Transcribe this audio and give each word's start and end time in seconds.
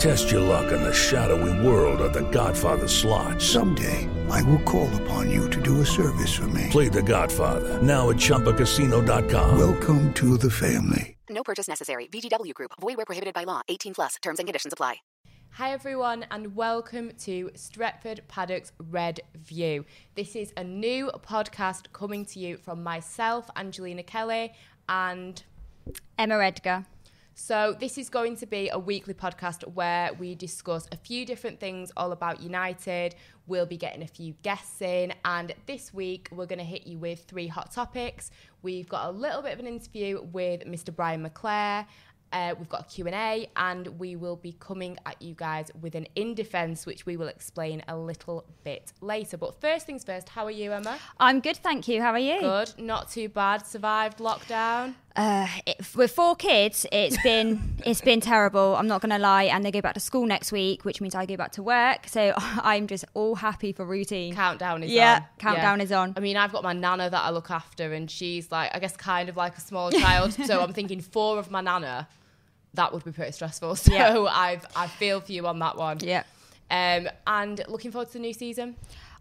Test 0.00 0.30
your 0.30 0.40
luck 0.40 0.72
in 0.72 0.82
the 0.82 0.94
shadowy 0.94 1.52
world 1.66 2.00
of 2.00 2.14
The 2.14 2.22
Godfather 2.30 2.88
slot. 2.88 3.38
Someday, 3.38 4.08
I 4.30 4.42
will 4.44 4.62
call 4.62 4.88
upon 5.02 5.30
you 5.30 5.50
to 5.50 5.60
do 5.60 5.82
a 5.82 5.84
service 5.84 6.34
for 6.34 6.46
me. 6.48 6.68
Play 6.70 6.88
The 6.88 7.02
Godfather 7.02 7.82
now 7.82 8.08
at 8.08 8.16
ChumbaCasino.com. 8.16 9.58
Welcome 9.58 10.10
to 10.14 10.38
the 10.38 10.50
family. 10.50 11.18
No 11.28 11.42
purchase 11.42 11.68
necessary. 11.68 12.06
VGW 12.06 12.54
Group. 12.54 12.70
Void 12.80 12.96
where 12.96 13.04
prohibited 13.04 13.34
by 13.34 13.44
law. 13.44 13.60
18 13.68 13.92
plus. 13.92 14.16
Terms 14.22 14.38
and 14.38 14.48
conditions 14.48 14.72
apply. 14.72 14.96
Hi 15.50 15.72
everyone 15.72 16.24
and 16.30 16.56
welcome 16.56 17.12
to 17.24 17.50
Stretford 17.54 18.20
Paddock's 18.26 18.72
Red 18.78 19.20
View. 19.34 19.84
This 20.14 20.34
is 20.34 20.54
a 20.56 20.64
new 20.64 21.10
podcast 21.22 21.92
coming 21.92 22.24
to 22.24 22.38
you 22.38 22.56
from 22.56 22.82
myself, 22.82 23.50
Angelina 23.54 24.04
Kelly, 24.04 24.54
and 24.88 25.42
Emma 26.18 26.38
Edgar. 26.38 26.86
So, 27.42 27.74
this 27.80 27.96
is 27.96 28.10
going 28.10 28.36
to 28.36 28.46
be 28.46 28.68
a 28.68 28.78
weekly 28.78 29.14
podcast 29.14 29.66
where 29.72 30.12
we 30.12 30.34
discuss 30.34 30.86
a 30.92 30.96
few 30.96 31.24
different 31.24 31.58
things 31.58 31.90
all 31.96 32.12
about 32.12 32.42
United. 32.42 33.14
We'll 33.46 33.64
be 33.64 33.78
getting 33.78 34.02
a 34.02 34.06
few 34.06 34.34
guests 34.42 34.82
in, 34.82 35.14
and 35.24 35.54
this 35.64 35.92
week 35.94 36.28
we're 36.32 36.44
going 36.44 36.58
to 36.58 36.64
hit 36.66 36.86
you 36.86 36.98
with 36.98 37.24
three 37.24 37.46
hot 37.46 37.72
topics. 37.72 38.30
We've 38.60 38.86
got 38.86 39.08
a 39.08 39.10
little 39.10 39.40
bit 39.40 39.54
of 39.54 39.58
an 39.58 39.66
interview 39.66 40.22
with 40.22 40.66
Mr. 40.66 40.94
Brian 40.94 41.26
McClair. 41.26 41.86
Uh, 42.32 42.54
we've 42.58 42.68
got 42.68 42.82
a 42.82 42.84
Q&A 42.84 43.50
and 43.56 43.88
we 43.98 44.14
will 44.14 44.36
be 44.36 44.52
coming 44.52 44.96
at 45.04 45.20
you 45.20 45.34
guys 45.34 45.68
with 45.80 45.96
an 45.96 46.06
in 46.14 46.34
defence 46.34 46.86
which 46.86 47.04
we 47.04 47.16
will 47.16 47.26
explain 47.26 47.82
a 47.88 47.96
little 47.96 48.44
bit 48.62 48.92
later 49.00 49.36
but 49.36 49.60
first 49.60 49.84
things 49.84 50.04
first 50.04 50.28
how 50.28 50.44
are 50.44 50.50
you 50.52 50.72
Emma 50.72 50.96
I'm 51.18 51.40
good 51.40 51.56
thank 51.56 51.88
you 51.88 52.00
how 52.00 52.12
are 52.12 52.20
you 52.20 52.38
good 52.40 52.72
not 52.78 53.10
too 53.10 53.28
bad 53.28 53.66
survived 53.66 54.18
lockdown 54.18 54.94
uh, 55.16 55.46
it, 55.66 55.76
with 55.94 56.12
four 56.12 56.36
kids 56.36 56.86
it's 56.92 57.20
been 57.22 57.74
it's 57.84 58.00
been 58.00 58.20
terrible 58.20 58.76
I'm 58.76 58.86
not 58.86 59.00
gonna 59.00 59.18
lie 59.18 59.44
and 59.44 59.64
they 59.64 59.70
go 59.70 59.80
back 59.80 59.94
to 59.94 60.00
school 60.00 60.26
next 60.26 60.52
week 60.52 60.84
which 60.84 61.00
means 61.00 61.14
I 61.14 61.26
go 61.26 61.36
back 61.36 61.52
to 61.52 61.62
work 61.62 62.06
so 62.06 62.32
I'm 62.38 62.86
just 62.86 63.04
all 63.14 63.34
happy 63.34 63.72
for 63.72 63.84
routine 63.84 64.34
countdown 64.34 64.82
is 64.82 64.90
yeah 64.90 65.16
on 65.16 65.24
countdown 65.38 65.78
yeah. 65.78 65.84
is 65.84 65.92
on 65.92 66.14
I 66.16 66.20
mean 66.20 66.36
I've 66.36 66.52
got 66.52 66.62
my 66.62 66.72
nana 66.72 67.10
that 67.10 67.22
I 67.24 67.30
look 67.30 67.50
after 67.50 67.92
and 67.92 68.10
she's 68.10 68.50
like 68.52 68.74
I 68.74 68.78
guess 68.78 68.96
kind 68.96 69.28
of 69.28 69.36
like 69.36 69.56
a 69.56 69.60
small 69.60 69.90
child 69.90 70.32
so 70.32 70.60
I'm 70.60 70.72
thinking 70.78 71.00
four 71.00 71.38
of 71.38 71.50
my 71.50 71.60
nana 71.60 72.08
that 72.74 72.92
would 72.92 73.02
be 73.04 73.10
pretty 73.10 73.32
stressful. 73.32 73.74
So 73.76 73.92
Yeah. 73.92 74.16
I've 74.30 74.64
I 74.76 74.86
feel 74.86 75.20
for 75.20 75.32
you 75.32 75.46
on 75.46 75.58
that 75.58 75.76
one. 75.76 75.98
yeah 76.00 76.22
Um, 76.70 77.08
and 77.26 77.60
looking 77.66 77.90
forward 77.90 78.06
to 78.08 78.12
the 78.14 78.20
new 78.20 78.32
season. 78.32 78.76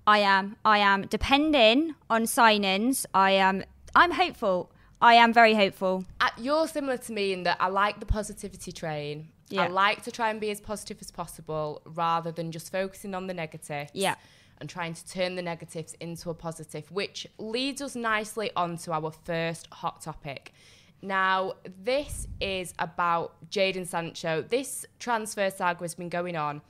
I 0.05 0.19
am 0.19 0.55
I 0.63 0.77
am 0.77 1.07
depending 1.07 1.95
on 2.09 2.23
signings 2.23 3.05
I 3.13 3.31
am 3.31 3.63
I'm 3.95 4.11
hopeful 4.11 4.71
I 5.01 5.13
am 5.15 5.33
very 5.33 5.55
hopeful 5.55 6.05
Uh, 6.19 6.29
you're 6.37 6.67
similar 6.67 6.97
to 6.97 7.13
me 7.13 7.33
in 7.33 7.43
that 7.43 7.57
I 7.59 7.67
like 7.67 7.99
the 7.99 8.05
positivity 8.05 8.71
train. 8.71 9.29
Yeah. 9.49 9.63
I 9.63 9.67
like 9.67 10.03
to 10.03 10.11
try 10.11 10.29
and 10.29 10.39
be 10.39 10.51
as 10.51 10.61
positive 10.61 10.97
as 11.01 11.11
possible 11.11 11.81
rather 11.85 12.31
than 12.31 12.51
just 12.51 12.71
focusing 12.71 13.15
on 13.15 13.27
the 13.27 13.33
negatives. 13.33 13.91
Yeah. 13.93 14.15
And 14.59 14.69
trying 14.69 14.93
to 14.93 15.07
turn 15.07 15.35
the 15.35 15.41
negatives 15.41 15.95
into 16.01 16.29
a 16.29 16.33
positive, 16.33 16.91
which 16.91 17.25
leads 17.37 17.81
us 17.81 17.95
nicely 17.95 18.51
on 18.55 18.77
to 18.79 18.91
our 18.91 19.11
first 19.11 19.67
hot 19.71 20.01
topic. 20.01 20.53
Now, 21.01 21.53
this 21.81 22.27
is 22.41 22.73
about 22.77 23.49
Jadon 23.49 23.87
Sancho. 23.87 24.41
This 24.41 24.85
transfer 24.99 25.49
saga 25.49 25.81
has 25.85 25.95
been 25.95 26.09
going 26.09 26.35
on 26.35 26.61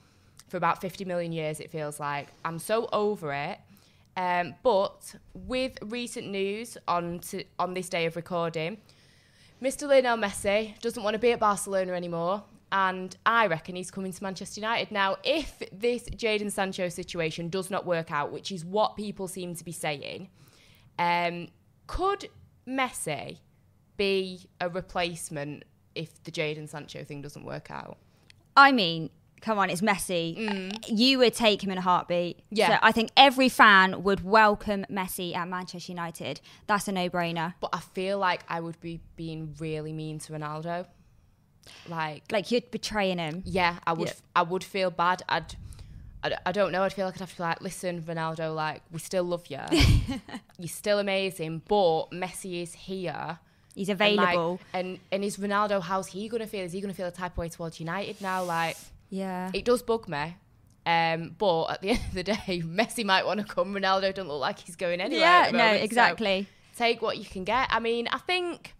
for 0.47 0.57
about 0.57 0.81
50 0.81 1.03
million 1.06 1.31
years, 1.31 1.59
it 1.59 1.72
feels 1.72 2.00
like. 2.00 2.28
I'm 2.46 2.59
so 2.59 2.90
over 2.94 3.34
it. 3.34 3.59
Um, 4.18 4.56
but 4.64 5.16
with 5.34 5.78
recent 5.81 6.28
news 6.30 6.78
on 6.88 7.20
to, 7.20 7.44
on 7.58 7.74
this 7.74 7.90
day 7.90 8.06
of 8.06 8.16
recording, 8.16 8.78
Mr. 9.62 9.88
Lionel 9.88 10.18
Messi 10.18 10.80
doesn't 10.80 11.03
want 11.03 11.14
to 11.16 11.20
be 11.20 11.31
at 11.31 11.40
Barcelona 11.40 11.94
anymore, 11.94 12.44
and 12.72 13.16
I 13.25 13.47
reckon 13.47 13.75
he's 13.75 13.92
coming 13.92 14.14
to 14.14 14.24
Manchester 14.24 14.62
United. 14.62 14.92
Now, 14.92 15.18
if 15.24 15.62
this 15.72 16.03
Jadon 16.09 16.52
Sancho 16.52 16.90
situation 16.90 17.50
does 17.50 17.70
not 17.70 17.86
work 17.86 18.12
out, 18.12 18.31
which 18.31 18.52
is 18.52 18.64
what 18.64 18.96
people 18.96 19.28
seem 19.28 19.56
to 19.56 19.64
be 19.64 19.72
saying, 19.72 20.30
um, 20.97 21.47
could 21.88 22.30
Messi 22.68 23.40
be 23.97 24.47
a 24.62 24.70
replacement 24.70 25.64
if 25.96 26.24
the 26.24 26.31
Jadon 26.31 26.70
Sancho 26.70 27.03
thing 27.03 27.22
doesn't 27.22 27.44
work 27.44 27.72
out? 27.72 27.97
I 28.56 28.72
mean, 28.72 29.09
come 29.41 29.57
on, 29.59 29.69
it's 29.69 29.81
Messi. 29.81 30.72
You 30.88 31.17
would 31.19 31.33
take 31.33 31.63
him 31.63 31.72
in 31.72 31.77
a 31.77 31.81
heartbeat. 31.81 32.38
Mm. 32.38 32.44
Yeah. 32.51 32.67
So 32.69 32.79
I 32.81 32.91
think 32.91 33.09
every 33.16 33.50
fan 33.50 34.03
would 34.03 34.23
welcome 34.23 34.85
Messi 34.91 35.35
at 35.35 35.47
Manchester 35.47 35.91
United. 35.91 36.41
That's 36.67 36.88
a 36.88 36.91
no-brainer. 36.91 37.53
But 37.59 37.69
I 37.73 37.79
feel 37.79 38.17
like 38.17 38.41
I 38.47 38.59
would 38.59 38.79
be 38.81 38.99
being 39.16 39.55
really 39.59 39.94
mean 39.94 40.19
to 40.19 40.33
Ronaldo. 40.33 40.85
Like, 41.88 42.23
Like 42.31 42.51
you're 42.51 42.61
betraying 42.61 43.17
him. 43.19 43.44
yeah, 43.45 43.78
I 43.85 43.94
would. 43.94 44.07
Yeah. 44.09 44.13
I 44.35 44.41
would 44.44 44.63
feel 44.63 44.89
bad. 44.91 45.23
I'd. 45.29 45.55
I, 46.22 46.35
I 46.47 46.51
don't 46.51 46.72
know. 46.73 46.83
I'd 46.83 46.91
feel 46.91 47.05
like 47.05 47.16
I'd 47.16 47.22
have 47.22 47.31
to 47.31 47.38
be 47.38 47.44
like, 47.44 47.61
listen, 47.61 48.01
Ronaldo. 48.01 48.53
Like, 48.53 48.81
we 48.91 48.99
still 48.99 49.23
love 49.23 49.45
you. 49.47 49.59
You're 50.57 50.67
still 50.67 50.99
amazing, 50.99 51.61
but 51.67 52.11
Messi 52.11 52.61
is 52.61 52.73
here. 52.73 53.39
He's 53.75 53.88
And, 53.88 53.99
like, 53.99 54.17
available. 54.17 54.59
And 54.73 54.99
and 55.11 55.23
is 55.23 55.38
Ronaldo? 55.38 55.81
How's 55.81 56.07
he 56.07 56.28
gonna 56.28 56.47
feel? 56.47 56.66
Is 56.66 56.73
he 56.73 56.81
gonna 56.81 56.94
feel 56.94 57.07
a 57.07 57.11
type 57.11 57.33
of 57.33 57.38
way 57.38 57.49
towards 57.49 57.79
United 57.79 58.19
now? 58.19 58.44
Like, 58.44 58.75
yeah. 59.09 59.52
it 59.53 59.66
does 59.66 59.81
bug 59.81 60.08
me. 60.08 60.36
Um, 60.86 61.36
but 61.38 61.66
at 61.66 61.81
the 61.81 61.90
end 61.92 62.00
of 62.08 62.14
the 62.14 62.24
day, 62.24 62.64
Messi 62.66 63.06
might 63.06 63.25
want 63.25 63.40
to 63.40 63.46
come. 63.46 63.74
Ronaldo 63.74 64.14
don't 64.14 64.28
look 64.28 64.42
like 64.42 64.59
he's 64.59 64.75
going 64.75 65.02
anywhere. 65.02 65.22
Yeah, 65.22 65.50
no, 65.52 65.58
moment, 65.58 65.80
so 65.80 65.84
exactly. 65.84 66.47
take 66.75 67.02
what 67.02 67.17
you 67.17 67.26
can 67.26 67.44
get. 67.44 67.67
I 67.70 67.79
mean, 67.79 68.08
I 68.11 68.17
think. 68.17 68.73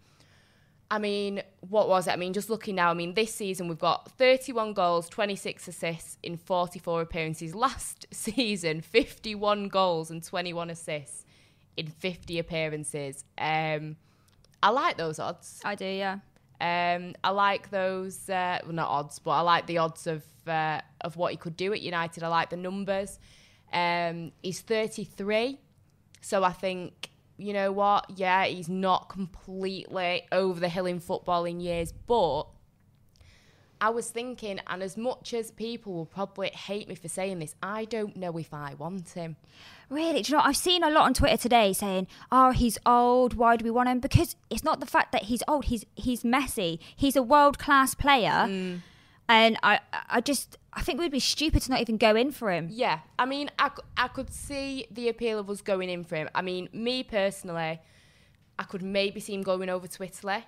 I 0.92 0.98
mean, 0.98 1.40
what 1.60 1.88
was 1.88 2.08
it? 2.08 2.10
I 2.10 2.16
mean, 2.16 2.32
just 2.32 2.50
looking 2.50 2.74
now, 2.74 2.90
I 2.90 2.94
mean, 2.94 3.14
this 3.14 3.32
season 3.32 3.68
we've 3.68 3.78
got 3.78 4.10
31 4.18 4.72
goals, 4.72 5.08
26 5.08 5.68
assists 5.68 6.18
in 6.20 6.36
44 6.36 7.02
appearances. 7.02 7.54
Last 7.54 8.08
season, 8.10 8.80
51 8.80 9.68
goals 9.68 10.10
and 10.10 10.20
21 10.20 10.68
assists 10.68 11.24
in 11.76 11.86
50 11.86 12.40
appearances. 12.40 13.24
Um, 13.38 13.98
I 14.60 14.70
like 14.70 14.96
those 14.96 15.20
odds. 15.20 15.60
I 15.64 15.76
do, 15.76 15.86
yeah. 15.86 16.18
Um, 16.60 17.14
I 17.24 17.30
like 17.30 17.70
those, 17.70 18.28
uh, 18.28 18.58
well, 18.64 18.72
not 18.72 18.88
odds, 18.88 19.18
but 19.18 19.30
I 19.30 19.40
like 19.40 19.66
the 19.66 19.78
odds 19.78 20.06
of 20.06 20.24
uh, 20.46 20.80
of 21.00 21.16
what 21.16 21.30
he 21.32 21.36
could 21.36 21.56
do 21.56 21.72
at 21.72 21.80
United. 21.80 22.22
I 22.22 22.28
like 22.28 22.50
the 22.50 22.56
numbers. 22.56 23.18
Um, 23.72 24.32
he's 24.42 24.60
33, 24.60 25.58
so 26.20 26.42
I 26.44 26.52
think 26.52 27.10
you 27.38 27.54
know 27.54 27.72
what? 27.72 28.06
Yeah, 28.16 28.44
he's 28.44 28.68
not 28.68 29.08
completely 29.08 30.26
over 30.30 30.60
the 30.60 30.68
hill 30.68 30.86
in 30.86 31.00
football 31.00 31.46
in 31.46 31.60
years, 31.60 31.92
but 31.92 32.44
I 33.80 33.90
was 33.90 34.10
thinking, 34.10 34.60
and 34.66 34.82
as 34.82 34.96
much 34.96 35.32
as 35.32 35.50
people 35.50 35.94
will 35.94 36.06
probably 36.06 36.48
hate 36.48 36.88
me 36.88 36.94
for 36.94 37.08
saying 37.08 37.38
this, 37.38 37.54
I 37.62 37.86
don't 37.86 38.16
know 38.16 38.36
if 38.36 38.52
I 38.52 38.74
want 38.74 39.10
him. 39.10 39.36
Really? 39.88 40.22
Do 40.22 40.32
you 40.32 40.38
know, 40.38 40.44
I've 40.44 40.56
seen 40.56 40.84
a 40.84 40.90
lot 40.90 41.06
on 41.06 41.14
Twitter 41.14 41.36
today 41.36 41.72
saying, 41.72 42.06
oh, 42.30 42.50
he's 42.50 42.78
old. 42.84 43.34
Why 43.34 43.56
do 43.56 43.64
we 43.64 43.70
want 43.70 43.88
him? 43.88 44.00
Because 44.00 44.36
it's 44.50 44.62
not 44.62 44.80
the 44.80 44.86
fact 44.86 45.12
that 45.12 45.24
he's 45.24 45.42
old. 45.48 45.64
He's 45.66 45.84
he's 45.94 46.24
messy. 46.24 46.78
He's 46.94 47.16
a 47.16 47.22
world 47.22 47.58
class 47.58 47.94
player. 47.94 48.46
Mm. 48.46 48.82
And 49.28 49.56
I, 49.62 49.78
I 50.08 50.20
just, 50.20 50.58
I 50.72 50.82
think 50.82 50.98
we'd 50.98 51.12
be 51.12 51.20
stupid 51.20 51.62
to 51.62 51.70
not 51.70 51.80
even 51.80 51.98
go 51.98 52.16
in 52.16 52.32
for 52.32 52.50
him. 52.50 52.66
Yeah, 52.68 52.98
I 53.16 53.26
mean, 53.26 53.48
I, 53.60 53.70
I 53.96 54.08
could 54.08 54.34
see 54.34 54.88
the 54.90 55.08
appeal 55.08 55.38
of 55.38 55.48
us 55.48 55.62
going 55.62 55.88
in 55.88 56.02
for 56.02 56.16
him. 56.16 56.28
I 56.34 56.42
mean, 56.42 56.68
me 56.72 57.04
personally, 57.04 57.80
I 58.58 58.62
could 58.64 58.82
maybe 58.82 59.20
see 59.20 59.34
him 59.34 59.42
going 59.42 59.68
over 59.68 59.86
to 59.86 60.02
Italy. 60.02 60.44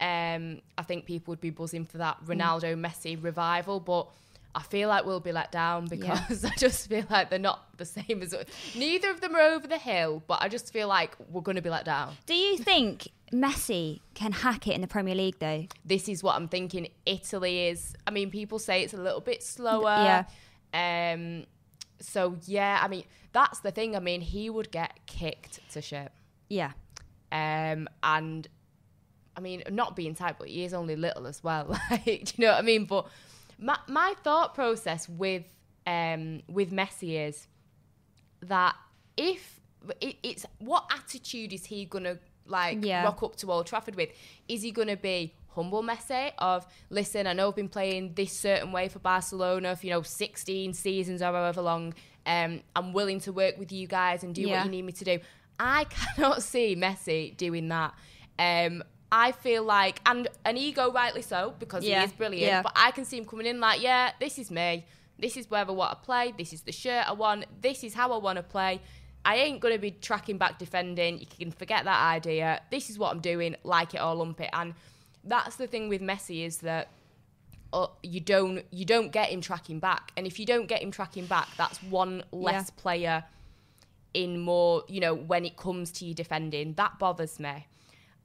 Um, 0.00 0.60
I 0.76 0.82
think 0.82 1.06
people 1.06 1.32
would 1.32 1.40
be 1.40 1.50
buzzing 1.50 1.84
for 1.84 1.98
that 1.98 2.18
Ronaldo 2.26 2.78
Messi 2.78 3.22
revival, 3.22 3.80
but 3.80 4.08
I 4.56 4.62
feel 4.62 4.88
like 4.88 5.04
we'll 5.04 5.20
be 5.20 5.32
let 5.32 5.52
down 5.52 5.86
because 5.86 6.44
I 6.44 6.54
just 6.56 6.88
feel 6.88 7.04
like 7.10 7.28
they're 7.28 7.38
not 7.38 7.76
the 7.76 7.84
same 7.84 8.22
as 8.22 8.34
neither 8.74 9.10
of 9.10 9.20
them 9.20 9.36
are 9.36 9.40
over 9.40 9.66
the 9.66 9.78
hill, 9.78 10.22
but 10.26 10.42
I 10.42 10.48
just 10.48 10.72
feel 10.72 10.88
like 10.88 11.14
we're 11.30 11.42
going 11.42 11.56
to 11.56 11.62
be 11.62 11.68
let 11.68 11.84
down. 11.84 12.14
Do 12.24 12.34
you 12.34 12.56
think 12.56 13.08
Messi 13.32 14.00
can 14.14 14.32
hack 14.32 14.66
it 14.66 14.74
in 14.74 14.80
the 14.80 14.86
Premier 14.86 15.14
League 15.14 15.38
though? 15.40 15.66
This 15.84 16.08
is 16.08 16.22
what 16.22 16.36
I'm 16.36 16.48
thinking. 16.48 16.88
Italy 17.04 17.68
is. 17.68 17.94
I 18.06 18.10
mean, 18.10 18.30
people 18.30 18.58
say 18.58 18.82
it's 18.82 18.94
a 18.94 18.98
little 18.98 19.20
bit 19.20 19.42
slower. 19.42 20.24
Yeah. 20.72 21.12
Um. 21.12 21.44
So 22.00 22.36
yeah, 22.46 22.80
I 22.82 22.88
mean, 22.88 23.04
that's 23.32 23.60
the 23.60 23.70
thing. 23.70 23.94
I 23.94 24.00
mean, 24.00 24.22
he 24.22 24.48
would 24.48 24.70
get 24.70 24.98
kicked 25.06 25.60
to 25.72 25.82
shit. 25.82 26.10
Yeah. 26.48 26.72
Um, 27.30 27.88
and 28.02 28.48
I 29.36 29.40
mean, 29.40 29.62
not 29.70 29.94
being 29.96 30.14
tight, 30.14 30.36
but 30.38 30.48
he 30.48 30.64
is 30.64 30.72
only 30.72 30.96
little 30.96 31.26
as 31.26 31.42
well. 31.44 31.76
Like, 31.90 32.04
do 32.04 32.12
you 32.36 32.44
know 32.46 32.52
what 32.52 32.58
I 32.58 32.62
mean? 32.62 32.84
But 32.86 33.06
my 33.58 33.78
my 33.88 34.14
thought 34.22 34.54
process 34.54 35.08
with 35.08 35.44
um 35.86 36.42
with 36.48 36.70
Messi 36.72 37.28
is 37.28 37.46
that 38.42 38.74
if 39.16 39.60
it, 40.00 40.16
it's 40.22 40.46
what 40.58 40.84
attitude 40.92 41.52
is 41.52 41.64
he 41.66 41.84
gonna 41.84 42.18
like 42.46 42.78
Yeah. 42.84 43.04
rock 43.04 43.22
up 43.22 43.36
to 43.36 43.50
Old 43.52 43.66
Trafford 43.66 43.94
with? 43.96 44.10
Is 44.48 44.62
he 44.62 44.70
gonna 44.72 44.96
be 44.96 45.34
humble 45.48 45.82
Messi 45.82 46.32
of 46.38 46.66
listen, 46.90 47.26
I 47.26 47.32
know 47.32 47.48
I've 47.48 47.56
been 47.56 47.68
playing 47.68 48.14
this 48.14 48.32
certain 48.32 48.72
way 48.72 48.88
for 48.88 48.98
Barcelona 48.98 49.74
for 49.76 49.86
you 49.86 49.92
know 49.92 50.02
16 50.02 50.74
seasons 50.74 51.22
or 51.22 51.26
however 51.26 51.62
long. 51.62 51.94
Um, 52.26 52.62
I'm 52.74 52.92
willing 52.92 53.20
to 53.20 53.32
work 53.32 53.56
with 53.56 53.70
you 53.70 53.86
guys 53.86 54.24
and 54.24 54.34
do 54.34 54.42
Yeah. 54.42 54.56
what 54.56 54.64
you 54.64 54.70
need 54.70 54.82
me 54.82 54.92
to 54.92 55.04
do. 55.04 55.18
I 55.60 55.84
cannot 56.16 56.42
see 56.42 56.74
Messi 56.76 57.36
doing 57.36 57.68
that. 57.68 57.94
Um, 58.38 58.82
I 59.18 59.32
feel 59.32 59.64
like, 59.64 60.02
and 60.04 60.28
an 60.44 60.58
ego, 60.58 60.92
rightly 60.92 61.22
so, 61.22 61.54
because 61.58 61.82
Yeah, 61.82 62.00
he 62.00 62.04
is 62.04 62.12
brilliant. 62.12 62.46
yeah. 62.46 62.60
But 62.60 62.72
I 62.76 62.90
can 62.90 63.06
see 63.06 63.16
him 63.16 63.24
coming 63.24 63.46
in 63.46 63.60
like, 63.60 63.80
yeah, 63.80 64.12
this 64.20 64.38
is 64.38 64.50
me. 64.50 64.84
This 65.18 65.38
is 65.38 65.50
where 65.50 65.64
I 65.66 65.70
want 65.70 65.92
to 65.98 66.04
play. 66.04 66.34
This 66.36 66.52
is 66.52 66.60
the 66.60 66.72
shirt 66.72 67.08
I 67.08 67.12
want. 67.12 67.46
This 67.62 67.82
is 67.82 67.94
how 67.94 68.12
I 68.12 68.18
want 68.18 68.36
to 68.36 68.42
play. 68.42 68.82
I 69.24 69.36
ain't 69.36 69.60
going 69.60 69.72
to 69.72 69.80
be 69.80 69.90
tracking 69.90 70.36
back 70.36 70.58
defending. 70.58 71.18
You 71.18 71.26
can 71.26 71.50
forget 71.50 71.84
that 71.84 72.02
idea. 72.02 72.60
This 72.70 72.90
is 72.90 72.98
what 72.98 73.10
I'm 73.10 73.20
doing. 73.20 73.56
Like 73.64 73.94
it 73.94 74.02
or 74.02 74.14
lump 74.14 74.38
it. 74.42 74.50
And 74.52 74.74
that's 75.24 75.56
the 75.56 75.66
thing 75.66 75.88
with 75.88 76.02
Messi 76.02 76.44
is 76.44 76.58
that 76.58 76.90
uh, 77.72 77.86
you 78.02 78.20
don't 78.20 78.64
you 78.70 78.84
don't 78.84 79.10
get 79.12 79.30
him 79.30 79.40
tracking 79.40 79.80
back. 79.80 80.12
And 80.18 80.26
if 80.26 80.38
you 80.38 80.44
don't 80.44 80.66
get 80.66 80.82
him 80.82 80.90
tracking 80.90 81.24
back, 81.24 81.48
that's 81.56 81.82
one 81.84 82.22
less 82.32 82.68
player 82.68 83.24
in 84.12 84.40
more, 84.40 84.84
you 84.88 85.00
know, 85.00 85.14
when 85.14 85.46
it 85.46 85.56
comes 85.56 85.90
to 85.92 86.04
your 86.04 86.14
defending. 86.14 86.74
That 86.74 86.98
bothers 86.98 87.40
me. 87.40 87.66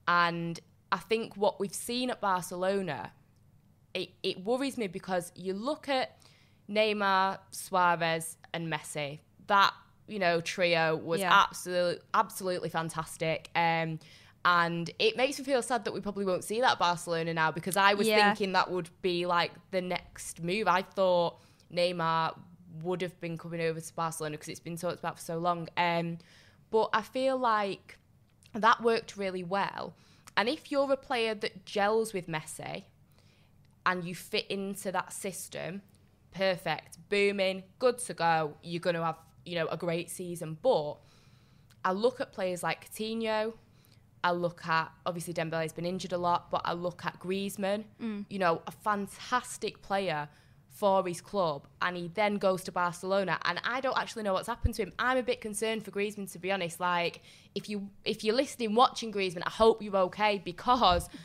And 0.07 0.59
I 0.91 0.97
think 0.97 1.37
what 1.37 1.59
we've 1.59 1.73
seen 1.73 2.09
at 2.09 2.19
Barcelona, 2.21 3.11
it, 3.93 4.09
it 4.23 4.43
worries 4.43 4.77
me 4.77 4.87
because 4.87 5.31
you 5.35 5.53
look 5.53 5.87
at 5.89 6.17
Neymar, 6.69 7.39
Suarez, 7.51 8.37
and 8.53 8.71
Messi. 8.71 9.19
That, 9.47 9.73
you 10.07 10.19
know, 10.19 10.41
trio 10.41 10.95
was 10.95 11.21
Yeah. 11.21 11.29
absolutely 11.31 12.01
absolutely 12.13 12.69
fantastic. 12.69 13.49
Um 13.55 13.99
and 14.43 14.89
it 14.97 15.15
makes 15.17 15.37
me 15.37 15.45
feel 15.45 15.61
sad 15.61 15.85
that 15.85 15.93
we 15.93 16.01
probably 16.01 16.25
won't 16.25 16.43
see 16.43 16.61
that 16.61 16.71
at 16.73 16.79
Barcelona 16.79 17.33
now 17.33 17.51
because 17.51 17.77
I 17.77 17.93
was 17.93 18.07
Yeah. 18.07 18.29
thinking 18.33 18.53
that 18.53 18.71
would 18.71 18.89
be 19.01 19.25
like 19.27 19.51
the 19.69 19.81
next 19.81 20.41
move. 20.41 20.67
I 20.67 20.81
thought 20.81 21.39
Neymar 21.71 22.35
would 22.81 23.01
have 23.01 23.19
been 23.21 23.37
coming 23.37 23.61
over 23.61 23.79
to 23.79 23.93
Barcelona 23.93 24.33
because 24.37 24.47
it's 24.49 24.59
been 24.59 24.77
talked 24.77 24.97
about 24.99 25.17
for 25.17 25.23
so 25.23 25.37
long. 25.37 25.67
Um, 25.77 26.17
but 26.71 26.89
I 26.93 27.01
feel 27.03 27.37
like 27.37 27.99
that 28.55 28.81
worked 28.81 29.15
really 29.15 29.43
well. 29.43 29.93
And 30.37 30.47
if 30.49 30.71
you're 30.71 30.91
a 30.91 30.97
player 30.97 31.35
that 31.35 31.65
gels 31.65 32.13
with 32.13 32.27
Messi 32.27 32.83
and 33.85 34.03
you 34.03 34.15
fit 34.15 34.47
into 34.47 34.91
that 34.91 35.11
system, 35.13 35.81
perfect, 36.31 36.97
booming, 37.09 37.63
good 37.79 37.97
to 37.99 38.13
go. 38.13 38.55
You're 38.63 38.79
going 38.79 38.95
to 38.95 39.03
have, 39.03 39.17
you 39.45 39.55
know, 39.55 39.67
a 39.67 39.77
great 39.77 40.09
season. 40.09 40.57
But 40.61 40.95
I 41.83 41.91
look 41.91 42.21
at 42.21 42.31
players 42.31 42.63
like 42.63 42.89
Coutinho. 42.89 43.53
I 44.23 44.31
look 44.31 44.67
at 44.67 44.91
obviously 45.05 45.33
Dembele's 45.33 45.73
been 45.73 45.85
injured 45.85 46.13
a 46.13 46.17
lot, 46.17 46.51
but 46.51 46.61
I 46.63 46.73
look 46.73 47.05
at 47.05 47.19
Griezmann. 47.19 47.85
Mm. 48.01 48.25
You 48.29 48.39
know, 48.39 48.61
a 48.67 48.71
fantastic 48.71 49.81
player 49.81 50.29
for 50.81 51.07
his 51.07 51.21
club, 51.21 51.67
and 51.81 51.95
he 51.95 52.09
then 52.21 52.33
goes 52.47 52.63
to 52.63 52.71
Barcelona, 52.71 53.37
and 53.45 53.61
I 53.63 53.81
don't 53.81 53.97
actually 53.97 54.23
know 54.23 54.33
what's 54.33 54.47
happened 54.47 54.73
to 54.75 54.81
him. 54.83 54.91
I'm 54.97 55.17
a 55.17 55.23
bit 55.23 55.39
concerned 55.39 55.85
for 55.85 55.91
Griezmann, 55.91 56.29
to 56.33 56.39
be 56.39 56.51
honest. 56.51 56.79
Like, 56.79 57.21
if 57.53 57.69
you 57.69 57.89
if 58.03 58.23
you're 58.23 58.35
listening, 58.35 58.73
watching 58.75 59.13
Griezmann, 59.13 59.43
I 59.45 59.51
hope 59.51 59.81
you're 59.83 59.95
okay 60.09 60.41
because. 60.43 61.07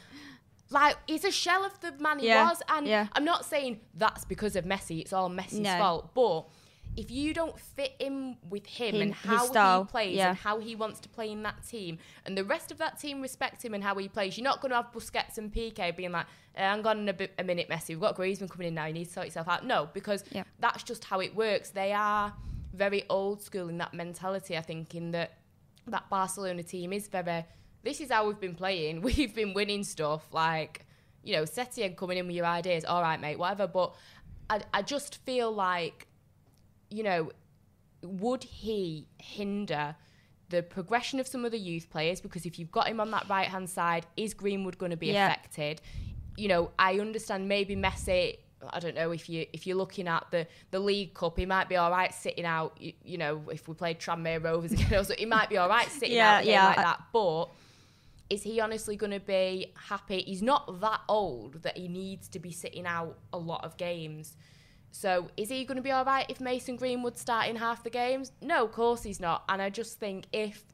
Like 0.68 0.96
he's 1.06 1.24
a 1.24 1.30
shell 1.30 1.64
of 1.64 1.78
the 1.78 1.92
man 2.02 2.18
he 2.18 2.26
Yeah, 2.26 2.48
was, 2.48 2.60
and 2.68 2.88
yeah. 2.88 3.06
I'm 3.12 3.24
not 3.24 3.44
saying 3.44 3.78
that's 3.94 4.24
because 4.24 4.56
of 4.56 4.64
Messi. 4.64 5.00
It's 5.00 5.12
all 5.12 5.30
Messi's 5.30 5.60
No. 5.60 5.78
fault, 5.78 6.10
but 6.12 6.48
if 6.96 7.10
you 7.10 7.34
don't 7.34 7.58
fit 7.58 7.92
in 7.98 8.36
with 8.48 8.66
him, 8.66 8.94
Him- 8.96 9.02
and 9.02 9.14
how 9.14 9.44
style, 9.44 9.84
he 9.84 9.90
plays 9.90 10.16
yeah. 10.16 10.30
and 10.30 10.38
how 10.38 10.58
he 10.58 10.74
wants 10.74 11.00
to 11.00 11.08
play 11.08 11.30
in 11.30 11.42
that 11.42 11.66
team, 11.66 11.98
and 12.24 12.36
the 12.36 12.44
rest 12.44 12.70
of 12.72 12.78
that 12.78 12.98
team 12.98 13.20
respect 13.20 13.64
him 13.64 13.74
and 13.74 13.84
how 13.84 13.94
he 13.96 14.08
plays, 14.08 14.36
you're 14.38 14.44
not 14.44 14.60
going 14.60 14.70
to 14.70 14.76
have 14.76 14.92
Busquets 14.92 15.38
and 15.38 15.52
Piqué 15.52 15.94
being 15.96 16.12
like, 16.12 16.26
eh, 16.54 16.68
"Hang 16.68 16.86
on 16.86 16.98
in 17.00 17.08
a, 17.08 17.12
bit, 17.12 17.32
a 17.38 17.44
minute, 17.44 17.68
Messi. 17.68 17.88
We've 17.90 18.00
got 18.00 18.16
Griezmann 18.16 18.50
coming 18.50 18.68
in 18.68 18.74
now. 18.74 18.86
You 18.86 18.94
need 18.94 19.04
to 19.06 19.12
sort 19.12 19.26
yourself 19.26 19.48
out." 19.48 19.64
No, 19.66 19.88
because 19.92 20.24
Yeah. 20.30 20.44
that's 20.58 20.82
just 20.82 21.04
how 21.04 21.20
it 21.20 21.34
works. 21.36 21.70
They 21.70 21.92
are 21.92 22.32
very 22.72 23.04
old 23.08 23.42
school 23.42 23.68
in 23.68 23.78
that 23.78 23.94
mentality. 23.94 24.56
I 24.56 24.62
think 24.62 24.94
in 24.94 25.10
that 25.12 25.38
that 25.86 26.08
Barcelona 26.10 26.62
team 26.62 26.92
is 26.92 27.08
very. 27.08 27.44
This 27.82 28.00
is 28.00 28.10
how 28.10 28.26
we've 28.26 28.40
been 28.40 28.56
playing. 28.56 29.00
We've 29.08 29.34
been 29.34 29.54
winning 29.54 29.84
stuff 29.84 30.26
like 30.32 30.84
you 31.22 31.34
know, 31.34 31.42
Setien 31.42 31.96
coming 31.96 32.18
in 32.18 32.26
with 32.28 32.36
your 32.36 32.46
ideas, 32.46 32.84
all 32.84 33.02
right, 33.02 33.20
mate, 33.20 33.36
whatever. 33.36 33.66
But 33.66 33.94
I, 34.48 34.60
I 34.72 34.82
just 34.82 35.16
feel 35.24 35.50
like, 35.50 36.06
you 36.90 37.02
know, 37.02 37.30
would 38.02 38.44
he 38.44 39.08
hinder 39.18 39.96
the 40.48 40.62
progression 40.62 41.18
of 41.18 41.26
some 41.26 41.44
of 41.44 41.50
the 41.52 41.58
youth 41.58 41.90
players? 41.90 42.20
Because 42.20 42.46
if 42.46 42.58
you've 42.58 42.70
got 42.70 42.86
him 42.88 43.00
on 43.00 43.10
that 43.10 43.28
right 43.28 43.48
hand 43.48 43.68
side, 43.68 44.06
is 44.16 44.34
Greenwood 44.34 44.78
going 44.78 44.90
to 44.90 44.96
be 44.96 45.08
Yeah. 45.08 45.26
affected? 45.28 45.80
You 46.36 46.48
know, 46.48 46.70
I 46.78 46.98
understand 46.98 47.48
maybe 47.48 47.74
Messi. 47.76 48.38
I 48.70 48.80
don't 48.80 48.94
know 48.94 49.10
if 49.10 49.28
you 49.28 49.46
if 49.52 49.66
you're 49.66 49.76
looking 49.76 50.08
at 50.08 50.26
the 50.30 50.46
the 50.70 50.78
League 50.80 51.14
Cup, 51.14 51.38
he 51.38 51.46
might 51.46 51.68
be 51.68 51.76
all 51.76 51.90
right 51.90 52.12
sitting 52.12 52.44
out. 52.44 52.76
You, 52.80 52.92
you 53.04 53.18
know, 53.18 53.42
if 53.50 53.68
we 53.68 53.74
played 53.74 53.98
Tranmere 53.98 54.42
Rovers 54.42 54.72
again, 54.76 54.94
also, 54.94 55.14
he 55.16 55.26
might 55.26 55.48
be 55.48 55.56
all 55.58 55.68
right 55.68 55.88
sitting 55.90 56.16
Yeah, 56.16 56.38
out 56.38 56.44
yeah, 56.46 56.66
like 56.66 56.78
I- 56.78 56.82
that. 56.82 57.02
But 57.12 57.46
is 58.28 58.42
he 58.42 58.58
honestly 58.60 58.96
going 58.96 59.12
to 59.12 59.20
be 59.20 59.72
happy? 59.88 60.20
He's 60.22 60.42
not 60.42 60.80
that 60.80 61.00
old 61.08 61.62
that 61.62 61.76
he 61.76 61.86
needs 61.88 62.28
to 62.28 62.38
be 62.40 62.50
sitting 62.50 62.84
out 62.86 63.16
a 63.32 63.38
lot 63.38 63.64
of 63.64 63.76
games. 63.76 64.36
So 64.92 65.28
is 65.36 65.48
he 65.50 65.64
going 65.64 65.76
to 65.76 65.82
be 65.82 65.90
all 65.92 66.04
right 66.04 66.24
if 66.28 66.40
Mason 66.40 66.76
Greenwood 66.76 67.18
start 67.18 67.48
in 67.48 67.56
half 67.56 67.82
the 67.82 67.90
games? 67.90 68.32
No, 68.40 68.64
of 68.64 68.72
course 68.72 69.02
he's 69.02 69.20
not. 69.20 69.44
And 69.48 69.60
I 69.60 69.68
just 69.70 69.98
think 70.00 70.24
if 70.32 70.64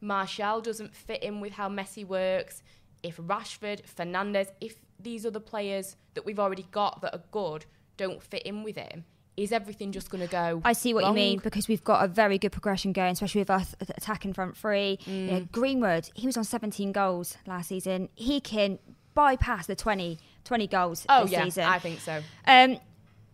Martial 0.00 0.60
doesn't 0.60 0.94
fit 0.94 1.22
in 1.22 1.40
with 1.40 1.52
how 1.52 1.68
Messi 1.68 2.06
works, 2.06 2.62
if 3.02 3.16
Rashford, 3.16 3.82
Fernandes, 3.84 4.48
if 4.60 4.76
these 5.00 5.26
other 5.26 5.40
players 5.40 5.96
that 6.14 6.24
we've 6.24 6.38
already 6.38 6.66
got 6.70 7.00
that 7.02 7.14
are 7.14 7.22
good 7.32 7.66
don't 7.96 8.22
fit 8.22 8.42
in 8.44 8.62
with 8.62 8.76
him, 8.76 9.04
is 9.36 9.50
everything 9.50 9.90
just 9.92 10.10
going 10.10 10.20
to 10.24 10.30
go? 10.30 10.60
I 10.64 10.74
see 10.74 10.92
what 10.94 11.02
wrong? 11.04 11.12
you 11.16 11.22
mean 11.22 11.40
because 11.42 11.66
we've 11.66 11.82
got 11.82 12.04
a 12.04 12.08
very 12.08 12.38
good 12.38 12.52
progression 12.52 12.92
going, 12.92 13.12
especially 13.12 13.40
with 13.40 13.50
us 13.50 13.74
at- 13.80 13.90
attacking 13.96 14.34
front 14.34 14.56
three. 14.56 14.98
You 15.06 15.12
Mm. 15.12 15.26
know, 15.30 15.48
Greenwood, 15.50 16.10
he 16.14 16.26
was 16.26 16.36
on 16.36 16.44
17 16.44 16.92
goals 16.92 17.36
last 17.46 17.68
season. 17.68 18.10
He 18.14 18.40
can 18.40 18.78
bypass 19.14 19.66
the 19.66 19.74
20, 19.74 20.18
20 20.44 20.66
goals 20.66 21.06
Oh 21.08 21.22
this 21.22 21.32
yeah, 21.32 21.44
season. 21.44 21.64
I 21.64 21.78
think 21.78 22.00
so. 22.00 22.22
Um, 22.46 22.78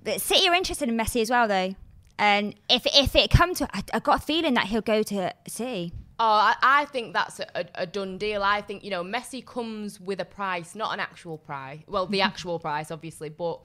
but 0.04 0.20
City 0.20 0.48
are 0.48 0.54
interested 0.54 0.88
in 0.88 0.96
Messi 0.96 1.20
as 1.20 1.30
well, 1.30 1.48
though. 1.48 1.74
And 2.18 2.54
if 2.68 2.86
if 2.86 3.14
it 3.14 3.30
come 3.30 3.54
to, 3.54 3.68
I, 3.76 3.82
I 3.94 4.00
got 4.00 4.22
a 4.22 4.24
feeling 4.24 4.54
that 4.54 4.66
he'll 4.66 4.80
go 4.80 5.02
to 5.04 5.32
City. 5.46 5.92
Oh, 6.20 6.24
I, 6.24 6.56
I 6.60 6.84
think 6.86 7.12
that's 7.12 7.38
a, 7.38 7.46
a, 7.54 7.64
a 7.76 7.86
done 7.86 8.18
deal. 8.18 8.42
I 8.42 8.60
think, 8.60 8.82
you 8.82 8.90
know, 8.90 9.04
Messi 9.04 9.44
comes 9.44 10.00
with 10.00 10.20
a 10.20 10.24
price, 10.24 10.74
not 10.74 10.92
an 10.92 10.98
actual 10.98 11.38
price. 11.38 11.78
Well, 11.86 12.06
the 12.06 12.20
actual 12.30 12.58
price, 12.58 12.90
obviously, 12.90 13.28
but 13.28 13.60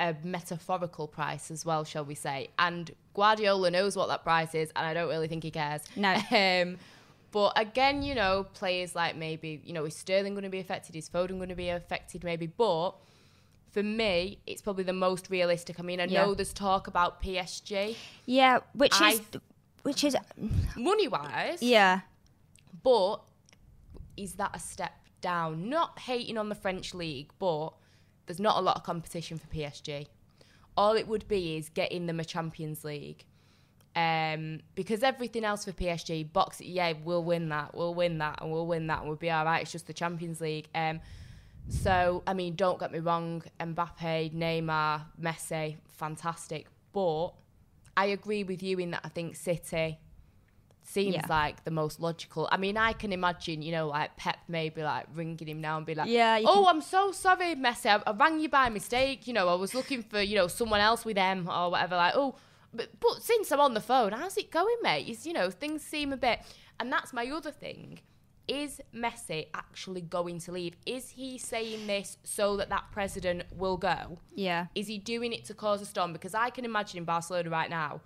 a 0.00 0.16
metaphorical 0.24 1.06
price 1.06 1.52
as 1.52 1.64
well, 1.64 1.84
shall 1.84 2.04
we 2.04 2.16
say. 2.16 2.48
And 2.58 2.90
Guardiola 3.14 3.70
knows 3.70 3.96
what 3.96 4.08
that 4.08 4.24
price 4.24 4.56
is, 4.56 4.72
and 4.74 4.84
I 4.84 4.92
don't 4.92 5.08
really 5.08 5.28
think 5.28 5.44
he 5.44 5.50
cares. 5.50 5.82
No. 5.96 6.16
Um, 6.32 6.78
but 7.30 7.52
again, 7.56 8.04
you 8.04 8.14
know, 8.14 8.46
players 8.54 8.94
like 8.94 9.16
maybe, 9.16 9.60
you 9.64 9.72
know, 9.72 9.84
is 9.86 9.96
Sterling 9.96 10.34
going 10.34 10.44
to 10.44 10.50
be 10.50 10.60
affected? 10.60 10.94
Is 10.94 11.08
Foden 11.08 11.38
going 11.38 11.48
to 11.48 11.56
be 11.56 11.68
affected 11.68 12.22
maybe? 12.22 12.46
But 12.46 12.92
for 13.74 13.82
me, 13.82 14.38
it's 14.46 14.62
probably 14.62 14.84
the 14.84 14.92
most 14.92 15.28
realistic. 15.30 15.80
I 15.80 15.82
mean, 15.82 16.00
I 16.00 16.04
Yeah. 16.04 16.24
know 16.26 16.34
there's 16.34 16.52
talk 16.52 16.86
about 16.86 17.20
PSG 17.20 17.96
Yeah, 18.24 18.60
which 18.72 18.94
I- 19.00 19.10
is 19.14 19.22
which 19.82 20.02
is 20.04 20.16
money 20.76 21.08
wise, 21.08 21.60
yeah. 21.62 22.00
but 22.82 23.16
is 24.16 24.34
that 24.36 24.52
a 24.54 24.58
step 24.60 24.92
down? 25.20 25.68
Not 25.68 25.98
hating 25.98 26.38
on 26.38 26.48
the 26.48 26.54
French 26.54 26.94
league, 26.94 27.32
but 27.38 27.74
there's 28.26 28.40
not 28.40 28.56
a 28.56 28.60
lot 28.60 28.76
of 28.76 28.84
competition 28.84 29.36
for 29.38 29.46
PSG. 29.48 30.06
All 30.76 30.94
it 30.96 31.06
would 31.08 31.26
be 31.28 31.56
is 31.56 31.68
getting 31.68 32.06
them 32.06 32.18
a 32.20 32.24
Champions 32.24 32.84
League. 32.84 33.26
Um, 33.96 34.60
because 34.74 35.02
everything 35.02 35.44
else 35.44 35.64
for 35.66 35.72
PSG, 35.72 36.22
box, 36.32 36.60
yeah, 36.60 36.94
we'll 37.04 37.22
win 37.22 37.48
that, 37.50 37.74
we'll 37.74 37.94
win 37.94 38.18
that, 38.18 38.40
and 38.40 38.50
we'll 38.50 38.66
win 38.66 38.86
that, 38.88 39.00
and 39.00 39.08
we'll 39.08 39.16
be 39.18 39.30
all 39.30 39.44
right. 39.44 39.62
It's 39.62 39.70
just 39.72 39.86
the 39.86 39.92
Champions 39.92 40.40
League. 40.40 40.68
Um, 40.74 41.00
so, 41.68 42.22
I 42.26 42.34
mean, 42.34 42.54
don't 42.56 42.78
get 42.78 42.92
me 42.92 42.98
wrong, 43.00 43.42
Mbappe, 43.60 44.32
Neymar, 44.34 45.02
Messi, 45.20 45.76
fantastic. 45.88 46.66
But 46.92 47.28
I 47.96 48.06
agree 48.06 48.44
with 48.44 48.62
you 48.62 48.78
in 48.78 48.90
that 48.92 49.00
I 49.04 49.08
think 49.08 49.36
City 49.36 49.98
seems 50.82 51.14
Yeah. 51.14 51.26
like 51.28 51.64
the 51.64 51.70
most 51.70 51.98
logical. 52.00 52.48
I 52.52 52.58
mean, 52.58 52.76
I 52.76 52.92
can 52.92 53.12
imagine, 53.12 53.62
you 53.62 53.72
know, 53.72 53.88
like 53.88 54.16
Pep 54.16 54.36
maybe 54.48 54.82
like 54.82 55.06
ringing 55.14 55.48
him 55.48 55.60
now 55.60 55.78
and 55.78 55.86
be 55.86 55.94
like, 55.94 56.08
Yeah, 56.08 56.40
oh, 56.44 56.64
can- 56.64 56.76
I'm 56.76 56.80
so 56.82 57.10
sorry, 57.12 57.54
Messi. 57.54 57.86
I, 57.86 58.02
I 58.06 58.12
rang 58.14 58.38
you 58.40 58.48
by 58.50 58.68
mistake. 58.68 59.26
You 59.26 59.32
know, 59.32 59.48
I 59.48 59.54
was 59.54 59.74
looking 59.74 60.02
for, 60.02 60.20
you 60.20 60.36
know, 60.36 60.46
someone 60.46 60.80
else 60.80 61.04
with 61.04 61.16
them 61.16 61.48
or 61.48 61.70
whatever. 61.70 61.96
Like, 61.96 62.12
oh, 62.14 62.34
but, 62.74 62.88
but 63.00 63.22
since 63.22 63.50
I'm 63.50 63.60
on 63.60 63.72
the 63.74 63.80
phone, 63.80 64.12
how's 64.12 64.36
it 64.36 64.50
going, 64.50 64.76
mate? 64.82 65.08
It's, 65.08 65.24
you 65.24 65.32
know, 65.32 65.50
things 65.50 65.82
seem 65.82 66.12
a 66.12 66.16
bit. 66.18 66.40
And 66.78 66.92
that's 66.92 67.12
my 67.12 67.26
other 67.30 67.52
thing. 67.52 68.00
Is 68.46 68.80
Messi 68.94 69.46
actually 69.54 70.02
going 70.02 70.38
to 70.40 70.52
leave? 70.52 70.76
Is 70.84 71.10
he 71.10 71.38
saying 71.38 71.86
this 71.86 72.18
so 72.24 72.56
that 72.58 72.68
that 72.68 72.84
president 72.92 73.44
will 73.56 73.76
go? 73.78 74.18
Yeah. 74.34 74.66
Is 74.74 74.86
he 74.86 74.98
doing 74.98 75.32
it 75.32 75.46
to 75.46 75.54
cause 75.54 75.80
a 75.80 75.86
storm? 75.86 76.12
Because 76.12 76.34
I 76.34 76.50
can 76.50 76.64
imagine 76.64 76.98
in 76.98 77.04
Barcelona 77.04 77.48
right 77.48 77.70
now, 77.70 78.02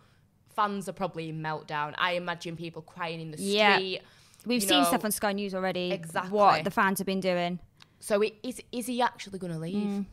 fans 0.54 0.88
are 0.88 0.92
probably 0.92 1.28
in 1.28 1.40
meltdown. 1.40 1.94
I 1.98 2.12
imagine 2.12 2.56
people 2.56 2.82
crying 2.82 3.20
in 3.20 3.30
the 3.32 3.36
street. 3.36 3.54
Yeah. 3.54 4.00
We've 4.46 4.62
seen 4.62 4.82
know. 4.82 4.88
stuff 4.88 5.04
on 5.04 5.10
Sky 5.10 5.32
News 5.32 5.54
already. 5.54 5.92
Exactly. 5.92 6.30
What 6.30 6.64
the 6.64 6.70
fans 6.70 6.98
have 6.98 7.06
been 7.06 7.20
doing. 7.20 7.58
So 8.00 8.22
it, 8.22 8.34
is 8.42 8.62
is 8.70 8.86
he 8.86 9.02
actually 9.02 9.38
going 9.38 9.52
to 9.52 9.58
leave? 9.58 9.74
Mm. 9.74 10.06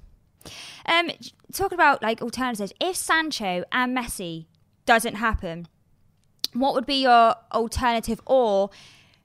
Um, 0.88 1.12
talking 1.54 1.76
about 1.76 2.02
like 2.02 2.22
alternatives, 2.22 2.74
if 2.80 2.96
Sancho 2.96 3.64
and 3.72 3.96
Messi 3.96 4.46
doesn't 4.86 5.16
happen, 5.16 5.68
what 6.54 6.74
would 6.74 6.86
be 6.86 7.04
your 7.04 7.36
alternative 7.52 8.22
or 8.26 8.70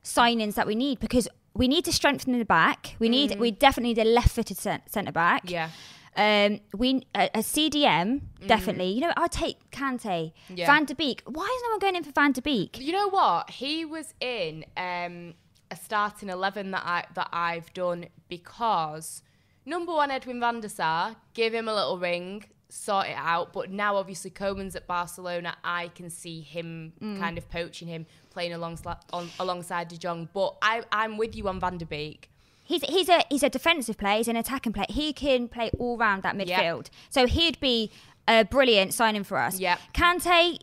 signings 0.05 0.55
that 0.55 0.67
we 0.67 0.75
need? 0.75 1.01
Because 1.01 1.29
we 1.55 1.69
need 1.69 1.85
to 1.85 1.93
strengthen 1.93 2.39
the 2.39 2.45
back. 2.45 2.97
We 2.99 3.09
need 3.09 3.39
we 3.39 3.51
definitely 3.51 3.95
need 3.95 4.07
a 4.07 4.11
left-footed 4.11 4.59
centre 4.59 5.13
back. 5.13 5.47
Mm. 5.47 5.51
Yeah. 5.51 5.69
Um, 6.17 6.61
we 6.77 7.03
a, 7.15 7.31
a 7.35 7.39
CDM 7.39 8.21
definitely. 8.47 8.91
You 8.93 9.01
know, 9.03 9.13
I'd 9.17 9.31
take 9.33 9.71
Kante, 9.71 10.03
Mm. 10.03 10.33
Yeah. 10.57 10.67
Van 10.67 10.85
de 10.85 10.95
Beek. 10.95 11.23
Why 11.27 11.45
is 11.45 11.63
no 11.65 11.71
one 11.71 11.79
going 11.79 11.97
in 11.97 12.05
for 12.05 12.11
Van 12.13 12.33
de 12.33 12.43
Beek? 12.43 12.79
You 12.81 12.93
know 12.93 13.09
what? 13.09 13.51
He 13.51 13.85
was 13.85 14.13
in 14.21 14.65
um, 14.77 15.35
a 15.71 15.77
starting 15.77 16.29
eleven 16.29 16.71
that 16.73 16.83
I 16.85 17.05
that 17.15 17.29
I've 17.33 17.73
done 17.75 18.07
because 18.29 19.23
number 19.67 19.93
one, 19.93 20.11
Edwin 20.11 20.41
van 20.41 20.61
der 20.61 20.69
Sar, 20.69 21.17
give 21.35 21.55
him 21.55 21.69
a 21.69 21.75
little 21.75 21.99
ring, 21.99 22.45
sort 22.69 23.07
it 23.07 23.17
out. 23.17 23.53
But 23.53 23.71
now, 23.71 23.97
obviously, 23.97 24.31
Koeman's 24.31 24.75
at 24.75 24.87
Barcelona. 24.89 25.57
I 25.63 25.89
can 25.89 26.11
see 26.11 26.41
him 26.41 26.93
kind 27.21 27.39
of 27.39 27.49
poaching 27.51 27.87
him, 27.87 28.07
playing 28.31 28.53
alongside 28.53 28.97
on, 29.13 29.29
alongside 29.39 29.89
De 29.89 29.99
Jong. 29.99 30.29
But 30.33 30.57
I, 30.63 30.83
I'm 30.93 31.17
with 31.17 31.35
you 31.37 31.49
on 31.49 31.61
Van 31.61 31.77
de 31.79 31.87
Beek. 31.87 32.31
He's 32.65 32.83
he's 32.83 33.09
a 33.09 33.23
he's 33.29 33.43
a 33.43 33.49
defensive 33.51 33.99
player. 33.99 34.19
He's 34.19 34.29
an 34.29 34.37
attacking 34.37 34.73
player. 34.73 34.87
He 34.89 35.13
can 35.13 35.49
play 35.49 35.71
all 35.79 35.97
round 35.99 36.23
that 36.23 36.37
Yeah. 36.47 36.61
midfield. 36.63 36.89
So 37.09 37.27
he'd 37.27 37.59
be 37.61 37.91
a 38.29 38.45
brilliant 38.45 38.95
signing 38.95 39.25
for 39.25 39.39
us. 39.39 39.59
Yeah. 39.59 39.79
Kante, 39.93 40.59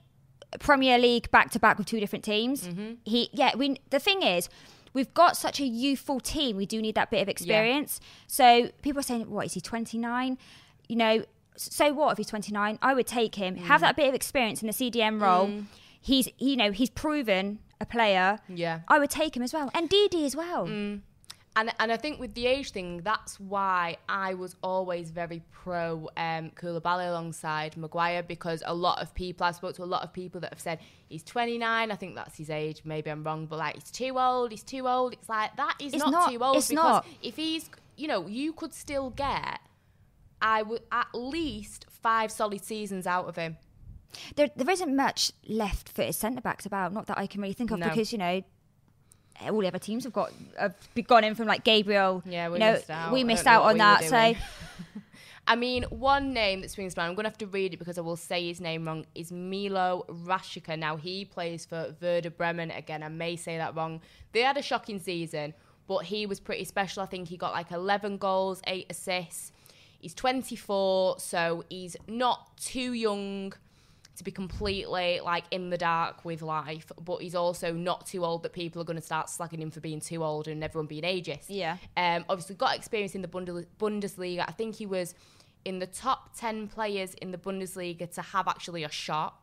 Premier 0.60 0.98
League 0.98 1.30
back 1.32 1.52
to 1.52 1.60
back 1.60 1.78
with 1.78 1.88
two 1.88 2.00
different 2.00 2.24
teams. 2.24 2.64
Mm-hmm. 2.68 2.94
He 3.04 3.30
yeah. 3.34 3.56
We 3.56 3.78
the 3.90 4.00
thing 4.00 4.22
is. 4.24 4.50
We've 4.94 5.14
got 5.14 5.38
such 5.38 5.60
a 5.60 5.66
youthful 5.66 6.20
team. 6.20 6.58
We 6.58 6.66
do 6.66 6.82
need 6.82 6.96
that 6.96 7.12
bit 7.12 7.22
of 7.22 7.30
experience. 7.30 8.00
So 8.26 8.72
people 8.82 9.02
are 9.02 9.04
saying, 9.04 9.30
"What 9.30 9.46
is 9.46 9.54
he? 9.54 9.62
Twenty 9.62 9.98
nine? 10.00 10.40
You 10.88 10.96
know, 10.96 11.26
so 11.56 11.94
what 11.94 12.14
if 12.14 12.18
he's 12.18 12.28
twenty 12.28 12.52
nine? 12.52 12.80
I 12.82 12.96
would 12.96 13.06
take 13.06 13.36
him. 13.36 13.58
Mm. 13.58 13.60
Have 13.66 13.82
that 13.82 13.96
bit 13.96 14.08
of 14.08 14.16
experience 14.16 14.62
in 14.64 14.68
the 14.68 14.74
CDM 14.74 15.22
role. 15.22 15.52
He's, 16.08 16.30
you 16.38 16.56
know, 16.56 16.72
he's 16.72 16.90
proven 16.90 17.60
a 17.82 17.86
player. 17.86 18.40
Yeah. 18.48 18.80
I 18.88 18.98
would 18.98 19.10
take 19.10 19.36
him 19.36 19.44
as 19.44 19.54
well, 19.54 19.70
and 19.74 19.90
Didi 19.90 20.26
as 20.26 20.36
well. 20.36 20.66
And 21.60 21.72
and 21.80 21.92
I 21.92 21.98
think 21.98 22.20
with 22.20 22.34
the 22.36 22.46
age 22.46 22.72
thing, 22.72 23.02
that's 23.04 23.40
why 23.40 23.98
I 24.08 24.36
was 24.36 24.56
always 24.62 25.10
very 25.10 25.42
pro 25.52 26.08
um, 26.16 26.52
Koulibaly 26.52 27.10
alongside 27.10 27.76
Maguire 27.76 28.22
because 28.22 28.62
a 28.66 28.74
lot 28.74 29.02
of 29.02 29.14
people 29.16 29.46
I 29.48 29.52
spoke 29.52 29.76
to 29.78 29.84
a 29.84 29.92
lot 29.96 30.04
of 30.04 30.14
people 30.14 30.40
that 30.42 30.52
have 30.54 30.60
said 30.62 30.80
he's 31.10 31.24
29. 31.24 31.92
I 31.92 31.96
think 31.96 32.16
that's 32.16 32.38
his 32.38 32.52
age. 32.52 32.82
Maybe 32.86 33.10
I'm 33.10 33.24
wrong, 33.24 33.48
but 33.48 33.58
like 33.58 33.74
he's 33.76 33.90
too 33.92 34.18
old. 34.20 34.52
He's 34.52 34.64
too 34.64 34.88
old. 34.88 35.14
It's 35.14 35.28
like 35.28 35.56
that 35.58 35.76
is 35.82 35.94
not, 35.96 36.12
not. 36.12 36.32
too 36.32 36.44
old 36.44 36.58
It's 36.58 36.70
because 36.70 37.04
not. 37.04 37.08
if 37.24 37.36
he's 37.36 37.70
you 37.98 38.08
know 38.08 38.28
you 38.28 38.54
could 38.54 38.74
still 38.74 39.10
get 39.10 39.60
I 40.42 40.62
would 40.62 40.84
at 40.92 41.08
least 41.14 41.88
five 41.90 42.32
solid 42.32 42.64
seasons 42.64 43.08
out 43.08 43.28
of 43.28 43.36
him. 43.36 43.58
There, 44.36 44.50
there 44.56 44.70
isn't 44.70 44.96
much 44.96 45.32
left 45.48 45.90
for 45.90 46.12
centre 46.12 46.42
backs 46.42 46.66
about. 46.66 46.94
Not 46.94 47.08
that 47.08 47.18
I 47.18 47.28
can 47.28 47.42
really 47.42 47.54
think 47.54 47.72
of 47.72 47.80
No. 47.80 47.90
because 47.90 48.12
you 48.12 48.18
know 48.18 48.42
all 49.42 49.60
the 49.60 49.68
other 49.68 49.80
teams 49.80 50.04
have 50.04 50.14
got 50.14 50.32
have 50.58 50.76
gone 51.08 51.24
in 51.24 51.36
from 51.36 51.48
like 51.48 51.64
Gabriel. 51.64 52.24
Yeah, 52.26 52.50
we 52.50 52.56
you 52.56 52.60
know, 52.60 52.74
missed 52.74 52.90
out. 52.90 53.14
We 53.14 53.24
missed 53.24 53.48
out 53.48 53.64
on 53.64 53.78
that. 53.78 54.04
So. 54.04 54.34
I 55.50 55.56
mean, 55.56 55.84
one 55.84 56.34
name 56.34 56.60
that 56.60 56.72
springs 56.72 56.94
to 56.94 57.00
mind, 57.00 57.10
I'm 57.10 57.16
going 57.16 57.24
to 57.24 57.30
have 57.30 57.38
to 57.38 57.48
read 57.48 57.74
it 57.74 57.78
because 57.78 57.98
I 57.98 58.02
will 58.02 58.18
say 58.18 58.46
his 58.46 58.60
name 58.60 58.86
wrong, 58.86 59.06
is 59.16 59.32
Milo 59.32 60.06
Rashica. 60.10 60.78
Now, 60.78 60.98
he 60.98 61.24
plays 61.24 61.66
for 61.66 61.96
Werder 62.02 62.32
Bremen. 62.32 62.70
Again, 62.72 63.02
I 63.02 63.08
may 63.08 63.38
say 63.38 63.56
that 63.58 63.74
wrong. 63.74 64.02
They 64.34 64.42
had 64.42 64.58
a 64.58 64.62
shocking 64.62 65.00
season, 65.00 65.54
but 65.88 66.00
he 66.00 66.26
was 66.26 66.42
pretty 66.42 66.66
special. 66.66 67.02
I 67.02 67.06
think 67.06 67.30
he 67.30 67.38
got 67.38 67.54
like 67.54 67.72
11 67.72 68.18
goals, 68.18 68.62
8 68.68 68.88
assists. 68.90 69.54
He's 70.00 70.14
24, 70.14 71.20
so 71.20 71.64
he's 71.70 71.96
not 72.10 72.58
too 72.58 72.92
young 72.92 73.54
to 74.18 74.24
be 74.24 74.32
completely 74.32 75.20
like 75.24 75.46
in 75.52 75.70
the 75.70 75.78
dark 75.78 76.26
with 76.26 76.42
life, 76.42 76.92
but 77.04 77.22
he's 77.22 77.36
also 77.36 77.72
not 77.72 78.06
too 78.06 78.26
old 78.26 78.44
that 78.44 78.54
people 78.54 78.82
are 78.82 78.86
going 78.86 78.98
to 78.98 79.06
start 79.06 79.28
slagging 79.28 79.60
him 79.60 79.72
for 79.72 79.80
being 79.80 80.02
too 80.02 80.24
old 80.24 80.48
and 80.48 80.64
everyone 80.64 80.88
being 80.88 81.04
ageist. 81.04 81.46
Yeah. 81.48 81.78
Um, 81.96 82.26
obviously, 82.28 82.56
got 82.56 82.76
experience 82.76 83.16
in 83.16 83.22
the 83.22 83.28
Bundesliga. 83.28 84.46
I 84.48 84.52
think 84.52 84.76
he 84.76 84.86
was 84.86 85.14
in 85.66 85.80
the 85.80 85.88
top 85.88 86.36
10 86.38 86.68
players 86.68 87.14
in 87.16 87.32
the 87.32 87.38
Bundesliga 87.38 88.12
to 88.16 88.22
have 88.22 88.48
actually 88.48 88.84
a 88.84 88.92
shot. 88.92 89.40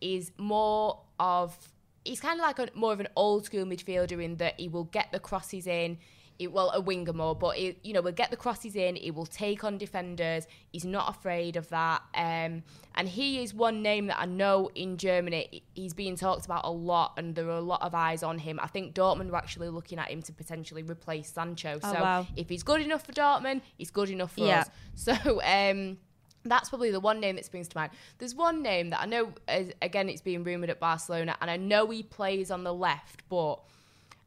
Is 0.00 0.32
more 0.38 1.00
of, 1.18 1.56
he's 2.04 2.20
kind 2.20 2.40
of 2.40 2.44
like 2.44 2.58
a, 2.58 2.68
more 2.74 2.92
of 2.92 3.00
an 3.00 3.08
old 3.16 3.44
school 3.44 3.64
midfielder 3.64 4.22
in 4.22 4.36
that 4.36 4.58
he 4.58 4.68
will 4.68 4.84
get 4.84 5.12
the 5.12 5.18
crosses 5.18 5.66
in. 5.66 5.98
It, 6.40 6.50
well, 6.52 6.70
a 6.74 6.80
winger 6.80 7.12
more, 7.12 7.34
but 7.36 7.56
he, 7.56 7.76
you 7.84 7.92
know, 7.92 8.00
will 8.00 8.12
get 8.12 8.30
the 8.30 8.36
crosses 8.36 8.74
in. 8.74 8.96
He 8.96 9.10
will 9.10 9.26
take 9.26 9.62
on 9.62 9.76
defenders. 9.76 10.46
He's 10.72 10.86
not 10.86 11.08
afraid 11.10 11.56
of 11.56 11.68
that. 11.68 12.00
Um, 12.14 12.62
and 12.94 13.06
he 13.08 13.42
is 13.42 13.52
one 13.52 13.82
name 13.82 14.06
that 14.06 14.18
I 14.18 14.24
know 14.24 14.70
in 14.74 14.96
Germany 14.96 15.62
he's 15.74 15.92
being 15.92 16.16
talked 16.16 16.46
about 16.46 16.64
a 16.64 16.70
lot, 16.70 17.12
and 17.18 17.34
there 17.34 17.46
are 17.46 17.58
a 17.58 17.60
lot 17.60 17.82
of 17.82 17.94
eyes 17.94 18.22
on 18.22 18.38
him. 18.38 18.58
I 18.62 18.68
think 18.68 18.94
Dortmund 18.94 19.30
are 19.30 19.36
actually 19.36 19.68
looking 19.68 19.98
at 19.98 20.10
him 20.10 20.22
to 20.22 20.32
potentially 20.32 20.82
replace 20.82 21.30
Sancho. 21.30 21.78
Oh, 21.82 21.92
so 21.92 22.00
wow. 22.00 22.26
if 22.36 22.48
he's 22.48 22.62
good 22.62 22.80
enough 22.80 23.04
for 23.04 23.12
Dortmund, 23.12 23.60
he's 23.76 23.90
good 23.90 24.08
enough 24.10 24.32
for 24.32 24.46
Yeah. 24.46 24.60
us. 24.60 24.70
So 24.94 25.40
um, 25.44 25.98
that's 26.44 26.70
probably 26.70 26.90
the 26.90 27.00
one 27.00 27.20
name 27.20 27.36
that 27.36 27.44
springs 27.44 27.68
to 27.68 27.76
mind. 27.76 27.92
There's 28.18 28.34
one 28.34 28.62
name 28.62 28.90
that 28.90 29.00
I 29.02 29.06
know, 29.06 29.32
is, 29.48 29.72
again, 29.82 30.08
it's 30.08 30.22
being 30.22 30.42
rumoured 30.42 30.70
at 30.70 30.80
Barcelona, 30.80 31.36
and 31.42 31.50
I 31.50 31.58
know 31.58 31.86
he 31.90 32.02
plays 32.02 32.50
on 32.50 32.64
the 32.64 32.72
left, 32.72 33.24
but, 33.28 33.56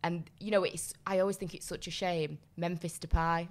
and 0.03 0.29
you 0.39 0.51
know, 0.51 0.63
it's 0.63 0.93
I 1.07 1.19
always 1.19 1.37
think 1.37 1.53
it's 1.55 1.65
such 1.65 1.87
a 1.87 1.91
shame. 1.91 2.37
Memphis 2.57 2.99
Depay. 2.99 3.47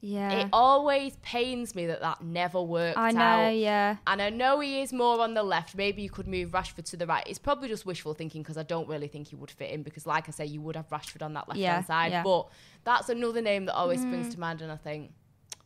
yeah, 0.00 0.30
It 0.40 0.48
always 0.52 1.16
pains 1.22 1.74
me 1.74 1.86
that 1.86 2.00
that 2.00 2.22
never 2.22 2.60
worked 2.60 2.98
I 2.98 3.10
know. 3.12 3.20
out. 3.20 3.54
Yeah, 3.54 3.96
And 4.06 4.20
I 4.22 4.30
know 4.30 4.58
he 4.60 4.80
is 4.82 4.92
more 4.92 5.20
on 5.20 5.34
the 5.34 5.42
left. 5.42 5.76
Maybe 5.76 6.02
you 6.02 6.10
could 6.10 6.26
move 6.26 6.50
Rashford 6.50 6.84
to 6.90 6.96
the 6.96 7.06
right. 7.06 7.24
It's 7.26 7.38
probably 7.38 7.68
just 7.68 7.86
wishful 7.86 8.14
thinking 8.14 8.42
because 8.42 8.58
I 8.58 8.62
don't 8.64 8.88
really 8.88 9.06
think 9.08 9.28
he 9.28 9.36
would 9.36 9.50
fit 9.50 9.70
in 9.70 9.82
because, 9.82 10.06
like 10.06 10.28
I 10.28 10.32
say, 10.32 10.46
you 10.46 10.60
would 10.60 10.74
have 10.76 10.88
Rashford 10.88 11.22
on 11.22 11.34
that 11.34 11.48
left 11.48 11.60
Yeah, 11.60 11.74
hand 11.74 11.86
side. 11.86 12.10
yeah. 12.12 12.22
But 12.24 12.48
that's 12.84 13.08
another 13.08 13.40
name 13.42 13.66
that 13.66 13.74
always 13.74 14.00
springs 14.02 14.28
to 14.30 14.40
mind, 14.40 14.60
and 14.62 14.72
I 14.72 14.76
think, 14.76 15.12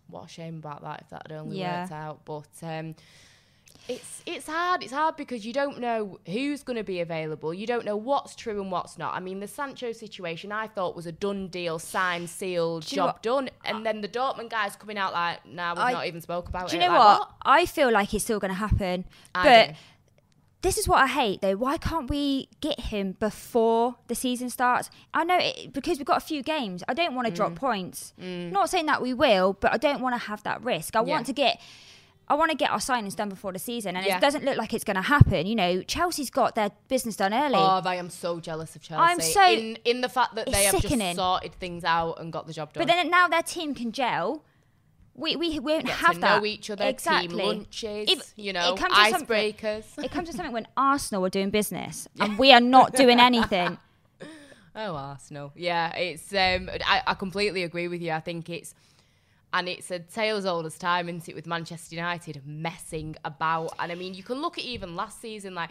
what 0.08 0.25
a 0.26 0.28
shame 0.28 0.58
about 0.58 0.82
that 0.82 1.00
if 1.02 1.08
that 1.11 1.23
had 1.30 1.32
only 1.40 1.58
Yeah. 1.58 1.80
worked 1.80 1.92
out. 1.92 2.25
But 2.25 2.49
um, 2.62 2.94
it's 3.88 4.23
it's 4.26 4.47
hard. 4.49 4.83
It's 4.83 4.93
hard 4.93 5.16
because 5.16 5.47
you 5.47 5.52
don't 5.52 5.78
know 5.78 6.19
who's 6.26 6.62
going 6.62 6.76
to 6.76 6.83
be 6.83 7.00
available. 7.00 7.55
You 7.55 7.66
don't 7.66 7.85
know 7.85 7.97
what's 7.97 8.35
true 8.35 8.61
and 8.61 8.71
what's 8.73 8.99
not. 8.99 9.14
I 9.14 9.21
mean, 9.21 9.38
the 9.40 9.47
Sancho 9.47 9.93
situation 9.93 10.50
I 10.52 10.66
thought 10.66 10.97
was 10.97 11.07
a 11.07 11.12
done 11.12 11.49
deal, 11.49 11.78
signed, 11.78 12.28
sealed, 12.28 12.87
Do 12.87 12.97
you 12.97 13.02
know 13.02 13.07
job 13.09 13.23
done, 13.23 13.50
and 13.64 13.87
then 13.87 14.00
the 14.00 14.09
Dortmund 14.09 14.50
guys 14.50 14.75
coming 14.76 14.99
out 14.99 15.12
like, 15.12 15.47
"Nah, 15.47 15.75
we've 15.75 15.78
I- 15.85 15.93
not 15.93 16.07
even 16.07 16.21
spoke 16.21 16.49
about 16.49 16.69
do 16.71 16.76
it." 16.76 16.83
you 16.83 16.88
know 16.88 16.95
Like, 16.99 17.19
what? 17.21 17.31
I 17.43 17.66
feel 17.66 17.90
like 17.93 18.12
it's 18.14 18.25
still 18.25 18.40
going 18.40 18.50
to 18.50 18.57
happen, 18.59 19.05
I 19.35 19.43
but 19.45 19.69
do. 19.69 19.75
this 20.62 20.78
is 20.78 20.88
what 20.88 20.99
I 20.99 21.07
hate 21.07 21.40
though. 21.40 21.55
Why 21.55 21.78
can't 21.78 22.11
we 22.11 22.49
get 22.61 22.81
him 22.81 23.12
before 23.21 23.95
the 24.09 24.16
season 24.16 24.50
starts? 24.50 24.90
I 25.14 25.23
know 25.23 25.38
it, 25.38 25.73
because 25.73 25.99
we've 25.99 26.07
got 26.07 26.16
a 26.16 26.26
few 26.26 26.43
games. 26.43 26.83
I 26.88 26.95
don't 26.95 27.14
want 27.14 27.26
to 27.28 27.33
Mm. 27.33 27.37
drop 27.37 27.55
points. 27.55 28.12
Not 28.19 28.69
saying 28.71 28.87
that 28.87 29.00
we 29.00 29.14
will, 29.14 29.52
but 29.52 29.73
I 29.73 29.76
don't 29.76 30.00
want 30.00 30.14
to 30.21 30.26
have 30.26 30.43
that 30.43 30.64
risk. 30.64 30.97
I 30.97 31.00
Yeah. 31.05 31.12
want 31.14 31.26
to 31.26 31.33
get. 31.33 31.61
I 32.28 32.35
want 32.35 32.50
to 32.50 32.56
get 32.56 32.71
our 32.71 32.78
signings 32.78 33.14
done 33.14 33.28
before 33.28 33.52
the 33.52 33.59
season, 33.61 33.95
and 33.97 34.04
Yeah. 34.04 34.16
it 34.16 34.21
doesn't 34.21 34.45
look 34.45 34.56
like 34.56 34.75
it's 34.75 34.83
going 34.83 34.97
to 34.97 35.02
happen. 35.02 35.47
You 35.47 35.54
know, 35.54 35.83
Chelsea's 35.83 36.28
got 36.30 36.56
their 36.56 36.71
business 36.88 37.14
done 37.16 37.33
early. 37.33 37.54
Oh, 37.54 37.83
I 37.85 37.95
am 37.97 38.11
so 38.11 38.40
jealous 38.40 38.75
of 38.75 38.83
Chelsea. 38.83 39.00
I'm 39.00 39.21
so- 39.21 39.47
in 39.47 39.78
in 39.85 40.00
the 40.00 40.09
fact 40.09 40.35
that 40.35 40.47
they 40.50 40.64
have 40.64 40.75
sickening. 40.80 41.14
just 41.14 41.16
sorted 41.18 41.54
things 41.54 41.85
out 41.85 42.14
and 42.21 42.33
got 42.33 42.47
the 42.49 42.52
job 42.52 42.73
done. 42.73 42.80
but 42.85 42.88
then 42.92 43.09
now 43.11 43.28
their 43.28 43.42
team 43.42 43.75
can 43.75 43.92
gel. 43.92 44.42
We, 45.18 45.35
we, 45.35 45.59
we 45.61 45.73
won't 45.75 45.88
have 45.88 46.14
to 46.16 46.21
that. 46.21 46.38
know 46.40 46.45
each 46.45 46.68
other, 46.68 46.85
exactly. 46.85 47.28
team 47.28 47.38
lunches, 47.38 48.11
If- 48.11 48.33
you 48.37 48.52
know, 48.52 48.75
it 48.75 48.78
comes 48.78 48.92
icebreakers. 48.92 49.85
It 50.04 50.11
comes 50.11 50.28
to 50.28 50.37
something 50.37 50.52
when 50.52 50.66
Arsenal 50.76 51.25
are 51.25 51.30
doing 51.30 51.49
business 51.49 52.06
and 52.21 52.37
we 52.38 52.52
are 52.52 52.61
not 52.61 52.92
doing 52.95 53.21
anything. 53.21 53.78
Oh, 54.78 54.95
Arsenal. 54.95 55.52
Yeah, 55.56 55.95
it's. 55.97 56.30
Um, 56.35 56.68
I, 56.85 57.00
I 57.06 57.14
completely 57.14 57.62
agree 57.62 57.88
with 57.88 58.02
you. 58.02 58.12
I 58.12 58.21
think 58.21 58.50
it's, 58.50 58.75
and 59.56 59.68
it's 59.68 59.90
a 59.90 59.98
tale 59.98 60.36
as 60.36 60.44
old 60.46 60.66
as 60.66 60.76
time, 60.78 61.08
isn't 61.08 61.28
it, 61.28 61.34
with 61.34 61.46
Manchester 61.46 61.94
United 61.96 62.42
messing 62.46 63.16
about. 63.25 63.72
And 63.78 63.90
I 63.90 63.94
mean, 63.94 64.12
you 64.14 64.22
can 64.22 64.40
look 64.40 64.58
at 64.58 64.64
even 64.64 64.94
last 64.94 65.20
season, 65.20 65.54
like 65.54 65.70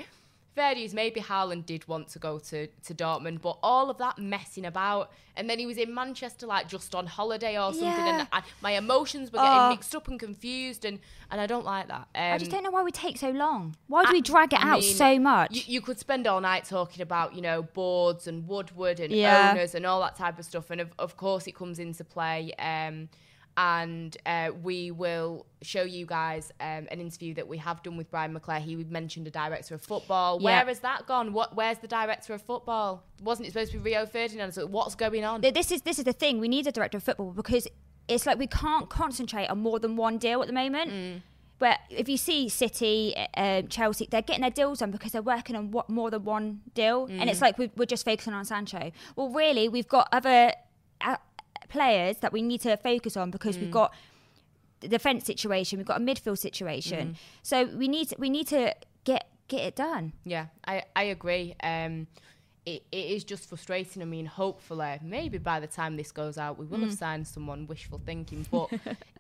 fair 0.56 0.74
dues, 0.74 0.94
maybe 0.94 1.20
Haaland 1.20 1.66
did 1.66 1.86
want 1.86 2.08
to 2.08 2.18
go 2.18 2.40
to 2.40 2.68
to 2.68 2.94
Dortmund, 2.94 3.42
but 3.42 3.58
all 3.62 3.90
of 3.90 3.98
that 3.98 4.18
messing 4.18 4.66
about, 4.66 5.12
and 5.36 5.50
then 5.50 5.60
he 5.60 5.66
was 5.66 5.78
in 5.78 5.94
Manchester 5.94 6.48
like 6.48 6.70
just 6.70 6.96
on 6.96 7.06
holiday 7.06 7.60
or 7.60 7.74
something, 7.74 8.06
Yeah. 8.06 8.20
and 8.20 8.28
I, 8.32 8.42
my 8.62 8.72
emotions 8.72 9.34
were 9.34 9.40
getting 9.40 9.60
Oh. 9.60 9.68
mixed 9.70 9.94
up 9.94 10.08
and 10.08 10.18
confused, 10.18 10.86
and 10.86 11.00
and 11.30 11.42
I 11.42 11.46
don't 11.46 11.66
like 11.66 11.90
that. 11.90 12.08
Um, 12.16 12.34
I 12.36 12.38
just 12.38 12.52
don't 12.52 12.64
know 12.64 12.72
why 12.72 12.84
we 12.84 12.92
take 12.92 13.18
so 13.18 13.32
long. 13.32 13.76
Why 13.88 14.06
do 14.06 14.14
we 14.14 14.22
drag 14.22 14.54
it 14.54 14.64
I 14.64 14.70
out 14.72 14.80
mean, 14.80 14.96
so 14.96 15.20
much? 15.20 15.52
You, 15.58 15.62
you 15.76 15.82
could 15.82 16.00
spend 16.00 16.26
all 16.26 16.40
night 16.40 16.64
talking 16.64 17.02
about, 17.02 17.36
you 17.36 17.42
know, 17.42 17.62
boards 17.62 18.26
and 18.26 18.48
Woodward 18.48 19.02
and 19.02 19.12
Yeah. 19.14 19.50
owners 19.52 19.76
and 19.76 19.86
all 19.86 20.00
that 20.06 20.16
type 20.16 20.40
of 20.40 20.46
stuff. 20.46 20.72
And 20.72 20.80
of, 20.80 20.90
of 20.98 21.18
course, 21.18 21.48
it 21.48 21.56
comes 21.56 21.80
into 21.80 22.06
play. 22.06 22.54
Um, 22.60 23.10
and 23.58 24.16
uh, 24.26 24.52
we 24.62 24.92
will 24.92 25.46
show 25.62 25.84
you 25.84 26.06
guys 26.06 26.52
um, 26.60 26.88
an 26.92 27.00
interview 27.00 27.34
that 27.36 27.48
we 27.48 27.58
have 27.58 27.82
done 27.84 27.96
with 27.98 28.12
Brian 28.12 28.34
McClair. 28.38 28.60
He 28.60 28.76
mentioned 28.76 29.28
a 29.28 29.32
director 29.32 29.76
of 29.76 29.82
football. 29.82 30.40
Yeah. 30.42 30.46
Where 30.60 30.66
has 30.68 30.80
that 30.82 31.08
gone? 31.08 31.32
What? 31.34 31.56
Where's 31.56 31.78
the 31.80 31.88
director 31.88 32.34
of 32.34 32.42
football? 32.42 33.04
Wasn't 33.24 33.48
it 33.48 33.52
supposed 33.52 33.72
to 33.72 33.78
be 33.78 33.84
Rio 33.92 34.06
Ferdinand? 34.06 34.52
So 34.54 34.66
what's 34.66 34.96
going 34.96 35.24
on? 35.24 35.42
This 35.42 35.72
is 35.72 35.82
this 35.84 35.98
is 36.00 36.06
the 36.06 36.14
thing. 36.14 36.40
We 36.40 36.48
need 36.48 36.68
a 36.68 36.72
director 36.72 36.98
of 36.98 37.04
football 37.04 37.32
because 37.32 37.68
it's 38.08 38.26
like 38.26 38.38
we 38.38 38.48
can't 38.48 38.90
concentrate 38.90 39.48
on 39.48 39.60
more 39.60 39.80
than 39.80 39.96
one 39.96 40.18
deal 40.18 40.42
at 40.42 40.48
the 40.48 40.54
moment. 40.54 40.92
Mm. 40.92 41.22
But 41.58 41.80
if 41.90 42.10
you 42.10 42.18
see 42.18 42.50
City, 42.50 43.16
uh, 43.38 43.62
Chelsea, 43.64 44.10
they're 44.12 44.22
getting 44.22 44.42
their 44.42 44.52
deals 44.52 44.80
done 44.80 44.92
because 44.92 45.14
they're 45.14 45.22
working 45.22 45.56
on 45.56 45.72
what, 45.72 45.90
more 45.90 46.12
than 46.12 46.26
one 46.26 46.60
deal, 46.74 47.06
and 47.06 47.22
Mm. 47.22 47.28
it's 47.32 47.40
like 47.40 47.58
we, 47.58 47.72
we're 47.78 47.86
just 47.86 48.04
focusing 48.04 48.34
on 48.34 48.44
Sancho. 48.44 48.92
Well, 49.16 49.30
really, 49.30 49.70
we've 49.70 49.88
got 49.88 50.10
other 50.12 50.52
uh, 51.00 51.16
players 51.70 52.18
that 52.18 52.32
we 52.34 52.42
need 52.42 52.62
to 52.62 52.78
focus 52.78 53.16
on 53.18 53.32
because 53.32 53.58
Mm. 53.58 53.62
we've 53.62 53.72
got 53.72 53.94
the 54.82 54.88
defense 54.88 55.26
situation, 55.26 55.78
we've 55.78 55.86
got 55.88 56.00
a 56.02 56.04
midfield 56.04 56.38
situation. 56.38 57.10
Mm. 57.10 57.16
So 57.44 57.66
we 57.78 57.88
need 57.88 58.14
we 58.20 58.30
need 58.30 58.48
to 58.48 58.76
get 59.04 59.28
get 59.48 59.62
it 59.62 59.76
done. 59.76 60.14
Yeah, 60.24 60.48
I, 60.68 60.84
I 60.96 61.04
agree. 61.04 61.56
Um, 61.64 62.08
it, 62.66 62.84
it 62.92 63.06
is 63.12 63.24
just 63.24 63.48
frustrating. 63.48 64.02
I 64.02 64.06
mean, 64.06 64.26
hopefully, 64.26 65.00
maybe 65.04 65.38
by 65.38 65.60
the 65.60 65.68
time 65.68 65.98
this 65.98 66.12
goes 66.12 66.38
out, 66.38 66.58
we 66.58 66.66
will 66.66 66.80
have 66.80 66.94
signed 66.94 67.28
someone. 67.28 67.68
Wishful 67.68 68.02
thinking, 68.06 68.46
but 68.52 68.70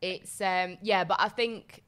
it's 0.01 0.41
um, 0.41 0.77
yeah. 0.81 1.03
But 1.03 1.17
I 1.21 1.29
think 1.29 1.83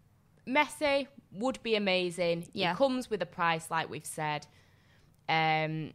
Messi 0.48 1.08
would 1.32 1.62
be 1.64 1.76
amazing. 1.76 2.48
Yeah. 2.54 2.72
It 2.74 2.78
comes 2.78 3.10
with 3.10 3.22
a 3.22 3.26
price, 3.26 3.70
like 3.72 3.90
we've 3.90 4.06
said. 4.06 4.46
Um, 5.28 5.94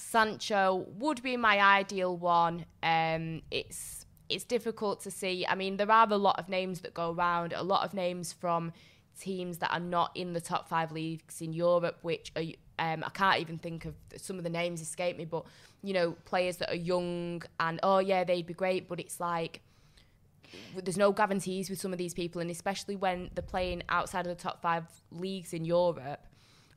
Sancho 0.00 0.86
would 0.98 1.22
be 1.22 1.36
my 1.36 1.60
ideal 1.60 2.16
one. 2.16 2.64
Um, 2.82 3.42
it's 3.50 4.06
it's 4.28 4.44
difficult 4.44 5.02
to 5.02 5.10
see. 5.10 5.44
I 5.46 5.54
mean, 5.54 5.76
there 5.76 5.90
are 5.90 6.06
a 6.10 6.16
lot 6.16 6.38
of 6.38 6.48
names 6.48 6.80
that 6.80 6.94
go 6.94 7.12
around. 7.12 7.52
A 7.52 7.62
lot 7.62 7.84
of 7.84 7.94
names 7.94 8.32
from 8.32 8.72
teams 9.20 9.58
that 9.58 9.70
are 9.72 9.80
not 9.80 10.16
in 10.16 10.32
the 10.32 10.40
top 10.40 10.68
five 10.68 10.92
leagues 10.92 11.40
in 11.40 11.52
Europe, 11.52 11.98
which 12.02 12.32
are 12.36 12.42
um, 12.78 13.04
I 13.04 13.10
can't 13.10 13.40
even 13.40 13.58
think 13.58 13.84
of 13.84 13.94
some 14.16 14.38
of 14.38 14.44
the 14.44 14.50
names 14.50 14.80
escape 14.80 15.16
me. 15.18 15.24
But 15.24 15.44
you 15.82 15.92
know, 15.92 16.12
players 16.24 16.56
that 16.58 16.70
are 16.70 16.76
young 16.76 17.42
and 17.58 17.78
oh 17.82 17.98
yeah, 17.98 18.24
they'd 18.24 18.46
be 18.46 18.54
great. 18.54 18.88
But 18.88 19.00
it's 19.00 19.20
like 19.20 19.60
there's 20.74 20.96
no 20.96 21.12
guarantees 21.12 21.68
with 21.68 21.80
some 21.80 21.92
of 21.92 21.98
these 21.98 22.14
people, 22.14 22.40
and 22.40 22.50
especially 22.50 22.96
when 22.96 23.30
they're 23.34 23.42
playing 23.42 23.82
outside 23.88 24.26
of 24.26 24.36
the 24.36 24.42
top 24.42 24.62
five 24.62 24.84
leagues 25.12 25.52
in 25.52 25.64
Europe. 25.64 26.26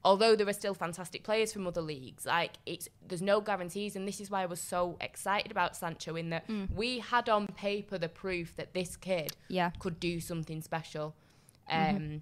Although 0.06 0.36
there 0.36 0.48
are 0.50 0.54
still 0.54 0.74
fantastic 0.74 1.24
players 1.24 1.54
from 1.54 1.66
other 1.66 1.82
leagues, 1.82 2.26
like 2.26 2.52
it's 2.66 2.90
there's 3.08 3.22
no 3.22 3.40
guarantees, 3.40 3.96
and 3.96 4.06
this 4.08 4.20
is 4.20 4.30
why 4.30 4.44
I 4.44 4.46
was 4.46 4.60
so 4.60 4.98
excited 5.00 5.50
about 5.52 5.76
Sancho 5.78 6.16
in 6.16 6.30
that 6.32 6.44
we 6.76 7.00
had 7.00 7.30
on 7.30 7.48
paper 7.48 7.98
the 7.98 8.10
proof 8.10 8.56
that 8.58 8.74
this 8.74 8.98
kid 8.98 9.36
Yeah. 9.48 9.72
could 9.80 10.00
do 10.02 10.20
something 10.20 10.62
special. 10.62 11.16
Um, 11.70 12.22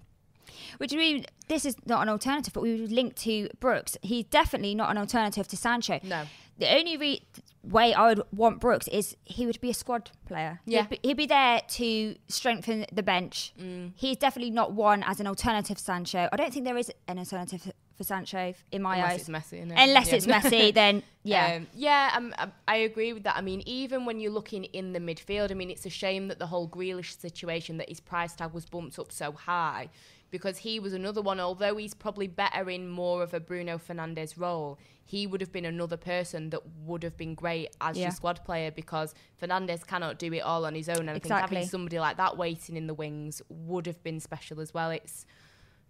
Which 0.78 0.92
we 0.92 1.24
this 1.48 1.64
is 1.64 1.74
not 1.86 2.02
an 2.02 2.08
alternative, 2.08 2.52
but 2.52 2.62
we 2.62 2.80
would 2.80 2.92
link 2.92 3.16
to 3.16 3.48
Brooks. 3.58 3.96
He's 4.02 4.24
definitely 4.26 4.74
not 4.74 4.90
an 4.90 4.98
alternative 4.98 5.48
to 5.48 5.56
Sancho. 5.56 5.98
No. 6.04 6.24
The 6.58 6.72
only 6.76 6.96
re- 6.96 7.22
way 7.62 7.94
I 7.94 8.08
would 8.08 8.22
want 8.32 8.60
Brooks 8.60 8.88
is 8.88 9.16
he 9.24 9.46
would 9.46 9.60
be 9.60 9.70
a 9.70 9.74
squad 9.74 10.10
player. 10.26 10.60
Yeah. 10.66 10.80
He'd 10.82 10.90
be, 10.90 11.08
he'd 11.08 11.16
be 11.16 11.26
there 11.26 11.60
to 11.68 12.16
strengthen 12.28 12.86
the 12.92 13.02
bench. 13.02 13.52
Mm. 13.60 13.92
He's 13.94 14.16
definitely 14.16 14.50
not 14.50 14.72
one 14.72 15.02
as 15.04 15.20
an 15.20 15.26
alternative 15.26 15.78
Sancho. 15.78 16.28
I 16.32 16.36
don't 16.36 16.52
think 16.52 16.64
there 16.64 16.76
is 16.76 16.90
an 17.08 17.18
alternative 17.18 17.70
for 17.96 18.04
Sancho 18.04 18.54
in 18.72 18.82
my 18.82 18.96
Unless 18.96 19.12
eyes. 19.12 19.20
it's 19.20 19.28
Messi, 19.28 19.62
innit? 19.66 19.74
Unless 19.76 20.08
Yeah. 20.08 20.14
it's 20.16 20.26
messy, 20.26 20.70
then 20.82 21.02
yeah. 21.24 21.54
Um, 21.56 21.66
yeah, 21.74 22.10
um, 22.16 22.34
I 22.66 22.76
agree 22.76 23.12
with 23.12 23.22
that. 23.24 23.36
I 23.36 23.42
mean, 23.42 23.62
even 23.66 24.06
when 24.06 24.18
you're 24.18 24.32
looking 24.32 24.64
in 24.64 24.92
the 24.92 24.98
midfield, 24.98 25.50
I 25.50 25.54
mean, 25.54 25.70
it's 25.70 25.86
a 25.86 25.90
shame 25.90 26.28
that 26.28 26.38
the 26.38 26.46
whole 26.46 26.68
Grealish 26.68 27.18
situation, 27.20 27.76
that 27.76 27.88
his 27.88 28.00
price 28.00 28.34
tag 28.34 28.52
was 28.52 28.64
bumped 28.64 28.98
up 28.98 29.12
so 29.12 29.30
high, 29.32 29.90
because 30.32 30.58
he 30.58 30.80
was 30.80 30.92
another 30.92 31.22
one. 31.22 31.38
Although 31.38 31.76
he's 31.76 31.94
probably 31.94 32.26
better 32.26 32.68
in 32.68 32.88
more 32.88 33.22
of 33.22 33.32
a 33.34 33.38
Bruno 33.38 33.78
Fernandes 33.78 34.36
role, 34.36 34.78
he 35.04 35.26
would 35.28 35.40
have 35.40 35.52
been 35.52 35.64
another 35.64 35.96
person 35.96 36.50
that 36.50 36.62
would 36.84 37.04
have 37.04 37.16
been 37.16 37.34
great 37.36 37.68
as 37.80 37.96
Yeah. 37.96 38.04
your 38.04 38.10
squad 38.12 38.44
player 38.44 38.72
because 38.72 39.14
Fernandes 39.40 39.86
cannot 39.86 40.18
do 40.18 40.32
it 40.32 40.40
all 40.40 40.64
on 40.64 40.74
his 40.74 40.88
own. 40.88 41.00
And 41.00 41.10
I 41.10 41.14
think 41.14 41.26
Exactly. 41.26 41.56
having 41.58 41.68
somebody 41.68 42.00
like 42.00 42.16
that 42.16 42.36
waiting 42.36 42.76
in 42.76 42.88
the 42.88 42.94
wings 42.94 43.40
would 43.48 43.86
have 43.86 44.02
been 44.02 44.18
special 44.18 44.60
as 44.60 44.74
well. 44.74 44.90
It's 44.90 45.26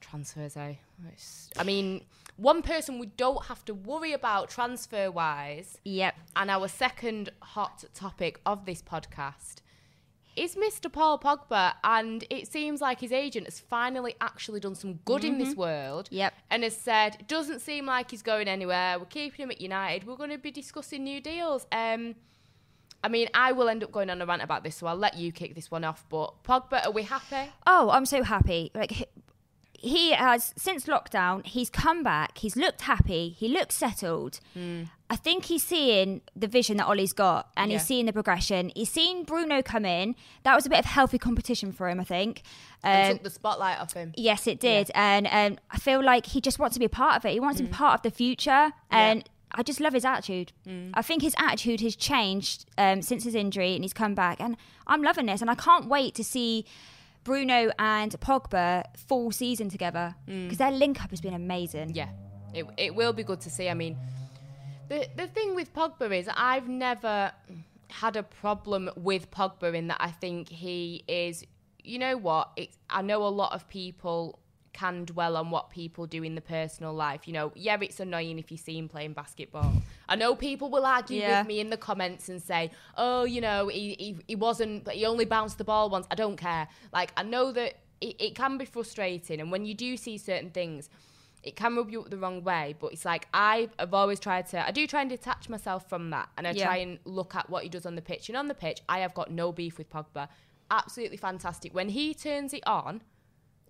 transfers, 0.01 0.57
eh? 0.57 0.75
It's, 1.13 1.49
I 1.57 1.63
mean, 1.63 2.05
one 2.37 2.63
person 2.63 2.99
we 2.99 3.07
don't 3.07 3.45
have 3.47 3.65
to 3.67 3.75
worry 3.75 4.13
about 4.13 4.51
transfer 4.51 5.11
wise, 5.11 5.79
Yep. 5.85 6.15
and 6.35 6.51
our 6.51 6.67
second 6.67 7.31
hot 7.41 7.85
topic 7.95 8.41
of 8.45 8.65
this 8.65 8.83
podcast 8.83 9.62
is 10.37 10.57
Mr. 10.57 10.91
Paul 10.91 11.19
Pogba. 11.19 11.75
And 11.85 12.25
it 12.31 12.51
seems 12.51 12.81
like 12.81 13.01
his 13.01 13.13
agent 13.13 13.47
has 13.47 13.61
finally 13.61 14.15
actually 14.21 14.61
done 14.61 14.75
some 14.75 14.95
good 15.05 15.25
in 15.25 15.39
this 15.39 15.55
world. 15.55 16.09
Yep. 16.11 16.35
And 16.51 16.63
has 16.63 16.77
said, 16.77 17.17
it 17.21 17.29
doesn't 17.29 17.61
seem 17.61 17.87
like 17.87 18.11
he's 18.11 18.23
going 18.23 18.49
anywhere. 18.49 18.99
We're 18.99 19.07
keeping 19.07 19.45
him 19.45 19.51
at 19.51 19.61
United. 19.61 20.07
We're 20.07 20.17
going 20.17 20.31
to 20.31 20.39
be 20.39 20.51
discussing 20.51 21.05
new 21.05 21.21
deals. 21.21 21.67
Um, 21.73 22.15
I 23.05 23.09
mean, 23.09 23.29
I 23.35 23.53
will 23.53 23.69
end 23.69 23.83
up 23.83 23.91
going 23.91 24.11
on 24.11 24.23
a 24.23 24.27
rant 24.27 24.43
about 24.43 24.63
this, 24.63 24.77
so 24.77 24.87
I'll 24.87 24.97
let 24.97 25.17
you 25.17 25.33
kick 25.33 25.55
this 25.55 25.71
one 25.71 25.83
off. 25.85 26.05
But 26.09 26.43
Pogba, 26.45 26.87
are 26.87 26.93
we 26.93 27.03
happy? 27.03 27.51
Oh, 27.67 27.91
I'm 27.91 28.07
so 28.07 28.23
happy. 28.23 28.71
Like 28.75 29.09
he- 29.83 30.13
has 30.13 30.55
since 30.57 30.87
lockdown, 30.87 31.45
he's 31.47 31.69
come 31.71 32.03
back. 32.03 32.39
He's 32.39 32.57
looked 32.57 32.83
happy. 32.83 33.31
He 33.39 33.49
looks 33.49 33.75
settled. 33.75 34.41
I 35.11 35.17
think 35.17 35.45
he's 35.47 35.63
seeing 35.63 36.23
the 36.35 36.47
vision 36.49 36.79
that 36.79 36.89
Ole's 36.89 37.13
got, 37.13 37.51
and 37.57 37.71
he's 37.71 37.85
seeing 37.85 38.07
the 38.07 38.13
progression. 38.15 38.71
He's 38.75 38.89
seen 38.89 39.25
Bruno 39.25 39.61
come 39.61 39.85
in. 39.85 40.15
That 40.45 40.55
was 40.55 40.65
a 40.65 40.71
bit 40.71 40.79
of 40.79 40.85
healthy 40.87 41.19
competition 41.19 41.71
for 41.73 41.89
him, 41.91 42.01
I 42.01 42.05
think. 42.05 42.43
And 42.83 43.11
Um, 43.11 43.15
took 43.17 43.25
the 43.25 43.31
spotlight 43.31 43.79
off 43.79 43.93
him. 43.93 44.13
Yes, 44.17 44.47
it 44.47 44.59
did, 44.59 44.91
and 44.95 45.27
um, 45.31 45.59
I 45.71 45.77
feel 45.79 46.03
like 46.03 46.27
he 46.27 46.41
just 46.41 46.59
wants 46.59 46.75
to 46.75 46.81
be 46.81 46.87
a 46.87 46.89
part 46.89 47.17
of 47.17 47.27
it. 47.27 47.33
He 47.33 47.41
wants 47.41 47.61
Mm. 47.61 47.65
to 47.65 47.71
be 47.71 47.75
part 47.77 47.95
of 47.99 48.03
the 48.03 48.11
future, 48.11 48.73
and 48.91 49.29
I 49.55 49.63
just 49.63 49.81
love 49.81 49.93
his 49.93 50.07
attitude. 50.07 50.53
I 50.95 51.03
think 51.03 51.21
his 51.23 51.35
attitude 51.37 51.83
has 51.83 51.95
changed 51.95 52.65
um, 52.79 53.03
since 53.03 53.25
his 53.25 53.35
injury, 53.35 53.75
and 53.75 53.85
he's 53.85 53.93
come 53.93 54.15
back, 54.15 54.41
and 54.41 54.57
I'm 54.87 55.03
loving 55.03 55.27
this, 55.27 55.43
and 55.43 55.51
I 55.51 55.55
can't 55.57 55.87
wait 55.89 56.15
to 56.15 56.25
see 56.25 56.65
Bruno 57.25 57.71
and 57.79 58.13
Pogba 58.21 58.85
full 58.97 59.31
season 59.31 59.69
together 59.69 60.15
mm. 60.29 60.45
because 60.45 60.59
their 60.59 60.71
link 60.71 61.03
up 61.03 61.11
has 61.11 61.21
been 61.21 61.35
amazing. 61.35 61.95
Yeah, 61.95 62.09
it, 62.55 62.67
it 62.77 62.95
will 62.95 63.13
be 63.13 63.23
good 63.23 63.41
to 63.43 63.51
see. 63.51 63.69
I 63.69 63.75
mean, 63.75 63.97
the 64.89 65.09
the 65.17 65.27
thing 65.27 65.55
with 65.55 65.73
Pogba 65.73 66.17
is 66.17 66.29
I've 66.35 66.69
never 66.69 67.33
had 67.89 68.17
a 68.17 68.23
problem 68.23 68.91
with 68.97 69.31
Pogba 69.31 69.75
in 69.75 69.89
that 69.89 69.99
I 70.01 70.11
think 70.11 70.49
he 70.49 71.05
is. 71.07 71.45
You 71.85 71.99
know 71.99 72.17
what? 72.17 72.51
It's, 72.57 72.79
I 72.89 73.03
know 73.03 73.27
a 73.27 73.29
lot 73.29 73.53
of 73.53 73.69
people 73.69 74.39
can 74.73 75.05
dwell 75.05 75.37
on 75.37 75.51
what 75.51 75.71
people 75.71 76.07
do 76.07 76.23
in 76.23 76.35
the 76.35 76.41
personal 76.41 76.93
life. 76.95 77.27
You 77.27 77.35
know, 77.35 77.53
yeah, 77.55 77.79
it's 77.81 78.01
annoying 78.01 78.39
if 78.39 78.51
you 78.51 78.57
see 78.57 78.77
him 78.79 78.89
playing 78.89 79.13
basketball. 79.13 79.73
I 80.09 80.17
know 80.17 80.35
people 80.35 80.71
will 80.71 80.87
argue 80.87 81.21
Yeah. 81.21 81.39
with 81.41 81.49
me 81.49 81.61
in 81.61 81.71
the 81.71 81.77
comments 81.77 82.29
and 82.29 82.41
say, 82.43 82.71
"Oh, 82.97 83.25
you 83.25 83.41
know, 83.41 83.69
he, 83.69 83.95
he 83.99 84.17
he 84.29 84.35
wasn't, 84.35 84.85
but 84.85 84.95
he 84.95 85.05
only 85.07 85.25
bounced 85.25 85.59
the 85.59 85.65
ball 85.65 85.91
once." 85.91 86.07
I 86.11 86.15
don't 86.15 86.37
care. 86.37 86.69
Like 86.93 87.13
I 87.17 87.23
know 87.23 87.53
that 87.53 87.75
it, 88.01 88.17
it 88.21 88.35
can 88.35 88.59
be 88.59 88.65
frustrating, 88.65 89.41
and 89.41 89.51
when 89.53 89.65
you 89.65 89.75
do 89.75 89.97
see 89.97 90.19
certain 90.19 90.51
things, 90.51 90.89
it 91.43 91.55
can 91.57 91.77
rub 91.77 91.91
you 91.91 92.01
up 92.03 92.11
the 92.11 92.19
wrong 92.19 92.43
way. 92.43 92.75
But 92.81 92.93
it's 92.93 93.05
like 93.05 93.29
I 93.35 93.69
have 93.79 93.95
always 93.95 94.21
tried 94.21 94.47
to. 94.49 94.67
I 94.67 94.71
do 94.71 94.87
try 94.87 95.01
and 95.03 95.11
detach 95.11 95.49
myself 95.49 95.89
from 95.89 96.11
that, 96.11 96.29
and 96.37 96.47
I 96.47 96.53
Yeah. 96.53 96.65
try 96.67 96.77
and 96.79 96.99
look 97.05 97.35
at 97.35 97.51
what 97.51 97.63
he 97.63 97.69
does 97.69 97.85
on 97.87 97.95
the 97.95 98.03
pitch. 98.03 98.29
And 98.29 98.37
on 98.39 98.49
the 98.49 98.55
pitch, 98.55 98.81
I 98.89 99.01
have 99.01 99.13
got 99.15 99.31
no 99.31 99.53
beef 99.53 99.77
with 99.79 99.91
Pogba. 99.91 100.29
Absolutely 100.71 101.19
fantastic. 101.19 101.75
When 101.75 101.91
he 101.91 102.15
turns 102.15 102.55
it 102.55 102.67
on, 102.67 103.03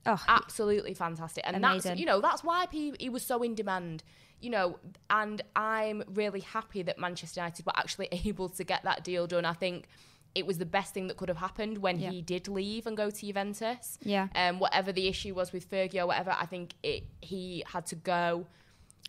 Oh, 0.07 0.21
absolutely 0.29 0.95
fantastic. 0.95 1.45
And 1.47 1.63
that's 1.63 1.87
you 1.97 2.07
know 2.07 2.21
that's 2.21 2.43
why 2.43 2.67
he, 2.71 2.93
he 2.99 3.09
was 3.09 3.23
so 3.25 3.43
in 3.43 3.55
demand. 3.55 4.03
You 4.41 4.51
know, 4.51 4.79
and 5.09 5.41
I'm 5.55 6.03
really 6.09 6.41
happy 6.41 6.83
that 6.83 6.99
Manchester 6.99 7.41
United 7.41 7.65
were 7.65 7.73
actually 7.77 8.09
able 8.25 8.49
to 8.49 8.65
get 8.65 8.83
that 8.83 9.05
deal 9.05 9.27
done. 9.29 9.45
I 9.45 9.53
think 9.53 9.87
it 10.35 10.47
was 10.47 10.59
the 10.59 10.67
best 10.67 10.95
thing 10.95 11.07
that 11.09 11.17
could 11.19 11.29
have 11.29 11.37
happened 11.39 11.79
when 11.79 12.01
Yeah. 12.01 12.11
he 12.11 12.23
did 12.23 12.49
leave 12.49 12.87
and 12.87 12.97
go 12.97 13.11
to 13.11 13.27
Juventus. 13.27 13.99
Yeah. 14.03 14.29
Um, 14.35 14.59
whatever 14.59 14.91
the 14.91 15.07
issue 15.07 15.35
was 15.35 15.53
with 15.53 15.71
Fergie 15.71 16.01
or 16.01 16.07
whatever, 16.07 16.35
I 16.37 16.47
think 16.47 16.75
it 16.83 17.05
he 17.21 17.63
had 17.67 17.87
to 17.87 17.95
go, 17.95 18.47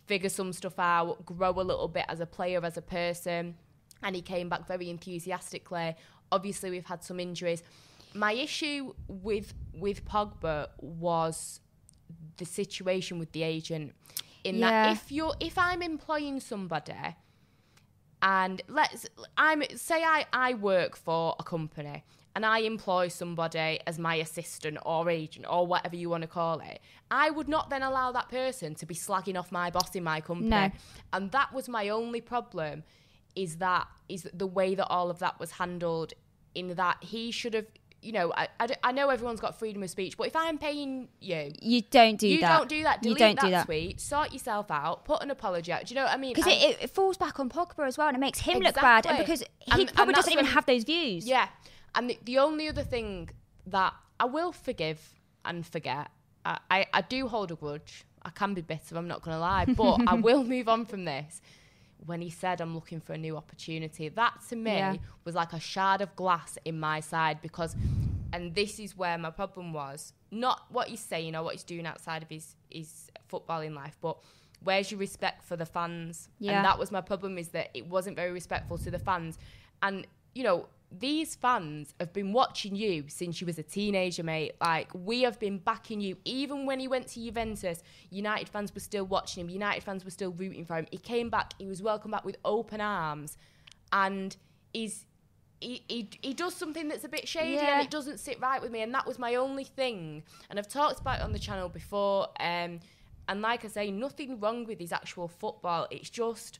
figure 0.05 0.29
some 0.29 0.53
stuff 0.53 0.77
out, 0.77 1.25
grow 1.25 1.49
a 1.51 1.63
little 1.63 1.87
bit 1.87 2.05
as 2.09 2.19
a 2.19 2.25
player, 2.27 2.63
as 2.63 2.77
a 2.77 2.81
person, 2.81 3.55
and 4.03 4.15
he 4.15 4.21
came 4.21 4.49
back 4.49 4.67
very 4.67 4.89
enthusiastically. 4.89 5.95
Obviously, 6.31 6.69
we've 6.69 6.85
had 6.85 7.03
some 7.03 7.19
injuries. 7.19 7.63
My 8.13 8.33
issue 8.33 8.93
with 9.07 9.53
with 9.73 10.05
Pogba 10.05 10.67
was 10.79 11.59
the 12.37 12.45
situation 12.45 13.19
with 13.19 13.31
the 13.31 13.43
agent. 13.43 13.93
In 14.43 14.55
Yeah. 14.57 14.69
that, 14.69 14.91
if 14.93 15.11
you're 15.11 15.35
if 15.39 15.57
I'm 15.57 15.81
employing 15.81 16.39
somebody 16.39 16.93
and 18.21 18.61
let's 18.67 19.05
I'm 19.37 19.63
say 19.75 20.03
I, 20.03 20.25
I 20.31 20.53
work 20.53 20.95
for 20.95 21.35
a 21.39 21.43
company 21.43 22.03
and 22.35 22.45
I 22.45 22.59
employ 22.59 23.09
somebody 23.09 23.79
as 23.85 23.99
my 23.99 24.15
assistant 24.15 24.77
or 24.85 25.09
agent 25.09 25.45
or 25.49 25.67
whatever 25.67 25.95
you 25.95 26.09
want 26.09 26.21
to 26.23 26.27
call 26.27 26.59
it, 26.61 26.79
I 27.11 27.29
would 27.29 27.47
not 27.47 27.69
then 27.69 27.83
allow 27.83 28.11
that 28.13 28.29
person 28.29 28.75
to 28.75 28.85
be 28.85 28.95
slagging 28.95 29.37
off 29.37 29.51
my 29.51 29.69
boss 29.69 29.95
in 29.95 30.03
my 30.03 30.19
company. 30.19 30.49
No. 30.49 30.71
And 31.13 31.31
that 31.31 31.53
was 31.53 31.69
my 31.69 31.89
only 31.89 32.21
problem 32.21 32.83
is 33.35 33.57
that 33.57 33.87
is 34.09 34.27
the 34.33 34.47
way 34.47 34.75
that 34.75 34.87
all 34.87 35.09
of 35.09 35.19
that 35.19 35.39
was 35.39 35.51
handled 35.51 36.13
in 36.55 36.75
that 36.75 36.97
he 37.03 37.31
should 37.31 37.53
have 37.53 37.65
you 38.03 38.11
know, 38.11 38.33
I, 38.35 38.47
I, 38.59 38.67
I 38.83 38.91
know 38.91 39.09
everyone's 39.09 39.39
got 39.39 39.57
freedom 39.57 39.81
of 39.83 39.89
speech, 39.89 40.17
but 40.17 40.27
if 40.27 40.35
I'm 40.35 40.57
paying 40.57 41.07
you, 41.19 41.51
you 41.61 41.81
don't 41.81 42.17
do 42.19 42.27
you 42.27 42.41
that. 42.41 42.57
don't 42.57 42.69
do 42.69 42.83
that. 42.83 43.01
Delete 43.01 43.19
you 43.19 43.25
don't 43.25 43.35
that, 43.35 43.45
do 43.45 43.51
that. 43.51 43.65
tweet. 43.65 44.01
Sort 44.01 44.33
yourself 44.33 44.69
out. 44.69 45.05
Put 45.05 45.23
an 45.23 45.31
apology 45.31 45.71
out. 45.71 45.85
Do 45.85 45.93
you 45.93 45.99
know 45.99 46.05
what 46.05 46.13
I 46.13 46.17
mean? 46.17 46.33
Because 46.33 46.51
it, 46.51 46.77
it 46.81 46.89
falls 46.89 47.17
back 47.17 47.39
on 47.39 47.49
Pogba 47.49 47.87
as 47.87 47.97
well, 47.97 48.07
and 48.07 48.17
it 48.17 48.19
makes 48.19 48.39
him 48.39 48.59
look 48.59 48.75
bad. 48.75 49.05
And 49.05 49.17
because 49.17 49.41
he 49.59 49.71
And- 49.71 49.81
and 49.81 49.93
probably 49.93 50.13
that's 50.13 50.25
doesn't 50.25 50.33
even 50.39 50.45
have 50.53 50.65
those 50.65 50.83
views. 50.83 51.25
Yeah. 51.27 51.47
And 51.95 52.09
the, 52.09 52.19
the 52.23 52.39
only 52.39 52.67
other 52.67 52.83
thing 52.83 53.29
that 53.67 53.93
I 54.19 54.25
will 54.25 54.51
forgive 54.51 54.99
and 55.45 55.65
forget, 55.65 56.09
I, 56.45 56.59
I, 56.69 56.85
I 56.93 57.01
do 57.01 57.27
hold 57.27 57.51
a 57.51 57.55
grudge. 57.55 58.05
I 58.25 58.29
can 58.29 58.53
be 58.53 58.61
bitter, 58.61 58.97
I'm 58.97 59.07
not 59.07 59.21
going 59.21 59.35
to 59.35 59.39
lie, 59.41 59.65
but 59.65 59.99
I 60.07 60.13
will 60.27 60.43
move 60.43 60.69
on 60.69 60.85
from 60.85 61.05
this. 61.05 61.41
When 62.05 62.21
he 62.21 62.29
said, 62.29 62.59
I'm 62.61 62.73
looking 62.75 62.99
for 62.99 63.13
a 63.13 63.17
new 63.17 63.37
opportunity, 63.37 64.09
that 64.09 64.33
to 64.49 64.55
me 64.55 64.75
Yeah. 64.75 64.95
was 65.25 65.35
like 65.35 65.53
a 65.53 65.59
shard 65.59 66.01
of 66.01 66.15
glass 66.15 66.57
in 66.65 66.79
my 66.79 66.99
side 66.99 67.41
because, 67.41 67.75
and 68.33 68.53
this 68.55 68.79
is 68.79 68.97
where 68.97 69.17
my 69.17 69.29
problem 69.29 69.73
was 69.73 70.13
not 70.31 70.65
what 70.69 70.87
he's 70.87 70.99
saying 70.99 71.35
or 71.35 71.43
what 71.43 71.53
he's 71.53 71.63
doing 71.63 71.85
outside 71.85 72.23
of 72.23 72.29
his, 72.29 72.55
his 72.69 73.09
footballing 73.31 73.75
life, 73.75 73.97
but 74.01 74.17
where's 74.63 74.91
your 74.91 74.99
respect 74.99 75.43
for 75.43 75.55
the 75.55 75.65
fans? 75.65 76.29
Yeah. 76.39 76.53
And 76.57 76.65
that 76.65 76.79
was 76.79 76.91
my 76.91 77.01
problem 77.01 77.37
is 77.37 77.49
that 77.49 77.69
it 77.73 77.85
wasn't 77.87 78.15
very 78.15 78.31
respectful 78.31 78.77
to 78.79 78.89
the 78.91 78.99
fans. 78.99 79.37
And, 79.81 80.07
you 80.33 80.43
know, 80.43 80.67
these 80.99 81.35
fans 81.35 81.93
have 81.99 82.13
been 82.13 82.33
watching 82.33 82.75
you 82.75 83.05
since 83.07 83.41
you 83.41 83.47
was 83.47 83.57
a 83.57 83.63
teenager, 83.63 84.23
mate. 84.23 84.53
Like, 84.61 84.89
we 84.93 85.21
have 85.23 85.39
been 85.39 85.57
backing 85.57 86.01
you. 86.01 86.17
Even 86.25 86.65
when 86.65 86.79
he 86.79 86.87
went 86.87 87.07
to 87.09 87.23
Juventus, 87.23 87.83
United 88.09 88.49
fans 88.49 88.73
were 88.73 88.79
still 88.79 89.05
watching 89.05 89.41
him. 89.41 89.49
United 89.49 89.83
fans 89.83 90.05
were 90.05 90.11
still 90.11 90.31
rooting 90.31 90.65
for 90.65 90.75
him. 90.77 90.87
He 90.91 90.97
came 90.97 91.29
back, 91.29 91.53
he 91.57 91.65
was 91.65 91.81
welcomed 91.81 92.11
back 92.11 92.25
with 92.25 92.37
open 92.45 92.81
arms. 92.81 93.37
And 93.91 94.35
he's 94.73 95.05
he, 95.59 95.81
he, 95.87 96.09
he 96.21 96.33
does 96.33 96.53
something 96.53 96.89
that's 96.89 97.05
a 97.05 97.07
bit 97.09 97.25
shady 97.25 97.53
Yeah. 97.53 97.75
and 97.77 97.85
it 97.85 97.89
doesn't 97.89 98.19
sit 98.19 98.37
right 98.41 98.61
with 98.61 98.69
me 98.69 98.81
and 98.81 98.93
that 98.93 99.07
was 99.07 99.17
my 99.17 99.35
only 99.35 99.63
thing 99.63 100.23
and 100.49 100.59
I've 100.59 100.67
talked 100.67 100.99
about 100.99 101.19
it 101.19 101.23
on 101.23 101.31
the 101.31 101.39
channel 101.39 101.69
before 101.69 102.27
um, 102.41 102.81
and 103.29 103.41
like 103.41 103.63
I 103.63 103.69
say 103.69 103.89
nothing 103.89 104.41
wrong 104.41 104.65
with 104.65 104.77
his 104.77 104.91
actual 104.91 105.29
football 105.29 105.87
it's 105.89 106.09
just 106.09 106.59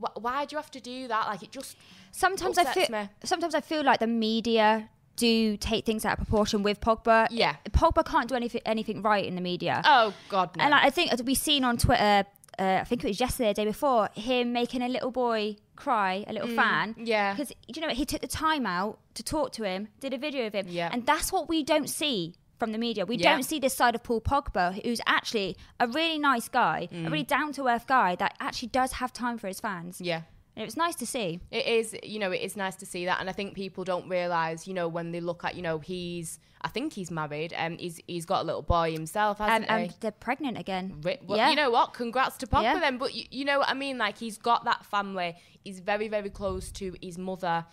wh- 0.00 0.16
why 0.22 0.44
do 0.44 0.54
you 0.54 0.58
have 0.58 0.70
to 0.72 0.80
do 0.80 1.08
that 1.08 1.26
like 1.28 1.42
it 1.42 1.50
just 1.50 1.76
Sometimes 2.12 2.56
I 2.58 2.64
feel. 2.72 2.86
me. 2.90 3.08
Sometimes 3.24 3.54
I 3.54 3.60
feel 3.60 3.82
like 3.82 3.98
the 4.00 4.06
media 4.06 4.88
do 5.16 5.56
take 5.56 5.84
things 5.86 6.04
out 6.04 6.12
of 6.18 6.18
proportion 6.26 6.62
with 6.62 6.80
Pogba. 6.80 7.28
Yeah. 7.30 7.56
Pogba 7.70 8.04
can't 8.04 8.28
do 8.28 8.34
anything 8.34 8.60
anything 8.66 9.02
right 9.02 9.24
in 9.24 9.34
the 9.34 9.40
media. 9.40 9.82
oh 9.84 10.12
god 10.28 10.56
no 10.56 10.62
And 10.62 10.70
like, 10.72 10.84
I 10.84 10.90
think 10.90 11.10
we've 11.24 11.36
seen 11.36 11.64
on 11.64 11.76
Twitter, 11.76 12.24
uh, 12.58 12.78
I 12.80 12.84
think 12.84 13.04
it 13.04 13.08
was 13.08 13.20
yesterday, 13.20 13.50
the 13.50 13.54
day 13.54 13.64
before, 13.64 14.08
him 14.14 14.52
making 14.52 14.82
a 14.82 14.88
little 14.88 15.10
boy 15.10 15.56
cry, 15.76 16.24
a 16.28 16.32
little 16.32 16.48
fan. 16.48 16.94
Mm, 16.94 17.06
yeah. 17.06 17.32
Because 17.34 17.52
you 17.68 17.80
know 17.80 17.88
what 17.88 17.96
he 17.96 18.04
took 18.04 18.20
the 18.20 18.28
time 18.28 18.64
out 18.66 18.98
to 19.14 19.22
talk 19.24 19.50
to 19.52 19.64
him, 19.64 19.88
did 20.00 20.12
a 20.14 20.18
video 20.18 20.46
of 20.46 20.52
him, 20.54 20.66
Yeah. 20.68 20.88
and 20.92 21.04
that's 21.06 21.32
what 21.32 21.48
we 21.48 21.62
don't 21.64 21.88
see 21.90 22.34
from 22.64 22.72
the 22.72 22.78
media. 22.78 23.04
We 23.04 23.16
Yeah. 23.16 23.32
don't 23.32 23.42
see 23.42 23.58
this 23.66 23.74
side 23.74 23.94
of 23.94 24.02
Paul 24.02 24.20
Pogba, 24.22 24.64
who's 24.84 25.00
actually 25.06 25.56
a 25.78 25.86
really 25.86 26.18
nice 26.18 26.48
guy, 26.48 26.88
Mm. 26.90 27.06
a 27.06 27.10
really 27.10 27.24
down 27.36 27.52
to 27.52 27.68
earth 27.68 27.86
guy 27.86 28.10
that 28.22 28.32
actually 28.40 28.68
does 28.80 28.92
have 29.00 29.12
time 29.12 29.36
for 29.38 29.48
his 29.48 29.60
fans. 29.60 30.00
yeah 30.00 30.22
And 30.56 30.62
it 30.62 30.66
was 30.66 30.76
nice 30.76 30.94
to 31.02 31.06
see. 31.14 31.40
It 31.50 31.66
is, 31.66 31.96
you 32.04 32.18
know, 32.20 32.30
it 32.30 32.40
is 32.48 32.56
nice 32.56 32.76
to 32.76 32.86
see 32.86 33.02
that, 33.06 33.18
and 33.20 33.28
I 33.28 33.32
think 33.32 33.54
people 33.64 33.82
don't 33.92 34.08
realize, 34.08 34.68
you 34.68 34.74
know, 34.78 34.86
when 34.96 35.10
they 35.10 35.20
look 35.20 35.40
at, 35.44 35.56
you 35.56 35.62
know, 35.62 35.78
he's, 35.80 36.38
I 36.66 36.68
think 36.68 36.92
he's 36.98 37.10
married, 37.10 37.52
and 37.52 37.70
he's 37.80 37.96
he's 38.06 38.24
got 38.24 38.38
a 38.44 38.46
little 38.50 38.62
boy 38.62 38.92
himself, 38.92 39.40
Um, 39.40 39.48
hasn't 39.48 39.68
he? 39.68 39.74
and 39.76 39.94
they're 40.00 40.12
pregnant 40.28 40.56
again. 40.64 40.86
Well, 41.02 41.38
yeah. 41.40 41.50
You 41.50 41.56
know 41.56 41.70
what? 41.76 41.92
Congrats 41.92 42.36
to 42.42 42.46
Pogba 42.46 42.62
Yeah. 42.62 42.78
then. 42.78 42.98
But 42.98 43.10
you, 43.16 43.24
you 43.38 43.44
know 43.44 43.58
what 43.58 43.68
I 43.68 43.74
mean? 43.74 43.98
Like 43.98 44.16
he's 44.24 44.38
got 44.38 44.60
that 44.70 44.84
family. 44.94 45.30
He's 45.64 45.80
very, 45.80 46.06
very 46.16 46.30
close 46.30 46.70
to 46.80 46.94
his 47.02 47.18
mother 47.18 47.66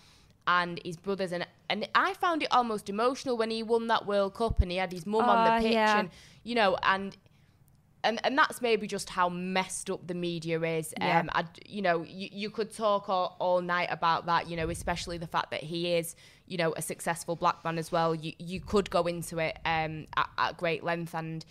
and 0.48 0.80
his 0.84 0.98
brothers. 0.98 1.32
And 1.32 1.46
and 1.70 1.88
I 1.96 2.14
found 2.16 2.44
it 2.44 2.50
almost 2.52 2.90
emotional 2.90 3.38
when 3.38 3.50
he 3.52 3.64
won 3.64 3.88
that 3.88 4.06
World 4.06 4.34
Cup 4.34 4.62
and 4.62 4.72
he 4.72 4.78
had 4.78 4.92
his 4.92 5.06
mum 5.06 5.28
on 5.30 5.48
Oh, 5.48 5.56
the 5.56 5.64
pitch 5.64 5.74
yeah. 5.74 6.00
and 6.00 6.10
you 6.44 6.56
know 6.56 6.78
and. 6.84 7.16
And, 8.04 8.20
and 8.24 8.36
that's 8.36 8.64
maybe 8.64 8.88
just 8.88 9.12
how 9.12 9.30
messed 9.30 9.88
up 9.92 10.08
the 10.08 10.16
media 10.16 10.60
is. 10.60 10.92
Yeah. 11.00 11.20
Um, 11.20 11.30
I, 11.34 11.46
you 11.68 11.84
know, 11.84 12.02
you, 12.02 12.30
you 12.32 12.50
could 12.50 12.74
talk 12.76 13.10
all, 13.10 13.36
all 13.40 13.62
night 13.62 13.90
about 13.92 14.26
that. 14.26 14.50
You 14.50 14.58
know, 14.58 14.72
especially 14.72 15.20
the 15.20 15.28
fact 15.28 15.52
that 15.52 15.62
he 15.62 15.94
is, 15.94 16.16
you 16.48 16.58
know, 16.58 16.74
a 16.76 16.82
successful 16.82 17.36
black 17.36 17.64
man 17.64 17.78
as 17.78 17.92
well. 17.92 18.16
You 18.16 18.34
you 18.40 18.60
could 18.60 18.90
go 18.90 19.04
into 19.04 19.38
it 19.38 19.60
um, 19.66 20.08
at, 20.18 20.30
at 20.40 20.58
great 20.58 20.84
length, 20.84 21.14
and 21.14 21.46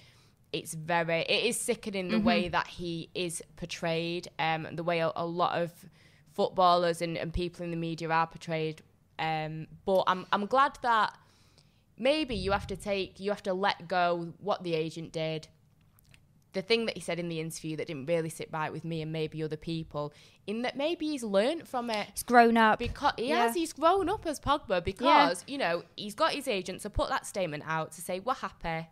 it's 0.53 0.75
very 0.75 1.21
it 1.21 1.45
is 1.45 1.57
sickening 1.57 2.09
the 2.09 2.19
way 2.19 2.49
that 2.49 2.67
he 2.67 3.11
is 3.15 3.41
portrayed 3.55 4.27
um 4.41 4.67
and 4.67 4.77
the 4.77 4.83
way 4.83 4.99
a, 4.99 5.13
a 5.15 5.25
lot 5.25 5.57
of 5.57 5.71
footballers 6.35 7.03
and, 7.03 7.17
and 7.17 7.33
people 7.33 7.65
in 7.65 7.71
the 7.71 7.77
media 7.77 8.09
are 8.09 8.27
portrayed 8.27 8.83
um 9.19 9.67
but 9.85 10.03
i'm 10.07 10.27
i'm 10.33 10.47
glad 10.47 10.79
that 10.83 11.17
maybe 11.99 12.35
you 12.35 12.53
have 12.53 12.67
to 12.67 12.77
take 12.77 13.21
you 13.21 13.31
have 13.31 13.43
to 13.43 13.53
let 13.53 13.87
go 13.89 14.33
what 14.41 14.63
the 14.63 14.75
agent 14.75 15.13
did 15.13 15.49
the 16.53 16.63
thing 16.63 16.87
that 16.87 16.97
he 16.97 17.01
said 17.01 17.21
in 17.21 17.29
the 17.29 17.39
interview 17.39 17.77
that 17.77 17.87
didn't 17.87 18.07
really 18.07 18.29
sit 18.29 18.49
right 18.53 18.73
with 18.73 18.85
me 18.85 19.03
and 19.03 19.13
maybe 19.13 19.41
other 19.43 19.57
people 19.57 20.13
in 20.47 20.63
that 20.63 20.77
maybe 20.77 21.07
he's 21.07 21.23
learned 21.23 21.69
from 21.69 21.91
it 21.91 22.09
He's 22.13 22.23
grown 22.25 22.57
up. 22.57 22.79
because 22.81 23.13
he 23.17 23.29
Yeah. 23.29 23.47
has 23.47 23.55
he's 23.55 23.73
grown 23.73 24.09
up 24.09 24.27
as 24.27 24.41
Pogba 24.41 24.83
because 24.85 25.45
you 25.47 25.59
know 25.59 25.85
he's 25.97 26.15
got 26.15 26.33
his 26.33 26.49
agent 26.49 26.81
to 26.83 26.91
put 26.91 27.09
that 27.09 27.25
statement 27.27 27.63
out 27.67 27.93
to 27.93 28.01
say 28.01 28.19
we're 28.21 28.35
happy 28.35 28.89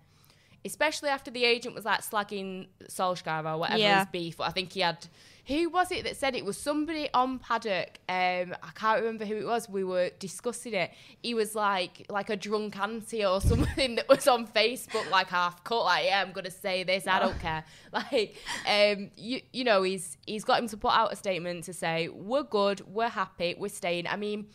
especially 0.65 1.09
after 1.09 1.31
the 1.31 1.45
agent 1.45 1.75
was 1.75 1.85
like 1.85 2.01
slagging 2.03 2.69
Solskjaer 2.89 3.45
or 3.53 3.59
whatever 3.59 3.79
Yeah. 3.81 3.99
his 4.01 4.09
beef 4.13 4.41
I 4.41 4.51
think 4.51 4.73
he 4.73 4.81
had 4.81 5.07
who 5.49 5.69
was 5.71 5.91
it 5.91 6.05
that 6.05 6.17
said 6.17 6.37
it 6.37 6.45
was 6.45 6.57
somebody 6.57 7.09
on 7.15 7.39
paddock 7.39 7.99
um 8.09 8.55
I 8.63 8.71
can't 8.75 9.01
remember 9.01 9.25
who 9.25 9.37
it 9.37 9.47
was 9.47 9.69
we 9.69 9.83
were 9.83 10.11
discussing 10.19 10.75
it 10.75 10.93
he 11.23 11.35
was 11.35 11.55
like 11.55 12.07
like 12.09 12.31
a 12.31 12.37
drunk 12.37 12.79
auntie 12.79 13.25
or 13.25 13.41
something 13.53 13.97
that 13.97 14.09
was 14.09 14.29
on 14.29 14.47
Facebook 14.47 15.11
like 15.11 15.29
half 15.29 15.65
cut 15.65 15.85
like 15.85 16.05
yeah 16.07 16.23
I'm 16.23 16.33
gonna 16.33 16.51
say 16.51 16.85
this 16.85 17.07
I 17.07 17.19
don't 17.19 17.39
care 17.41 17.65
like 17.93 18.37
um 18.69 19.11
you 19.17 19.41
you 19.53 19.65
know 19.65 19.83
he's 19.83 20.19
he's 20.27 20.45
got 20.45 20.61
him 20.61 20.69
to 20.69 20.77
put 20.77 20.93
out 20.93 21.13
a 21.13 21.17
statement 21.17 21.65
to 21.65 21.73
say 21.73 22.09
we're 22.09 22.43
good 22.43 22.83
we're 22.87 23.09
happy 23.09 23.57
we're 23.59 23.69
staying 23.69 24.07
I 24.07 24.17
mean 24.17 24.47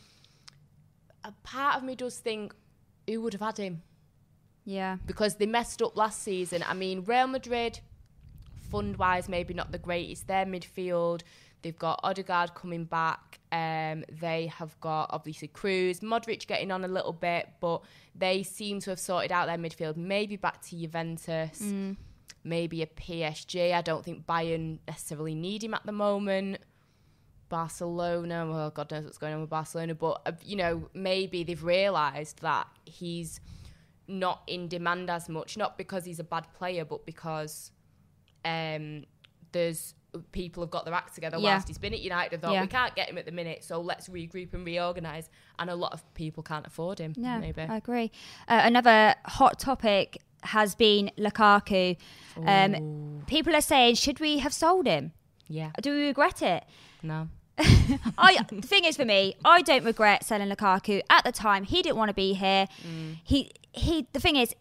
a 1.24 1.34
part 1.44 1.78
of 1.78 1.84
me 1.84 1.96
does 1.96 2.18
think 2.20 2.54
who 3.08 3.20
would 3.22 3.34
have 3.34 3.42
had 3.42 3.58
him 3.58 3.82
yeah. 4.66 4.98
because 5.06 5.36
they 5.36 5.46
messed 5.46 5.82
up 5.82 5.98
last 5.98 6.22
season. 6.24 6.64
I 6.68 6.74
mean, 6.74 7.04
Real 7.06 7.28
Madrid, 7.28 7.80
fund 8.74 8.98
wise, 8.98 9.30
maybe 9.30 9.54
not 9.54 9.72
the 9.72 9.78
greatest. 9.78 10.28
Their 10.28 10.46
midfield, 10.46 11.22
they've 11.62 11.78
got 11.78 12.00
Odegaard 12.04 12.56
coming 12.56 12.86
back. 12.86 13.40
Um, 13.52 14.04
they 14.20 14.48
have 14.48 14.80
got 14.82 15.12
obviously 15.12 15.48
Kroos, 15.48 16.00
Modric 16.00 16.48
getting 16.48 16.72
on 16.72 16.84
a 16.84 16.88
little 16.88 17.14
bit, 17.14 17.50
but 17.60 17.84
they 18.16 18.42
seem 18.42 18.80
to 18.82 18.90
have 18.90 19.00
sorted 19.00 19.32
out 19.32 19.46
their 19.46 19.58
midfield. 19.60 19.96
Maybe 19.96 20.38
back 20.38 20.62
to 20.64 20.76
Juventus, 20.76 21.62
maybe 22.44 22.82
a 22.82 22.88
PSG. 22.88 23.74
I 23.74 23.82
don't 23.82 24.04
think 24.04 24.26
Bayern 24.26 24.80
necessarily 24.88 25.36
need 25.36 25.64
him 25.64 25.76
at 25.76 25.86
the 25.86 25.92
moment. 25.92 26.58
Barcelona, 27.50 28.48
well, 28.50 28.72
God 28.72 28.90
knows 28.90 29.04
what's 29.04 29.20
going 29.20 29.36
on 29.36 29.42
with 29.42 29.52
Barcelona, 29.52 29.94
but 29.94 30.22
uh, 30.26 30.32
you 30.44 30.56
know, 30.56 30.90
maybe 30.96 31.44
they've 31.44 31.64
realised 31.64 32.42
that 32.42 32.66
he's 32.86 33.40
not 34.08 34.42
in 34.48 34.68
demand 34.68 35.12
as 35.12 35.30
much, 35.30 35.56
not 35.58 35.78
because 35.78 36.04
he's 36.06 36.20
a 36.20 36.24
bad 36.24 36.52
player, 36.58 36.84
but 36.84 37.06
because 37.06 37.72
um, 38.46 39.06
there's 39.52 39.94
people 40.32 40.62
have 40.62 40.70
got 40.70 40.86
their 40.86 40.94
act 40.94 41.16
together 41.16 41.38
Yeah. 41.40 41.54
whilst 41.54 41.68
he's 41.68 41.78
been 41.80 41.94
at 41.94 42.00
United. 42.02 42.38
I 42.38 42.42
thought 42.42 42.54
Yeah. 42.54 42.62
we 42.62 42.68
can't 42.68 42.94
get 42.96 43.10
him 43.10 43.18
at 43.18 43.26
the 43.26 43.32
minute, 43.32 43.64
so 43.64 43.82
let's 43.82 44.10
regroup 44.10 44.54
and 44.54 44.64
reorganise. 44.66 45.30
And 45.58 45.70
a 45.70 45.76
lot 45.76 45.92
of 45.94 46.02
people 46.14 46.44
can't 46.44 46.68
afford 46.68 47.00
him. 47.00 47.14
No, 47.18 47.40
maybe. 47.40 47.62
I 47.64 47.78
agree. 47.78 48.12
Uh, 48.48 48.62
another 48.64 49.16
hot 49.26 49.60
topic 49.60 50.18
has 50.44 50.76
been 50.76 51.10
Lukaku. 51.18 51.98
Um, 52.46 53.24
people 53.28 53.56
are 53.56 53.62
saying, 53.62 53.96
should 53.96 54.20
we 54.20 54.40
have 54.40 54.54
sold 54.54 54.86
him? 54.86 55.14
yeah. 55.48 55.72
Do 55.82 55.92
we 55.96 56.08
regret 56.08 56.42
it? 56.42 56.64
No. 57.02 57.30
I 58.18 58.40
the 58.50 58.62
thing 58.68 58.86
is 58.86 58.98
for 58.98 59.06
me, 59.06 59.36
I 59.46 59.62
don't 59.62 59.84
regret 59.84 60.24
selling 60.24 60.50
Lukaku. 60.50 61.02
At 61.10 61.24
the 61.24 61.32
time, 61.32 61.64
he 61.66 61.82
didn't 61.84 61.98
want 61.98 62.10
to 62.10 62.14
be 62.16 62.34
here. 62.34 62.68
Mm. 62.88 63.18
He 63.24 63.52
he. 63.72 64.08
The 64.12 64.20
thing 64.20 64.36
is, 64.38 64.56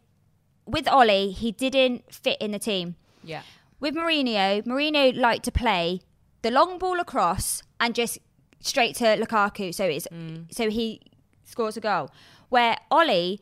with 0.67 0.87
Ole, 0.93 1.31
he 1.33 1.53
didn't 1.53 2.13
fit 2.13 2.37
in 2.41 2.51
the 2.51 2.59
team. 2.59 2.97
Yeah. 3.25 3.43
With 3.83 3.97
Mourinho, 3.97 4.63
Mourinho 4.65 5.15
liked 5.17 5.45
to 5.47 5.53
play 5.53 6.03
the 6.43 6.53
long 6.53 6.79
ball 6.79 7.01
across 7.01 7.63
and 7.81 7.97
just 7.97 8.19
straight 8.61 8.95
to 8.97 9.05
Lukaku. 9.23 9.75
So 9.75 9.85
it's 9.85 10.07
Mm. 10.07 10.55
so 10.55 10.71
he 10.71 11.01
scores 11.45 11.77
a 11.77 11.81
goal. 11.81 12.09
Where 12.49 12.77
Ole 12.93 13.39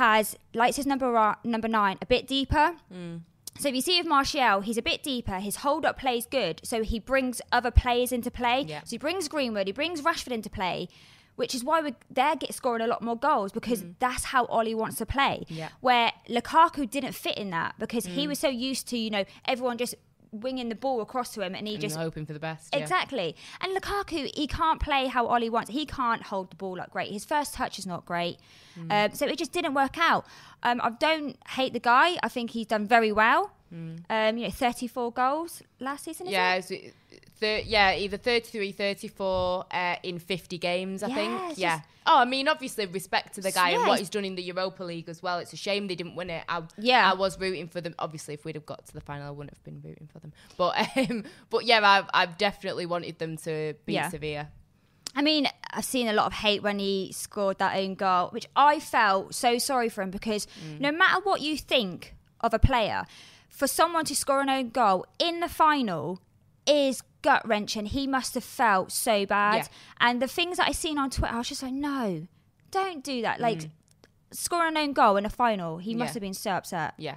has 0.00 0.36
likes 0.54 0.76
his 0.76 0.86
number 0.86 1.36
number 1.44 1.68
nine 1.68 1.98
a 2.00 2.06
bit 2.06 2.26
deeper. 2.26 2.76
Mm. 2.92 3.20
So 3.58 3.68
if 3.68 3.74
you 3.74 3.82
see 3.82 3.98
with 3.98 4.06
Martial, 4.08 4.62
he's 4.62 4.78
a 4.78 4.82
bit 4.90 5.02
deeper. 5.02 5.38
His 5.38 5.56
hold 5.56 5.84
up 5.84 5.98
plays 5.98 6.24
good, 6.26 6.60
so 6.64 6.82
he 6.82 6.98
brings 6.98 7.42
other 7.52 7.70
players 7.70 8.10
into 8.10 8.30
play. 8.30 8.64
Yeah. 8.66 8.80
So 8.84 8.90
he 8.92 8.98
brings 8.98 9.28
Greenwood, 9.28 9.66
he 9.66 9.72
brings 9.72 10.00
Rashford 10.00 10.32
into 10.32 10.48
play, 10.50 10.88
which 11.36 11.54
is 11.54 11.62
why 11.64 11.80
we're 11.80 11.96
there 12.10 12.36
get 12.36 12.54
scoring 12.54 12.82
a 12.82 12.86
lot 12.86 13.02
more 13.02 13.16
goals 13.16 13.52
because 13.52 13.84
that's 13.98 14.24
how 14.24 14.46
Ole 14.46 14.74
wants 14.74 14.96
to 14.96 15.06
play. 15.06 15.44
Mm. 15.48 15.56
Yeah. 15.56 15.68
Where 15.80 16.12
Lukaku 16.28 16.88
didn't 16.88 17.12
fit 17.12 17.36
in 17.36 17.50
that 17.50 17.74
because 17.78 18.06
Mm. 18.06 18.10
he 18.14 18.28
was 18.28 18.38
so 18.38 18.48
used 18.48 18.88
to 18.88 18.96
you 18.98 19.10
know 19.10 19.24
everyone 19.44 19.78
just 19.78 19.94
winging 20.32 20.68
the 20.68 20.74
ball 20.74 21.00
across 21.00 21.32
to 21.32 21.40
him, 21.42 21.54
and 21.54 21.68
he 21.68 21.74
And 21.74 21.80
just 21.80 21.96
hoping 21.96 22.26
for 22.26 22.32
the 22.32 22.40
best. 22.40 22.70
yeah. 22.72 22.80
Exactly. 22.80 23.36
And 23.60 23.76
Lukaku, 23.76 24.28
he 24.36 24.48
can't 24.48 24.80
play 24.80 25.06
how 25.06 25.28
Ole 25.28 25.48
wants. 25.48 25.70
He 25.70 25.86
can't 25.86 26.24
hold 26.24 26.50
the 26.50 26.56
ball 26.56 26.80
up 26.80 26.90
great. 26.90 27.12
His 27.12 27.24
first 27.24 27.54
touch 27.54 27.78
is 27.78 27.86
not 27.86 28.04
great. 28.04 28.38
Hmm. 28.74 28.90
Um, 28.90 29.14
so 29.14 29.26
it 29.26 29.38
just 29.38 29.52
didn't 29.52 29.74
work 29.74 29.96
out. 29.96 30.26
Um, 30.64 30.80
I 30.82 30.90
don't 30.90 31.36
hate 31.50 31.72
the 31.72 31.78
guy. 31.78 32.16
I 32.20 32.28
think 32.28 32.50
he's 32.50 32.66
done 32.66 32.84
very 32.86 33.12
well. 33.12 33.52
Um, 34.10 34.36
you 34.38 34.44
know, 34.44 34.50
34 34.50 35.10
goals 35.12 35.60
last 35.80 36.04
season, 36.04 36.26
is. 36.28 36.32
Yeah, 36.32 36.54
it? 36.54 36.94
Thir- 37.44 37.62
yeah, 37.66 37.94
either 37.94 38.16
33, 38.16 38.72
34 38.72 39.64
uh, 39.70 39.96
in 40.02 40.18
50 40.18 40.58
games, 40.58 41.02
I 41.02 41.08
Yeah, 41.08 41.14
think. 41.14 41.58
Yeah. 41.58 41.76
just- 41.78 41.88
Oh, 42.06 42.18
I 42.18 42.26
mean, 42.26 42.48
obviously, 42.48 42.84
respect 42.84 43.34
to 43.36 43.40
the 43.40 43.50
guy 43.50 43.70
and 43.70 43.80
what 43.80 43.92
he's- 43.98 44.00
he's 44.00 44.10
done 44.10 44.26
in 44.26 44.34
the 44.34 44.42
Europa 44.42 44.84
League 44.84 45.08
as 45.08 45.22
well. 45.22 45.38
It's 45.38 45.54
a 45.54 45.56
shame 45.56 45.86
they 45.86 45.94
didn't 45.94 46.16
win 46.16 46.28
it. 46.28 46.44
I, 46.48 46.62
Yeah. 46.78 47.10
I 47.10 47.14
was 47.14 47.38
rooting 47.40 47.66
for 47.68 47.80
them. 47.80 47.94
Obviously, 47.98 48.34
if 48.34 48.44
we'd 48.44 48.56
have 48.56 48.66
got 48.66 48.84
to 48.86 48.92
the 48.92 49.00
final, 49.00 49.26
I 49.26 49.30
wouldn't 49.30 49.56
have 49.56 49.64
been 49.64 49.80
rooting 49.82 50.08
for 50.12 50.18
them. 50.18 50.32
But, 50.58 50.74
um, 51.10 51.24
but 51.48 51.64
yeah, 51.64 51.80
I've, 51.82 52.04
I've 52.12 52.36
definitely 52.36 52.84
wanted 52.86 53.18
them 53.18 53.36
to 53.38 53.74
beat 53.86 53.94
Yeah. 53.94 54.10
Sevilla. 54.10 54.48
I 55.16 55.22
mean, 55.22 55.46
I've 55.70 55.84
seen 55.84 56.08
a 56.08 56.12
lot 56.12 56.26
of 56.26 56.32
hate 56.34 56.62
when 56.62 56.78
he 56.78 57.10
scored 57.12 57.58
that 57.58 57.76
own 57.76 57.94
goal, 57.94 58.28
which 58.30 58.46
I 58.56 58.80
felt 58.80 59.34
so 59.34 59.58
sorry 59.58 59.88
for 59.88 60.02
him 60.02 60.10
because 60.10 60.46
Mm. 60.62 60.80
no 60.80 60.92
matter 60.92 61.20
what 61.22 61.40
you 61.40 61.56
think 61.56 62.14
of 62.40 62.52
a 62.52 62.58
player, 62.58 63.06
for 63.48 63.66
someone 63.68 64.04
to 64.06 64.16
score 64.16 64.40
an 64.40 64.50
own 64.50 64.70
goal 64.70 65.06
in 65.18 65.38
the 65.40 65.48
final 65.48 66.20
is 66.66 67.02
gut 67.22 67.46
wrenching. 67.46 67.86
He 67.86 68.06
must 68.06 68.34
have 68.34 68.44
felt 68.44 68.92
so 68.92 69.26
bad. 69.26 69.56
Yeah. 69.56 69.66
And 70.00 70.20
the 70.22 70.26
things 70.28 70.56
that 70.58 70.68
I 70.68 70.72
seen 70.72 70.98
on 70.98 71.10
Twitter, 71.10 71.34
I 71.34 71.38
was 71.38 71.48
just 71.48 71.62
like, 71.62 71.72
no, 71.72 72.26
don't 72.70 73.02
do 73.04 73.22
that. 73.22 73.40
Like, 73.40 73.58
Mm. 73.58 73.70
scoring 74.32 74.76
an 74.76 74.76
own 74.76 74.92
goal 74.92 75.16
in 75.16 75.24
a 75.26 75.30
final, 75.30 75.78
he 75.78 75.94
must 75.94 76.14
have 76.14 76.20
been 76.20 76.34
so 76.34 76.50
upset. 76.52 76.94
Yeah, 76.98 77.16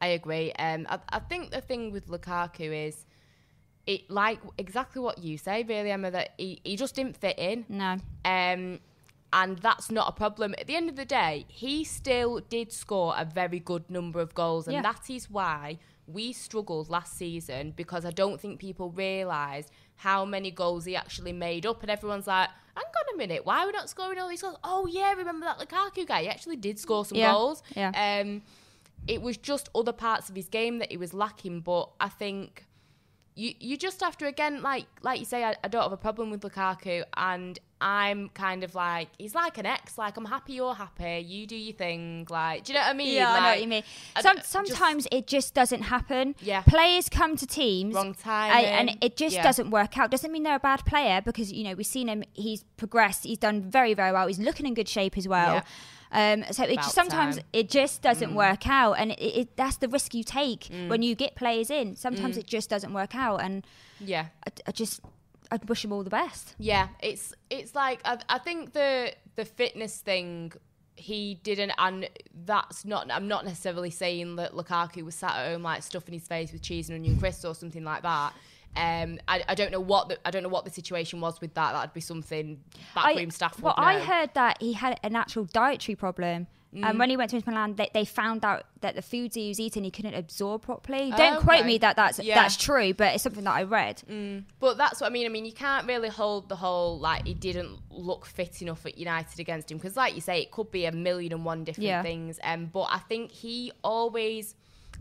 I 0.00 0.08
agree. 0.08 0.52
Um, 0.52 0.86
I, 0.88 0.98
I 1.10 1.18
think 1.20 1.50
the 1.50 1.60
thing 1.60 1.92
with 1.92 2.08
Lukaku 2.08 2.86
is 2.88 3.06
it 3.86 4.08
like 4.10 4.38
exactly 4.58 5.00
what 5.02 5.18
you 5.18 5.38
say, 5.38 5.62
really, 5.64 5.90
Emma. 5.90 6.10
That 6.10 6.30
he, 6.38 6.60
he 6.64 6.76
just 6.76 6.94
didn't 6.94 7.16
fit 7.16 7.38
in. 7.38 7.64
No. 7.68 7.96
Um, 8.24 8.80
and 9.34 9.56
that's 9.58 9.90
not 9.90 10.08
a 10.08 10.12
problem. 10.12 10.54
At 10.58 10.66
the 10.66 10.76
end 10.76 10.90
of 10.90 10.96
the 10.96 11.06
day, 11.06 11.46
he 11.48 11.84
still 11.84 12.40
did 12.50 12.70
score 12.70 13.14
a 13.16 13.24
very 13.24 13.58
good 13.58 13.88
number 13.90 14.20
of 14.20 14.34
goals, 14.34 14.66
and 14.66 14.74
Yeah. 14.74 14.82
that 14.82 15.08
is 15.08 15.30
why 15.30 15.78
we 16.06 16.32
struggled 16.32 16.90
last 16.90 17.16
season 17.16 17.72
because 17.76 18.04
I 18.04 18.10
don't 18.10 18.40
think 18.40 18.58
people 18.58 18.90
realised 18.90 19.70
how 19.96 20.24
many 20.24 20.50
goals 20.50 20.84
he 20.84 20.96
actually 20.96 21.32
made 21.32 21.64
up, 21.66 21.82
and 21.82 21.90
everyone's 21.90 22.26
like, 22.26 22.48
"Hang 22.74 22.84
on 22.84 23.14
a 23.14 23.16
minute, 23.18 23.46
why 23.46 23.62
are 23.62 23.66
we 23.66 23.72
not 23.72 23.88
scoring 23.88 24.18
all 24.18 24.28
these 24.28 24.42
goals?" 24.42 24.56
Oh 24.64 24.86
yeah, 24.86 25.12
remember 25.12 25.46
that 25.46 25.58
Lukaku 25.58 26.06
guy? 26.06 26.22
He 26.22 26.28
actually 26.28 26.56
did 26.56 26.78
score 26.78 27.04
some 27.04 27.18
Yeah, 27.18 27.32
goals. 27.32 27.62
yeah. 27.76 28.20
Um, 28.20 28.42
it 29.06 29.20
was 29.22 29.36
just 29.36 29.68
other 29.74 29.92
parts 29.92 30.28
of 30.28 30.36
his 30.36 30.48
game 30.48 30.78
that 30.78 30.90
he 30.90 30.96
was 30.96 31.12
lacking, 31.14 31.60
but 31.60 31.90
I 32.00 32.08
think 32.08 32.66
you 33.34 33.54
you 33.60 33.76
just 33.76 34.00
have 34.00 34.16
to 34.18 34.26
again 34.26 34.60
like 34.62 34.86
like 35.02 35.18
you 35.18 35.24
say 35.24 35.42
I, 35.44 35.54
I 35.64 35.68
don't 35.68 35.82
have 35.82 35.92
a 35.92 35.96
problem 35.96 36.30
with 36.30 36.42
Lukaku 36.42 37.02
and 37.16 37.58
I'm 37.80 38.28
kind 38.28 38.62
of 38.62 38.74
like 38.74 39.08
he's 39.18 39.34
like 39.34 39.56
an 39.58 39.66
ex 39.66 39.96
like 39.98 40.16
I'm 40.16 40.26
happy 40.26 40.52
you're 40.52 40.74
happy 40.74 41.24
you 41.26 41.46
do 41.46 41.56
your 41.56 41.72
thing 41.74 42.26
like 42.30 42.64
do 42.64 42.72
you 42.72 42.78
know 42.78 42.84
what 42.84 42.90
I 42.90 42.92
mean 42.94 43.14
Yeah, 43.14 43.32
I 43.32 43.40
know 43.40 43.46
what 43.46 43.60
you 43.62 43.68
mean. 43.68 43.82
Some, 44.20 44.36
d- 44.36 44.40
just- 44.42 44.50
sometimes 44.52 45.08
it 45.10 45.26
just 45.26 45.54
doesn't 45.54 45.82
happen. 45.82 46.34
Yeah. 46.40 46.62
Players 46.62 47.08
come 47.08 47.36
to 47.36 47.46
teams. 47.46 47.94
Wrong 47.94 48.14
timing. 48.14 48.66
and 48.66 48.98
it 49.00 49.16
just 49.16 49.34
Yeah. 49.36 49.42
doesn't 49.42 49.70
work 49.70 49.96
out. 49.98 50.10
Doesn't 50.10 50.30
mean 50.30 50.42
they're 50.42 50.56
a 50.56 50.60
bad 50.60 50.84
player 50.84 51.20
because, 51.22 51.50
you 51.52 51.64
know, 51.64 51.74
we've 51.74 51.86
seen 51.86 52.08
him, 52.08 52.22
he's 52.34 52.64
progressed, 52.76 53.24
he's 53.24 53.38
done 53.38 53.62
very, 53.62 53.94
very 53.94 54.12
well. 54.12 54.26
He's 54.26 54.38
looking 54.38 54.66
in 54.66 54.74
good 54.74 54.88
shape 54.88 55.16
as 55.18 55.26
well. 55.26 55.62
Um, 56.12 56.44
so 56.50 56.64
it 56.64 56.76
just, 56.76 56.94
sometimes 56.94 57.36
time. 57.36 57.44
Mm. 57.44 57.60
it 57.60 57.70
just 57.70 58.02
doesn't 58.02 58.34
work 58.34 58.68
out. 58.68 58.94
And 58.94 59.12
it, 59.12 59.20
it, 59.20 59.56
that's 59.56 59.78
the 59.78 59.88
risk 59.88 60.14
you 60.14 60.22
take 60.22 60.68
when 60.88 61.02
you 61.02 61.14
get 61.14 61.34
players 61.34 61.70
in. 61.70 61.92
Mm. 61.92 61.98
Sometimes 61.98 62.36
it 62.36 62.46
just 62.46 62.68
doesn't 62.68 62.92
work 62.92 63.14
out. 63.14 63.42
And 63.42 63.66
yeah 63.98 64.26
I, 64.46 64.50
I 64.66 64.72
just, 64.72 65.00
I 65.50 65.58
wish 65.66 65.84
him 65.84 65.92
all 65.92 66.02
the 66.02 66.10
best. 66.10 66.54
Yeah, 66.58 66.88
it's 67.00 67.34
it's 67.50 67.74
like 67.74 68.00
I, 68.04 68.18
I 68.28 68.38
think 68.38 68.72
the 68.72 69.12
the 69.36 69.44
fitness 69.44 69.98
thing 69.98 70.52
he 70.96 71.34
didn't, 71.42 71.72
and 71.78 72.08
that's 72.44 72.84
not. 72.84 73.10
I'm 73.10 73.28
not 73.28 73.44
necessarily 73.44 73.90
saying 73.90 74.36
that 74.36 74.52
Lukaku 74.52 75.02
was 75.02 75.14
sat 75.14 75.36
at 75.36 75.50
home 75.50 75.62
like 75.62 75.82
stuffing 75.82 76.14
his 76.14 76.26
face 76.26 76.52
with 76.52 76.62
cheese 76.62 76.88
and 76.88 76.96
onion 76.98 77.18
crisps 77.18 77.44
or 77.44 77.54
something 77.54 77.84
like 77.84 78.02
that. 78.02 78.32
Um, 78.74 79.18
I, 79.28 79.44
I 79.48 79.54
don't 79.54 79.70
know 79.70 79.80
what 79.80 80.08
the 80.08 80.18
I 80.26 80.30
don't 80.30 80.42
know 80.42 80.48
what 80.48 80.64
the 80.64 80.70
situation 80.70 81.20
was 81.20 81.40
with 81.40 81.52
that. 81.54 81.72
That'd 81.72 81.92
be 81.92 82.00
something 82.00 82.60
backroom 82.94 83.30
staff 83.30 83.56
would 83.56 83.64
Well. 83.64 83.74
I 83.76 84.00
heard 84.00 84.30
that 84.34 84.60
he 84.62 84.72
had 84.72 84.98
an 85.02 85.14
actual 85.16 85.44
dietary 85.44 85.94
problem. 85.96 86.46
Mm. 86.74 86.88
And 86.88 86.98
when 86.98 87.10
he 87.10 87.18
went 87.18 87.30
to 87.32 87.42
Milan, 87.46 87.74
they, 87.74 87.90
they 87.92 88.06
found 88.06 88.46
out 88.46 88.64
that 88.80 88.94
the 88.94 89.02
foods 89.02 89.34
he 89.34 89.48
was 89.48 89.60
eating 89.60 89.84
he 89.84 89.90
couldn't 89.90 90.14
absorb 90.14 90.62
properly. 90.62 91.12
Don't 91.14 91.42
quote 91.42 91.58
Okay. 91.58 91.66
me 91.66 91.76
that 91.78 91.96
that's 91.96 92.18
Yeah. 92.18 92.34
that's 92.36 92.56
true, 92.56 92.94
but 92.94 93.12
it's 93.12 93.22
something 93.24 93.44
that 93.44 93.52
I 93.54 93.64
read. 93.64 94.02
But 94.58 94.78
that's 94.78 94.98
what 95.02 95.06
I 95.08 95.10
mean. 95.10 95.26
I 95.26 95.28
mean, 95.28 95.44
you 95.44 95.52
can't 95.52 95.86
really 95.86 96.08
hold 96.08 96.48
the 96.48 96.56
whole 96.56 96.98
like 96.98 97.26
he 97.26 97.34
didn't 97.34 97.76
look 97.90 98.24
fit 98.24 98.62
enough 98.62 98.86
at 98.86 98.96
United 98.96 99.38
against 99.38 99.70
him 99.70 99.76
because, 99.76 99.98
like 99.98 100.14
you 100.14 100.22
say, 100.22 100.40
it 100.40 100.50
could 100.50 100.70
be 100.70 100.86
a 100.86 100.92
million 100.92 101.34
and 101.34 101.44
one 101.44 101.64
different 101.64 101.88
Yeah. 101.88 102.02
things. 102.02 102.40
Um, 102.42 102.70
but 102.72 102.88
I 102.90 103.00
think 103.00 103.32
he 103.32 103.70
always, 103.84 104.54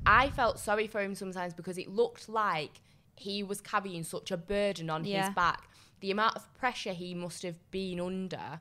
I 0.06 0.30
felt 0.32 0.60
sorry 0.60 0.88
for 0.88 1.00
him 1.02 1.16
sometimes 1.16 1.54
because 1.54 1.78
it 1.78 1.88
looked 1.88 2.28
like 2.28 2.82
he 3.22 3.44
was 3.44 3.62
carrying 3.62 4.04
such 4.04 4.32
a 4.32 4.38
burden 4.38 4.90
on 4.90 5.06
Yeah. 5.06 5.26
his 5.28 5.36
back. 5.36 5.70
The 6.02 6.12
amount 6.12 6.36
of 6.36 6.52
pressure 6.56 6.94
he 6.94 7.14
must 7.14 7.44
have 7.44 7.56
been 7.72 8.00
under, 8.00 8.60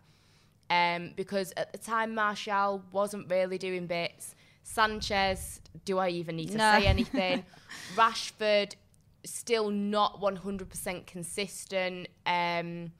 um, 0.69 1.13
because 1.17 1.53
at 1.57 1.73
the 1.73 1.79
time 1.79 2.15
Martial 2.15 2.85
wasn't 2.93 3.31
really 3.31 3.59
doing 3.59 3.87
bits. 3.87 4.35
Sanchez, 4.63 5.61
do 5.85 5.99
I 5.99 6.09
even 6.11 6.37
need 6.37 6.51
to 6.53 6.59
No. 6.59 6.79
say 6.79 6.87
anything? 6.97 7.45
Rashford, 7.97 8.75
still 9.25 9.71
not 9.71 10.21
100% 10.21 11.07
consistent. 11.07 12.09
Um, 12.27 12.93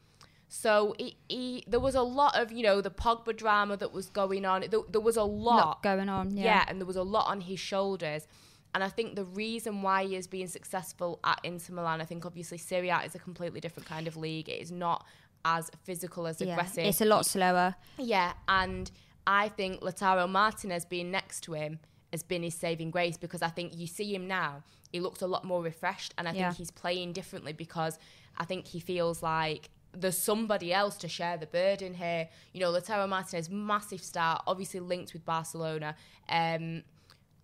so 0.49 0.95
he, 0.99 1.17
he, 1.29 1.65
there 1.69 1.79
was 1.81 1.95
a 1.95 2.03
lot 2.03 2.37
of, 2.37 2.51
you 2.51 2.63
know, 2.63 2.81
the 2.81 2.91
Pogba 2.91 3.37
drama 3.37 3.77
that 3.77 3.93
was 3.93 4.09
going 4.11 4.45
on. 4.45 4.65
There, 4.69 4.81
there 4.91 5.01
was 5.01 5.17
a 5.17 5.23
lot, 5.23 5.67
Lot 5.67 5.83
going 5.83 6.09
on, 6.09 6.37
yeah. 6.37 6.65
and 6.67 6.81
there 6.81 6.87
was 6.87 6.97
a 6.97 7.03
lot 7.05 7.29
on 7.29 7.43
his 7.43 7.61
shoulders. 7.61 8.27
And 8.75 8.85
I 8.85 8.89
think 8.89 9.17
the 9.17 9.25
reason 9.25 9.83
why 9.83 10.05
he 10.07 10.15
is 10.17 10.27
being 10.27 10.47
successful 10.47 11.19
at 11.25 11.41
Inter 11.43 11.75
Milan, 11.75 12.01
I 12.01 12.05
think 12.05 12.25
obviously 12.25 12.57
Serie 12.59 12.89
A 12.91 13.01
is 13.01 13.15
a 13.15 13.19
completely 13.19 13.61
different 13.61 13.89
kind 13.89 14.07
of 14.07 14.17
league. 14.17 14.49
It 14.49 14.61
is 14.63 14.71
not 14.71 15.05
as 15.45 15.71
physical 15.85 16.27
as 16.27 16.41
Yeah, 16.41 16.53
aggressive. 16.53 16.85
it's 16.85 17.01
a 17.01 17.05
lot 17.05 17.27
slower. 17.27 17.75
Yeah, 17.99 18.33
and 18.49 18.91
I 19.27 19.49
think 19.49 19.81
Lautaro 19.81 20.29
Martinez 20.29 20.85
being 20.85 21.11
next 21.11 21.41
to 21.45 21.55
him 21.55 21.81
has 22.13 22.23
been 22.23 22.43
his 22.43 22.55
saving 22.55 22.91
grace 22.91 23.17
because 23.17 23.43
I 23.43 23.49
think 23.49 23.77
you 23.77 23.87
see 23.87 24.15
him 24.15 24.27
now, 24.29 24.63
he 24.93 25.01
looks 25.01 25.23
a 25.23 25.27
lot 25.27 25.45
more 25.45 25.63
refreshed, 25.63 26.15
and 26.19 26.29
I 26.29 26.33
Yeah. 26.33 26.49
think 26.49 26.59
he's 26.59 26.71
playing 26.71 27.13
differently 27.13 27.53
because 27.53 27.99
I 28.37 28.45
think 28.45 28.67
he 28.69 28.81
feels 28.81 29.23
like 29.23 29.71
there's 29.93 30.17
somebody 30.19 30.73
else 30.73 30.97
to 30.99 31.09
share 31.09 31.37
the 31.37 31.47
burden 31.47 31.95
here. 31.95 32.29
You 32.53 32.61
know, 32.61 32.71
Lautaro 32.73 33.09
Martinez, 33.09 33.51
massive 33.51 34.01
star, 34.03 34.41
obviously 34.47 34.79
linked 34.81 35.13
with 35.13 35.25
Barcelona. 35.25 35.97
Um, 36.29 36.85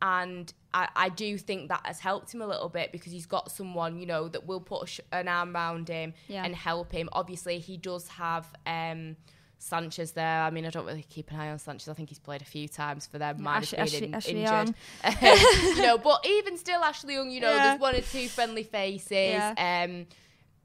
and 0.03 0.53
I, 0.75 0.89
I 0.95 1.09
do 1.09 1.39
think 1.39 1.69
that 1.71 1.81
has 1.85 1.99
helped 2.01 2.33
him 2.35 2.43
a 2.43 2.47
little 2.47 2.69
bit 2.69 2.93
because 2.93 3.13
he's 3.13 3.27
got 3.27 3.51
someone 3.51 3.99
you 3.99 4.07
know 4.07 4.29
that 4.29 4.47
will 4.47 4.61
put 4.61 4.89
sh- 4.89 5.01
an 5.13 5.29
arm 5.29 5.55
around 5.57 5.89
him 5.89 6.13
Yeah. 6.29 6.45
and 6.45 6.55
help 6.55 6.93
him. 6.93 7.09
Obviously, 7.13 7.59
he 7.59 7.77
does 7.77 8.07
have 8.09 8.47
um, 8.67 9.17
Sanchez 9.59 10.13
there. 10.13 10.43
I 10.43 10.51
mean, 10.51 10.67
I 10.67 10.71
don't 10.71 10.85
really 10.87 11.07
keep 11.09 11.31
an 11.31 11.41
eye 11.41 11.51
on 11.51 11.59
Sanchez. 11.59 11.89
I 11.89 11.95
think 11.95 12.11
he's 12.11 12.19
played 12.19 12.43
a 12.43 12.47
few 12.47 12.69
times 12.69 13.07
for 13.07 13.17
them. 13.19 13.43
Might 13.43 13.59
Ashley- 13.73 13.79
have 13.79 13.91
been 13.91 14.05
in- 14.05 14.15
Ashley- 14.15 14.43
injured. 14.43 14.75
Ashley 15.03 15.69
you 15.77 15.83
know, 15.83 15.97
but 15.99 16.25
even 16.27 16.59
still, 16.59 16.83
Ashley 16.85 17.15
Young, 17.15 17.31
you 17.31 17.41
know, 17.41 17.55
Yeah. 17.55 17.69
there's 17.69 17.81
one 17.81 17.95
or 17.95 18.01
two 18.03 18.29
friendly 18.29 18.63
faces. 18.65 19.11
Yeah. 19.13 19.85
Um, 19.89 20.07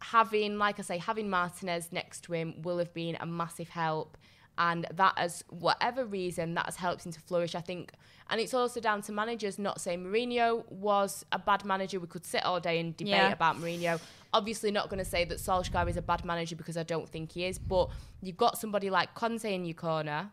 having, 0.01 0.57
like 0.57 0.79
I 0.79 0.81
say, 0.81 0.97
having 0.97 1.29
Martinez 1.29 1.89
next 1.91 2.23
to 2.25 2.33
him 2.33 2.61
will 2.63 2.79
have 2.79 2.93
been 2.93 3.15
a 3.19 3.25
massive 3.25 3.69
help. 3.69 4.17
And 4.57 4.85
that 4.93 5.17
has, 5.17 5.43
whatever 5.49 6.05
reason, 6.05 6.53
that 6.55 6.65
has 6.65 6.75
helped 6.75 7.05
him 7.05 7.11
to 7.13 7.19
flourish, 7.19 7.55
I 7.55 7.61
think. 7.61 7.91
And 8.29 8.39
it's 8.39 8.53
also 8.53 8.79
down 8.79 9.01
to 9.03 9.11
managers, 9.11 9.57
not 9.57 9.81
saying 9.81 10.03
Mourinho 10.03 10.69
was 10.71 11.25
a 11.31 11.39
bad 11.39 11.65
manager. 11.65 11.99
We 11.99 12.07
could 12.07 12.25
sit 12.25 12.45
all 12.45 12.59
day 12.59 12.79
and 12.79 12.95
debate 12.95 13.11
Yeah. 13.11 13.31
about 13.31 13.57
Mourinho. 13.57 13.99
Obviously, 14.33 14.71
not 14.71 14.89
going 14.89 14.99
to 15.03 15.09
say 15.09 15.25
that 15.25 15.37
Solskjaer 15.39 15.89
is 15.89 15.97
a 15.97 16.01
bad 16.01 16.23
manager 16.23 16.55
because 16.55 16.77
I 16.77 16.83
don't 16.83 17.09
think 17.09 17.31
he 17.33 17.45
is. 17.45 17.57
But 17.59 17.89
you've 18.21 18.37
got 18.37 18.57
somebody 18.57 18.89
like 18.89 19.13
Conte 19.15 19.53
in 19.53 19.65
your 19.65 19.73
corner 19.75 20.31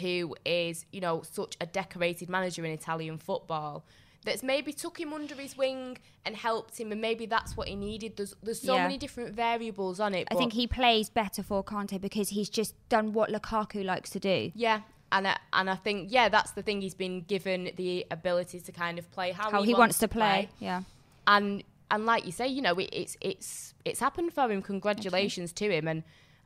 who 0.00 0.36
is, 0.44 0.86
you 0.92 1.00
know, 1.00 1.22
such 1.22 1.56
a 1.60 1.66
decorated 1.66 2.28
manager 2.28 2.64
in 2.64 2.70
Italian 2.72 3.18
football 3.18 3.84
that's 4.28 4.42
maybe 4.42 4.72
took 4.72 4.98
him 5.00 5.12
under 5.12 5.34
his 5.34 5.56
wing 5.56 5.98
and 6.24 6.36
helped 6.36 6.78
him, 6.80 6.92
and 6.92 7.00
maybe 7.00 7.26
that's 7.26 7.56
what 7.56 7.66
he 7.68 7.76
needed. 7.76 8.16
There's 8.16 8.34
there's 8.42 8.60
so 8.60 8.74
Yeah. 8.74 8.82
many 8.84 8.98
different 8.98 9.34
variables 9.34 9.98
on 10.00 10.14
it. 10.14 10.28
I 10.30 10.34
think 10.34 10.52
he 10.52 10.66
plays 10.66 11.08
better 11.10 11.42
for 11.42 11.62
Conte 11.62 11.96
because 11.98 12.28
he's 12.30 12.48
just 12.60 12.72
done 12.88 13.12
what 13.12 13.30
Lukaku 13.30 13.84
likes 13.84 14.10
to 14.10 14.20
do. 14.20 14.52
yeah. 14.54 14.80
And 15.10 15.26
I, 15.26 15.38
and 15.54 15.70
I 15.70 15.74
think 15.76 16.12
yeah 16.12 16.28
that's 16.28 16.50
the 16.50 16.62
thing 16.62 16.82
he's 16.82 16.94
been 16.94 17.22
given 17.22 17.70
the 17.76 18.04
ability 18.10 18.60
to 18.60 18.72
kind 18.72 18.98
of 18.98 19.10
play 19.10 19.32
how, 19.32 19.50
How 19.50 19.62
he 19.62 19.72
wants 19.74 19.98
to 20.00 20.08
play. 20.08 20.50
Yeah. 20.60 20.82
and 21.26 21.64
and 21.90 22.04
like 22.04 22.26
you 22.26 22.32
say, 22.32 22.46
you 22.46 22.60
know, 22.60 22.74
it, 22.74 22.90
it's 22.92 23.16
it's 23.30 23.72
it's 23.86 24.00
happened 24.00 24.34
for 24.34 24.50
him. 24.52 24.60
Congratulations 24.60 25.50
to 25.54 25.70
him, 25.76 25.88
and 25.88 26.02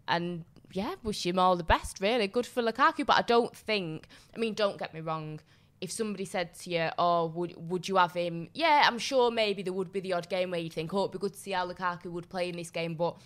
and 0.07 0.45
yeah, 0.73 0.95
wish 1.03 1.27
him 1.27 1.39
all 1.41 1.57
the 1.57 1.65
best. 1.65 2.01
Really 2.01 2.29
good 2.29 2.47
for 2.47 2.63
Lukaku, 2.63 3.05
but 3.05 3.17
I 3.17 3.23
don't 3.23 3.55
think. 3.57 4.07
I 4.35 4.39
mean, 4.39 4.55
don't 4.55 4.79
get 4.79 4.95
me 4.95 5.01
wrong. 5.01 5.41
If 5.83 5.91
somebody 5.91 6.25
said 6.25 6.49
to 6.61 6.71
you, 6.71 6.89
"Oh, 6.97 7.27
would 7.37 7.53
would 7.71 7.89
you 7.89 7.97
have 7.97 8.13
him?" 8.15 8.49
Yeah, 8.55 8.85
I'm 8.89 8.99
sure 8.99 9.31
maybe 9.31 9.63
there 9.63 9.73
would 9.73 9.93
be 9.93 10.01
the 10.01 10.13
odd 10.19 10.29
game 10.29 10.49
where 10.53 10.61
you 10.61 10.71
think, 10.71 10.95
"Oh, 10.95 11.01
it'd 11.01 11.13
be 11.13 11.19
good 11.19 11.35
to 11.35 11.39
see 11.39 11.51
how 11.51 11.67
Lukaku 11.71 12.07
would 12.17 12.29
play 12.29 12.49
in 12.49 12.57
this 12.57 12.71
game," 12.71 12.95
but. 12.95 13.17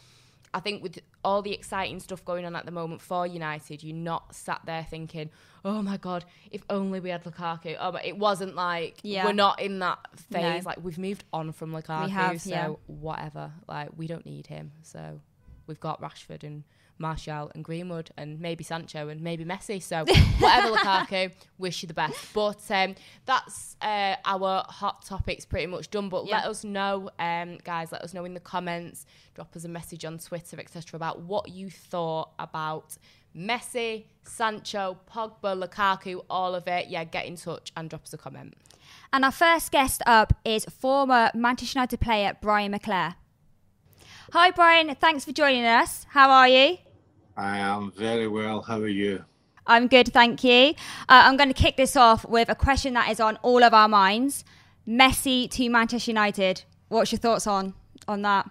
I 0.54 0.60
think 0.60 0.82
with 0.82 1.00
all 1.22 1.42
the 1.42 1.52
exciting 1.52 2.00
stuff 2.00 2.24
going 2.24 2.46
on 2.46 2.56
at 2.56 2.64
the 2.64 2.70
moment 2.70 3.02
for 3.02 3.26
United, 3.26 3.82
you're 3.82 3.94
not 4.12 4.34
sat 4.34 4.62
there 4.64 4.84
thinking, 4.88 5.28
"Oh 5.66 5.82
my 5.82 5.98
god, 5.98 6.24
if 6.50 6.62
only 6.70 6.98
we 6.98 7.10
had 7.10 7.24
Lukaku." 7.24 7.76
Oh, 7.78 7.92
but 7.92 8.06
it 8.06 8.16
wasn't 8.16 8.54
like 8.54 8.94
Yeah. 9.02 9.26
we're 9.26 9.32
not 9.32 9.60
in 9.60 9.80
that 9.80 9.98
phase. 10.18 10.64
No. 10.64 10.70
Like 10.70 10.82
we've 10.82 10.96
moved 10.98 11.24
on 11.32 11.52
from 11.52 11.72
Lukaku, 11.72 12.08
have, 12.08 12.40
so 12.40 12.50
yeah. 12.50 12.68
whatever. 12.86 13.52
Like 13.68 13.90
we 13.98 14.06
don't 14.06 14.24
need 14.24 14.46
him. 14.46 14.72
So 14.82 15.20
we've 15.66 15.80
got 15.80 16.00
Rashford 16.00 16.42
and 16.42 16.64
Martial 16.98 17.50
and 17.54 17.64
Greenwood 17.64 18.10
and 18.16 18.40
maybe 18.40 18.64
Sancho 18.64 19.08
and 19.08 19.20
maybe 19.20 19.44
Messi. 19.44 19.82
So 19.82 20.04
whatever 20.38 20.74
Lukaku, 20.74 21.32
wish 21.58 21.82
you 21.82 21.88
the 21.88 21.94
best. 21.94 22.32
But 22.32 22.62
um, 22.70 22.94
that's 23.24 23.76
uh, 23.80 24.16
our 24.24 24.64
hot 24.68 25.04
topics 25.04 25.44
pretty 25.44 25.66
much 25.66 25.90
done. 25.90 26.08
But 26.08 26.26
let 26.26 26.44
us 26.44 26.64
know, 26.64 27.10
um, 27.18 27.58
guys. 27.64 27.92
Let 27.92 28.02
us 28.02 28.14
know 28.14 28.24
in 28.24 28.34
the 28.34 28.40
comments. 28.40 29.06
Drop 29.34 29.54
us 29.56 29.64
a 29.64 29.68
message 29.68 30.04
on 30.04 30.18
Twitter, 30.18 30.58
etc. 30.58 30.96
About 30.96 31.22
what 31.22 31.50
you 31.50 31.70
thought 31.70 32.30
about. 32.38 32.96
Messi, 33.36 34.04
Sancho, 34.24 34.96
Pogba, 35.12 35.62
Lukaku, 35.62 36.24
all 36.30 36.54
of 36.54 36.66
it. 36.66 36.88
Yeah, 36.88 37.04
get 37.04 37.26
in 37.26 37.36
touch 37.36 37.70
and 37.76 37.90
drop 37.90 38.04
us 38.04 38.14
a 38.14 38.18
comment. 38.18 38.54
And 39.12 39.24
our 39.24 39.32
first 39.32 39.72
guest 39.72 40.02
up 40.06 40.32
is 40.44 40.64
former 40.66 41.30
Manchester 41.34 41.78
United 41.78 42.00
player 42.00 42.36
Brian 42.40 42.72
McClair. 42.72 43.16
Hi, 44.32 44.50
Brian. 44.50 44.94
Thanks 44.96 45.24
for 45.24 45.32
joining 45.32 45.64
us. 45.64 46.06
How 46.10 46.30
are 46.30 46.48
you? 46.48 46.78
I 47.36 47.58
am 47.58 47.92
very 47.92 48.28
well. 48.28 48.62
How 48.62 48.80
are 48.80 48.88
you? 48.88 49.24
I'm 49.66 49.88
good, 49.88 50.12
thank 50.12 50.42
you. 50.44 50.70
Uh, 51.08 51.22
I'm 51.26 51.36
going 51.36 51.52
to 51.52 51.54
kick 51.54 51.76
this 51.76 51.96
off 51.96 52.24
with 52.26 52.48
a 52.48 52.54
question 52.54 52.94
that 52.94 53.10
is 53.10 53.20
on 53.20 53.36
all 53.42 53.62
of 53.62 53.74
our 53.74 53.88
minds. 53.88 54.44
Messi 54.88 55.50
to 55.50 55.68
Manchester 55.68 56.12
United. 56.12 56.62
What's 56.88 57.10
your 57.10 57.18
thoughts 57.18 57.46
on 57.46 57.74
on 58.06 58.22
that? 58.22 58.48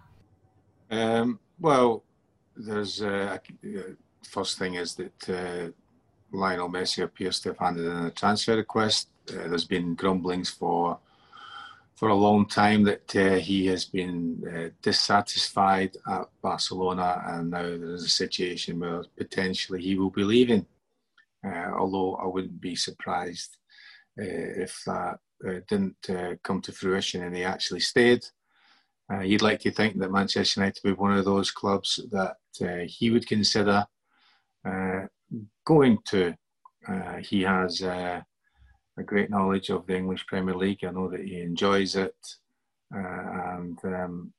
Um, 0.92 1.40
well, 1.60 2.04
there's 2.56 3.02
uh, 3.02 3.38
uh, 3.64 3.80
first 4.30 4.60
thing 4.60 4.76
is 4.76 4.96
that 4.96 5.30
uh, 5.30 5.72
Lionel 6.36 6.70
Messi 6.70 7.04
appears 7.04 7.40
to 7.42 7.50
have 7.50 7.58
handed 7.58 7.86
in 7.86 8.06
a 8.06 8.12
transfer 8.12 8.58
request. 8.58 9.08
Uh, 9.30 9.48
there's 9.48 9.66
been 9.66 9.96
grumblings 9.96 10.50
for 10.50 11.00
for 11.96 12.10
a 12.10 12.16
long 12.16 12.46
time 12.46 12.84
that 12.84 13.16
uh, 13.16 13.36
he 13.36 13.66
has 13.68 13.86
been 13.86 14.44
uh, 14.54 14.70
dissatisfied 14.82 15.96
at 16.10 16.28
Barcelona, 16.42 17.24
and 17.28 17.52
now 17.52 17.64
there's 17.64 18.04
a 18.04 18.10
situation 18.10 18.80
where 18.80 19.04
potentially 19.18 19.82
he 19.82 19.96
will 19.96 20.10
be 20.10 20.24
leaving. 20.24 20.66
Uh, 21.46 21.72
although 21.78 22.16
I 22.16 22.26
wouldn't 22.26 22.60
be 22.60 22.76
surprised 22.76 23.58
uh, 24.20 24.24
if 24.24 24.82
that 24.86 25.20
uh, 25.48 25.60
didn't 25.68 26.10
uh, 26.10 26.36
come 26.44 26.62
to 26.62 26.72
fruition 26.72 27.24
and 27.24 27.36
he 27.36 27.44
actually 27.44 27.82
stayed. 27.82 28.26
You'd 29.22 29.44
like 29.44 29.60
to 29.60 29.72
think 29.72 30.00
that 30.00 30.12
Manchester 30.12 30.62
United 30.62 30.80
would 30.84 30.96
be 30.96 31.00
one 31.00 31.16
of 31.16 31.26
those 31.26 31.52
clubs 31.52 32.00
that 32.12 32.38
he 32.88 33.12
would 33.12 33.28
consider 33.28 33.86
going 35.64 36.00
to. 36.06 36.34
He 37.22 37.44
has 37.44 37.82
a 38.98 39.04
great 39.04 39.30
knowledge 39.30 39.70
of 39.70 39.86
the 39.86 39.96
English 39.96 40.26
Premier 40.28 40.56
League. 40.56 40.84
I 40.84 40.92
know 40.92 41.10
that 41.10 41.26
he 41.26 41.42
enjoys 41.42 41.96
it. 41.96 42.16
Uh, 42.96 43.00
and 43.58 43.78
um, 43.84 44.34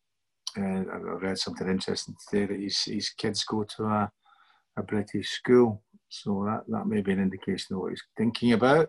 uh, 0.57 0.61
I 0.63 0.97
read 1.21 1.39
something 1.39 1.69
interesting 1.69 2.17
today 2.29 2.47
that 2.47 2.61
his, 2.61 2.83
his 2.85 3.11
kids 3.11 3.45
go 3.45 3.65
to 3.65 3.85
a, 3.85 4.11
a 4.79 4.83
British 4.83 5.31
school. 5.31 5.83
So 6.09 6.45
that, 6.47 6.65
that 6.69 6.87
may 6.87 7.03
be 7.03 7.13
an 7.13 7.21
indication 7.21 7.75
of 7.75 7.83
what 7.83 7.91
he's 7.91 8.03
thinking 8.17 8.53
about. 8.53 8.89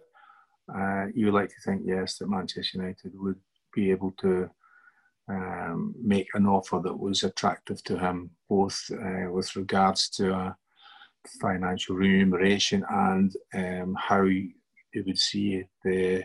Uh, 0.73 1.06
you 1.13 1.25
would 1.25 1.34
like 1.34 1.49
to 1.49 1.62
think, 1.65 1.82
yes, 1.86 2.17
that 2.17 2.30
Manchester 2.30 2.77
United 2.77 3.12
would 3.15 3.39
be 3.73 3.91
able 3.91 4.12
to 4.19 4.49
um, 5.30 5.93
make 6.01 6.27
an 6.36 6.45
offer 6.45 6.80
that 6.84 6.97
was 6.97 7.23
attractive 7.23 7.84
to 7.84 7.97
him, 7.97 8.30
both 8.49 8.89
uh, 8.91 9.32
with 9.32 9.56
regards 9.56 10.10
to 10.10 10.34
uh, 10.34 10.53
financial 11.41 11.95
remuneration 11.95 12.86
and 12.89 13.36
um, 13.53 13.95
how 13.99 14.25
he 14.91 15.02
would 15.02 15.17
see 15.17 15.63
the, 15.84 16.23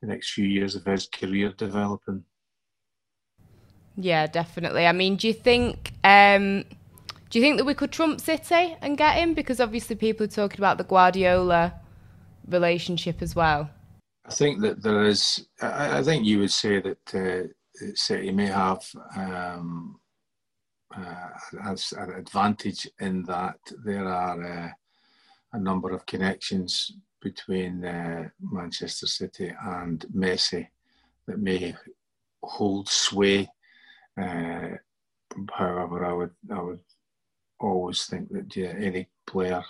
the 0.00 0.06
next 0.06 0.32
few 0.32 0.46
years 0.46 0.74
of 0.74 0.84
his 0.84 1.06
career 1.06 1.52
developing. 1.56 2.24
Yeah, 3.96 4.26
definitely. 4.26 4.86
I 4.86 4.92
mean, 4.92 5.16
do 5.16 5.28
you 5.28 5.34
think 5.34 5.92
um, 6.02 6.64
do 7.30 7.38
you 7.38 7.44
think 7.44 7.58
that 7.58 7.64
we 7.64 7.74
could 7.74 7.92
trump 7.92 8.20
City 8.20 8.76
and 8.80 8.96
get 8.96 9.16
him? 9.16 9.34
Because 9.34 9.60
obviously 9.60 9.96
people 9.96 10.24
are 10.24 10.28
talking 10.28 10.60
about 10.60 10.78
the 10.78 10.84
Guardiola 10.84 11.74
relationship 12.48 13.22
as 13.22 13.36
well. 13.36 13.70
I 14.24 14.32
think 14.32 14.60
that 14.62 14.82
there 14.82 15.04
is. 15.04 15.46
I, 15.60 15.98
I 15.98 16.02
think 16.02 16.24
you 16.24 16.40
would 16.40 16.52
say 16.52 16.80
that 16.80 17.14
uh, 17.14 17.48
City 17.94 18.30
may 18.32 18.46
have 18.46 18.82
um, 19.16 19.98
uh, 20.96 21.28
an 21.62 22.12
advantage 22.16 22.88
in 23.00 23.24
that 23.24 23.58
there 23.84 24.06
are 24.06 24.42
uh, 24.42 24.68
a 25.52 25.58
number 25.58 25.90
of 25.90 26.06
connections 26.06 26.92
between 27.22 27.84
uh, 27.84 28.28
Manchester 28.40 29.06
City 29.06 29.52
and 29.64 30.04
Messi 30.14 30.66
that 31.26 31.38
may 31.38 31.74
hold 32.42 32.88
sway. 32.88 33.48
Uh, 34.20 34.68
however, 35.52 36.04
I 36.04 36.12
would 36.12 36.34
I 36.50 36.60
would 36.60 36.80
always 37.60 38.04
think 38.04 38.30
that 38.32 38.54
yeah, 38.56 38.74
any 38.78 39.08
player, 39.26 39.62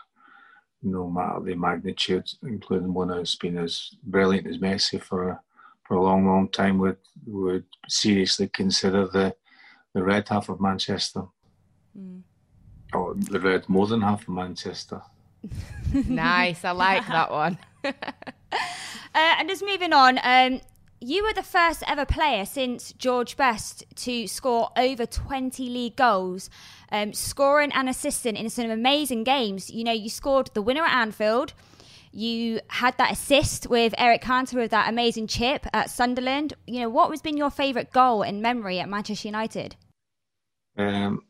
no 0.83 1.09
matter 1.11 1.41
the 1.41 1.55
magnitude, 1.55 2.29
including 2.43 2.95
one 2.95 3.11
who's 3.11 3.37
been 3.37 3.59
as 3.59 3.91
brilliant 4.05 4.47
as 4.47 4.59
Messi 4.59 5.01
for 5.01 5.29
a, 5.29 5.41
for 5.85 5.97
a 5.97 6.03
long, 6.03 6.27
long 6.27 6.49
time, 6.49 6.79
would 6.79 6.99
would 7.27 7.65
seriously 7.88 8.49
consider 8.49 9.07
the 9.07 9.35
the 9.95 10.03
red 10.03 10.29
half 10.29 10.49
of 10.49 10.61
Manchester, 10.61 11.25
or 12.95 13.15
the 13.15 13.41
red 13.41 13.69
more 13.69 13.87
than 13.87 14.01
half 14.01 14.23
of 14.23 14.31
Manchester. 14.31 15.03
Nice, 15.93 16.65
I 16.65 16.71
like 16.73 17.07
that 17.07 17.31
one. 17.31 17.59
Uh, 19.15 19.35
and 19.39 19.49
just 19.49 19.63
moving 19.63 19.93
on, 19.93 20.19
um, 20.23 20.61
you 20.99 21.23
were 21.23 21.35
the 21.35 21.43
first 21.43 21.83
ever 21.87 22.07
player 22.07 22.45
since 22.45 22.93
George 22.93 23.37
Best 23.37 23.85
to 23.97 24.27
score 24.27 24.71
over 24.77 25.05
20 25.05 25.69
league 25.69 25.97
goals, 25.97 26.49
um, 26.91 27.13
scoring 27.13 27.73
and 27.73 27.89
assisting 27.89 28.37
in 28.37 28.49
some 28.49 28.71
amazing 28.71 29.25
games. 29.25 29.69
You 29.69 29.85
know, 29.85 29.93
you 29.93 30.09
scored 30.09 30.51
the 30.55 30.63
winner 30.63 30.85
at 30.85 30.95
Anfield. 30.95 31.53
You 32.13 32.61
had 32.69 32.97
that 32.99 33.13
assist 33.13 33.69
with 33.69 33.95
Eric 33.99 34.23
Cantona 34.23 34.61
with 34.61 34.71
that 34.71 34.89
amazing 34.89 35.27
chip 35.27 35.67
at 35.73 35.91
Sunderland. 35.91 36.55
You 36.67 36.81
know, 36.81 36.89
what 36.89 37.11
has 37.11 37.21
been 37.21 37.37
your 37.37 37.51
favourite 37.51 37.90
goal 37.90 38.23
in 38.23 38.40
memory 38.40 38.79
at 38.79 38.88
Manchester 38.88 39.29
United? 39.29 39.77
Um, 40.77 41.23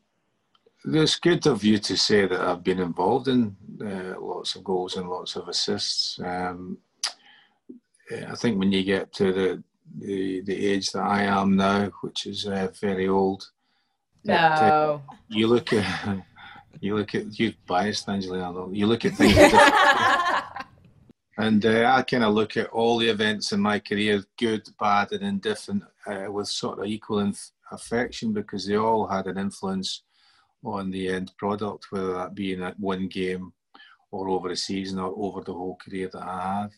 it's 0.85 1.17
good 1.17 1.47
of 1.47 1.63
you 1.63 1.77
to 1.79 1.97
say 1.97 2.27
that 2.27 2.39
I've 2.39 2.63
been 2.63 2.79
involved 2.79 3.27
in 3.27 3.55
uh, 3.81 4.19
lots 4.19 4.55
of 4.55 4.63
goals 4.63 4.95
and 4.97 5.09
lots 5.09 5.35
of 5.35 5.47
assists. 5.47 6.19
Um, 6.23 6.77
I 8.29 8.35
think 8.35 8.59
when 8.59 8.71
you 8.71 8.83
get 8.83 9.13
to 9.13 9.31
the, 9.33 9.63
the 9.99 10.41
the 10.41 10.67
age 10.67 10.91
that 10.91 11.03
I 11.03 11.23
am 11.23 11.55
now, 11.55 11.91
which 12.01 12.25
is 12.25 12.45
uh, 12.47 12.69
very 12.79 13.07
old, 13.07 13.49
uh, 14.27 14.31
No. 14.31 15.01
you 15.29 15.47
look 15.47 15.73
at 15.73 16.19
You 16.81 16.97
look 16.97 17.15
at 17.15 17.39
you 17.39 17.53
biased, 17.65 18.09
Angelina. 18.09 18.67
You 18.71 18.87
look 18.87 19.05
at 19.05 19.13
things. 19.13 19.37
and 21.37 21.65
uh, 21.65 21.93
I 21.95 22.01
kind 22.01 22.25
of 22.25 22.33
look 22.33 22.57
at 22.57 22.67
all 22.71 22.97
the 22.97 23.07
events 23.07 23.53
in 23.53 23.61
my 23.61 23.79
career, 23.79 24.21
good, 24.37 24.67
bad, 24.79 25.13
and 25.13 25.23
indifferent, 25.23 25.83
uh, 26.05 26.29
with 26.29 26.49
sort 26.49 26.79
of 26.79 26.85
equal 26.85 27.19
inf- 27.19 27.51
affection 27.71 28.33
because 28.33 28.67
they 28.67 28.75
all 28.75 29.07
had 29.07 29.27
an 29.27 29.37
influence 29.37 30.01
on 30.63 30.91
the 30.91 31.07
end 31.07 31.31
product, 31.37 31.85
whether 31.89 32.11
that 32.13 32.35
be 32.35 32.51
in 32.51 32.59
that 32.59 32.77
one 32.79 33.07
game 33.07 33.53
or 34.13 34.29
over 34.29 34.49
a 34.49 34.55
season 34.55 34.99
or 34.99 35.11
over 35.17 35.41
the 35.41 35.53
whole 35.53 35.77
career 35.83 36.09
that 36.13 36.21
I 36.21 36.41
have. 36.59 36.71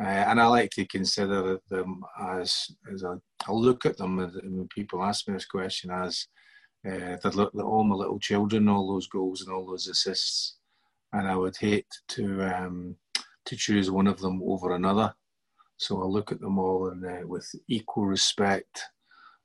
Uh, 0.00 0.24
and 0.30 0.40
I 0.40 0.46
like 0.46 0.70
to 0.70 0.86
consider 0.86 1.58
them 1.68 2.02
as, 2.18 2.70
as 2.92 3.04
I 3.04 3.52
look 3.52 3.84
at 3.84 3.98
them 3.98 4.16
when 4.16 4.68
people 4.68 5.04
ask 5.04 5.28
me 5.28 5.34
this 5.34 5.44
question 5.44 5.90
as 5.90 6.26
uh, 6.86 7.16
they're, 7.22 7.50
they're 7.52 7.72
all 7.72 7.84
my 7.84 7.94
little 7.94 8.18
children, 8.18 8.68
all 8.68 8.88
those 8.88 9.06
goals 9.06 9.42
and 9.42 9.52
all 9.52 9.66
those 9.66 9.86
assists. 9.86 10.56
And 11.12 11.28
I 11.28 11.36
would 11.36 11.56
hate 11.56 11.92
to 12.08 12.42
um, 12.42 12.96
to 13.44 13.56
choose 13.56 13.90
one 13.90 14.06
of 14.06 14.18
them 14.20 14.40
over 14.42 14.74
another. 14.74 15.12
So 15.76 16.00
I 16.00 16.06
look 16.06 16.32
at 16.32 16.40
them 16.40 16.58
all 16.58 16.90
uh, 16.90 17.26
with 17.26 17.46
equal 17.68 18.06
respect 18.06 18.82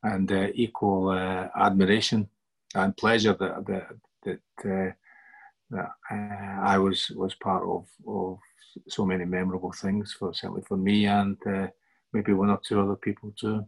and 0.04 0.32
uh, 0.32 0.48
equal 0.54 1.10
uh, 1.10 1.50
admiration 1.60 2.30
and 2.74 2.96
pleasure 2.96 3.36
that 3.38 3.66
that 3.66 3.88
that, 4.24 4.42
uh, 4.72 4.92
that 5.70 5.92
uh, 6.12 6.62
I 6.62 6.78
was 6.78 7.10
was 7.12 7.36
part 7.36 7.64
of 7.64 7.86
of 8.08 8.40
so 8.88 9.06
many 9.06 9.26
memorable 9.26 9.72
things 9.72 10.14
for 10.14 10.34
certainly 10.34 10.62
for 10.68 10.78
me 10.78 11.06
and 11.06 11.38
uh, 11.48 11.68
maybe 12.14 12.34
one 12.34 12.50
or 12.50 12.60
two 12.66 12.80
other 12.80 12.96
people 12.96 13.34
too. 13.40 13.66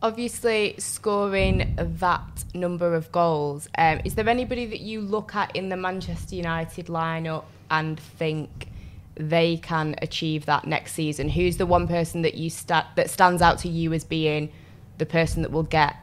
Obviously, 0.00 0.76
scoring 0.78 1.74
that 1.76 2.44
number 2.54 2.94
of 2.94 3.10
goals, 3.10 3.68
um, 3.78 4.00
is 4.04 4.14
there 4.14 4.28
anybody 4.28 4.64
that 4.66 4.78
you 4.78 5.00
look 5.00 5.34
at 5.34 5.54
in 5.56 5.70
the 5.70 5.76
Manchester 5.76 6.36
United 6.36 6.86
lineup 6.86 7.44
and 7.68 7.98
think 7.98 8.68
they 9.16 9.56
can 9.56 9.96
achieve 10.00 10.46
that 10.46 10.66
next 10.66 10.92
season? 10.92 11.28
Who's 11.28 11.56
the 11.56 11.66
one 11.66 11.88
person 11.88 12.22
that 12.22 12.34
you 12.34 12.48
sta- 12.48 12.86
that 12.94 13.10
stands 13.10 13.42
out 13.42 13.58
to 13.60 13.68
you 13.68 13.92
as 13.92 14.04
being 14.04 14.52
the 14.98 15.06
person 15.06 15.42
that 15.42 15.50
will 15.50 15.64
get 15.64 15.96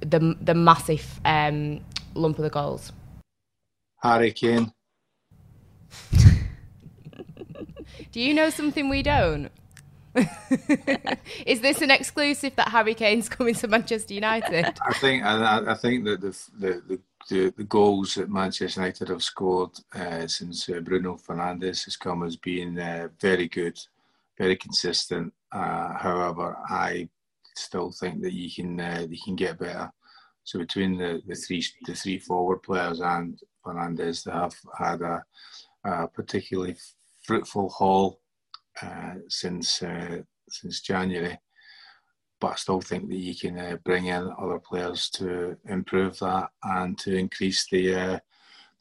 the 0.00 0.36
the 0.38 0.54
massive 0.54 1.18
um, 1.24 1.80
lump 2.14 2.36
of 2.38 2.44
the 2.44 2.50
goals? 2.50 2.92
Harry 4.02 4.32
Kane. 4.32 4.72
Do 8.12 8.20
you 8.20 8.34
know 8.34 8.50
something 8.50 8.88
we 8.88 9.02
don't? 9.02 9.50
Is 11.46 11.60
this 11.60 11.82
an 11.82 11.90
exclusive 11.90 12.56
that 12.56 12.68
Harry 12.68 12.94
Kane's 12.94 13.28
coming 13.28 13.54
to 13.54 13.68
Manchester 13.68 14.14
United? 14.14 14.64
I 14.86 14.92
think 14.94 15.24
I, 15.24 15.72
I 15.72 15.74
think 15.74 16.04
that 16.04 16.20
the, 16.20 16.36
the 16.58 17.00
the, 17.28 17.54
the 17.56 17.64
goals 17.64 18.14
that 18.16 18.30
Manchester 18.30 18.80
United 18.80 19.08
have 19.08 19.22
scored 19.22 19.70
uh, 19.94 20.26
since 20.26 20.68
uh, 20.68 20.80
Bruno 20.80 21.16
Fernandes 21.16 21.84
has 21.84 21.96
come 21.96 22.22
has 22.22 22.36
been 22.36 22.78
uh, 22.78 23.08
very 23.20 23.46
good, 23.46 23.78
very 24.38 24.56
consistent. 24.56 25.32
Uh, 25.52 25.92
however, 25.94 26.56
I 26.68 27.08
still 27.54 27.92
think 27.92 28.22
that 28.22 28.32
you 28.32 28.50
can 28.50 28.80
uh, 28.80 29.06
you 29.08 29.18
can 29.24 29.36
get 29.36 29.58
better. 29.58 29.92
So 30.44 30.58
between 30.58 30.96
the, 30.96 31.22
the 31.26 31.34
three 31.34 31.64
the 31.86 31.94
three 31.94 32.18
forward 32.18 32.62
players 32.62 33.00
and 33.00 33.38
Fernandes, 33.64 34.24
they 34.24 34.32
have 34.32 34.54
had 34.76 35.02
a, 35.02 35.24
a 35.84 36.08
particularly 36.08 36.76
fruitful 37.22 37.68
haul 37.68 38.20
uh, 38.82 39.14
since 39.28 39.82
uh, 39.82 40.18
since 40.48 40.80
January. 40.80 41.38
But 42.40 42.52
I 42.52 42.56
still 42.56 42.80
think 42.80 43.08
that 43.08 43.16
you 43.16 43.34
can 43.34 43.58
uh, 43.58 43.76
bring 43.84 44.06
in 44.06 44.32
other 44.38 44.58
players 44.58 45.10
to 45.10 45.56
improve 45.68 46.18
that 46.20 46.48
and 46.64 46.98
to 46.98 47.14
increase 47.14 47.66
the 47.70 47.94
uh, 47.94 48.18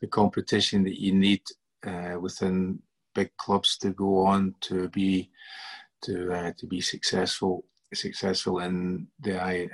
the 0.02 0.08
competition 0.08 0.84
that 0.84 1.02
you 1.02 1.14
need 1.14 1.42
uh, 1.86 2.18
within 2.20 2.80
big 3.16 3.36
clubs 3.38 3.78
to 3.78 3.92
go 3.92 4.20
on 4.26 4.56
to 4.62 4.88
be 4.90 5.30
to 6.04 6.32
uh, 6.32 6.52
to 6.58 6.68
be 6.68 6.80
successful 6.80 7.66
successful 7.94 8.60
in 8.60 9.08
the 9.22 9.42
I 9.42 9.68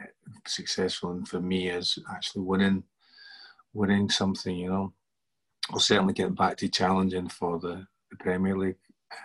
successful 0.48 1.12
and 1.12 1.28
for 1.28 1.42
me 1.42 1.70
is 1.70 2.00
actually 2.12 2.44
winning 2.44 2.84
winning 3.76 4.10
something 4.10 4.56
you 4.56 4.70
know 4.70 4.94
We'll 5.72 5.80
certainly 5.80 6.14
get 6.14 6.36
back 6.36 6.58
to 6.58 6.70
challenging 6.70 7.28
for 7.28 7.60
the, 7.60 7.88
the 8.12 8.18
Premier 8.18 8.56
League 8.56 8.76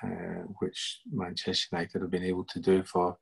uh, 0.03 0.44
which 0.59 1.01
Manchester 1.11 1.68
United 1.72 2.03
have 2.03 2.11
been 2.11 2.24
able 2.24 2.44
to 2.44 2.61
do 2.61 2.82
for 2.82 3.16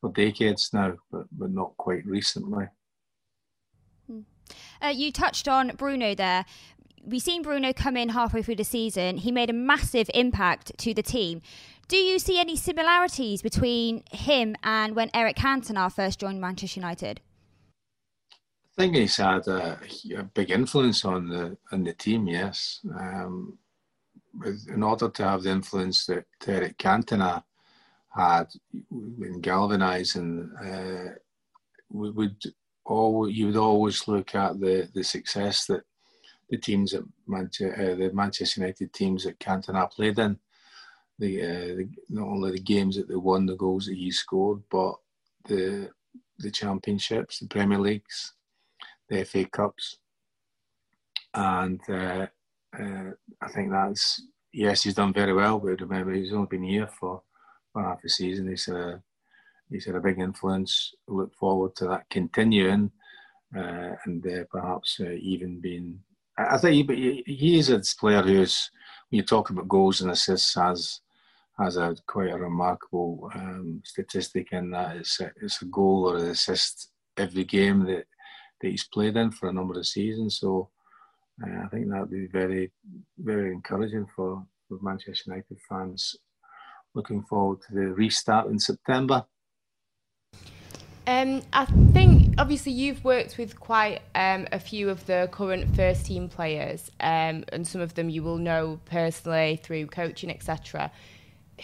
for 0.00 0.10
decades 0.12 0.70
now, 0.72 0.94
but 1.10 1.26
but 1.32 1.50
not 1.50 1.76
quite 1.76 2.04
recently. 2.06 2.66
Hmm. 4.06 4.20
Uh, 4.80 4.88
you 4.88 5.12
touched 5.12 5.48
on 5.48 5.72
Bruno 5.76 6.14
there. 6.14 6.44
We've 7.04 7.22
seen 7.22 7.42
Bruno 7.42 7.72
come 7.72 7.96
in 7.96 8.10
halfway 8.10 8.42
through 8.42 8.56
the 8.56 8.64
season. 8.64 9.18
He 9.18 9.32
made 9.32 9.50
a 9.50 9.54
massive 9.54 10.08
impact 10.14 10.76
to 10.78 10.94
the 10.94 11.02
team. 11.02 11.42
Do 11.88 11.96
you 11.96 12.18
see 12.18 12.38
any 12.38 12.56
similarities 12.56 13.42
between 13.42 14.04
him 14.12 14.54
and 14.62 14.94
when 14.94 15.10
Eric 15.12 15.36
Cantona 15.36 15.92
first 15.92 16.20
joined 16.20 16.40
Manchester 16.40 16.80
United? 16.80 17.20
I 18.72 18.82
think 18.82 18.96
he's 18.96 19.16
had 19.16 19.46
a, 19.48 19.78
a 20.16 20.22
big 20.22 20.50
influence 20.50 21.04
on 21.04 21.28
the 21.28 21.56
on 21.72 21.84
the 21.84 21.92
team. 21.92 22.26
Yes, 22.26 22.80
um, 22.98 23.58
in 24.68 24.82
order 24.82 25.10
to 25.10 25.24
have 25.24 25.42
the 25.42 25.50
influence 25.50 26.06
that 26.06 26.24
Eric 26.46 26.78
Cantona 26.78 27.44
had 28.08 28.46
in 28.72 29.40
galvanising, 29.42 30.50
uh, 30.56 31.14
we 31.90 32.10
would 32.10 32.42
all 32.84 33.28
you 33.28 33.46
would 33.46 33.56
always 33.56 34.08
look 34.08 34.34
at 34.34 34.58
the 34.58 34.88
the 34.94 35.04
success 35.04 35.66
that 35.66 35.82
the 36.48 36.56
teams 36.56 36.94
at 36.94 37.02
Manchester, 37.26 37.74
uh, 37.74 37.94
the 37.94 38.12
Manchester 38.12 38.60
United 38.60 38.92
teams 38.92 39.24
that 39.24 39.38
Cantona 39.38 39.90
played 39.90 40.18
in. 40.18 40.38
The, 41.18 41.42
uh, 41.42 41.76
the, 41.76 41.88
not 42.08 42.26
only 42.26 42.52
the 42.52 42.60
games 42.60 42.96
that 42.96 43.08
they 43.08 43.16
won, 43.16 43.46
the 43.46 43.54
goals 43.54 43.86
that 43.86 43.96
he 43.96 44.10
scored, 44.10 44.62
but 44.70 44.94
the 45.46 45.90
the 46.38 46.50
championships, 46.50 47.38
the 47.38 47.46
Premier 47.46 47.78
Leagues, 47.78 48.32
the 49.12 49.24
FA 49.24 49.44
Cups, 49.44 49.98
and 51.34 51.80
uh, 51.88 52.26
uh, 52.78 53.10
I 53.40 53.48
think 53.52 53.70
that's 53.70 54.22
yes, 54.52 54.82
he's 54.82 54.94
done 54.94 55.12
very 55.12 55.34
well. 55.34 55.58
But 55.58 55.80
remember, 55.80 56.12
he's 56.12 56.32
only 56.32 56.46
been 56.46 56.62
here 56.62 56.88
for, 56.98 57.22
for 57.72 57.82
half 57.82 58.04
a 58.04 58.08
season. 58.08 58.48
He's 58.48 58.68
a 58.68 59.02
he's 59.70 59.86
had 59.86 59.96
a 59.96 60.00
big 60.00 60.18
influence. 60.18 60.94
Look 61.06 61.34
forward 61.34 61.76
to 61.76 61.86
that 61.88 62.08
continuing, 62.10 62.90
uh, 63.56 63.90
and 64.04 64.26
uh, 64.26 64.44
perhaps 64.50 64.98
uh, 65.00 65.10
even 65.10 65.60
being. 65.60 66.00
I 66.38 66.56
think 66.56 66.90
he, 66.90 67.22
he 67.26 67.58
is 67.58 67.68
a 67.68 67.82
player 68.00 68.22
who's 68.22 68.70
when 69.10 69.18
you 69.18 69.22
talk 69.22 69.50
about 69.50 69.68
goals 69.68 70.00
and 70.00 70.10
assists 70.10 70.54
has 70.54 71.00
has 71.58 71.76
a 71.76 71.94
quite 72.06 72.30
a 72.30 72.38
remarkable 72.38 73.30
um, 73.34 73.82
statistic 73.84 74.52
in 74.52 74.70
that 74.70 74.96
it's 74.96 75.20
a, 75.20 75.30
it's 75.42 75.60
a 75.60 75.66
goal 75.66 76.08
or 76.08 76.16
an 76.16 76.30
assist 76.30 76.88
every 77.18 77.44
game 77.44 77.84
that 77.84 78.06
that 78.62 78.70
he's 78.70 78.88
played 78.88 79.16
in 79.16 79.30
for 79.30 79.48
a 79.48 79.52
number 79.52 79.78
of 79.78 79.86
seasons. 79.86 80.38
So 80.40 80.70
uh, 81.42 81.64
I 81.64 81.68
think 81.68 81.88
that 81.88 82.00
would 82.00 82.10
be 82.10 82.26
very, 82.26 82.72
very 83.18 83.52
encouraging 83.52 84.06
for, 84.14 84.44
for 84.68 84.78
Manchester 84.80 85.24
United 85.30 85.58
fans. 85.68 86.16
Looking 86.94 87.22
forward 87.22 87.60
to 87.62 87.74
the 87.74 87.86
restart 87.92 88.48
in 88.48 88.58
September. 88.58 89.24
Um, 91.06 91.42
I 91.52 91.64
think 91.92 92.34
obviously 92.38 92.72
you've 92.72 93.02
worked 93.02 93.36
with 93.36 93.58
quite 93.58 94.02
um, 94.14 94.46
a 94.52 94.60
few 94.60 94.88
of 94.88 95.04
the 95.06 95.28
current 95.32 95.74
first 95.74 96.06
team 96.06 96.28
players, 96.28 96.90
um, 97.00 97.44
and 97.48 97.66
some 97.66 97.80
of 97.80 97.94
them 97.94 98.08
you 98.08 98.22
will 98.22 98.38
know 98.38 98.78
personally 98.84 99.58
through 99.62 99.86
coaching, 99.86 100.30
etc. 100.30 100.92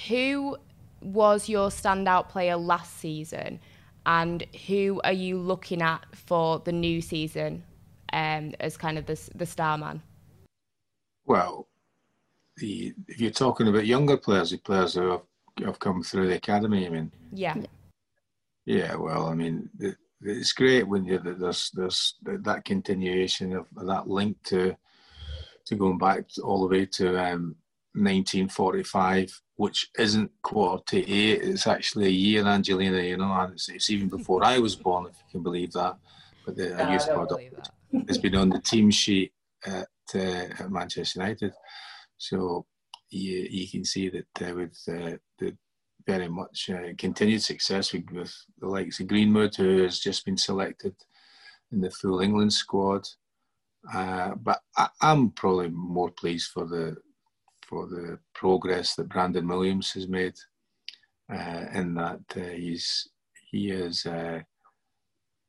Who 0.08 0.56
was 1.00 1.48
your 1.48 1.68
standout 1.68 2.28
player 2.30 2.56
last 2.56 2.98
season, 2.98 3.60
and 4.08 4.46
who 4.66 5.00
are 5.04 5.12
you 5.12 5.38
looking 5.38 5.82
at 5.82 6.04
for 6.14 6.60
the 6.60 6.72
new 6.72 7.00
season 7.00 7.62
um, 8.14 8.54
as 8.58 8.76
kind 8.76 8.98
of 8.98 9.06
the 9.06 9.20
the 9.34 9.46
star 9.46 9.76
man? 9.78 10.02
Well, 11.26 11.68
the 12.56 12.94
if 13.06 13.20
you're 13.20 13.30
talking 13.30 13.68
about 13.68 13.86
younger 13.86 14.16
players, 14.16 14.50
the 14.50 14.56
players 14.56 14.94
who 14.94 15.10
have, 15.10 15.22
have 15.62 15.78
come 15.78 16.02
through 16.02 16.28
the 16.28 16.36
academy, 16.36 16.86
I 16.86 16.90
mean. 16.90 17.12
Yeah. 17.32 17.54
Yeah, 18.64 18.96
well, 18.96 19.26
I 19.26 19.34
mean, 19.34 19.68
the, 19.78 19.94
it's 20.22 20.52
great 20.52 20.88
when 20.88 21.04
you 21.04 21.18
there's 21.18 21.70
there's 21.74 22.14
that 22.24 22.64
continuation 22.64 23.54
of 23.54 23.66
that 23.86 24.08
link 24.08 24.42
to 24.44 24.74
to 25.66 25.76
going 25.76 25.98
back 25.98 26.24
all 26.42 26.62
the 26.62 26.74
way 26.74 26.86
to 26.86 27.22
um, 27.22 27.56
1945, 27.98 29.40
which 29.56 29.90
isn't 29.98 30.30
quarter 30.42 30.82
to 30.88 31.10
eight. 31.10 31.42
It's 31.42 31.66
actually 31.66 32.06
a 32.06 32.10
year, 32.10 32.46
Angelina. 32.46 33.00
You 33.02 33.16
know, 33.16 33.32
and 33.32 33.54
it's, 33.54 33.68
it's 33.68 33.90
even 33.90 34.08
before 34.08 34.44
I 34.44 34.58
was 34.58 34.76
born, 34.76 35.06
if 35.06 35.16
you 35.18 35.32
can 35.32 35.42
believe 35.42 35.72
that. 35.72 35.96
But 36.44 36.56
the 36.56 36.70
no, 36.70 36.90
youth 36.90 37.08
product 37.08 37.70
has 38.06 38.18
been 38.18 38.34
on 38.34 38.50
the 38.50 38.60
team 38.60 38.90
sheet 38.90 39.32
at, 39.66 39.88
uh, 40.14 40.18
at 40.18 40.70
Manchester 40.70 41.20
United. 41.20 41.52
So 42.16 42.66
you, 43.10 43.46
you 43.50 43.68
can 43.68 43.84
see 43.84 44.08
that 44.08 44.50
uh, 44.50 44.54
with 44.54 44.78
uh, 44.88 45.16
the 45.38 45.56
very 46.06 46.28
much 46.28 46.70
uh, 46.70 46.94
continued 46.96 47.42
success 47.42 47.92
with, 47.92 48.10
with, 48.12 48.34
the 48.60 48.66
likes 48.66 48.98
of 48.98 49.08
Greenwood, 49.08 49.54
who 49.54 49.82
has 49.82 49.98
just 49.98 50.24
been 50.24 50.38
selected 50.38 50.94
in 51.70 51.80
the 51.80 51.90
full 51.90 52.20
England 52.20 52.52
squad. 52.52 53.06
Uh, 53.92 54.34
but 54.36 54.60
I, 54.76 54.88
am 55.02 55.30
probably 55.30 55.68
more 55.68 56.10
pleased 56.10 56.50
for 56.50 56.66
the 56.66 56.96
for 57.68 57.86
the 57.86 58.18
progress 58.34 58.94
that 58.94 59.08
Brandon 59.08 59.46
Williams 59.46 59.92
has 59.92 60.08
made. 60.08 60.34
Uh, 61.30 61.66
in 61.74 61.94
that 61.94 62.20
uh, 62.36 62.40
he's 62.40 63.08
he 63.50 63.70
is 63.70 64.06
uh, 64.06 64.40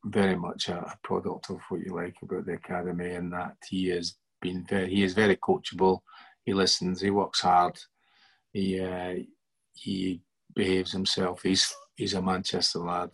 very 0.04 0.36
much 0.36 0.68
a, 0.68 0.76
a, 0.76 0.98
product 1.02 1.48
of 1.48 1.58
what 1.70 1.80
you 1.80 1.94
like 1.94 2.16
about 2.20 2.44
the 2.44 2.52
academy, 2.52 3.12
and 3.12 3.32
that 3.32 3.56
he 3.66 3.88
has 3.88 4.16
been 4.42 4.62
very 4.68 4.94
he 4.94 5.02
is 5.02 5.14
very 5.14 5.36
coachable. 5.36 6.00
He 6.44 6.52
listens. 6.52 7.00
He 7.00 7.10
works 7.10 7.40
hard. 7.40 7.78
He 8.52 8.78
uh, 8.78 9.14
he 9.72 10.20
behaves 10.54 10.92
himself. 10.92 11.42
He's 11.42 11.74
he's 11.96 12.12
a 12.12 12.20
Manchester 12.20 12.80
lad 12.80 13.10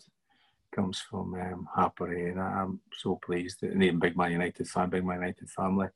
comes 0.77 1.03
from 1.11 1.35
um, 1.35 1.67
Harper 1.73 2.13
and 2.13 2.39
I'm 2.39 2.81
so 2.93 3.19
pleased 3.25 3.61
that, 3.63 3.71
and 3.71 3.83
even 3.83 3.99
big 3.99 4.17
Man 4.17 4.33
United 4.33 4.69
fan, 4.69 4.91
big 4.91 5.05
Man 5.05 5.21
United 5.21 5.49
family, 5.49 5.89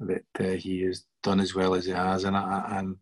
that 0.00 0.24
uh, 0.38 0.56
he 0.58 0.82
has 0.82 1.04
done 1.22 1.40
as 1.40 1.54
well 1.54 1.74
as 1.74 1.86
he 1.86 1.92
has, 1.92 2.24
and 2.24 2.36
and, 2.36 2.96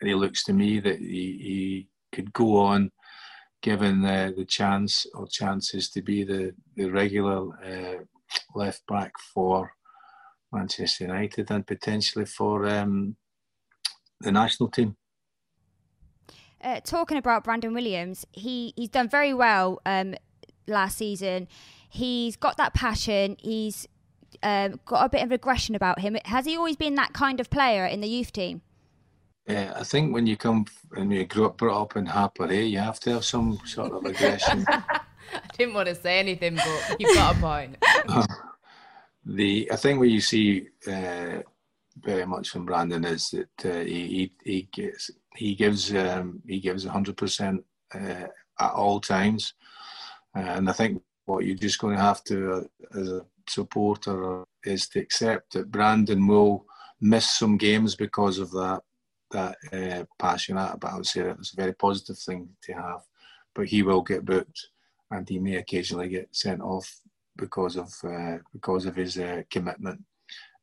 and 0.00 0.08
he 0.08 0.14
looks 0.14 0.44
to 0.44 0.52
me 0.52 0.80
that 0.80 0.98
he, 0.98 1.06
he 1.06 1.88
could 2.12 2.32
go 2.32 2.58
on, 2.58 2.90
given 3.62 4.04
uh, 4.04 4.32
the 4.36 4.44
chance 4.44 5.06
or 5.14 5.26
chances 5.26 5.90
to 5.90 6.02
be 6.02 6.24
the 6.24 6.54
the 6.76 6.90
regular 6.90 7.48
uh, 7.64 8.02
left 8.54 8.86
back 8.86 9.12
for 9.34 9.72
Manchester 10.52 11.04
United 11.04 11.50
and 11.50 11.66
potentially 11.66 12.24
for 12.24 12.66
um, 12.66 13.16
the 14.20 14.32
national 14.32 14.70
team. 14.70 14.96
Uh, 16.60 16.80
talking 16.80 17.18
about 17.18 17.44
Brandon 17.44 17.74
Williams, 17.74 18.26
he 18.32 18.72
he's 18.76 18.88
done 18.88 19.08
very 19.08 19.34
well 19.34 19.80
um, 19.86 20.14
last 20.66 20.98
season. 20.98 21.48
He's 21.88 22.36
got 22.36 22.56
that 22.56 22.74
passion. 22.74 23.36
He's 23.38 23.86
um, 24.42 24.80
got 24.84 25.04
a 25.04 25.08
bit 25.08 25.22
of 25.22 25.32
aggression 25.32 25.74
about 25.74 26.00
him. 26.00 26.16
Has 26.24 26.46
he 26.46 26.56
always 26.56 26.76
been 26.76 26.94
that 26.96 27.12
kind 27.12 27.40
of 27.40 27.50
player 27.50 27.86
in 27.86 28.00
the 28.00 28.08
youth 28.08 28.32
team? 28.32 28.62
Yeah, 29.46 29.74
I 29.76 29.84
think 29.84 30.12
when 30.12 30.26
you 30.26 30.36
come 30.36 30.66
and 30.96 31.12
you 31.12 31.24
grew 31.24 31.46
up, 31.46 31.58
brought 31.58 31.80
up 31.80 31.96
in 31.96 32.06
Harper, 32.06 32.46
eh, 32.46 32.62
you 32.62 32.78
have 32.78 32.98
to 33.00 33.12
have 33.12 33.24
some 33.24 33.60
sort 33.64 33.92
of 33.92 34.04
aggression. 34.04 34.64
I 34.68 35.00
didn't 35.56 35.74
want 35.74 35.88
to 35.88 35.94
say 35.94 36.18
anything, 36.18 36.56
but 36.56 36.96
you've 36.98 37.14
got 37.14 37.36
a 37.36 37.38
point. 37.38 37.76
the 39.24 39.70
I 39.72 39.76
think 39.76 40.00
what 40.00 40.08
you 40.08 40.20
see 40.20 40.68
uh, 40.88 41.42
very 42.00 42.26
much 42.26 42.50
from 42.50 42.66
Brandon 42.66 43.04
is 43.04 43.30
that 43.30 43.70
uh, 43.70 43.84
he, 43.84 44.06
he, 44.06 44.32
he 44.44 44.68
gets 44.72 45.10
he 45.36 45.54
gives 45.54 45.94
um, 45.94 46.42
he 46.46 46.58
gives 46.58 46.84
hundred 46.84 47.12
uh, 47.12 47.20
percent 47.20 47.64
at 47.92 48.32
all 48.58 49.00
times. 49.00 49.54
And 50.34 50.68
I 50.68 50.72
think 50.72 51.02
what 51.26 51.44
you're 51.44 51.56
just 51.56 51.78
going 51.78 51.96
to 51.96 52.02
have 52.02 52.22
to, 52.24 52.52
uh, 52.52 52.98
as 52.98 53.08
a 53.10 53.26
supporter, 53.50 54.44
is 54.64 54.88
to 54.88 55.00
accept 55.00 55.52
that 55.52 55.70
Brandon 55.70 56.26
will 56.26 56.66
miss 57.00 57.30
some 57.30 57.56
games 57.56 57.94
because 57.94 58.38
of 58.38 58.50
that 58.52 58.82
that 59.32 59.56
uh, 59.72 60.04
passion. 60.18 60.56
But 60.56 60.84
I 60.84 60.96
would 60.96 61.06
say 61.06 61.20
it's 61.22 61.52
a 61.52 61.60
very 61.60 61.74
positive 61.74 62.18
thing 62.18 62.48
to 62.62 62.72
have. 62.72 63.00
But 63.54 63.66
he 63.66 63.82
will 63.82 64.02
get 64.02 64.24
booked, 64.24 64.68
and 65.10 65.28
he 65.28 65.38
may 65.38 65.56
occasionally 65.56 66.08
get 66.08 66.28
sent 66.34 66.60
off 66.60 67.00
because 67.36 67.76
of 67.76 67.92
uh, 68.04 68.38
because 68.52 68.86
of 68.86 68.96
his 68.96 69.18
uh, 69.18 69.42
commitment. 69.50 70.02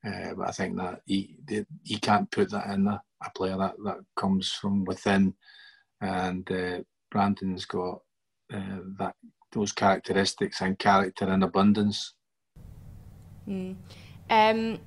Uh, 0.06 0.34
but 0.36 0.50
I 0.50 0.52
think 0.52 0.78
that 0.78 1.02
he 1.06 1.38
he 1.84 1.98
can't 1.98 2.30
put 2.30 2.52
that 2.52 2.70
in 2.74 2.88
a, 2.88 3.02
a 3.26 3.32
player 3.32 3.58
that 3.58 3.76
that 3.86 4.00
comes 4.16 4.52
from 4.52 4.84
within, 4.86 5.34
and 6.02 6.50
uh, 6.52 6.80
Brandon's 7.10 7.66
got 7.66 8.02
uh, 8.54 8.80
that 9.00 9.16
those 9.54 9.72
characteristics 9.72 10.62
and 10.62 10.78
character 10.78 11.32
in 11.32 11.44
abundance. 11.44 12.14
Mm. 13.48 13.76
Um, 14.30 14.80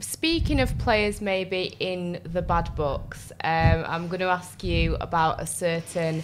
speaking 0.00 0.60
of 0.60 0.76
players 0.78 1.20
maybe 1.20 1.74
in 1.80 2.20
the 2.24 2.42
bad 2.42 2.74
books, 2.74 3.32
um, 3.42 3.84
I'm 3.86 4.08
going 4.08 4.20
to 4.20 4.26
ask 4.26 4.62
you 4.62 4.96
about 5.00 5.40
a 5.40 5.46
certain 5.46 6.22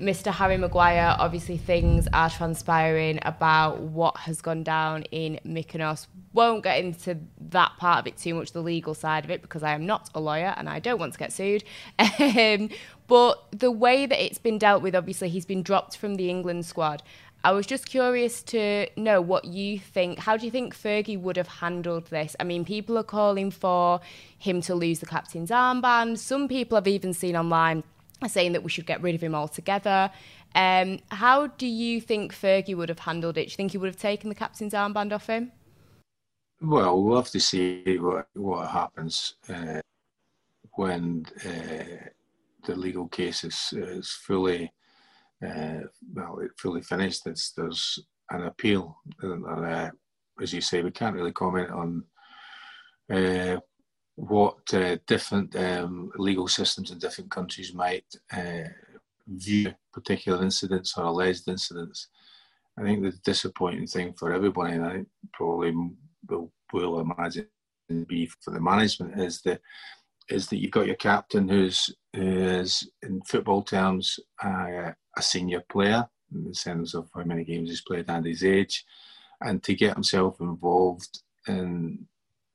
Mr. 0.00 0.32
Harry 0.32 0.56
Maguire. 0.56 1.16
Obviously, 1.18 1.56
things 1.56 2.08
are 2.12 2.28
transpiring 2.28 3.18
about 3.22 3.80
what 3.80 4.16
has 4.18 4.40
gone 4.40 4.62
down 4.62 5.04
in 5.04 5.38
Mykonos. 5.46 6.06
Won't 6.32 6.64
get 6.64 6.84
into 6.84 7.18
that 7.50 7.72
part 7.78 8.00
of 8.00 8.06
it 8.06 8.16
too 8.16 8.34
much, 8.34 8.52
the 8.52 8.60
legal 8.60 8.94
side 8.94 9.24
of 9.24 9.30
it, 9.30 9.40
because 9.40 9.62
I 9.62 9.72
am 9.72 9.86
not 9.86 10.10
a 10.14 10.20
lawyer 10.20 10.52
and 10.56 10.68
I 10.68 10.80
don't 10.80 10.98
want 10.98 11.12
to 11.12 11.18
get 11.18 11.32
sued. 11.32 11.64
Um, 12.34 12.70
but 13.06 13.44
the 13.50 13.70
way 13.70 14.06
that 14.06 14.24
it's 14.24 14.38
been 14.38 14.56
dealt 14.56 14.82
with, 14.82 14.94
obviously, 14.94 15.28
he's 15.28 15.44
been 15.44 15.62
dropped 15.62 15.96
from 15.96 16.14
the 16.14 16.30
England 16.30 16.64
squad. 16.64 17.02
I 17.44 17.52
was 17.52 17.66
just 17.66 17.84
curious 17.84 18.42
to 18.44 18.86
know 18.96 19.20
what 19.20 19.44
you 19.44 19.78
think. 19.78 20.18
How 20.18 20.38
do 20.38 20.46
you 20.46 20.50
think 20.50 20.74
Fergie 20.74 21.20
would 21.20 21.36
have 21.36 21.46
handled 21.46 22.06
this? 22.06 22.34
I 22.40 22.44
mean, 22.44 22.64
people 22.64 22.96
are 22.96 23.04
calling 23.04 23.50
for 23.50 24.00
him 24.38 24.62
to 24.62 24.74
lose 24.74 25.00
the 25.00 25.06
captain's 25.06 25.50
armband. 25.50 26.16
Some 26.16 26.48
people 26.48 26.76
have 26.76 26.88
even 26.88 27.12
seen 27.12 27.36
online 27.36 27.84
saying 28.26 28.52
that 28.52 28.62
we 28.62 28.70
should 28.70 28.86
get 28.86 29.02
rid 29.02 29.14
of 29.14 29.22
him 29.22 29.34
altogether. 29.34 30.10
Um, 30.54 31.00
how 31.10 31.48
do 31.48 31.66
you 31.66 32.00
think 32.00 32.32
Fergie 32.32 32.74
would 32.74 32.88
have 32.88 33.00
handled 33.00 33.36
it? 33.36 33.46
Do 33.46 33.50
you 33.50 33.56
think 33.56 33.72
he 33.72 33.78
would 33.78 33.88
have 33.88 34.00
taken 34.00 34.30
the 34.30 34.34
captain's 34.34 34.72
armband 34.72 35.12
off 35.12 35.26
him? 35.26 35.52
Well, 36.62 37.02
we'll 37.02 37.16
have 37.16 37.30
to 37.32 37.40
see 37.40 37.98
what, 37.98 38.26
what 38.32 38.70
happens 38.70 39.34
uh, 39.50 39.82
when 40.76 41.26
uh, 41.44 42.08
the 42.64 42.74
legal 42.74 43.08
case 43.08 43.44
is, 43.44 43.74
is 43.76 44.10
fully 44.10 44.72
uh, 45.44 45.80
well, 46.14 46.38
it 46.40 46.50
fully 46.58 46.82
finished. 46.82 47.24
There's 47.24 47.98
an 48.30 48.44
appeal, 48.44 48.96
and, 49.20 49.44
uh, 49.46 49.90
as 50.40 50.52
you 50.52 50.60
say, 50.60 50.82
we 50.82 50.90
can't 50.90 51.14
really 51.14 51.32
comment 51.32 51.70
on 51.70 52.04
uh, 53.12 53.58
what 54.16 54.72
uh, 54.72 54.96
different 55.06 55.54
um, 55.56 56.10
legal 56.16 56.48
systems 56.48 56.90
in 56.90 56.98
different 56.98 57.30
countries 57.30 57.74
might 57.74 58.04
uh, 58.32 58.68
view 59.28 59.72
particular 59.92 60.42
incidents 60.42 60.96
or 60.96 61.04
alleged 61.04 61.48
incidents. 61.48 62.08
I 62.78 62.82
think 62.82 63.02
the 63.02 63.12
disappointing 63.24 63.86
thing 63.86 64.14
for 64.14 64.32
everybody, 64.32 64.74
and 64.74 64.84
I 64.84 64.92
think 64.94 65.08
probably 65.32 65.74
will, 66.28 66.52
will 66.72 67.00
imagine 67.00 67.46
be 68.08 68.26
for 68.40 68.50
the 68.50 68.60
management, 68.60 69.20
is 69.20 69.42
the 69.42 69.60
is 70.28 70.46
that 70.48 70.56
you've 70.56 70.70
got 70.70 70.86
your 70.86 70.96
captain 70.96 71.48
who's 71.48 71.94
who 72.14 72.22
is 72.22 72.90
in 73.02 73.20
football 73.22 73.62
terms 73.62 74.18
uh, 74.42 74.92
a 75.16 75.22
senior 75.22 75.62
player 75.68 76.08
in 76.32 76.44
the 76.44 76.54
sense 76.54 76.94
of 76.94 77.08
how 77.14 77.22
many 77.24 77.44
games 77.44 77.70
he's 77.70 77.82
played 77.82 78.08
and 78.08 78.26
his 78.26 78.44
age, 78.44 78.84
and 79.40 79.62
to 79.62 79.74
get 79.74 79.94
himself 79.94 80.40
involved 80.40 81.22
in 81.46 82.06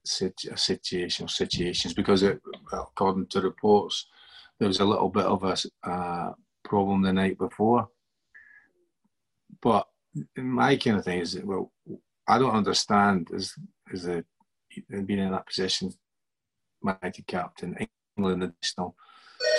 such 0.06 0.46
a 0.46 0.58
situation 0.58 1.26
or 1.26 1.30
situations 1.30 1.94
because 1.94 2.24
it, 2.24 2.42
according 2.72 3.28
to 3.28 3.42
reports 3.42 4.08
there 4.58 4.68
was 4.68 4.80
a 4.80 4.86
little 4.86 5.10
bit 5.10 5.26
of 5.26 5.44
a 5.44 5.90
uh, 5.90 6.34
problem 6.64 7.02
the 7.02 7.14
night 7.14 7.38
before. 7.38 7.88
But 9.62 9.88
my 10.36 10.76
kind 10.78 10.98
of 10.98 11.06
thing 11.06 11.20
is 11.20 11.40
well, 11.44 11.72
I 12.28 12.38
don't 12.38 12.56
understand 12.56 13.30
as 13.34 13.54
as 13.94 14.08
a 14.08 14.24
being 14.90 15.20
in 15.20 15.32
that 15.32 15.48
position 15.48 15.94
United 16.82 17.28
captain, 17.28 17.88
England 18.18 18.44
additional, 18.44 18.96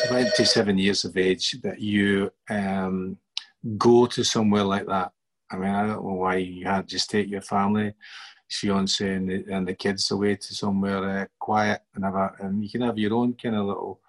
27 0.08 0.78
years 0.78 1.04
of 1.04 1.16
age, 1.16 1.56
that 1.62 1.80
you 1.80 2.30
um, 2.48 3.16
go 3.78 4.06
to 4.06 4.24
somewhere 4.24 4.64
like 4.64 4.86
that. 4.86 5.12
I 5.50 5.56
mean, 5.56 5.70
I 5.70 5.86
don't 5.86 6.04
know 6.04 6.14
why 6.14 6.36
you 6.36 6.64
can't 6.64 6.86
just 6.86 7.10
take 7.10 7.28
your 7.28 7.40
family, 7.42 7.94
fiance, 8.50 9.14
and 9.14 9.28
the, 9.28 9.44
and 9.52 9.66
the 9.66 9.74
kids 9.74 10.10
away 10.10 10.36
to 10.36 10.54
somewhere 10.54 11.22
uh, 11.22 11.26
quiet 11.38 11.80
and 11.94 12.04
have 12.04 12.14
a, 12.14 12.32
and 12.40 12.62
you 12.62 12.70
can 12.70 12.82
have 12.82 12.98
your 12.98 13.14
own 13.14 13.34
kind 13.34 13.56
of 13.56 13.66
little 13.66 14.00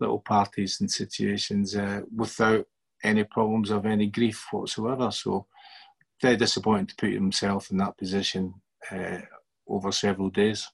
little 0.00 0.20
parties 0.20 0.80
and 0.80 0.90
situations 0.90 1.74
uh, 1.74 2.02
without 2.14 2.66
any 3.02 3.24
problems 3.24 3.70
of 3.70 3.86
any 3.86 4.06
grief 4.06 4.46
whatsoever. 4.50 5.10
So, 5.10 5.46
very 6.20 6.36
disappointing 6.36 6.86
to 6.88 6.96
put 6.96 7.12
himself 7.12 7.70
in 7.70 7.78
that 7.78 7.96
position 7.96 8.54
uh, 8.90 9.18
over 9.68 9.92
several 9.92 10.30
days. 10.30 10.66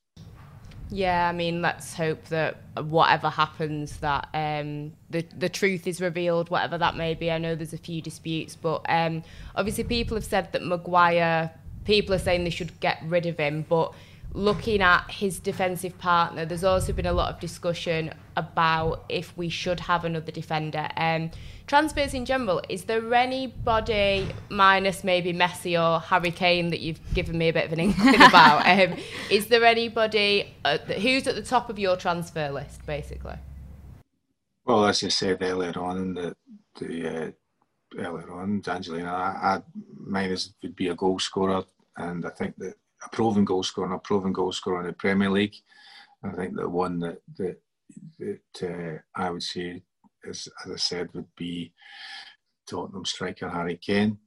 Yeah, 0.92 1.26
I 1.26 1.32
mean, 1.32 1.62
let's 1.62 1.94
hope 1.94 2.22
that 2.26 2.58
whatever 2.76 3.30
happens, 3.30 3.96
that 3.98 4.28
um, 4.34 4.92
the 5.08 5.24
the 5.38 5.48
truth 5.48 5.86
is 5.86 6.02
revealed, 6.02 6.50
whatever 6.50 6.76
that 6.76 6.96
may 6.96 7.14
be. 7.14 7.30
I 7.30 7.38
know 7.38 7.54
there's 7.54 7.72
a 7.72 7.78
few 7.78 8.02
disputes, 8.02 8.56
but 8.56 8.84
um, 8.90 9.22
obviously 9.56 9.84
people 9.84 10.18
have 10.18 10.24
said 10.24 10.52
that 10.52 10.62
Maguire. 10.62 11.50
People 11.86 12.14
are 12.14 12.18
saying 12.18 12.44
they 12.44 12.50
should 12.50 12.78
get 12.80 13.02
rid 13.06 13.24
of 13.24 13.38
him, 13.38 13.64
but 13.68 13.94
looking 14.34 14.80
at 14.80 15.10
his 15.10 15.38
defensive 15.38 15.98
partner, 15.98 16.44
there's 16.44 16.64
also 16.64 16.92
been 16.92 17.06
a 17.06 17.12
lot 17.12 17.32
of 17.32 17.40
discussion 17.40 18.12
about 18.36 19.04
if 19.08 19.36
we 19.36 19.48
should 19.48 19.80
have 19.80 20.04
another 20.04 20.32
defender. 20.32 20.88
Um, 20.96 21.30
transfers 21.66 22.14
in 22.14 22.24
general, 22.24 22.62
is 22.68 22.84
there 22.84 23.14
anybody, 23.14 24.28
minus 24.48 25.04
maybe 25.04 25.32
Messi 25.32 25.78
or 25.78 26.00
Harry 26.00 26.30
Kane, 26.30 26.70
that 26.70 26.80
you've 26.80 27.00
given 27.14 27.36
me 27.36 27.48
a 27.48 27.52
bit 27.52 27.66
of 27.66 27.72
an 27.72 27.80
inkling 27.80 28.14
about? 28.22 28.66
Um, 28.66 28.98
is 29.30 29.48
there 29.48 29.64
anybody 29.64 30.54
the, 30.64 30.78
who's 30.94 31.26
at 31.26 31.34
the 31.34 31.42
top 31.42 31.68
of 31.68 31.78
your 31.78 31.96
transfer 31.96 32.50
list, 32.50 32.86
basically? 32.86 33.36
Well, 34.64 34.86
as 34.86 35.02
I 35.04 35.08
said 35.08 35.42
earlier 35.42 35.78
on, 35.78 36.14
the, 36.14 36.36
the 36.78 37.08
uh, 37.08 37.30
earlier 37.98 38.32
on, 38.32 38.62
Angelina, 38.66 39.12
I, 39.12 39.56
I, 39.56 39.62
mine 39.94 40.30
is, 40.30 40.54
would 40.62 40.76
be 40.76 40.88
a 40.88 40.94
goal 40.94 41.18
scorer, 41.18 41.64
and 41.96 42.24
I 42.24 42.30
think 42.30 42.56
that 42.58 42.74
a 43.04 43.08
proven 43.10 43.44
goal 43.44 43.62
scorer 43.62 43.86
and 43.86 43.96
a 43.96 43.98
proven 43.98 44.32
goal 44.32 44.52
scorer 44.52 44.80
in 44.80 44.86
the 44.86 44.92
Premier 44.92 45.30
League. 45.30 45.56
I 46.24 46.30
think 46.30 46.56
the 46.56 46.68
one 46.68 46.98
that 47.00 47.20
that, 47.36 47.60
that 48.18 48.40
uh, 48.62 49.20
I 49.20 49.30
would 49.30 49.42
say, 49.42 49.82
is, 50.24 50.48
as 50.64 50.72
I 50.72 50.76
said, 50.76 51.08
would 51.14 51.34
be 51.36 51.72
Tottenham 52.66 53.04
striker 53.04 53.48
Harry 53.48 53.76
Kane. 53.76 54.18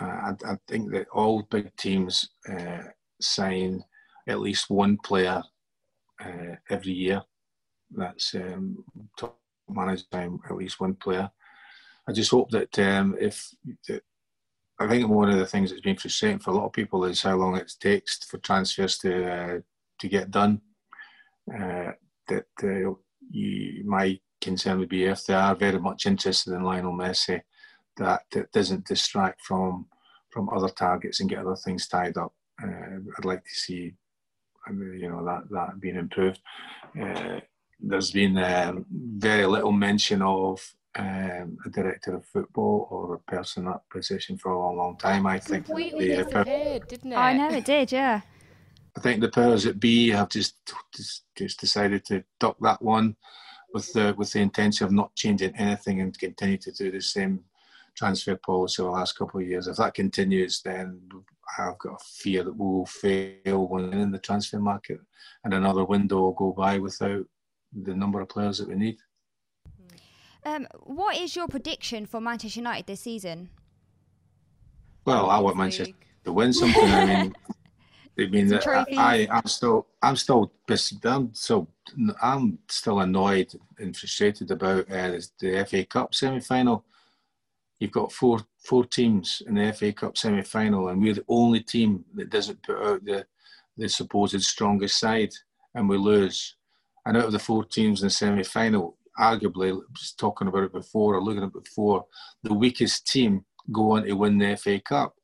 Uh, 0.00 0.04
I, 0.04 0.30
I, 0.46 0.56
think 0.68 0.92
that 0.92 1.08
all 1.08 1.42
big 1.42 1.74
teams 1.76 2.28
uh, 2.48 2.82
sign 3.20 3.82
at 4.28 4.40
least 4.40 4.68
one 4.68 4.98
player 4.98 5.42
uh, 6.22 6.56
every 6.68 6.92
year. 6.92 7.22
That's 7.90 8.34
um, 8.34 8.84
top 9.16 9.38
manager 9.68 10.04
at 10.12 10.56
least 10.56 10.80
one 10.80 10.94
player. 10.94 11.30
I 12.08 12.12
just 12.12 12.30
hope 12.30 12.50
that 12.50 12.78
um, 12.78 13.16
if 13.20 13.50
that 13.88 14.02
I 14.78 14.86
think 14.86 15.08
one 15.08 15.30
of 15.30 15.38
the 15.38 15.46
things 15.46 15.70
that's 15.70 15.82
been 15.82 15.96
frustrating 15.96 16.38
for 16.38 16.50
a 16.50 16.54
lot 16.54 16.66
of 16.66 16.72
people 16.72 17.04
is 17.04 17.22
how 17.22 17.36
long 17.36 17.56
it 17.56 17.72
takes 17.80 18.24
for 18.24 18.38
transfers 18.38 18.98
to 18.98 19.32
uh, 19.32 19.60
to 20.00 20.08
get 20.08 20.30
done. 20.30 20.60
Uh, 21.52 21.92
that 22.28 22.46
uh, 22.62 22.92
you, 23.30 23.84
my 23.84 24.18
concern 24.40 24.78
would 24.78 24.88
be 24.88 25.04
if 25.04 25.24
they 25.24 25.34
are 25.34 25.54
very 25.54 25.78
much 25.78 26.06
interested 26.06 26.52
in 26.52 26.62
Lionel 26.62 26.92
Messi, 26.92 27.40
that 27.96 28.22
it 28.34 28.52
doesn't 28.52 28.86
distract 28.86 29.40
from 29.42 29.86
from 30.30 30.50
other 30.50 30.68
targets 30.68 31.20
and 31.20 31.30
get 31.30 31.38
other 31.38 31.56
things 31.56 31.88
tied 31.88 32.18
up. 32.18 32.34
Uh, 32.62 32.98
I'd 33.16 33.24
like 33.24 33.44
to 33.44 33.54
see, 33.54 33.94
you 34.68 35.08
know, 35.08 35.24
that 35.24 35.48
that 35.50 35.80
being 35.80 35.96
improved. 35.96 36.40
Uh, 37.00 37.40
there's 37.80 38.10
been 38.10 38.36
um, 38.38 38.84
very 38.90 39.46
little 39.46 39.72
mention 39.72 40.20
of 40.22 40.60
um, 40.98 41.58
a 41.64 41.70
director 41.70 42.14
of 42.14 42.24
football 42.26 42.88
or 42.90 43.14
a 43.14 43.30
person 43.30 43.64
in 43.64 43.70
that 43.70 43.88
position 43.90 44.38
for 44.38 44.52
a 44.52 44.58
long, 44.58 44.76
long 44.76 44.96
time. 44.96 45.26
I 45.26 45.38
think 45.38 45.66
completely 45.66 46.08
the, 46.08 46.24
disappeared, 46.24 46.88
didn't 46.88 47.12
it? 47.12 47.16
I 47.16 47.32
know 47.34 47.50
it 47.50 47.64
did, 47.64 47.92
yeah. 47.92 48.20
I 48.96 49.00
think 49.00 49.20
the 49.20 49.28
powers 49.28 49.64
that 49.64 49.78
be 49.78 50.08
have 50.10 50.30
just 50.30 50.54
just, 50.94 51.24
just 51.36 51.60
decided 51.60 52.04
to 52.06 52.24
duck 52.40 52.56
that 52.62 52.80
one 52.80 53.16
with 53.74 53.92
the 53.92 54.14
with 54.16 54.32
the 54.32 54.40
intention 54.40 54.86
of 54.86 54.92
not 54.92 55.14
changing 55.14 55.54
anything 55.56 56.00
and 56.00 56.18
continue 56.18 56.56
to 56.58 56.72
do 56.72 56.90
the 56.90 57.00
same 57.00 57.40
transfer 57.94 58.36
policy 58.36 58.82
the 58.82 58.88
last 58.88 59.18
couple 59.18 59.40
of 59.40 59.46
years. 59.46 59.66
If 59.66 59.76
that 59.76 59.94
continues, 59.94 60.62
then 60.62 61.00
I've 61.58 61.78
got 61.78 62.00
a 62.00 62.04
fear 62.04 62.42
that 62.44 62.52
we 62.52 62.66
will 62.66 62.86
fail 62.86 63.68
when 63.68 63.92
in 63.92 64.10
the 64.10 64.18
transfer 64.18 64.58
market, 64.58 65.00
and 65.44 65.52
another 65.52 65.84
window 65.84 66.20
will 66.20 66.32
go 66.32 66.52
by 66.52 66.78
without 66.78 67.26
the 67.82 67.94
number 67.94 68.20
of 68.20 68.28
players 68.28 68.58
that 68.58 68.68
we 68.68 68.76
need. 68.76 68.96
Um, 70.46 70.68
what 70.84 71.16
is 71.16 71.34
your 71.34 71.48
prediction 71.48 72.06
for 72.06 72.20
Manchester 72.20 72.60
United 72.60 72.86
this 72.86 73.00
season? 73.00 73.50
Well, 75.04 75.28
I 75.28 75.40
want 75.40 75.56
Manchester 75.56 75.92
to 76.24 76.32
win 76.32 76.52
something. 76.52 76.84
I 76.84 77.04
mean, 77.04 77.34
I 78.18 78.26
mean, 78.26 78.54
I, 78.54 78.86
I, 78.96 79.38
am 79.38 79.46
still, 79.46 79.88
I'm 80.00 80.14
still, 80.14 80.52
I'm 81.04 81.34
so, 81.34 81.66
I'm 82.22 82.60
still 82.68 83.00
annoyed 83.00 83.52
and 83.78 83.96
frustrated 83.96 84.52
about 84.52 84.88
uh, 84.88 85.18
the 85.40 85.66
FA 85.68 85.84
Cup 85.84 86.14
semi-final. 86.14 86.84
You've 87.80 87.90
got 87.90 88.12
four, 88.12 88.38
four 88.58 88.84
teams 88.84 89.42
in 89.48 89.56
the 89.56 89.72
FA 89.72 89.92
Cup 89.92 90.16
semi-final, 90.16 90.88
and 90.88 91.02
we're 91.02 91.14
the 91.14 91.24
only 91.28 91.60
team 91.60 92.04
that 92.14 92.30
doesn't 92.30 92.62
put 92.62 92.80
out 92.80 93.04
the, 93.04 93.26
the 93.76 93.88
supposed 93.88 94.40
strongest 94.42 95.00
side, 95.00 95.32
and 95.74 95.88
we 95.88 95.98
lose. 95.98 96.54
And 97.04 97.16
out 97.16 97.24
of 97.24 97.32
the 97.32 97.38
four 97.40 97.64
teams 97.64 98.02
in 98.02 98.06
the 98.06 98.10
semi-final, 98.10 98.96
arguably 99.18 99.78
just 99.94 100.18
talking 100.18 100.48
about 100.48 100.64
it 100.64 100.72
before 100.72 101.14
or 101.14 101.22
looking 101.22 101.42
at 101.42 101.48
it 101.48 101.64
before, 101.64 102.06
the 102.42 102.54
weakest 102.54 103.06
team 103.06 103.44
go 103.72 103.92
on 103.92 104.04
to 104.04 104.12
win 104.12 104.38
the 104.38 104.56
FA 104.56 104.80
Cup. 104.80 105.14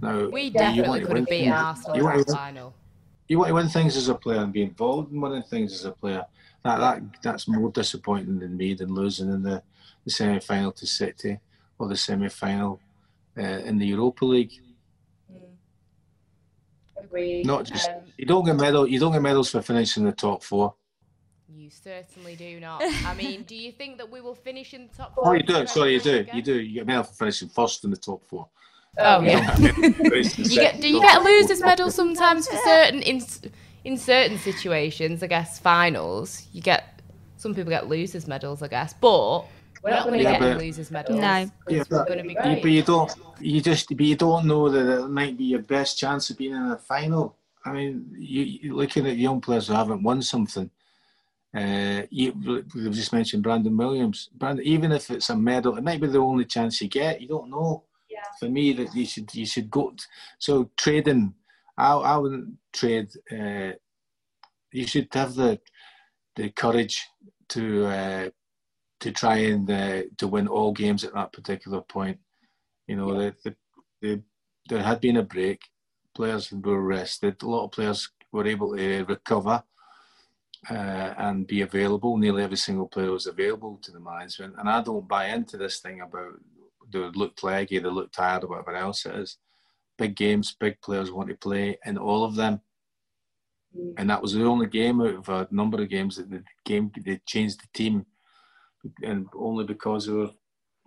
Now 0.00 0.28
we 0.28 0.50
definitely 0.50 1.00
could 1.04 1.16
have 1.16 1.26
beaten 1.26 1.52
Arsenal 1.52 2.10
in 2.10 2.18
the 2.18 2.24
final. 2.32 2.74
You 3.28 3.38
want 3.38 3.48
to 3.48 3.54
win 3.54 3.68
things 3.68 3.96
as 3.96 4.08
a 4.08 4.14
player 4.14 4.40
and 4.40 4.52
be 4.52 4.62
involved 4.62 5.12
in 5.12 5.20
winning 5.20 5.42
things 5.42 5.72
as 5.72 5.84
a 5.84 5.92
player. 5.92 6.24
That 6.64 6.78
that 6.78 7.02
that's 7.22 7.48
more 7.48 7.70
disappointing 7.70 8.38
than 8.38 8.56
me 8.56 8.74
than 8.74 8.94
losing 8.94 9.32
in 9.32 9.42
the, 9.42 9.62
the 10.04 10.10
semi 10.10 10.38
final 10.38 10.72
to 10.72 10.86
City 10.86 11.38
or 11.78 11.88
the 11.88 11.96
semi 11.96 12.28
final 12.28 12.80
uh, 13.36 13.42
in 13.42 13.78
the 13.78 13.86
Europa 13.86 14.24
League. 14.24 14.52
Mm. 15.32 15.40
Agreed. 17.02 17.46
Not 17.46 17.64
just 17.64 17.90
um, 17.90 18.02
you 18.16 18.26
don't 18.26 18.44
get 18.44 18.56
medal 18.56 18.86
you 18.86 19.00
don't 19.00 19.12
get 19.12 19.22
medals 19.22 19.50
for 19.50 19.62
finishing 19.62 20.04
the 20.04 20.12
top 20.12 20.42
four. 20.42 20.74
You 21.62 21.70
certainly 21.70 22.34
do 22.34 22.58
not. 22.58 22.82
I 23.06 23.14
mean, 23.14 23.44
do 23.44 23.54
you 23.54 23.70
think 23.70 23.96
that 23.98 24.10
we 24.10 24.20
will 24.20 24.34
finish 24.34 24.74
in 24.74 24.88
the 24.88 24.96
top 24.96 25.14
oh, 25.16 25.22
four? 25.22 25.30
Oh, 25.30 25.36
you 25.36 25.44
do. 25.44 25.64
Sorry, 25.68 25.94
you 25.94 26.00
do. 26.00 26.16
Again? 26.16 26.36
You 26.36 26.42
do. 26.42 26.60
You 26.60 26.74
get 26.74 26.86
medal 26.88 27.04
for 27.04 27.14
finishing 27.14 27.48
first 27.48 27.84
in 27.84 27.90
the 27.92 27.96
top 27.96 28.26
four. 28.26 28.48
Oh 28.98 29.18
um, 29.18 29.24
yeah. 29.24 29.56
you 29.58 30.56
get, 30.56 30.80
do 30.80 30.88
you 30.88 31.00
get 31.00 31.20
a 31.20 31.24
losers 31.24 31.60
medal 31.60 31.88
sometimes 31.92 32.48
for 32.48 32.56
certain 32.64 33.00
in 33.02 33.22
in 33.84 33.96
certain 33.96 34.38
situations? 34.38 35.22
I 35.22 35.28
guess 35.28 35.60
finals. 35.60 36.48
You 36.52 36.62
get 36.62 37.00
some 37.36 37.54
people 37.54 37.70
get 37.70 37.88
losers 37.88 38.26
medals. 38.26 38.60
I 38.60 38.66
guess, 38.66 38.92
but 38.92 39.46
we're 39.84 39.90
not 39.90 40.08
going 40.08 40.18
to 40.18 40.24
yeah, 40.24 40.40
get 40.40 40.58
losers 40.58 40.90
medals. 40.90 41.20
No, 41.20 41.48
yeah, 41.68 41.84
but, 41.88 42.08
going 42.08 42.26
be 42.26 42.34
great. 42.34 42.60
but 42.60 42.72
you 42.72 42.82
don't. 42.82 43.14
You 43.38 43.60
just. 43.60 43.88
But 43.88 44.00
you 44.00 44.16
don't 44.16 44.46
know 44.46 44.68
that 44.68 45.04
it 45.04 45.08
might 45.08 45.38
be 45.38 45.44
your 45.44 45.62
best 45.62 45.96
chance 45.96 46.28
of 46.28 46.38
being 46.38 46.56
in 46.56 46.72
a 46.72 46.76
final. 46.76 47.36
I 47.64 47.70
mean, 47.70 48.12
you, 48.18 48.42
you 48.42 48.74
looking 48.74 49.06
at 49.06 49.16
young 49.16 49.40
players 49.40 49.68
who 49.68 49.74
haven't 49.74 50.02
won 50.02 50.22
something 50.22 50.68
uh, 51.54 52.02
you, 52.10 52.32
we've 52.74 52.92
just 52.92 53.12
mentioned 53.12 53.42
Brandon 53.42 53.76
Williams. 53.76 54.30
Brandon, 54.34 54.64
even 54.64 54.90
if 54.90 55.10
it's 55.10 55.28
a 55.28 55.36
medal, 55.36 55.76
it 55.76 55.84
might 55.84 56.00
be 56.00 56.06
the 56.06 56.18
only 56.18 56.46
chance 56.46 56.80
you 56.80 56.88
get. 56.88 57.20
You 57.20 57.28
don't 57.28 57.50
know. 57.50 57.84
Yeah. 58.08 58.24
For 58.38 58.48
me, 58.48 58.72
that 58.72 58.94
you 58.94 59.04
should 59.04 59.34
you 59.34 59.46
should 59.46 59.70
go. 59.70 59.90
T- 59.90 60.04
so 60.38 60.70
trading, 60.76 61.34
I 61.76 61.92
I 61.92 62.16
wouldn't 62.16 62.54
trade. 62.72 63.10
Uh, 63.30 63.72
you 64.70 64.86
should 64.86 65.08
have 65.12 65.34
the 65.34 65.60
the 66.36 66.50
courage 66.50 67.06
to 67.50 67.86
uh, 67.86 68.30
to 69.00 69.12
try 69.12 69.36
and 69.36 69.70
uh, 69.70 70.02
to 70.16 70.28
win 70.28 70.48
all 70.48 70.72
games 70.72 71.04
at 71.04 71.12
that 71.14 71.32
particular 71.32 71.82
point. 71.82 72.18
You 72.86 72.96
know, 72.96 73.20
yeah. 73.20 73.30
the, 73.44 73.50
the, 73.50 73.56
the, 74.00 74.22
there 74.68 74.82
had 74.82 75.00
been 75.00 75.18
a 75.18 75.22
break. 75.22 75.60
Players 76.14 76.50
were 76.52 76.80
rested. 76.80 77.42
A 77.42 77.46
lot 77.46 77.64
of 77.64 77.72
players 77.72 78.10
were 78.32 78.46
able 78.46 78.76
to 78.76 79.04
recover 79.04 79.62
uh, 80.70 81.14
and 81.18 81.46
be 81.46 81.62
available. 81.62 82.16
Nearly 82.16 82.42
every 82.42 82.56
single 82.56 82.86
player 82.86 83.10
was 83.10 83.26
available 83.26 83.78
to 83.82 83.90
the 83.90 84.00
management, 84.00 84.54
and 84.58 84.68
I 84.68 84.82
don't 84.82 85.08
buy 85.08 85.28
into 85.28 85.56
this 85.56 85.80
thing 85.80 86.00
about 86.00 86.34
they 86.92 86.98
look 86.98 87.42
leggy, 87.42 87.78
they 87.78 87.88
look 87.88 88.12
tired, 88.12 88.44
or 88.44 88.48
whatever 88.48 88.76
else 88.76 89.06
it 89.06 89.14
is. 89.14 89.38
Big 89.98 90.14
games, 90.14 90.56
big 90.58 90.80
players 90.80 91.10
want 91.10 91.28
to 91.28 91.34
play 91.34 91.78
in 91.84 91.96
all 91.98 92.24
of 92.24 92.34
them, 92.34 92.60
mm. 93.76 93.94
and 93.96 94.10
that 94.10 94.22
was 94.22 94.34
the 94.34 94.44
only 94.44 94.66
game 94.66 95.00
out 95.00 95.14
of 95.14 95.28
a 95.28 95.48
number 95.50 95.80
of 95.82 95.88
games 95.88 96.16
that 96.16 96.30
the 96.30 96.42
game 96.64 96.90
they 97.04 97.20
changed 97.26 97.60
the 97.60 97.68
team, 97.72 98.06
and 99.02 99.26
only 99.34 99.64
because 99.64 100.06
they 100.06 100.12
were 100.12 100.30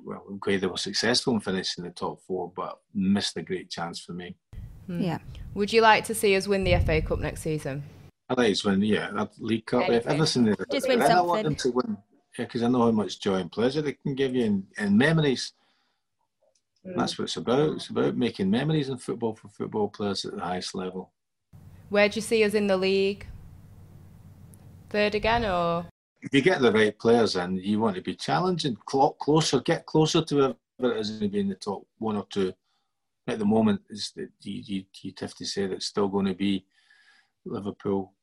well, 0.04 0.24
okay, 0.36 0.58
they 0.58 0.68
were 0.68 0.78
successful 0.78 1.34
in 1.34 1.40
finishing 1.40 1.84
the 1.84 1.90
top 1.90 2.22
four, 2.22 2.52
but 2.56 2.80
missed 2.94 3.38
a 3.38 3.42
great 3.42 3.70
chance 3.70 4.00
for 4.00 4.14
me. 4.14 4.36
Mm. 4.90 5.04
Yeah. 5.04 5.18
Would 5.54 5.74
you 5.74 5.82
like 5.82 6.04
to 6.06 6.16
see 6.16 6.36
us 6.36 6.48
win 6.48 6.64
the 6.64 6.78
FA 6.80 7.02
Cup 7.02 7.20
next 7.20 7.42
season? 7.42 7.84
I 8.28 8.34
like 8.34 8.56
to 8.56 8.70
win, 8.70 8.82
yeah, 8.82 9.12
that 9.12 9.32
League 9.40 9.66
Cup. 9.68 9.90
If 9.90 10.08
everything, 10.08 10.56
just 10.72 10.88
win 10.88 11.00
something. 11.00 11.18
I 11.18 11.22
want 11.22 11.44
them 11.44 11.56
to 11.56 11.72
win, 11.72 11.98
yeah, 12.38 12.46
because 12.46 12.64
I 12.64 12.68
know 12.68 12.82
how 12.82 12.92
much 12.92 13.20
joy 13.20 13.36
and 13.36 13.52
pleasure 13.52 13.82
they 13.82 13.94
can 13.94 14.16
give 14.16 14.34
you 14.34 14.46
and, 14.46 14.64
and 14.78 14.98
memories. 14.98 15.54
Mm. 16.86 16.96
That's 16.98 17.20
what 17.20 17.26
it's 17.26 17.38
about. 17.38 17.76
It's 17.76 17.90
about 17.90 18.18
making 18.18 18.50
memories 18.50 18.90
in 18.90 18.98
football 18.98 19.36
for 19.36 19.48
football 19.50 19.90
players 19.90 20.26
at 20.26 20.36
the 20.36 20.42
highest 20.42 20.74
level. 20.74 21.12
Where 21.90 22.10
do 22.10 22.16
you 22.16 22.22
see 22.22 22.44
us 22.44 22.56
in 22.56 22.66
the 22.66 22.78
league? 22.78 23.28
Third 24.90 25.14
again, 25.14 25.46
or? 25.46 25.86
If 26.22 26.34
you 26.34 26.42
get 26.42 26.62
the 26.62 26.72
right 26.72 26.98
players 26.98 27.36
in, 27.36 27.58
you 27.58 27.80
want 27.80 27.96
to 27.96 28.02
be 28.02 28.16
challenging, 28.16 28.76
closer, 28.86 29.60
get 29.60 29.86
closer 29.86 30.24
to 30.24 30.36
whoever 30.36 30.96
it 30.96 31.00
is 31.00 31.12
going 31.12 31.22
to 31.22 31.30
be 31.30 31.40
in 31.42 31.50
the 31.50 31.56
top 31.56 31.86
one 32.00 32.16
or 32.16 32.26
two. 32.32 32.52
At 33.28 33.38
the 33.38 33.46
moment, 33.46 33.82
is 33.90 34.12
that 34.16 34.30
you, 34.42 34.64
you, 34.66 34.84
you'd 35.02 35.20
have 35.20 35.36
to 35.36 35.46
say 35.46 35.68
that 35.68 35.76
it's 35.76 35.86
still 35.86 36.08
going 36.08 36.26
to 36.26 36.34
be 36.34 36.66
Liverpool, 37.46 38.14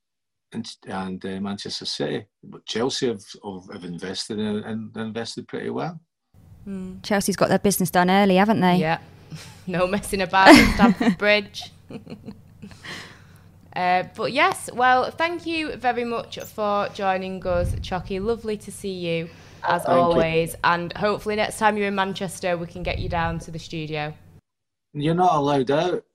and, 0.53 0.75
and 0.85 1.25
uh, 1.25 1.39
Manchester 1.41 1.85
City. 1.85 2.25
But 2.43 2.65
Chelsea 2.65 3.07
have, 3.07 3.23
have 3.71 3.83
invested 3.83 4.39
in, 4.39 4.57
and 4.63 4.95
invested 4.95 5.47
pretty 5.47 5.69
well. 5.69 5.99
Mm. 6.67 7.03
Chelsea's 7.03 7.35
got 7.35 7.49
their 7.49 7.59
business 7.59 7.91
done 7.91 8.09
early, 8.09 8.35
haven't 8.35 8.61
they? 8.61 8.77
Yeah. 8.77 8.99
no 9.67 9.87
messing 9.87 10.21
about 10.21 10.49
at 10.49 10.73
Stamford 10.75 11.17
Bridge. 11.17 11.71
Uh, 13.75 14.03
but 14.15 14.31
yes, 14.31 14.69
well, 14.71 15.09
thank 15.09 15.47
you 15.47 15.75
very 15.77 16.05
much 16.05 16.37
for 16.39 16.87
joining 16.93 17.45
us, 17.47 17.75
Chucky. 17.81 18.19
Lovely 18.19 18.55
to 18.55 18.71
see 18.71 18.91
you 18.91 19.29
as 19.63 19.83
thank 19.83 19.97
always. 19.97 20.51
You. 20.51 20.59
And 20.63 20.93
hopefully, 20.93 21.35
next 21.35 21.57
time 21.57 21.75
you're 21.75 21.87
in 21.87 21.95
Manchester, 21.95 22.55
we 22.55 22.67
can 22.67 22.83
get 22.83 22.99
you 22.99 23.09
down 23.09 23.39
to 23.39 23.51
the 23.51 23.57
studio. 23.57 24.13
You're 24.93 25.15
not 25.15 25.33
allowed 25.33 25.71
out. 25.71 26.05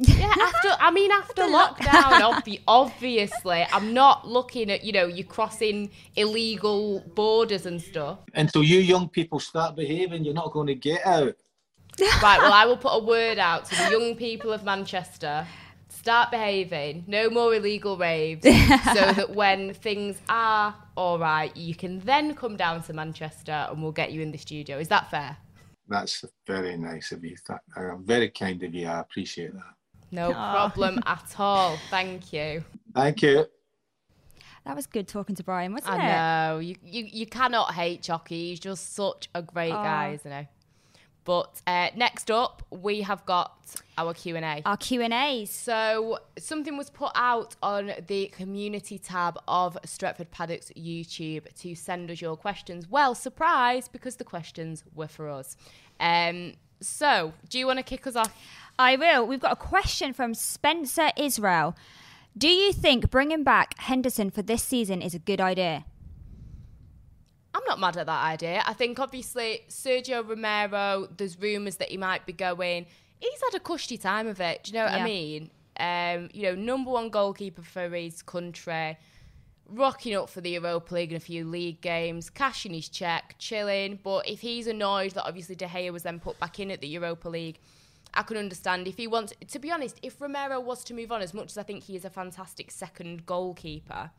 Yeah, 0.00 0.32
after 0.40 0.68
I 0.80 0.90
mean 0.92 1.10
after 1.10 1.42
lockdown, 1.42 2.20
obvi- 2.32 2.60
obviously, 2.68 3.66
I'm 3.72 3.92
not 3.92 4.28
looking 4.28 4.70
at 4.70 4.84
you 4.84 4.92
know 4.92 5.06
you 5.06 5.24
crossing 5.24 5.90
illegal 6.16 7.00
borders 7.14 7.66
and 7.66 7.80
stuff. 7.80 8.18
Until 8.34 8.62
you 8.62 8.78
young 8.78 9.08
people 9.08 9.40
start 9.40 9.74
behaving, 9.76 10.24
you're 10.24 10.34
not 10.34 10.52
going 10.52 10.68
to 10.68 10.74
get 10.74 11.04
out. 11.06 11.34
Right. 12.22 12.38
Well, 12.38 12.52
I 12.52 12.64
will 12.64 12.76
put 12.76 12.90
a 12.94 13.04
word 13.04 13.38
out 13.38 13.64
to 13.64 13.74
the 13.76 13.90
young 13.90 14.14
people 14.14 14.52
of 14.52 14.62
Manchester. 14.62 15.44
start 15.88 16.30
behaving. 16.30 17.02
No 17.08 17.28
more 17.28 17.52
illegal 17.56 17.96
raves. 17.96 18.44
so 18.44 19.12
that 19.12 19.30
when 19.34 19.74
things 19.74 20.16
are 20.28 20.76
all 20.96 21.18
right, 21.18 21.56
you 21.56 21.74
can 21.74 21.98
then 22.00 22.36
come 22.36 22.56
down 22.56 22.84
to 22.84 22.92
Manchester 22.92 23.66
and 23.68 23.82
we'll 23.82 23.90
get 23.90 24.12
you 24.12 24.20
in 24.20 24.30
the 24.30 24.38
studio. 24.38 24.78
Is 24.78 24.86
that 24.88 25.10
fair? 25.10 25.36
That's 25.88 26.24
very 26.46 26.76
nice 26.76 27.10
of 27.10 27.24
you. 27.24 27.34
Th- 27.44 27.58
uh, 27.76 27.96
very 27.96 28.28
kind 28.30 28.62
of 28.62 28.72
you. 28.72 28.86
I 28.86 29.00
appreciate 29.00 29.52
that. 29.54 29.74
No 30.10 30.32
problem 30.32 31.00
at 31.06 31.34
all. 31.38 31.78
Thank 31.90 32.32
you. 32.32 32.64
Thank 32.94 33.22
you. 33.22 33.46
That 34.64 34.76
was 34.76 34.86
good 34.86 35.08
talking 35.08 35.34
to 35.36 35.42
Brian, 35.42 35.72
wasn't 35.72 35.94
I 35.94 35.96
it? 35.96 36.52
know. 36.52 36.58
You, 36.58 36.76
you 36.84 37.04
you 37.10 37.26
cannot 37.26 37.72
hate 37.72 38.02
Chucky. 38.02 38.50
He's 38.50 38.60
just 38.60 38.94
such 38.94 39.28
a 39.34 39.40
great 39.40 39.70
guy, 39.70 40.12
isn't 40.14 40.30
he? 40.30 40.48
But 41.28 41.60
uh, 41.66 41.88
next 41.94 42.30
up, 42.30 42.62
we 42.70 43.02
have 43.02 43.26
got 43.26 43.52
our 43.98 44.14
Q&A. 44.14 44.62
Our 44.64 44.78
Q 44.78 45.02
and 45.02 45.12
A's. 45.12 45.50
So 45.50 46.20
something 46.38 46.78
was 46.78 46.88
put 46.88 47.12
out 47.14 47.54
on 47.62 47.92
the 48.06 48.28
community 48.28 48.98
tab 48.98 49.38
of 49.46 49.76
Stretford 49.84 50.30
Paddock's 50.30 50.72
YouTube 50.74 51.52
to 51.56 51.74
send 51.74 52.10
us 52.10 52.22
your 52.22 52.34
questions. 52.34 52.88
Well, 52.88 53.14
surprise, 53.14 53.88
because 53.88 54.16
the 54.16 54.24
questions 54.24 54.84
were 54.94 55.06
for 55.06 55.28
us. 55.28 55.58
Um, 56.00 56.54
so, 56.80 57.34
do 57.50 57.58
you 57.58 57.66
want 57.66 57.78
to 57.78 57.82
kick 57.82 58.06
us 58.06 58.16
off? 58.16 58.34
I 58.78 58.96
will. 58.96 59.26
We've 59.26 59.40
got 59.40 59.52
a 59.52 59.56
question 59.56 60.12
from 60.12 60.34
Spencer 60.34 61.10
Israel. 61.16 61.76
Do 62.36 62.48
you 62.48 62.72
think 62.72 63.10
bringing 63.10 63.42
back 63.42 63.74
Henderson 63.78 64.30
for 64.30 64.42
this 64.42 64.62
season 64.62 65.02
is 65.02 65.14
a 65.14 65.18
good 65.18 65.40
idea? 65.40 65.84
I'm 67.54 67.62
not 67.66 67.80
mad 67.80 67.96
at 67.96 68.06
that 68.06 68.24
idea. 68.24 68.62
I 68.64 68.74
think 68.74 69.00
obviously 69.00 69.62
Sergio 69.68 70.26
Romero, 70.26 71.08
there's 71.16 71.40
rumours 71.40 71.76
that 71.76 71.88
he 71.90 71.96
might 71.96 72.24
be 72.24 72.32
going. 72.32 72.86
He's 73.18 73.40
had 73.50 73.56
a 73.56 73.60
cushy 73.60 73.98
time 73.98 74.28
of 74.28 74.40
it. 74.40 74.64
Do 74.64 74.70
you 74.70 74.78
know 74.78 74.84
what 74.84 74.92
Yeah. 74.94 75.02
I 75.02 75.04
mean? 75.04 75.50
Um, 75.80 76.28
you 76.32 76.42
know, 76.44 76.54
number 76.54 76.90
one 76.92 77.08
goalkeeper 77.10 77.62
for 77.62 77.88
his 77.88 78.22
country, 78.22 78.96
rocking 79.66 80.14
up 80.14 80.28
for 80.28 80.40
the 80.40 80.50
Europa 80.50 80.94
League 80.94 81.10
and 81.10 81.16
a 81.16 81.24
few 81.24 81.44
league 81.44 81.80
games, 81.80 82.30
cashing 82.30 82.74
his 82.74 82.88
check, 82.88 83.34
chilling. 83.38 83.98
But 84.02 84.28
if 84.28 84.40
he's 84.40 84.68
annoyed 84.68 85.12
that 85.12 85.26
obviously 85.26 85.56
De 85.56 85.66
Gea 85.66 85.92
was 85.92 86.04
then 86.04 86.20
put 86.20 86.38
back 86.38 86.60
in 86.60 86.70
at 86.70 86.80
the 86.80 86.86
Europa 86.88 87.28
League, 87.28 87.58
I 88.14 88.22
can 88.22 88.36
understand 88.36 88.88
if 88.88 88.96
he 88.96 89.06
wants. 89.06 89.32
To 89.48 89.58
be 89.58 89.70
honest, 89.70 89.98
if 90.02 90.20
Romero 90.20 90.60
was 90.60 90.84
to 90.84 90.94
move 90.94 91.12
on, 91.12 91.22
as 91.22 91.34
much 91.34 91.46
as 91.46 91.58
I 91.58 91.62
think 91.62 91.84
he 91.84 91.96
is 91.96 92.04
a 92.04 92.10
fantastic 92.10 92.70
second 92.70 93.26
goalkeeper, 93.26 94.10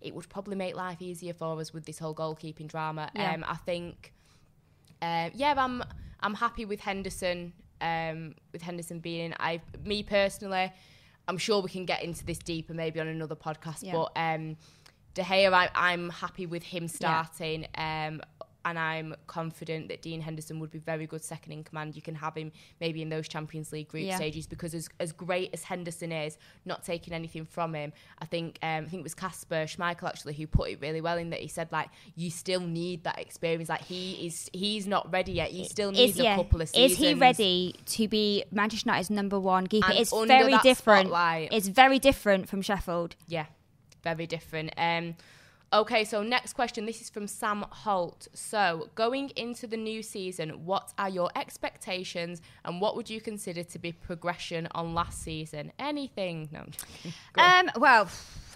it 0.00 0.14
would 0.14 0.28
probably 0.28 0.56
make 0.56 0.76
life 0.76 1.00
easier 1.02 1.34
for 1.34 1.58
us 1.60 1.72
with 1.72 1.84
this 1.84 1.98
whole 1.98 2.14
goalkeeping 2.14 2.68
drama. 2.68 3.10
Yeah. 3.14 3.34
Um, 3.34 3.44
I 3.46 3.56
think, 3.56 4.12
uh, 5.02 5.30
yeah, 5.34 5.54
I'm 5.56 5.82
I'm 6.20 6.34
happy 6.34 6.64
with 6.64 6.80
Henderson. 6.80 7.52
Um, 7.80 8.34
with 8.52 8.62
Henderson 8.62 8.98
being, 8.98 9.26
in. 9.26 9.34
I 9.38 9.60
me 9.84 10.02
personally, 10.02 10.72
I'm 11.28 11.38
sure 11.38 11.62
we 11.62 11.70
can 11.70 11.84
get 11.84 12.02
into 12.02 12.24
this 12.24 12.38
deeper 12.38 12.74
maybe 12.74 12.98
on 12.98 13.06
another 13.06 13.36
podcast. 13.36 13.82
Yeah. 13.82 13.92
But 13.92 14.12
um, 14.16 14.56
De 15.14 15.22
Gea, 15.22 15.52
I, 15.52 15.68
I'm 15.74 16.10
happy 16.10 16.46
with 16.46 16.64
him 16.64 16.88
starting. 16.88 17.66
Um, 17.76 18.20
and 18.68 18.78
I'm 18.78 19.14
confident 19.26 19.88
that 19.88 20.02
Dean 20.02 20.20
Henderson 20.20 20.60
would 20.60 20.70
be 20.70 20.78
very 20.78 21.06
good 21.06 21.22
second 21.24 21.52
in 21.52 21.64
command. 21.64 21.96
You 21.96 22.02
can 22.02 22.14
have 22.16 22.34
him 22.36 22.52
maybe 22.80 23.02
in 23.02 23.08
those 23.08 23.28
Champions 23.28 23.72
League 23.72 23.88
group 23.88 24.04
Yeah. 24.04 24.16
stages 24.16 24.46
because 24.46 24.74
as, 24.74 24.88
as 25.00 25.12
great 25.12 25.50
as 25.52 25.64
Henderson 25.64 26.12
is, 26.12 26.36
not 26.64 26.84
taking 26.84 27.12
anything 27.14 27.44
from 27.44 27.74
him, 27.74 27.92
I 28.20 28.26
think 28.26 28.58
um, 28.62 28.84
I 28.84 28.88
think 28.88 29.00
it 29.00 29.04
was 29.04 29.14
Kasper 29.14 29.64
Schmeichel 29.64 30.04
actually 30.08 30.34
who 30.34 30.46
put 30.46 30.70
it 30.70 30.80
really 30.80 31.00
well 31.00 31.18
in 31.18 31.30
that 31.30 31.40
he 31.40 31.48
said 31.48 31.68
like 31.72 31.88
you 32.14 32.30
still 32.30 32.60
need 32.60 33.04
that 33.04 33.18
experience. 33.18 33.68
Like 33.68 33.84
he 33.84 34.26
is 34.26 34.48
he's 34.52 34.86
not 34.86 35.10
ready 35.12 35.32
yet. 35.32 35.50
He 35.50 35.64
still 35.66 35.90
needs 35.92 36.12
Is, 36.12 36.18
yeah, 36.22 36.34
a 36.34 36.36
couple 36.36 36.60
of 36.60 36.68
seasons. 36.68 36.92
is 36.92 36.98
he 36.98 37.14
ready 37.14 37.74
to 37.86 38.08
be 38.08 38.44
Manchester 38.50 38.88
United's 38.90 39.10
number 39.10 39.40
one 39.40 39.66
keeper? 39.66 39.88
And 39.90 39.98
It's 39.98 40.10
very 40.12 40.56
different. 40.58 41.08
spotlight. 41.08 41.48
It's 41.52 41.68
very 41.68 41.98
different 41.98 42.48
from 42.48 42.62
Sheffield. 42.62 43.16
Yeah, 43.26 43.46
very 44.02 44.26
different. 44.26 44.72
Um, 44.76 45.16
okay, 45.72 46.04
so 46.04 46.22
next 46.22 46.52
question. 46.54 46.86
This 46.86 47.00
is 47.00 47.10
from 47.10 47.26
Sam 47.26 47.64
Holt. 47.70 48.28
So, 48.34 48.90
going 48.94 49.30
into 49.36 49.66
the 49.66 49.76
new 49.76 50.02
season, 50.02 50.64
what 50.64 50.92
are 50.98 51.08
your 51.08 51.30
expectations 51.36 52.40
and 52.64 52.80
what 52.80 52.96
would 52.96 53.10
you 53.10 53.20
consider 53.20 53.62
to 53.62 53.78
be 53.78 53.92
progression 53.92 54.68
on 54.72 54.94
last 54.94 55.22
season? 55.22 55.72
Anything? 55.78 56.48
No. 56.52 56.60
I'm 56.60 56.70
joking. 56.70 57.12
Go 57.32 57.42
on. 57.42 57.68
Um, 57.68 57.70
well, 57.80 58.08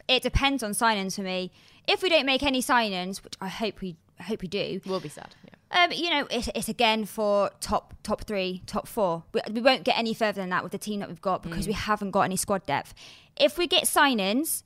it 0.09 0.23
depends 0.23 0.63
on 0.63 0.73
signings 0.73 1.17
for 1.17 1.23
me. 1.23 1.51
If 1.87 2.03
we 2.03 2.09
don't 2.09 2.27
make 2.27 2.43
any 2.43 2.63
signings, 2.63 3.23
which 3.25 3.35
I 3.41 3.49
hope 3.49 3.81
we 3.81 3.97
I 4.21 4.25
hope 4.25 4.43
we 4.43 4.49
do, 4.49 4.81
we'll 4.87 5.01
be 5.01 5.09
sad. 5.09 5.35
Yeah. 5.45 5.85
um, 5.85 5.93
you 5.93 6.09
know, 6.11 6.29
it's, 6.31 6.49
it's 6.55 6.69
again 6.69 7.07
for 7.07 7.51
top 7.61 7.95
top 8.03 8.23
three, 8.23 8.63
top 8.67 8.87
four. 8.87 9.25
We, 9.33 9.41
we 9.53 9.61
won't 9.61 9.85
get 9.85 9.99
any 9.99 10.15
further 10.15 10.41
than 10.41 10.51
that 10.51 10.63
with 10.63 10.73
the 10.73 10.79
team 10.79 11.01
that 11.01 11.09
we've 11.09 11.21
got 11.21 11.43
because 11.43 11.67
we 11.67 11.73
haven't 11.73 12.13
got 12.13 12.23
any 12.23 12.37
squad 12.37 12.65
depth. 12.67 12.95
If 13.37 13.59
we 13.59 13.67
get 13.67 13.85
signings, 13.85 14.63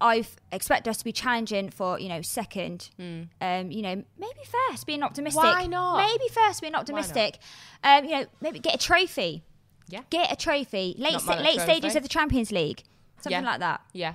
I 0.00 0.24
expect 0.52 0.88
us 0.88 0.96
to 0.98 1.04
be 1.04 1.12
challenging 1.12 1.70
for 1.70 1.98
you 2.00 2.08
know 2.08 2.22
second. 2.22 2.90
Um, 2.98 3.70
you 3.70 3.82
know, 3.82 4.02
maybe 4.18 4.40
first, 4.68 4.86
being 4.86 5.02
optimistic. 5.02 5.42
Why 5.42 5.66
not? 5.66 6.06
Maybe 6.06 6.28
first, 6.32 6.60
being 6.62 6.74
optimistic. 6.74 7.38
Um, 7.84 8.04
you 8.04 8.10
know, 8.10 8.26
maybe 8.40 8.58
get 8.58 8.74
a 8.74 8.78
trophy. 8.78 9.42
Yeah. 9.88 10.02
Get 10.10 10.32
a 10.32 10.36
trophy. 10.36 10.94
Late 10.98 11.14
late 11.26 11.54
trophy. 11.56 11.58
stages 11.58 11.96
of 11.96 12.02
the 12.02 12.08
Champions 12.08 12.52
League, 12.52 12.82
something 13.20 13.42
Yeah. 13.42 13.50
like 13.50 13.60
that. 13.60 13.80
Yeah. 13.92 14.14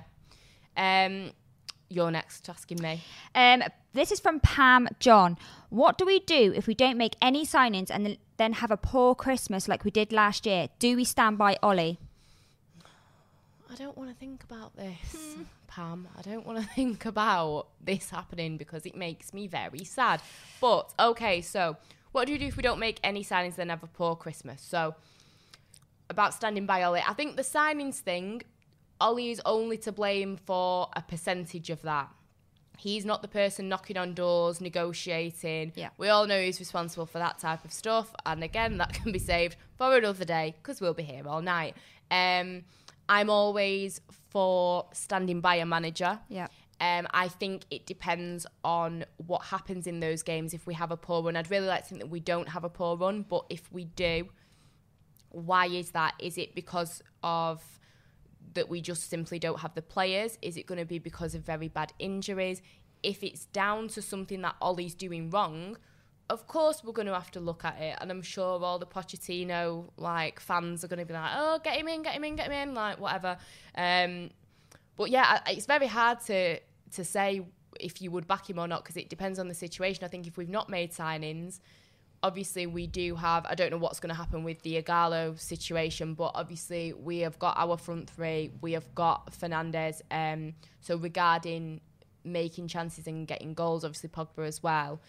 Um, 0.76 1.32
you're 1.88 2.10
next 2.10 2.48
asking 2.48 2.82
me. 2.82 3.02
Um, 3.34 3.62
this 3.92 4.10
is 4.10 4.18
from 4.20 4.40
Pam 4.40 4.88
John. 4.98 5.38
What 5.70 5.98
do 5.98 6.04
we 6.04 6.20
do 6.20 6.52
if 6.56 6.66
we 6.66 6.74
don't 6.74 6.96
make 6.98 7.14
any 7.22 7.46
signings 7.46 7.90
and 7.90 8.18
then 8.36 8.54
have 8.54 8.70
a 8.70 8.76
poor 8.76 9.14
Christmas 9.14 9.68
like 9.68 9.84
we 9.84 9.90
did 9.90 10.12
last 10.12 10.46
year? 10.46 10.68
Do 10.78 10.96
we 10.96 11.04
stand 11.04 11.38
by 11.38 11.56
Ole? 11.62 11.96
I 13.70 13.74
don't 13.74 13.96
want 13.96 14.10
to 14.10 14.16
think 14.16 14.44
about 14.44 14.76
this, 14.76 15.36
Pam. 15.66 16.08
I 16.16 16.22
don't 16.22 16.46
want 16.46 16.60
to 16.62 16.68
think 16.74 17.04
about 17.04 17.68
this 17.80 18.10
happening 18.10 18.56
because 18.56 18.86
it 18.86 18.96
makes 18.96 19.34
me 19.34 19.46
very 19.46 19.84
sad. 19.84 20.20
But 20.60 20.92
okay, 20.98 21.40
so 21.40 21.76
what 22.12 22.26
do 22.26 22.32
we 22.32 22.38
do 22.38 22.46
if 22.46 22.56
we 22.56 22.62
don't 22.62 22.78
make 22.78 23.00
any 23.02 23.24
signings 23.24 23.56
then 23.56 23.68
have 23.68 23.82
a 23.82 23.88
poor 23.88 24.16
Christmas? 24.16 24.62
So 24.62 24.94
about 26.08 26.34
standing 26.34 26.66
by 26.66 26.84
Ole, 26.84 27.02
I 27.06 27.12
think 27.14 27.36
the 27.36 27.42
signings 27.42 27.96
thing, 27.96 28.42
Ole 29.00 29.30
is 29.30 29.42
only 29.44 29.76
to 29.78 29.92
blame 29.92 30.36
for 30.36 30.88
a 30.94 31.02
percentage 31.02 31.70
of 31.70 31.82
that. 31.82 32.08
He's 32.78 33.04
not 33.04 33.22
the 33.22 33.28
person 33.28 33.68
knocking 33.68 33.96
on 33.96 34.14
doors, 34.14 34.60
negotiating. 34.60 35.72
Yeah. 35.74 35.88
We 35.98 36.08
all 36.08 36.26
know 36.26 36.40
he's 36.40 36.60
responsible 36.60 37.06
for 37.06 37.18
that 37.18 37.38
type 37.38 37.64
of 37.64 37.72
stuff. 37.72 38.14
And 38.24 38.44
again, 38.44 38.76
that 38.78 38.92
can 39.02 39.12
be 39.12 39.18
saved 39.18 39.56
for 39.76 39.96
another 39.96 40.24
day 40.24 40.54
because 40.62 40.80
we'll 40.80 40.94
be 40.94 41.02
here 41.02 41.26
all 41.26 41.40
night. 41.40 41.74
Um, 42.10 42.64
I'm 43.08 43.30
always 43.30 44.00
for 44.30 44.86
standing 44.92 45.40
by 45.40 45.56
a 45.56 45.66
manager. 45.66 46.18
Yeah. 46.28 46.48
Um, 46.80 47.06
I 47.10 47.28
think 47.28 47.64
it 47.70 47.86
depends 47.86 48.46
on 48.62 49.04
what 49.16 49.44
happens 49.44 49.86
in 49.86 50.00
those 50.00 50.22
games. 50.22 50.52
If 50.52 50.66
we 50.66 50.74
have 50.74 50.90
a 50.90 50.96
poor 50.96 51.22
run, 51.22 51.36
I'd 51.36 51.50
really 51.50 51.66
like 51.66 51.84
to 51.84 51.88
think 51.88 52.00
that 52.02 52.10
we 52.10 52.20
don't 52.20 52.48
have 52.48 52.64
a 52.64 52.68
poor 52.68 52.96
run. 52.96 53.22
But 53.22 53.46
if 53.48 53.72
we 53.72 53.84
do, 53.84 54.28
why 55.30 55.66
is 55.66 55.92
that? 55.92 56.14
Is 56.18 56.36
it 56.36 56.54
because 56.54 57.02
of 57.22 57.62
that 58.54 58.68
we 58.68 58.80
just 58.80 59.08
simply 59.08 59.38
don't 59.38 59.60
have 59.60 59.74
the 59.74 59.82
players? 59.82 60.38
Is 60.42 60.56
it 60.56 60.66
going 60.66 60.78
to 60.78 60.84
be 60.84 60.98
because 60.98 61.34
of 61.34 61.42
very 61.42 61.68
bad 61.68 61.92
injuries? 61.98 62.60
If 63.02 63.22
it's 63.22 63.46
down 63.46 63.88
to 63.88 64.02
something 64.02 64.42
that 64.42 64.56
Ole's 64.60 64.94
doing 64.94 65.30
wrong, 65.30 65.78
of 66.28 66.46
course 66.46 66.82
we're 66.82 66.92
going 66.92 67.06
to 67.06 67.14
have 67.14 67.30
to 67.32 67.40
look 67.40 67.64
at 67.64 67.80
it. 67.80 67.96
And 68.00 68.10
I'm 68.10 68.22
sure 68.22 68.62
all 68.62 68.78
the 68.78 68.86
Pochettino 68.86 69.90
like 69.96 70.40
fans 70.40 70.84
are 70.84 70.88
going 70.88 70.98
to 70.98 71.04
be 71.04 71.14
like, 71.14 71.30
"Oh, 71.34 71.60
get 71.62 71.78
him 71.78 71.88
in, 71.88 72.02
get 72.02 72.14
him 72.14 72.24
in, 72.24 72.36
get 72.36 72.46
him 72.50 72.68
in," 72.68 72.74
like 72.74 73.00
whatever. 73.00 73.38
Um, 73.76 74.30
but 74.96 75.10
yeah, 75.10 75.40
it's 75.46 75.66
very 75.66 75.86
hard 75.86 76.20
to 76.26 76.58
to 76.92 77.04
say 77.04 77.42
if 77.78 78.00
you 78.00 78.10
would 78.10 78.26
back 78.26 78.48
him 78.48 78.58
or 78.58 78.66
not 78.66 78.82
because 78.82 78.96
it 78.96 79.08
depends 79.08 79.38
on 79.38 79.48
the 79.48 79.54
situation. 79.54 80.04
I 80.04 80.08
think 80.08 80.26
if 80.26 80.36
we've 80.36 80.48
not 80.48 80.68
made 80.68 80.92
signings, 80.92 81.60
obviously 82.22 82.66
we 82.66 82.86
do 82.86 83.14
have 83.16 83.46
I 83.46 83.54
don't 83.54 83.70
know 83.70 83.78
what's 83.78 84.00
going 84.00 84.08
to 84.08 84.14
happen 84.14 84.42
with 84.42 84.62
the 84.62 84.82
Ighalo 84.82 85.38
situation, 85.38 86.14
but 86.14 86.32
obviously 86.34 86.92
we 86.92 87.20
have 87.20 87.38
got 87.38 87.56
our 87.56 87.76
front 87.76 88.10
three, 88.10 88.52
we 88.60 88.72
have 88.72 88.94
got 88.94 89.32
Fernandes. 89.32 90.00
Um, 90.10 90.54
so 90.80 90.96
regarding 90.96 91.80
making 92.24 92.68
chances 92.68 93.06
and 93.06 93.26
getting 93.26 93.54
goals, 93.54 93.84
obviously 93.84 94.08
Pogba 94.08 94.46
as 94.46 94.62
well. 94.62 95.00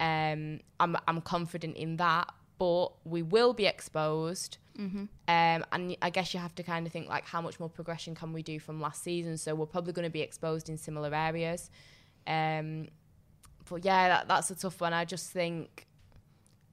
Um, 0.00 0.60
I'm 0.80 0.96
I'm 1.06 1.20
confident 1.20 1.76
in 1.76 1.96
that, 1.96 2.32
but 2.58 2.88
we 3.04 3.22
will 3.22 3.52
be 3.52 3.66
exposed. 3.66 4.58
Um, 5.28 5.64
and 5.72 5.96
I 6.02 6.10
guess 6.10 6.34
you 6.34 6.40
have 6.40 6.54
to 6.56 6.62
kind 6.64 6.86
of 6.86 6.92
think 6.92 7.08
like 7.08 7.24
how 7.24 7.40
much 7.40 7.60
more 7.60 7.68
progression 7.68 8.14
can 8.14 8.32
we 8.32 8.42
do 8.42 8.58
from 8.58 8.80
last 8.80 9.04
season? 9.04 9.38
So 9.38 9.54
we're 9.54 9.66
probably 9.66 9.92
going 9.92 10.04
to 10.06 10.10
be 10.10 10.20
exposed 10.20 10.68
in 10.68 10.76
similar 10.76 11.14
areas. 11.14 11.70
Um, 12.26 12.88
but 13.68 13.84
yeah, 13.84 14.08
that, 14.08 14.28
that's 14.28 14.50
a 14.50 14.56
tough 14.56 14.80
one. 14.80 14.92
I 14.92 15.04
just 15.04 15.30
think 15.30 15.86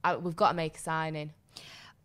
I, 0.02 0.16
we've 0.16 0.36
got 0.36 0.48
to 0.48 0.54
make 0.54 0.76
a 0.76 0.80
signing. 0.80 1.32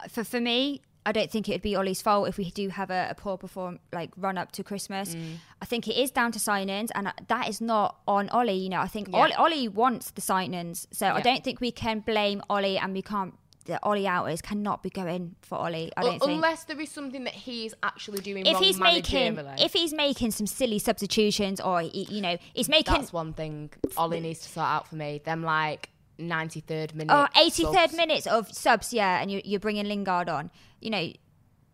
For 0.09 0.24
for 0.24 0.39
me, 0.39 0.82
I 1.08 1.14
don't 1.14 1.32
think 1.32 1.47
it 1.47 1.53
would 1.53 1.62
be 1.62 1.78
Ole's 1.78 2.01
fault 2.01 2.28
if 2.28 2.38
we 2.38 2.51
do 2.51 2.68
have 2.68 2.89
a, 2.89 3.08
a 3.12 3.16
poor 3.16 3.38
perform 3.38 3.80
like 3.93 4.12
run 4.18 4.38
up 4.38 4.51
to 4.53 4.64
Christmas. 4.64 5.16
Mm. 5.16 5.38
I 5.62 5.66
think 5.66 5.88
it 5.88 5.95
is 5.95 6.12
down 6.12 6.34
to 6.34 6.39
signings, 6.39 6.89
and 6.93 7.08
uh, 7.08 7.14
that 7.30 7.47
is 7.47 7.62
not 7.62 7.99
on 8.10 8.30
Ole. 8.32 8.51
You 8.51 8.68
know, 8.68 8.82
I 8.82 8.88
think 8.88 9.08
Yeah. 9.08 9.30
Ole, 9.38 9.53
Ole 9.53 9.70
wants 9.70 10.12
the 10.12 10.20
signings, 10.22 10.86
so 10.91 11.08
I 11.08 11.22
don't 11.22 11.45
think 11.45 11.62
we 11.62 11.72
can 11.72 12.01
blame 12.01 12.43
Ole, 12.49 12.78
and 12.78 12.91
we 12.91 13.01
can't 13.01 13.36
the 13.68 13.80
Ole 13.86 14.05
outers 14.05 14.41
cannot 14.41 14.84
be 14.84 14.89
going 14.89 15.36
for 15.41 15.58
Ole. 15.58 15.89
I 15.95 16.01
don't 16.01 16.20
think. 16.20 16.32
Unless 16.32 16.66
there 16.66 16.80
is 16.82 16.91
something 16.91 17.24
that 17.26 17.34
he's 17.34 17.74
actually 17.84 18.20
doing 18.20 18.45
if 18.45 18.55
wrong 18.55 18.64
he's 18.64 18.80
making 18.80 19.38
if 19.60 19.72
he's 19.72 19.93
making 19.93 20.32
some 20.32 20.47
silly 20.47 20.80
substitutions 20.80 21.62
or 21.62 21.82
he, 21.82 22.08
you 22.10 22.22
know 22.22 22.38
he's 22.53 22.68
making 22.68 22.95
That's 22.95 23.14
one 23.14 23.32
thing 23.34 23.70
Ole 23.95 24.20
needs 24.20 24.41
to 24.41 24.49
sort 24.49 24.68
out 24.68 24.88
for 24.89 24.95
me. 24.95 25.22
Them 25.24 25.43
like 25.43 25.89
93rd 26.20 26.93
minute. 26.95 27.13
oh 27.13 27.28
83rd 27.36 27.74
subs. 27.74 27.95
minutes 27.95 28.28
of 28.28 28.51
subs 28.51 28.93
yeah 28.93 29.22
and 29.22 29.30
you, 29.32 29.41
you're 29.45 29.59
bringing 29.59 29.86
Lingard 29.86 30.30
on 30.30 30.49
you 30.82 30.89
know 30.89 30.99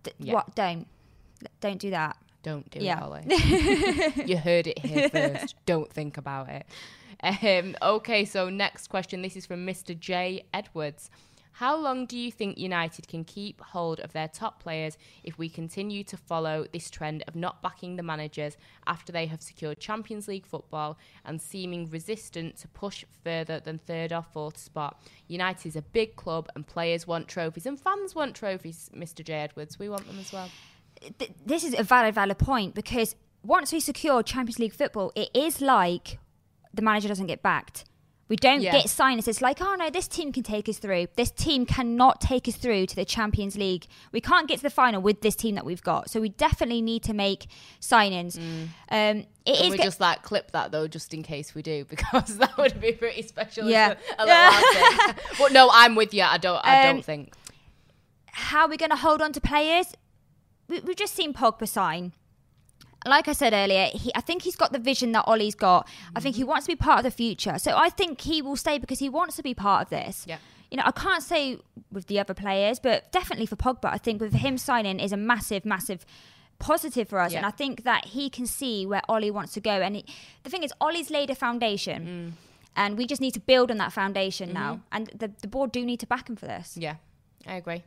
th- 0.03 0.15
Yeah. 0.19 0.33
what 0.33 0.53
don't 0.55 0.87
don't 1.61 1.79
do 1.79 1.89
that 1.91 2.17
Don't 2.43 2.69
do 2.71 2.79
Yeah. 2.79 2.99
it, 2.99 4.15
Ole. 4.17 4.25
you 4.27 4.37
heard 4.37 4.67
it 4.67 4.79
here 4.79 5.09
first. 5.09 5.55
Don't 5.65 5.91
think 5.91 6.17
about 6.17 6.49
it. 6.49 6.65
Um, 7.23 7.75
okay, 7.81 8.25
so 8.25 8.49
next 8.49 8.87
question. 8.89 9.21
This 9.21 9.37
is 9.37 9.45
from 9.45 9.65
Mr. 9.65 9.97
J. 9.97 10.43
Edwards. 10.53 11.09
How 11.53 11.75
long 11.75 12.07
do 12.07 12.17
you 12.17 12.31
think 12.31 12.57
United 12.57 13.07
can 13.07 13.23
keep 13.23 13.61
hold 13.61 13.99
of 13.99 14.11
their 14.11 14.27
top 14.27 14.61
players 14.61 14.97
if 15.23 15.37
we 15.37 15.49
continue 15.49 16.03
to 16.05 16.17
follow 16.17 16.65
this 16.73 16.89
trend 16.89 17.23
of 17.27 17.35
not 17.35 17.61
backing 17.61 17.95
the 17.95 18.01
managers 18.01 18.57
after 18.87 19.11
they 19.11 19.27
have 19.27 19.41
secured 19.41 19.79
Champions 19.79 20.27
League 20.27 20.47
football 20.47 20.97
and 21.23 21.39
seeming 21.39 21.89
resistant 21.91 22.57
to 22.57 22.67
push 22.69 23.05
further 23.23 23.59
than 23.59 23.77
third 23.77 24.11
or 24.11 24.23
fourth 24.23 24.57
spot? 24.57 24.99
United 25.27 25.67
is 25.67 25.75
a 25.75 25.83
big 25.83 26.15
club 26.15 26.49
and 26.55 26.65
players 26.65 27.05
want 27.05 27.27
trophies 27.27 27.67
and 27.67 27.79
fans 27.79 28.15
want 28.15 28.35
trophies, 28.35 28.89
Mr. 28.95 29.23
J. 29.23 29.33
Edwards. 29.33 29.77
We 29.77 29.89
want 29.89 30.07
them 30.07 30.17
as 30.19 30.33
well. 30.33 30.49
this 31.45 31.63
is 31.63 31.75
a 31.77 31.83
valid, 31.83 32.15
valid 32.15 32.39
point 32.39 32.73
because 32.73 33.15
once 33.43 33.71
we 33.71 33.79
secure 33.79 34.23
Champions 34.23 34.57
League 34.57 34.73
football, 34.73 35.11
it 35.15 35.29
is 35.35 35.61
like 35.61 36.17
the 36.73 36.81
manager 36.81 37.07
doesn't 37.07 37.27
get 37.27 37.43
backed. 37.43 37.85
We 38.29 38.37
don't 38.37 38.61
Yeah. 38.61 38.71
get 38.71 38.85
signings. 38.85 39.27
It's 39.27 39.41
like, 39.41 39.61
oh 39.61 39.75
no, 39.75 39.89
this 39.89 40.07
team 40.07 40.31
can 40.31 40.43
take 40.43 40.69
us 40.69 40.77
through. 40.77 41.07
This 41.17 41.29
team 41.29 41.65
cannot 41.65 42.21
take 42.21 42.47
us 42.47 42.55
through 42.55 42.85
to 42.87 42.95
the 42.95 43.03
Champions 43.05 43.57
League. 43.57 43.85
We 44.13 44.21
can't 44.21 44.47
get 44.47 44.57
to 44.57 44.63
the 44.63 44.69
final 44.69 45.01
with 45.01 45.21
this 45.21 45.35
team 45.35 45.55
that 45.55 45.65
we've 45.65 45.83
got. 45.83 46.09
So 46.09 46.21
we 46.21 46.29
definitely 46.29 46.81
need 46.81 47.03
to 47.03 47.13
make 47.13 47.47
signings. 47.81 48.37
Um, 48.37 49.25
it 49.45 49.55
Can 49.57 49.65
is 49.65 49.71
we 49.71 49.77
go- 49.77 49.83
just 49.83 49.99
like 49.99 50.23
clip 50.23 50.51
that 50.51 50.71
though, 50.71 50.87
just 50.87 51.13
in 51.13 51.21
case 51.21 51.53
we 51.53 51.61
do, 51.61 51.83
because 51.89 52.37
that 52.37 52.57
would 52.57 52.79
be 52.79 52.93
pretty 52.93 53.23
special. 53.23 53.69
Yeah. 53.69 53.95
a, 54.17 54.23
a 54.23 55.15
but 55.37 55.51
no, 55.51 55.69
I'm 55.71 55.95
with 55.95 56.13
you. 56.13 56.23
I 56.23 56.37
don't. 56.37 56.61
I 56.65 56.87
Um, 56.87 56.95
don't 56.95 57.05
think. 57.05 57.33
how 58.27 58.61
are 58.63 58.69
we 58.69 58.77
going 58.77 58.89
to 58.91 58.95
hold 58.95 59.21
on 59.21 59.33
to 59.33 59.41
players? 59.41 59.93
We, 60.69 60.79
we've 60.79 60.95
just 60.95 61.13
seen 61.13 61.33
Pogba 61.33 61.67
sign. 61.67 62.13
Like 63.05 63.27
I 63.27 63.33
said 63.33 63.53
earlier, 63.53 63.87
he, 63.93 64.11
I 64.15 64.21
think 64.21 64.43
he's 64.43 64.55
got 64.55 64.71
the 64.71 64.79
vision 64.79 65.11
that 65.13 65.25
Ole's 65.27 65.55
got. 65.55 65.87
I 66.15 66.19
think 66.19 66.35
Mm-hmm. 66.35 66.39
he 66.39 66.43
wants 66.45 66.65
to 66.67 66.71
be 66.71 66.75
part 66.75 66.99
of 66.99 67.03
the 67.03 67.11
future. 67.11 67.57
So 67.59 67.75
I 67.77 67.89
think 67.89 68.21
he 68.21 68.41
will 68.41 68.55
stay 68.55 68.77
because 68.77 68.99
he 68.99 69.09
wants 69.09 69.35
to 69.35 69.43
be 69.43 69.53
part 69.53 69.83
of 69.83 69.89
this. 69.89 70.25
Yeah. 70.27 70.37
You 70.71 70.77
know, 70.77 70.83
I 70.85 70.91
can't 70.91 71.21
say 71.21 71.59
with 71.91 72.07
the 72.07 72.19
other 72.19 72.33
players, 72.33 72.79
but 72.79 73.11
definitely 73.11 73.45
for 73.45 73.55
Pogba, 73.55 73.85
I 73.91 73.97
think 73.97 74.19
with 74.21 74.33
him 74.33 74.57
signing 74.57 74.99
is 74.99 75.11
a 75.11 75.17
massive, 75.17 75.65
massive 75.65 76.05
positive 76.59 77.09
for 77.09 77.19
us. 77.19 77.31
Yeah. 77.33 77.39
And 77.39 77.45
I 77.45 77.51
think 77.51 77.83
that 77.83 78.05
he 78.05 78.29
can 78.29 78.45
see 78.47 78.85
where 78.85 79.01
Ole 79.09 79.29
wants 79.31 79.53
to 79.53 79.61
go. 79.61 79.71
And 79.71 80.01
the 80.43 80.49
thing 80.49 80.63
is, 80.63 80.71
Ole's 80.81 81.09
laid 81.09 81.29
a 81.29 81.35
foundation. 81.35 82.05
Mm. 82.05 82.31
And 82.75 82.97
we 82.97 83.05
just 83.05 83.21
need 83.21 83.33
to 83.35 83.39
build 83.39 83.69
on 83.69 83.77
that 83.77 83.93
foundation 83.93 84.51
now. 84.53 84.75
Mm-hmm. 84.75 84.81
And 84.93 85.07
the, 85.15 85.31
the 85.41 85.47
board 85.47 85.71
do 85.71 85.85
need 85.85 85.99
to 85.99 86.07
back 86.07 86.27
him 86.27 86.35
for 86.35 86.47
this. 86.47 86.75
Yeah, 86.75 86.95
I 87.45 87.55
agree. 87.55 87.83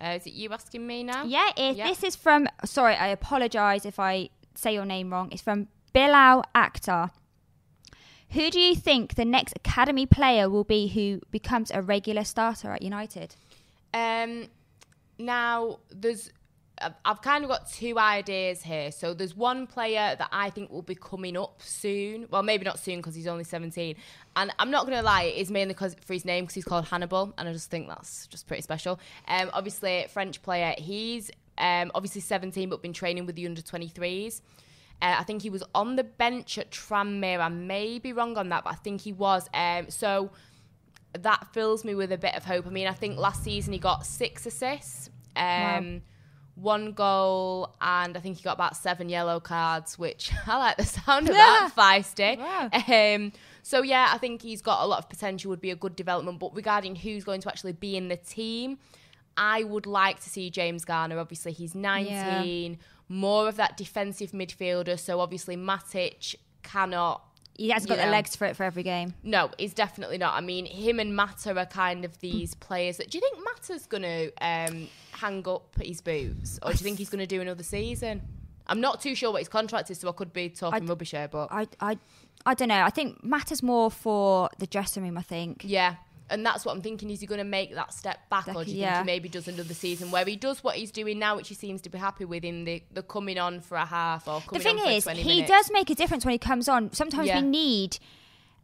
Uh, 0.00 0.10
is 0.18 0.26
it 0.26 0.32
you 0.32 0.48
asking 0.52 0.84
me 0.86 1.04
now? 1.04 1.24
Yeah, 1.24 1.50
it, 1.56 1.76
Yeah. 1.76 1.86
this 1.88 2.02
is 2.02 2.16
from. 2.16 2.48
Sorry, 2.64 2.94
I 2.96 3.08
apologise 3.08 3.84
if 3.84 4.00
I 4.00 4.30
say 4.58 4.74
your 4.74 4.84
name 4.84 5.12
wrong. 5.12 5.30
It's 5.30 5.42
from 5.42 5.68
Bilal 5.92 6.44
Akhtar. 6.54 7.10
Who 8.30 8.50
do 8.50 8.60
you 8.60 8.74
think 8.74 9.14
the 9.14 9.24
next 9.24 9.54
academy 9.56 10.04
player 10.04 10.50
will 10.50 10.64
be 10.64 10.88
who 10.88 11.20
becomes 11.30 11.70
a 11.70 11.80
regular 11.80 12.24
starter 12.24 12.72
at 12.72 12.82
United? 12.82 13.36
Um, 13.94 14.48
now 15.18 15.78
there's, 15.90 16.30
I've- 16.82 17.20
kind 17.22 17.42
of 17.44 17.48
got 17.50 17.70
two 17.70 17.98
ideas 17.98 18.62
here. 18.62 18.92
So 18.92 19.14
there's 19.14 19.34
one 19.34 19.66
player 19.66 20.14
that 20.18 20.28
I 20.30 20.50
think 20.50 20.70
will 20.70 20.82
be 20.82 20.94
coming 20.94 21.36
up 21.38 21.62
soon. 21.62 22.26
Well, 22.30 22.42
maybe 22.42 22.64
not 22.64 22.78
soon 22.78 22.96
because 22.96 23.14
he's 23.14 23.26
only 23.26 23.44
17. 23.44 23.96
And 24.36 24.52
I'm 24.58 24.70
not 24.70 24.84
gonna 24.86 25.02
lie, 25.02 25.22
it 25.22 25.36
is 25.36 25.50
mainly 25.50 25.72
because 25.72 25.94
for 26.04 26.12
his 26.12 26.24
name 26.26 26.44
because 26.44 26.54
he's 26.54 26.64
called 26.64 26.84
Hannibal, 26.86 27.32
and 27.38 27.48
I 27.48 27.52
just 27.52 27.70
think 27.70 27.88
that's 27.88 28.26
just 28.26 28.46
pretty 28.46 28.62
special. 28.62 29.00
Um, 29.26 29.50
obviously 29.54 30.06
French 30.10 30.42
player. 30.42 30.74
He's 30.76 31.30
um 31.58 31.90
obviously 31.94 32.20
17, 32.20 32.68
but 32.68 32.82
been 32.82 32.92
training 32.92 33.26
with 33.26 33.36
the 33.36 33.46
under 33.46 33.62
23s. 33.62 34.40
Uh, 35.00 35.14
I 35.18 35.22
think 35.22 35.42
he 35.42 35.50
was 35.50 35.62
on 35.74 35.94
the 35.96 36.04
bench 36.04 36.58
at 36.58 36.70
Tranmere. 36.72 37.38
I 37.38 37.48
may 37.48 37.98
be 37.98 38.12
wrong 38.12 38.36
on 38.36 38.48
that, 38.48 38.64
but 38.64 38.72
I 38.72 38.76
think 38.76 39.00
he 39.00 39.12
was. 39.12 39.48
Um, 39.54 39.90
so 39.90 40.30
that 41.12 41.46
fills 41.52 41.84
me 41.84 41.94
with 41.94 42.10
a 42.10 42.18
bit 42.18 42.34
of 42.34 42.44
hope. 42.44 42.66
I 42.66 42.70
mean, 42.70 42.88
I 42.88 42.92
think 42.92 43.16
last 43.16 43.44
season 43.44 43.72
he 43.72 43.78
got 43.78 44.04
six 44.04 44.44
assists, 44.44 45.10
um, 45.36 46.02
one 46.56 46.92
goal, 46.92 47.76
and 47.80 48.16
I 48.16 48.20
think 48.20 48.38
he 48.38 48.42
got 48.42 48.54
about 48.54 48.76
seven 48.76 49.08
yellow 49.08 49.38
cards, 49.38 49.98
which 49.98 50.32
I 50.46 50.58
like 50.58 50.76
the 50.76 50.84
sound 50.84 51.28
of 51.28 51.34
that. 51.36 51.70
Feisty. 51.76 52.36
Wow. 52.36 52.70
Um, 52.72 53.32
so 53.62 53.82
yeah, 53.82 54.10
I 54.12 54.18
think 54.18 54.42
he's 54.42 54.62
got 54.62 54.82
a 54.82 54.86
lot 54.86 54.98
of 54.98 55.08
potential. 55.08 55.50
Would 55.50 55.60
be 55.60 55.70
a 55.70 55.76
good 55.76 55.94
development. 55.94 56.40
But 56.40 56.56
regarding 56.56 56.96
who's 56.96 57.22
going 57.22 57.40
to 57.42 57.48
actually 57.48 57.72
be 57.72 57.96
in 57.96 58.08
the 58.08 58.16
team, 58.16 58.78
I 59.38 59.62
would 59.62 59.86
like 59.86 60.20
to 60.20 60.28
see 60.28 60.50
James 60.50 60.84
Garner. 60.84 61.18
Obviously, 61.18 61.52
he's 61.52 61.74
19, 61.74 62.78
more 63.08 63.48
of 63.48 63.56
that 63.56 63.76
defensive 63.76 64.32
midfielder. 64.32 64.98
So 64.98 65.20
obviously, 65.20 65.56
Matic 65.56 66.34
cannot 66.62 67.22
He 67.56 67.70
has 67.70 67.86
got 67.86 67.98
You 67.98 68.04
the 68.04 68.10
legs 68.10 68.36
for 68.36 68.44
it 68.46 68.56
for 68.56 68.64
every 68.64 68.82
game. 68.82 69.14
no, 69.22 69.50
he's 69.58 69.72
definitely 69.74 70.18
not. 70.18 70.34
I 70.34 70.40
mean, 70.40 70.66
him 70.66 71.00
and 71.00 71.14
Mata 71.16 71.56
are 71.56 71.66
kind 71.66 72.04
of 72.04 72.18
these 72.20 72.54
players 72.54 72.98
that. 72.98 73.10
Do 73.10 73.18
you 73.18 73.22
think 73.22 73.44
Mata's 73.44 73.86
going 73.86 74.02
to 74.02 74.32
um, 74.40 74.88
hang 75.12 75.48
up 75.48 75.74
his 75.80 76.00
boots, 76.00 76.58
or 76.62 76.72
do 76.72 76.78
you 76.78 76.84
think 76.84 76.98
he's 76.98 77.10
going 77.10 77.20
to 77.20 77.26
do 77.26 77.40
another 77.40 77.62
season? 77.62 78.20
I'm 78.66 78.80
not 78.82 79.00
too 79.00 79.14
sure 79.14 79.32
what 79.32 79.38
his 79.38 79.48
contract 79.48 79.90
is, 79.90 79.98
so 79.98 80.08
I 80.08 80.12
could 80.12 80.32
be 80.32 80.50
talking 80.50 80.82
I- 80.84 80.86
rubbish 80.86 81.12
here, 81.12 81.28
but 81.28 81.48
I, 81.50 81.66
I, 81.80 81.96
I 82.44 82.52
don't 82.54 82.68
know. 82.68 82.82
I 82.82 82.90
think 82.90 83.24
matters 83.24 83.62
more 83.62 83.90
for 83.90 84.50
the 84.58 84.66
dressing 84.66 85.02
room. 85.04 85.16
I 85.16 85.22
think. 85.22 85.62
yeah. 85.64 85.94
And 86.30 86.44
that's 86.44 86.64
what 86.64 86.74
I'm 86.76 86.82
thinking. 86.82 87.10
Is 87.10 87.20
he 87.20 87.26
going 87.26 87.38
to 87.38 87.44
make 87.44 87.74
that 87.74 87.92
step 87.94 88.28
back, 88.28 88.48
or 88.54 88.64
do 88.64 88.70
you 88.70 88.78
Yeah. 88.78 88.96
think 88.96 89.06
he 89.08 89.12
maybe 89.14 89.28
does 89.28 89.48
another 89.48 89.74
season 89.74 90.10
where 90.10 90.24
he 90.24 90.36
does 90.36 90.62
what 90.62 90.76
he's 90.76 90.90
doing 90.90 91.18
now, 91.18 91.36
which 91.36 91.48
he 91.48 91.54
seems 91.54 91.80
to 91.82 91.90
be 91.90 91.98
happy 91.98 92.24
with 92.24 92.44
in 92.44 92.64
the, 92.64 92.82
the 92.92 93.02
coming 93.02 93.38
on 93.38 93.60
for 93.60 93.76
a 93.76 93.86
half 93.86 94.28
or 94.28 94.42
The 94.52 94.58
thing 94.58 94.78
on 94.78 94.84
for 94.84 94.90
is, 94.90 95.04
20 95.04 95.22
he 95.22 95.28
minutes? 95.28 95.50
does 95.50 95.70
make 95.72 95.88
a 95.90 95.94
difference 95.94 96.24
when 96.24 96.32
he 96.32 96.38
comes 96.38 96.68
on. 96.68 96.92
Sometimes 96.92 97.28
Yeah. 97.28 97.40
we 97.40 97.46
need 97.46 97.98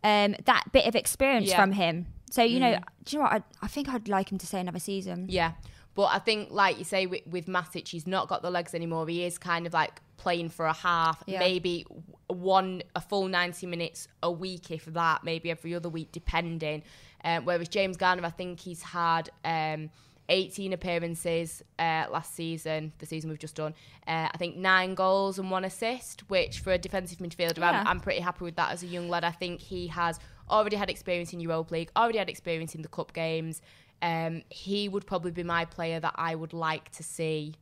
um, 0.03 0.37
that 0.45 0.65
bit 0.73 0.87
of 0.87 0.95
experience 0.95 1.49
Yeah. 1.49 1.57
from 1.57 1.73
him. 1.73 2.07
So 2.31 2.43
you 2.43 2.61
know, 2.61 2.73
Mm. 2.75 2.83
do 3.05 3.17
you 3.17 3.23
know 3.23 3.29
what? 3.31 3.33
I, 3.33 3.43
I 3.63 3.69
think 3.69 3.89
I'd 3.89 4.09
like 4.09 4.31
him 4.31 4.37
to 4.39 4.47
stay 4.47 4.61
another 4.61 4.79
season. 4.79 5.27
Yeah. 5.31 5.53
But 5.95 6.07
I 6.13 6.19
think, 6.19 6.51
like 6.51 6.77
you 6.79 6.85
say, 6.85 7.07
with, 7.07 7.25
with 7.27 7.47
Matic, 7.47 7.87
he's 7.89 8.07
not 8.07 8.29
got 8.29 8.43
the 8.43 8.51
legs 8.51 8.75
anymore. 8.75 9.07
He 9.07 9.25
is 9.25 9.39
kind 9.39 9.65
of 9.67 9.73
like 9.73 10.01
playing 10.17 10.49
for 10.49 10.67
a 10.67 10.73
half, 10.73 11.23
Yeah. 11.27 11.39
maybe 11.39 11.87
one, 12.27 12.83
a 12.97 13.01
full 13.01 13.29
90 13.29 13.67
minutes 13.67 14.09
a 14.23 14.31
week, 14.31 14.71
if 14.73 14.85
that, 14.87 15.23
maybe 15.23 15.51
every 15.53 15.73
other 15.75 15.89
week, 15.89 16.11
depending. 16.11 16.83
Um, 17.25 17.45
whereas 17.45 17.69
James 17.69 17.97
Garner, 17.97 18.25
I 18.25 18.31
think 18.31 18.61
he's 18.61 18.83
had 18.83 19.31
um, 19.45 19.91
18 20.29 20.73
appearances 20.73 21.63
uh, 21.79 22.05
last 22.11 22.35
season, 22.35 22.93
the 22.99 23.07
season 23.07 23.31
we've 23.31 23.39
just 23.39 23.57
done. 23.57 23.75
Uh, 24.07 24.29
I 24.33 24.37
think 24.37 24.57
nine 24.57 24.95
goals 24.95 25.39
and 25.39 25.51
one 25.51 25.65
assist, 25.65 26.29
which 26.29 26.61
for 26.61 26.73
a 26.73 26.79
defensive 26.79 27.19
midfielder, 27.19 27.59
Yeah. 27.59 27.81
I'm, 27.81 27.87
I'm 27.89 28.01
pretty 28.01 28.21
happy 28.21 28.45
with 28.45 28.57
that 28.57 28.73
as 28.73 28.83
a 28.83 28.87
young 28.87 29.09
lad. 29.09 29.25
I 29.25 29.31
think 29.31 29.61
he 29.61 29.87
has 29.89 30.19
already 30.49 30.77
had 30.77 30.91
experience 30.91 31.33
in 31.33 31.41
Europa 31.41 31.75
League, 31.75 31.91
already 31.97 32.19
had 32.19 32.29
experience 32.29 32.75
in 32.75 32.83
the 32.83 32.89
cup 32.89 33.13
games. 33.13 33.63
Um, 34.03 34.43
he 34.51 34.89
would 34.89 35.07
probably 35.07 35.31
be 35.31 35.43
my 35.43 35.65
player 35.65 36.01
that 36.01 36.15
I 36.17 36.35
would 36.35 36.53
like 36.53 36.91
to 36.93 37.03
see 37.03 37.55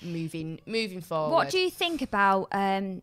moving 0.00 0.60
moving 0.66 1.00
forward. 1.00 1.32
What 1.32 1.50
do 1.50 1.58
you 1.58 1.70
think 1.70 2.02
about 2.02 2.48
um, 2.52 3.02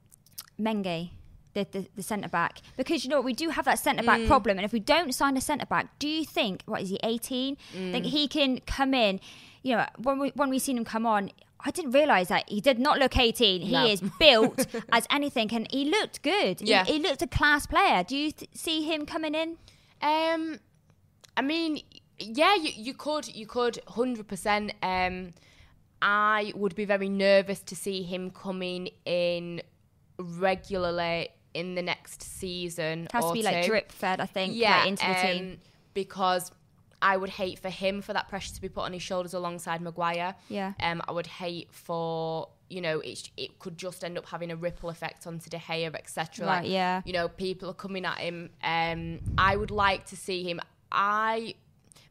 Mengi, 0.59 1.09
the, 1.53 1.65
the, 1.71 1.87
the 1.95 2.03
centre 2.03 2.29
back? 2.29 2.61
Because 2.77 3.03
you 3.03 3.09
know 3.09 3.17
what, 3.17 3.25
we 3.25 3.33
do 3.33 3.49
have 3.49 3.65
that 3.65 3.79
centre 3.79 4.03
Mm. 4.03 4.07
back 4.07 4.27
problem, 4.27 4.57
and 4.57 4.65
if 4.65 4.73
we 4.73 4.79
don't 4.79 5.13
sign 5.13 5.35
a 5.37 5.41
centre 5.41 5.65
back, 5.65 5.97
do 5.99 6.07
you 6.07 6.25
think 6.25 6.63
what 6.65 6.81
is 6.81 6.89
he 6.89 6.99
eighteen? 7.03 7.57
Mm. 7.75 7.91
Think 7.91 8.05
he 8.05 8.27
can 8.27 8.59
come 8.61 8.93
in? 8.93 9.19
You 9.63 9.75
know, 9.77 9.85
when 9.97 10.19
we 10.19 10.29
when 10.35 10.49
we 10.49 10.59
seen 10.59 10.77
him 10.77 10.85
come 10.85 11.05
on. 11.05 11.31
I 11.61 11.71
didn't 11.71 11.91
realise 11.91 12.29
that 12.29 12.47
he 12.47 12.61
did 12.61 12.79
not 12.79 12.99
look 12.99 13.17
18. 13.17 13.59
He 13.63 13.73
No. 13.73 13.85
is 13.85 13.99
built 14.17 14.65
as 14.93 15.05
anything, 15.11 15.53
and 15.53 15.67
he 15.69 15.83
looked 15.83 16.21
good. 16.21 16.61
He- 16.61 16.67
Yeah. 16.67 16.85
He, 16.85 16.99
looked 16.99 17.21
a 17.21 17.27
class 17.27 17.65
player. 17.67 18.01
Do 18.01 18.15
you 18.15 18.31
th- 18.31 18.49
see 18.53 18.83
him 18.83 19.05
coming 19.05 19.35
in? 19.35 19.57
Um, 20.01 20.59
I 21.35 21.41
mean, 21.41 21.81
yeah, 22.17 22.55
you, 22.55 22.71
you 22.73 22.93
could, 22.93 23.27
you 23.35 23.45
could, 23.45 23.77
hundred 23.89 24.29
percent. 24.29 24.71
Um, 24.81 25.33
I 26.01 26.53
would 26.55 26.75
be 26.75 26.85
very 26.85 27.09
nervous 27.09 27.59
to 27.63 27.75
see 27.75 28.03
him 28.03 28.31
coming 28.31 28.87
in 29.03 29.61
regularly 30.17 31.27
in 31.53 31.75
the 31.75 31.81
next 31.81 32.21
season. 32.21 33.05
It 33.05 33.11
Has 33.11 33.25
to 33.25 33.33
be 33.33 33.43
like 33.43 33.65
drip 33.65 33.91
fed, 33.91 34.19
I 34.19 34.25
think, 34.25 34.55
yeah, 34.55 34.79
like, 34.79 34.87
into 34.89 35.05
the 35.07 35.13
team. 35.13 35.51
um, 35.51 35.57
because 35.93 36.51
I 37.01 37.15
would 37.17 37.29
hate 37.29 37.59
for 37.59 37.69
him 37.69 38.01
for 38.01 38.13
that 38.13 38.27
pressure 38.29 38.53
to 38.55 38.61
be 38.61 38.69
put 38.69 38.81
on 38.81 38.93
his 38.93 39.01
shoulders 39.01 39.33
alongside 39.33 39.81
Maguire. 39.81 40.35
Yeah. 40.49 40.73
Um, 40.81 41.01
I 41.07 41.11
would 41.11 41.27
hate 41.27 41.69
for 41.71 42.49
you 42.69 42.81
know 42.81 42.99
it 42.99 43.29
it 43.35 43.57
could 43.57 43.77
just 43.77 44.03
end 44.03 44.17
up 44.17 44.27
having 44.27 44.51
a 44.51 44.55
ripple 44.55 44.89
effect 44.89 45.25
onto 45.25 45.49
De 45.49 45.57
Gea, 45.57 45.93
etc. 45.95 46.45
Right, 46.45 46.65
yeah. 46.67 47.01
You 47.05 47.13
know, 47.13 47.27
people 47.27 47.69
are 47.69 47.73
coming 47.73 48.05
at 48.05 48.17
him. 48.19 48.49
Um, 48.63 49.19
I 49.37 49.55
would 49.55 49.71
like 49.71 50.05
to 50.07 50.17
see 50.17 50.43
him. 50.43 50.59
I 50.91 51.55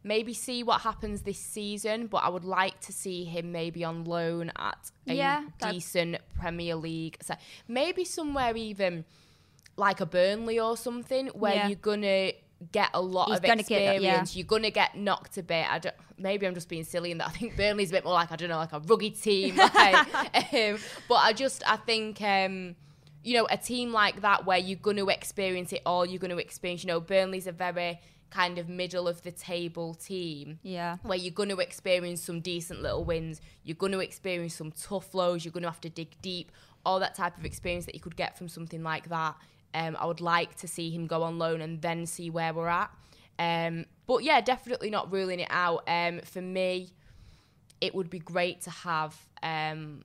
maybe 0.05 0.33
see 0.33 0.63
what 0.63 0.81
happens 0.83 1.23
this 1.23 1.39
season, 1.39 2.07
but 2.07 2.19
I 2.19 2.29
would 2.29 2.45
like 2.45 2.81
to 2.83 2.93
see 2.93 3.25
him 3.25 3.53
maybe 3.53 3.85
on 3.85 4.05
loan 4.05 4.51
at 4.57 4.91
a 5.07 5.15
Yeah, 5.15 5.45
decent 5.61 6.17
Premier 6.39 6.77
League. 6.77 7.19
So 7.21 7.35
maybe 7.67 8.05
somewhere 8.05 8.57
even 8.57 9.05
like 9.79 10.01
a 10.01 10.07
Burnley 10.07 10.59
or 10.59 10.77
something 10.77 11.29
where 11.29 11.55
Yeah. 11.55 11.69
you're 11.69 11.77
gonna 11.77 12.33
get 12.73 12.91
a 12.93 13.01
lot 13.01 13.29
He's 13.29 13.37
of 13.39 13.43
gonna 13.45 13.63
get 13.63 13.95
experience. 13.95 14.35
yeah. 14.35 14.39
You're 14.39 14.47
gonna 14.47 14.71
get 14.71 14.97
knocked 14.97 15.39
a 15.39 15.43
bit. 15.43 15.71
I 15.71 15.79
don't, 15.79 15.95
maybe 16.19 16.47
I'm 16.47 16.55
just 16.55 16.69
being 16.69 16.85
silly 16.85 17.13
in 17.13 17.19
that 17.19 17.29
I 17.29 17.31
think 17.31 17.57
Burnley's 17.57 17.91
a 17.91 17.93
bit 17.93 18.05
more 18.05 18.15
like 18.15 18.33
I 18.33 18.37
don't 18.37 18.49
know, 18.49 18.57
like 18.57 18.73
a 18.73 18.81
rugged 18.81 19.21
team. 19.23 19.57
Like, 19.75 20.53
um, 20.55 20.79
but 21.09 21.15
I 21.17 21.33
just 21.33 21.63
I 21.71 21.77
think 21.77 22.21
um, 22.21 22.75
you 23.23 23.35
know 23.35 23.47
a 23.51 23.57
team 23.57 23.93
like 23.93 24.21
that 24.23 24.45
where 24.45 24.59
you're 24.59 24.79
gonna 24.79 25.07
experience 25.07 25.73
it 25.73 25.83
all. 25.87 26.05
You're 26.05 26.19
gonna 26.19 26.37
experience. 26.37 26.83
You 26.83 26.89
know, 26.89 27.01
Burnley's 27.01 27.47
a 27.47 27.53
very 27.53 28.01
kind 28.31 28.59
of 28.59 28.69
middle 28.69 29.09
of 29.09 29.23
the 29.23 29.31
table 29.33 29.95
team 29.95 30.59
Yeah. 30.63 30.99
where 31.03 31.17
you're 31.17 31.33
going 31.33 31.49
to 31.49 31.61
experience 31.61 32.21
some 32.21 32.41
decent 32.41 32.83
little 32.83 33.03
wins, 33.03 33.41
you're 33.65 33.75
going 33.75 33.93
to 33.93 34.01
experience 34.01 34.53
some 34.53 34.71
tough 34.71 35.15
lows, 35.15 35.47
you're 35.47 35.53
going 35.53 35.63
to 35.63 35.71
have 35.71 35.81
to 35.81 35.89
dig 35.89 36.15
deep, 36.21 36.53
all 36.85 37.01
that 37.01 37.15
type 37.15 37.39
of 37.39 37.47
experience 37.47 37.87
that 37.87 37.95
you 37.95 38.03
could 38.03 38.17
get 38.17 38.37
from 38.37 38.47
something 38.47 38.83
like 38.83 39.09
that. 39.09 39.35
Um, 39.75 39.97
I 39.99 40.07
would 40.07 40.21
like 40.21 40.57
to 40.57 40.69
see 40.69 40.91
him 40.91 41.07
go 41.07 41.23
on 41.23 41.39
loan 41.39 41.61
and 41.61 41.81
then 41.83 42.07
see 42.07 42.31
where 42.31 42.53
we're 42.53 42.69
at. 42.69 42.91
Um, 43.39 43.87
but 44.07 44.25
yeah, 44.25 44.41
definitely 44.41 44.91
not 44.91 45.13
ruling 45.13 45.41
it 45.41 45.49
out. 45.51 45.85
Um, 45.87 46.21
for 46.21 46.41
me, 46.41 46.91
it 47.81 47.95
would 47.95 48.11
be 48.11 48.19
great 48.19 48.63
to 48.63 48.71
have, 48.71 49.17
um, 49.43 50.03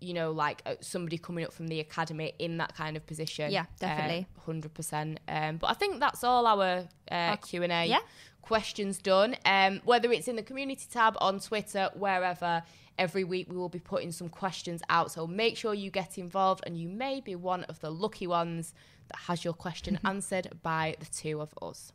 you 0.00 0.14
know, 0.14 0.30
like 0.30 0.62
uh, 0.66 0.74
somebody 0.80 1.18
coming 1.18 1.44
up 1.44 1.52
from 1.52 1.66
the 1.68 1.80
academy 1.80 2.32
in 2.38 2.58
that 2.58 2.76
kind 2.76 2.96
of 2.96 3.06
position. 3.06 3.50
Yeah, 3.50 3.64
definitely. 3.80 4.26
hundred 4.44 4.74
percent. 4.74 5.18
Um, 5.26 5.56
but 5.56 5.68
I 5.68 5.72
think 5.72 5.98
that's 5.98 6.22
all 6.22 6.46
our 6.46 6.84
uh, 7.10 7.36
Q 7.36 7.62
and 7.62 7.72
A 7.72 7.86
yeah. 7.86 7.98
questions 8.42 8.98
done. 8.98 9.36
Um, 9.44 9.80
whether 9.84 10.12
it's 10.12 10.28
in 10.28 10.36
the 10.36 10.42
community 10.42 10.86
tab 10.90 11.16
on 11.20 11.40
Twitter, 11.40 11.90
wherever. 11.94 12.62
Every 12.98 13.24
week 13.24 13.50
we 13.50 13.56
will 13.58 13.68
be 13.68 13.78
putting 13.78 14.10
some 14.10 14.30
questions 14.30 14.80
out, 14.88 15.12
so 15.12 15.26
make 15.26 15.58
sure 15.58 15.74
you 15.74 15.90
get 15.90 16.16
involved, 16.16 16.64
and 16.66 16.78
you 16.78 16.88
may 16.88 17.20
be 17.20 17.34
one 17.34 17.64
of 17.64 17.78
the 17.80 17.90
lucky 17.90 18.26
ones 18.26 18.72
that 19.08 19.18
has 19.28 19.44
your 19.44 19.54
question 19.54 19.98
answered 20.04 20.48
by 20.62 20.96
the 21.00 21.06
two 21.06 21.40
of 21.40 21.54
us. 21.62 21.92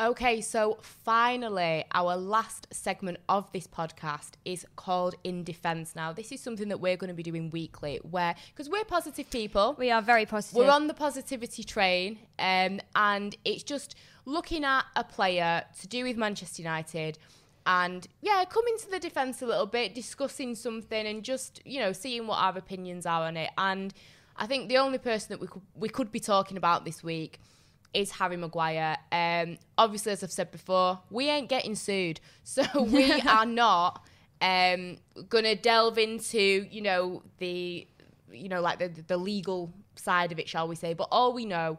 Okay, 0.00 0.40
so 0.40 0.78
finally, 0.80 1.84
our 1.92 2.16
last 2.16 2.66
segment 2.72 3.18
of 3.28 3.52
this 3.52 3.66
podcast 3.68 4.30
is 4.44 4.66
called 4.74 5.14
In 5.22 5.44
Defense. 5.44 5.94
Now, 5.94 6.12
this 6.12 6.32
is 6.32 6.40
something 6.40 6.68
that 6.70 6.80
we're 6.80 6.96
going 6.96 7.08
to 7.08 7.14
be 7.14 7.22
doing 7.22 7.50
weekly, 7.50 8.00
where 8.10 8.34
because 8.52 8.68
we're 8.68 8.84
positive 8.84 9.30
people, 9.30 9.76
We 9.78 9.90
are 9.92 10.02
very 10.02 10.26
positive. 10.26 10.56
we're 10.56 10.70
on 10.72 10.88
the 10.88 10.94
positivity 10.94 11.62
train, 11.62 12.18
um, 12.38 12.80
and 12.96 13.36
it's 13.44 13.62
just 13.62 13.94
looking 14.24 14.64
at 14.64 14.86
a 14.96 15.04
player 15.04 15.62
to 15.80 15.86
do 15.86 16.02
with 16.04 16.16
Manchester 16.16 16.62
United, 16.62 17.18
and 17.66 18.08
yeah, 18.22 18.44
coming 18.48 18.76
to 18.78 18.90
the 18.90 18.98
defence 18.98 19.40
a 19.42 19.46
little 19.46 19.66
bit, 19.66 19.94
discussing 19.94 20.56
something, 20.56 21.06
and 21.06 21.22
just 21.22 21.60
you 21.64 21.78
know 21.78 21.92
seeing 21.92 22.26
what 22.26 22.38
our 22.38 22.56
opinions 22.58 23.06
are 23.06 23.22
on 23.22 23.36
it. 23.36 23.50
And 23.56 23.94
I 24.36 24.46
think 24.46 24.68
the 24.68 24.78
only 24.78 24.98
person 24.98 25.28
that 25.30 25.40
we 25.40 25.46
could 25.46 25.62
we 25.74 25.88
could 25.88 26.10
be 26.10 26.20
talking 26.20 26.56
about 26.56 26.84
this 26.84 27.02
week 27.02 27.38
is 27.94 28.12
Harry 28.12 28.36
Maguire. 28.36 28.96
Um, 29.10 29.58
obviously, 29.76 30.12
as 30.12 30.24
I've 30.24 30.32
said 30.32 30.50
before, 30.50 31.00
we 31.10 31.28
ain't 31.28 31.48
getting 31.48 31.74
sued, 31.74 32.20
so 32.44 32.64
we 32.82 33.12
are 33.28 33.46
not 33.46 34.04
um, 34.40 34.98
gonna 35.28 35.54
delve 35.54 35.98
into 35.98 36.66
you 36.70 36.82
know 36.82 37.22
the 37.38 37.86
you 38.30 38.48
know 38.48 38.60
like 38.60 38.78
the 38.78 38.88
the 39.06 39.16
legal 39.16 39.72
side 39.96 40.32
of 40.32 40.38
it, 40.38 40.48
shall 40.48 40.68
we 40.68 40.76
say? 40.76 40.94
But 40.94 41.08
all 41.10 41.32
we 41.32 41.44
know 41.44 41.78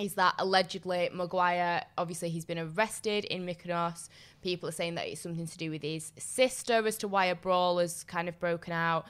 is 0.00 0.14
that 0.14 0.34
allegedly 0.38 1.08
Maguire, 1.12 1.82
obviously, 1.96 2.28
he's 2.28 2.44
been 2.44 2.58
arrested 2.58 3.24
in 3.24 3.46
Mykonos. 3.46 4.08
People 4.42 4.68
are 4.68 4.72
saying 4.72 4.94
that 4.96 5.08
it's 5.08 5.20
something 5.20 5.46
to 5.46 5.58
do 5.58 5.70
with 5.70 5.82
his 5.82 6.12
sister 6.18 6.86
as 6.86 6.98
to 6.98 7.08
why 7.08 7.26
a 7.26 7.34
brawl 7.34 7.78
has 7.78 8.04
kind 8.04 8.28
of 8.28 8.38
broken 8.38 8.72
out. 8.72 9.06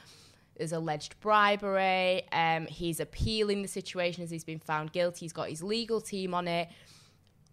There's 0.57 0.71
alleged 0.71 1.19
bribery. 1.19 2.23
Um, 2.31 2.65
he's 2.65 2.99
appealing 2.99 3.61
the 3.61 3.67
situation 3.67 4.23
as 4.23 4.31
he's 4.31 4.43
been 4.43 4.59
found 4.59 4.91
guilty. 4.91 5.25
He's 5.25 5.33
got 5.33 5.49
his 5.49 5.63
legal 5.63 6.01
team 6.01 6.33
on 6.33 6.47
it. 6.47 6.69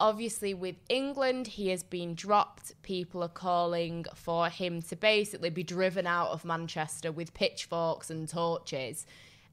Obviously, 0.01 0.55
with 0.55 0.77
England, 0.89 1.47
he 1.47 1.69
has 1.69 1.83
been 1.83 2.15
dropped. 2.15 2.81
People 2.83 3.23
are 3.23 3.29
calling 3.29 4.05
for 4.15 4.49
him 4.49 4.83
to 4.83 4.97
basically 4.97 5.51
be 5.51 5.63
driven 5.63 6.07
out 6.07 6.31
of 6.31 6.45
Manchester 6.45 7.13
with 7.13 7.33
pitchforks 7.33 8.11
and 8.11 8.29
torches. 8.29 9.07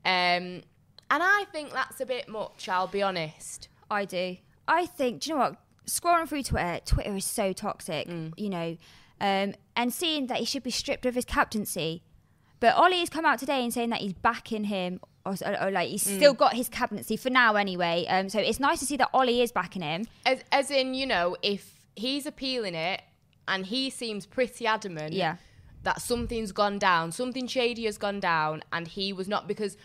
Um, 0.04 0.64
and 1.12 1.22
I 1.22 1.46
think 1.52 1.72
that's 1.72 2.02
a 2.02 2.06
bit 2.06 2.28
much, 2.28 2.68
I'll 2.70 2.88
be 2.88 3.04
honest. 3.04 3.68
I 3.90 4.06
do. 4.06 4.38
I 4.68 4.86
think. 4.86 5.22
Do 5.22 5.30
you 5.30 5.36
know 5.36 5.42
what? 5.42 5.58
Scrolling 5.86 6.28
through 6.28 6.44
Twitter, 6.44 6.80
Twitter 6.86 7.16
is 7.16 7.26
so 7.26 7.54
toxic. 7.54 8.08
Mm. 8.08 8.34
You 8.38 8.50
know, 8.50 8.78
um, 9.20 9.54
and 9.76 9.94
seeing 9.94 10.28
that 10.28 10.38
he 10.38 10.46
should 10.46 10.64
be 10.64 10.72
stripped 10.72 11.06
of 11.06 11.16
his 11.16 11.26
captaincy, 11.26 12.02
but 12.62 12.78
Ole 12.78 12.94
has 13.00 13.10
come 13.10 13.26
out 13.26 13.38
today 13.40 13.62
and 13.64 13.74
saying 13.74 13.90
that 13.90 14.00
he's 14.00 14.14
backing 14.14 14.64
him, 14.64 15.02
or, 15.26 15.36
or, 15.46 15.64
or 15.64 15.72
like 15.72 15.90
he's 15.90 16.06
Mm. 16.06 16.16
still 16.16 16.34
got 16.34 16.54
his 16.54 16.70
captaincy 16.70 17.18
for 17.18 17.30
now 17.30 17.56
anyway. 17.56 18.06
Um, 18.08 18.30
so 18.30 18.40
it's 18.40 18.60
nice 18.60 18.80
to 18.80 18.86
see 18.86 18.96
that 18.98 19.10
Ole 19.14 19.42
is 19.42 19.52
backing 19.52 19.82
him. 19.82 20.06
As, 20.26 20.40
as 20.54 20.72
in, 20.72 20.94
you 20.94 21.06
know, 21.06 21.36
if 21.44 21.76
he's 21.96 22.26
appealing 22.26 22.74
it 22.76 23.02
and 23.48 23.66
he 23.66 23.90
seems 23.90 24.26
pretty 24.26 24.66
adamant 24.66 25.12
Yeah. 25.14 25.36
that 25.84 26.02
something's 26.02 26.52
gone 26.54 26.80
down, 26.80 27.12
something 27.12 27.46
shady 27.48 27.84
has 27.86 27.98
gone 27.98 28.20
down, 28.22 28.64
and 28.72 28.88
he 28.88 29.12
was 29.12 29.28
not 29.28 29.48
because 29.48 29.76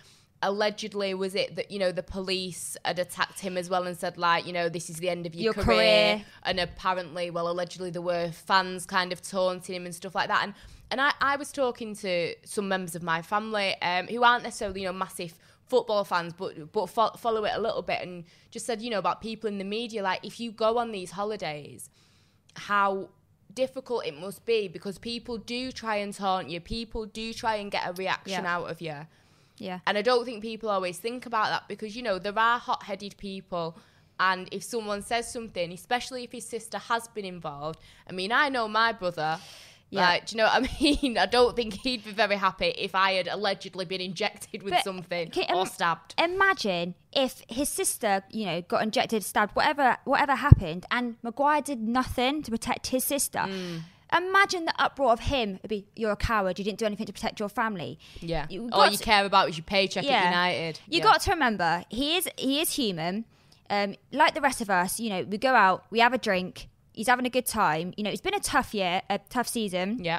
allegedly 0.42 1.14
was 1.14 1.34
it 1.34 1.56
that 1.56 1.70
you 1.70 1.78
know 1.78 1.90
the 1.90 2.02
police 2.02 2.76
had 2.84 2.98
attacked 2.98 3.40
him 3.40 3.56
as 3.56 3.70
well 3.70 3.86
and 3.86 3.96
said 3.96 4.18
like 4.18 4.46
you 4.46 4.52
know 4.52 4.68
this 4.68 4.90
is 4.90 4.96
the 4.96 5.08
end 5.08 5.24
of 5.24 5.34
your, 5.34 5.44
Your 5.44 5.54
career. 5.54 5.64
career. 5.64 6.24
and 6.42 6.60
apparently 6.60 7.30
well 7.30 7.48
allegedly 7.48 7.88
there 7.90 8.02
were 8.02 8.30
fans 8.32 8.84
kind 8.84 9.12
of 9.14 9.22
taunting 9.22 9.74
him 9.74 9.86
and 9.86 9.94
stuff 9.94 10.14
like 10.14 10.28
that 10.28 10.42
and 10.44 10.52
and 10.90 11.00
I, 11.00 11.12
I 11.20 11.36
was 11.36 11.50
talking 11.52 11.94
to 11.96 12.34
some 12.44 12.68
members 12.68 12.94
of 12.94 13.02
my 13.02 13.20
family 13.22 13.74
um, 13.82 14.06
who 14.06 14.22
aren't 14.22 14.44
necessarily 14.44 14.82
you 14.82 14.86
know 14.86 14.92
massive 14.92 15.34
football 15.66 16.04
fans 16.04 16.32
but 16.32 16.72
but 16.72 16.86
fo- 16.86 17.16
follow 17.16 17.44
it 17.44 17.52
a 17.54 17.60
little 17.60 17.82
bit 17.82 18.00
and 18.02 18.24
just 18.50 18.66
said 18.66 18.80
you 18.80 18.90
know 18.90 18.98
about 19.00 19.20
people 19.20 19.48
in 19.48 19.58
the 19.58 19.64
media 19.64 20.02
like 20.02 20.24
if 20.24 20.38
you 20.38 20.52
go 20.52 20.78
on 20.78 20.92
these 20.92 21.10
holidays 21.12 21.90
how 22.54 23.08
difficult 23.54 24.06
it 24.06 24.16
must 24.18 24.44
be 24.44 24.68
because 24.68 24.98
people 24.98 25.38
do 25.38 25.72
try 25.72 25.96
and 25.96 26.12
taunt 26.14 26.48
you 26.50 26.60
people 26.60 27.06
do 27.06 27.32
try 27.32 27.56
and 27.56 27.70
get 27.70 27.82
a 27.88 27.92
reaction 27.94 28.44
Yeah. 28.44 28.54
out 28.56 28.70
of 28.70 28.80
you 28.80 28.94
Yeah. 29.58 29.80
and 29.86 29.96
I 29.96 30.02
don't 30.02 30.24
think 30.24 30.42
people 30.42 30.68
always 30.68 30.98
think 30.98 31.24
about 31.26 31.48
that 31.48 31.66
because, 31.66 31.96
you 31.96 32.02
know, 32.02 32.18
there 32.18 32.38
are 32.38 32.58
hot 32.58 32.82
headed 32.82 33.16
people. 33.16 33.76
And 34.20 34.48
if 34.52 34.62
someone 34.62 35.02
says 35.02 35.30
something, 35.32 35.72
especially 35.72 36.24
if 36.24 36.32
his 36.32 36.46
sister 36.46 36.78
has 36.78 37.08
been 37.08 37.24
involved, 37.24 37.78
I 38.08 38.12
mean, 38.12 38.32
I 38.32 38.48
know 38.50 38.66
my 38.68 38.92
brother. 38.92 39.38
Yeah. 39.96 40.08
Like, 40.08 40.26
do 40.26 40.34
you 40.34 40.38
know 40.38 40.44
what 40.44 40.70
I 40.70 40.80
mean? 41.02 41.18
I 41.18 41.26
don't 41.26 41.56
think 41.56 41.74
he'd 41.74 42.04
be 42.04 42.12
very 42.12 42.36
happy 42.36 42.66
if 42.76 42.94
I 42.94 43.12
had 43.12 43.28
allegedly 43.28 43.84
been 43.84 44.00
injected 44.00 44.62
with 44.62 44.72
But 44.74 44.84
something 44.84 45.30
can- 45.30 45.54
or 45.54 45.66
stabbed. 45.66 46.14
Imagine 46.18 46.94
if 47.12 47.42
his 47.48 47.68
sister, 47.68 48.22
you 48.30 48.46
know, 48.46 48.62
got 48.62 48.82
injected, 48.82 49.24
stabbed, 49.24 49.54
whatever, 49.56 49.96
whatever 50.04 50.34
happened, 50.34 50.86
and 50.90 51.16
Maguire 51.22 51.62
did 51.62 51.80
nothing 51.80 52.42
to 52.42 52.50
protect 52.50 52.88
his 52.88 53.04
sister. 53.04 53.38
Mm. 53.40 53.82
Imagine 54.16 54.66
the 54.66 54.74
uproar 54.80 55.10
of 55.12 55.18
him. 55.20 55.56
It'd 55.56 55.68
be, 55.68 55.84
you're 55.96 56.12
a 56.12 56.16
coward. 56.16 56.58
You 56.60 56.64
didn't 56.64 56.78
do 56.78 56.86
anything 56.86 57.06
to 57.06 57.12
protect 57.12 57.40
your 57.40 57.48
family. 57.48 57.98
Yeah. 58.20 58.46
You 58.48 58.68
All 58.72 58.88
you 58.88 58.96
to- 58.96 59.02
care 59.02 59.24
about 59.24 59.48
is 59.48 59.56
your 59.58 59.64
paycheck 59.64 60.04
at 60.04 60.24
United. 60.30 60.78
You 60.88 60.98
Yeah. 60.98 61.04
got 61.04 61.20
to 61.22 61.30
remember, 61.32 61.84
he 61.88 62.16
is 62.16 62.28
he 62.38 62.60
is 62.60 62.72
human. 62.74 63.24
Um, 63.68 63.96
like 64.12 64.34
the 64.34 64.40
rest 64.40 64.60
of 64.60 64.70
us, 64.70 65.00
you 65.00 65.10
know, 65.10 65.22
we 65.24 65.38
go 65.38 65.52
out, 65.54 65.86
we 65.90 65.98
have 65.98 66.12
a 66.12 66.18
drink. 66.18 66.68
He's 66.96 67.06
having 67.06 67.26
a 67.26 67.30
good 67.30 67.46
time. 67.46 67.94
You 67.96 68.02
know, 68.02 68.10
it's 68.10 68.20
been 68.20 68.34
a 68.34 68.40
tough 68.40 68.74
year, 68.74 69.02
a 69.08 69.20
tough 69.30 69.46
season. 69.46 70.02
Yeah. 70.02 70.18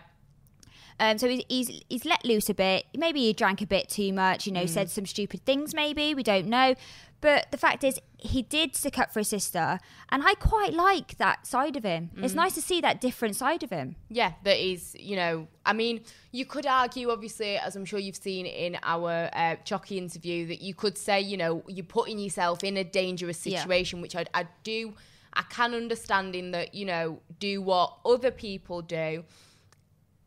Um, 0.99 1.17
so 1.19 1.27
he's, 1.29 1.43
he's 1.47 1.81
he's 1.89 2.05
let 2.05 2.25
loose 2.25 2.49
a 2.49 2.53
bit. 2.55 2.85
Maybe 2.95 3.19
he 3.21 3.33
drank 3.33 3.61
a 3.61 3.67
bit 3.67 3.87
too 3.89 4.11
much. 4.13 4.47
You 4.47 4.51
know, 4.53 4.63
Mm. 4.63 4.69
said 4.69 4.89
some 4.89 5.05
stupid 5.05 5.45
things. 5.45 5.75
Maybe 5.75 6.15
we 6.15 6.23
don't 6.23 6.47
know. 6.47 6.73
But 7.19 7.51
the 7.51 7.57
fact 7.57 7.83
is, 7.83 7.99
he 8.19 8.43
did 8.43 8.75
stick 8.75 8.97
up 8.99 9.11
for 9.11 9.19
his 9.19 9.27
sister, 9.27 9.79
and 10.09 10.21
I 10.23 10.35
quite 10.35 10.73
like 10.73 11.17
that 11.17 11.47
side 11.47 11.75
of 11.75 11.83
him. 11.83 12.11
It's 12.17 12.33
Mm. 12.33 12.37
nice 12.37 12.53
to 12.55 12.61
see 12.61 12.79
that 12.81 13.01
different 13.01 13.35
side 13.35 13.63
of 13.63 13.71
him. 13.71 13.95
Yeah, 14.09 14.33
that 14.43 14.57
is, 14.63 14.95
you 14.99 15.15
know, 15.15 15.47
I 15.65 15.73
mean, 15.73 16.01
you 16.31 16.45
could 16.45 16.67
argue, 16.67 17.09
obviously, 17.09 17.57
as 17.57 17.75
I'm 17.75 17.85
sure 17.85 17.97
you've 17.97 18.15
seen 18.17 18.45
in 18.45 18.77
our 18.83 19.31
uh, 19.33 19.55
Chocky 19.65 19.97
interview, 19.97 20.45
that 20.47 20.61
you 20.61 20.75
could 20.75 20.95
say, 20.95 21.19
you 21.21 21.37
know, 21.37 21.63
you're 21.67 21.85
putting 21.85 22.19
yourself 22.19 22.63
in 22.63 22.77
a 22.77 22.83
dangerous 22.83 23.43
Yeah. 23.47 23.59
situation, 23.61 23.99
which 24.01 24.15
I, 24.15 24.25
I 24.35 24.45
do, 24.63 24.93
I 25.37 25.43
can 25.43 25.73
understand 25.75 26.35
in 26.35 26.51
that, 26.51 26.73
you 26.73 26.85
know, 26.85 27.21
do 27.39 27.61
what 27.61 27.97
other 28.03 28.31
people 28.31 28.81
do, 28.81 29.23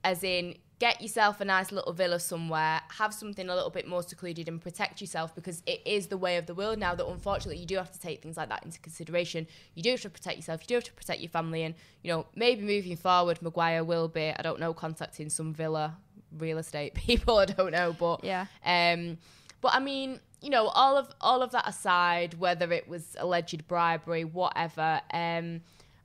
as 0.05 0.23
in 0.23 0.57
get 0.79 1.03
yourself 1.03 1.43
a 1.43 1.45
nice 1.45 1.73
little 1.73 1.93
villa 1.93 2.19
somewhere, 2.19 2.81
have 2.97 3.13
something 3.13 3.51
a 3.51 3.55
little 3.55 3.69
bit 3.69 3.87
more 3.87 4.03
secluded 4.03 4.49
and 4.49 4.63
protect 4.63 5.01
yourself 5.03 5.35
because 5.35 5.63
it 5.67 5.83
is 5.85 6.07
the 6.07 6.17
way 6.17 6.39
of 6.39 6.47
the 6.47 6.55
world 6.55 6.79
now 6.79 6.95
that 6.95 7.05
unfortunately 7.07 7.59
you 7.61 7.67
do 7.67 7.77
have 7.77 7.93
to 7.93 8.01
take 8.01 8.23
things 8.23 8.39
like 8.39 8.49
that 8.49 8.65
into 8.65 8.81
consideration. 8.81 9.47
You 9.75 9.83
do 9.83 9.91
have 9.91 10.01
to 10.03 10.11
protect 10.11 10.37
yourself, 10.37 10.63
you 10.63 10.69
do 10.69 10.75
have 10.77 10.85
to 10.85 10.93
protect 10.95 11.21
your 11.21 11.29
family 11.29 11.65
and, 11.65 11.75
you 12.03 12.11
know, 12.11 12.25
maybe 12.35 12.63
moving 12.63 12.97
forward 12.97 13.43
Maguire 13.43 13.85
will 13.85 14.09
be, 14.09 14.31
I 14.35 14.41
don't 14.43 14.59
know, 14.59 14.73
contacting 14.73 15.29
some 15.29 15.53
villa 15.53 15.99
real 16.39 16.57
estate 16.57 16.95
people, 17.07 17.37
I 17.39 17.45
don't 17.45 17.73
know, 17.73 17.95
but 17.99 18.25
Yeah. 18.25 18.47
um 18.65 19.19
but 19.61 19.75
I 19.75 19.81
mean, 19.81 20.21
you 20.41 20.51
know, 20.51 20.69
all 20.69 20.97
of 20.97 21.11
all 21.21 21.43
of 21.43 21.51
that 21.53 21.69
aside, 21.69 22.35
whether 22.35 22.73
it 22.73 22.89
was 22.89 23.17
alleged 23.19 23.67
bribery, 23.69 24.25
whatever, 24.25 25.01
um 25.13 25.61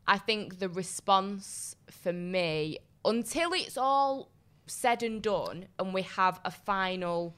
I 0.07 0.17
think 0.17 0.59
the 0.59 0.69
response 0.69 1.75
for 1.89 2.13
me, 2.13 2.77
until 3.03 3.53
it's 3.53 3.77
all 3.77 4.29
said 4.67 5.03
and 5.03 5.21
done 5.21 5.67
and 5.79 5.93
we 5.93 6.03
have 6.03 6.39
a 6.45 6.51
final 6.51 7.35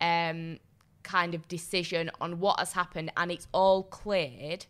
um, 0.00 0.58
kind 1.02 1.34
of 1.34 1.46
decision 1.48 2.10
on 2.20 2.40
what 2.40 2.58
has 2.58 2.72
happened 2.72 3.12
and 3.16 3.30
it's 3.30 3.46
all 3.52 3.82
cleared, 3.82 4.66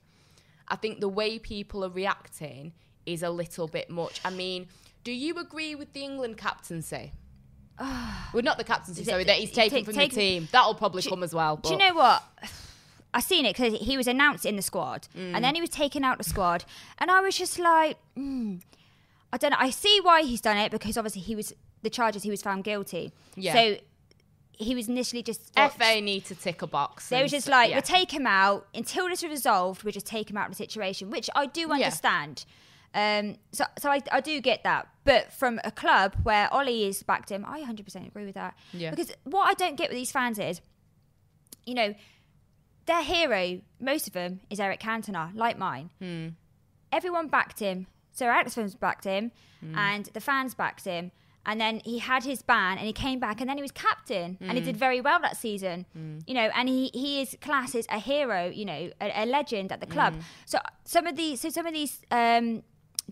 I 0.69 0.77
think 0.77 1.01
the 1.01 1.09
way 1.09 1.39
people 1.39 1.85
are 1.85 1.91
reacting 1.91 2.73
is 3.05 3.23
a 3.23 3.31
little 3.31 3.69
bit 3.69 3.91
much. 3.91 4.21
I 4.25 4.31
mean, 4.31 4.69
do 5.03 5.13
you 5.13 5.39
agree 5.39 5.75
with 5.75 5.93
the 5.93 6.03
England 6.03 6.39
captaincy? 6.39 7.13
Well, 7.79 8.43
not 8.43 8.59
the 8.59 8.65
captaincy, 8.65 9.05
sorry, 9.05 9.25
that 9.25 9.37
he's 9.37 9.51
taken 9.53 9.79
take- 9.79 9.85
from 9.85 9.95
take- 9.95 10.11
the 10.11 10.17
team. 10.17 10.49
That'll 10.53 10.75
probably 10.75 11.03
Do- 11.03 11.11
come 11.11 11.23
as 11.23 11.35
well. 11.35 11.57
Do 11.57 11.71
you 11.71 11.79
know 11.79 11.95
what? 11.95 12.23
I 13.15 13.21
seen 13.21 13.47
it 13.47 13.57
because 13.57 13.75
he 13.81 13.97
was 13.97 14.09
announced 14.09 14.45
in 14.45 14.57
the 14.57 14.63
squad, 14.63 15.07
Mm. 15.17 15.35
and 15.37 15.45
then 15.45 15.55
he 15.55 15.61
was 15.61 15.71
taken 15.71 16.03
out 16.05 16.19
the 16.19 16.25
squad, 16.25 16.65
and 16.99 17.11
I 17.13 17.21
was 17.21 17.37
just 17.39 17.59
like, 17.61 17.97
mm, 18.19 18.61
I 19.33 19.37
don't 19.37 19.51
know. 19.53 19.57
I 19.61 19.71
see 19.71 20.01
why 20.03 20.23
he's 20.23 20.41
done 20.41 20.57
it 20.57 20.73
because 20.73 20.97
obviously 20.97 21.23
he 21.23 21.37
was 21.37 21.53
the 21.83 21.91
charges 21.91 22.23
he 22.25 22.31
was 22.31 22.43
found 22.43 22.65
guilty. 22.65 23.13
Yeah. 23.37 23.53
So 23.53 23.77
he 24.53 24.75
was 24.75 24.89
initially 24.89 25.23
just 25.23 25.51
what, 25.55 25.73
FA 25.75 26.01
need 26.01 26.25
to 26.27 26.35
tick 26.35 26.63
a 26.63 26.67
box. 26.67 27.09
They 27.09 27.21
were 27.23 27.29
just 27.29 27.49
like, 27.49 27.71
yeah. 27.71 27.77
we'll 27.77 27.83
take 27.83 28.13
him 28.13 28.27
out 28.27 28.67
until 28.75 29.09
this 29.09 29.23
is 29.23 29.29
resolved. 29.31 29.83
We'll 29.85 29.93
just 29.93 30.07
take 30.07 30.31
him 30.31 30.37
out 30.37 30.47
of 30.51 30.53
the 30.53 30.57
situation, 30.57 31.11
which 31.11 31.29
I 31.35 31.47
do 31.47 31.71
understand. 31.71 32.45
Um, 32.95 33.37
so, 33.53 33.65
so 33.79 33.91
I, 33.91 34.01
I 34.13 34.21
do 34.21 34.41
get 34.41 34.63
that. 34.65 34.87
But 35.05 35.33
from 35.33 35.61
a 35.65 35.71
club 35.71 36.15
where 36.23 36.49
Ole 36.55 36.69
is 36.89 37.03
backed 37.03 37.31
him, 37.31 37.45
I 37.47 37.61
100% 37.61 38.07
agree 38.07 38.25
with 38.25 38.37
that. 38.37 38.57
Yeah. 38.73 38.91
Because 38.91 39.13
what 39.25 39.49
I 39.49 39.55
don't 39.55 39.77
get 39.77 39.91
with 39.91 39.97
these 39.99 40.13
fans 40.13 40.39
is, 40.39 40.61
you 41.67 41.75
know, 41.75 41.95
their 42.87 43.03
hero, 43.03 43.61
most 43.81 44.07
of 44.07 44.13
them, 44.13 44.41
is 44.51 44.61
Eric 44.61 44.81
Cantona, 44.81 45.31
like 45.35 45.59
mine. 45.59 45.91
Hmm. 46.01 46.29
Everyone 46.93 47.29
backed 47.29 47.59
him. 47.61 47.87
Sir 48.13 48.31
Alex 48.31 48.55
Films 48.55 48.75
backed 48.75 49.05
him, 49.05 49.33
Hmm. 49.61 49.77
and 49.79 50.05
the 50.07 50.21
fans 50.21 50.55
backed 50.55 50.85
him. 50.85 51.11
And 51.47 51.61
then 51.61 51.81
he 51.85 51.99
had 51.99 52.25
his 52.25 52.41
ban, 52.41 52.79
and 52.79 52.87
he 52.87 52.93
came 52.95 53.19
back, 53.19 53.41
and 53.41 53.51
then 53.51 53.59
he 53.59 53.63
was 53.63 53.71
captain, 53.73 54.39
and 54.41 54.53
he 54.53 54.61
Hmm. 54.61 54.65
did 54.67 54.77
very 54.79 55.01
well 55.03 55.21
that 55.21 55.37
season. 55.37 55.85
You 56.27 56.33
know, 56.35 56.49
and 56.55 56.69
he 56.69 56.91
he 56.95 57.21
is 57.21 57.37
classed 57.41 57.75
as 57.75 57.87
a 57.91 57.99
hero, 57.99 58.47
you 58.49 58.65
know, 58.65 58.91
a, 59.01 59.25
a 59.25 59.27
legend 59.27 59.71
at 59.73 59.81
the 59.81 59.87
club. 59.87 60.15
So 60.47 60.59
some 60.85 61.07
of 61.07 61.17
these, 61.17 61.41
so 61.43 61.51
some 61.51 61.67
of 61.67 61.75
these 61.75 62.01
um, 62.11 62.63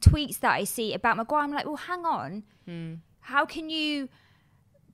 tweets 0.00 0.40
that 0.40 0.52
I 0.52 0.64
see 0.64 0.94
about 0.94 1.16
Maguire, 1.16 1.42
I'm 1.42 1.52
like, 1.52 1.66
well, 1.66 1.76
hang 1.76 2.04
on, 2.04 2.42
Hmm. 2.66 2.94
how 3.20 3.44
can 3.46 3.70
you? 3.70 4.08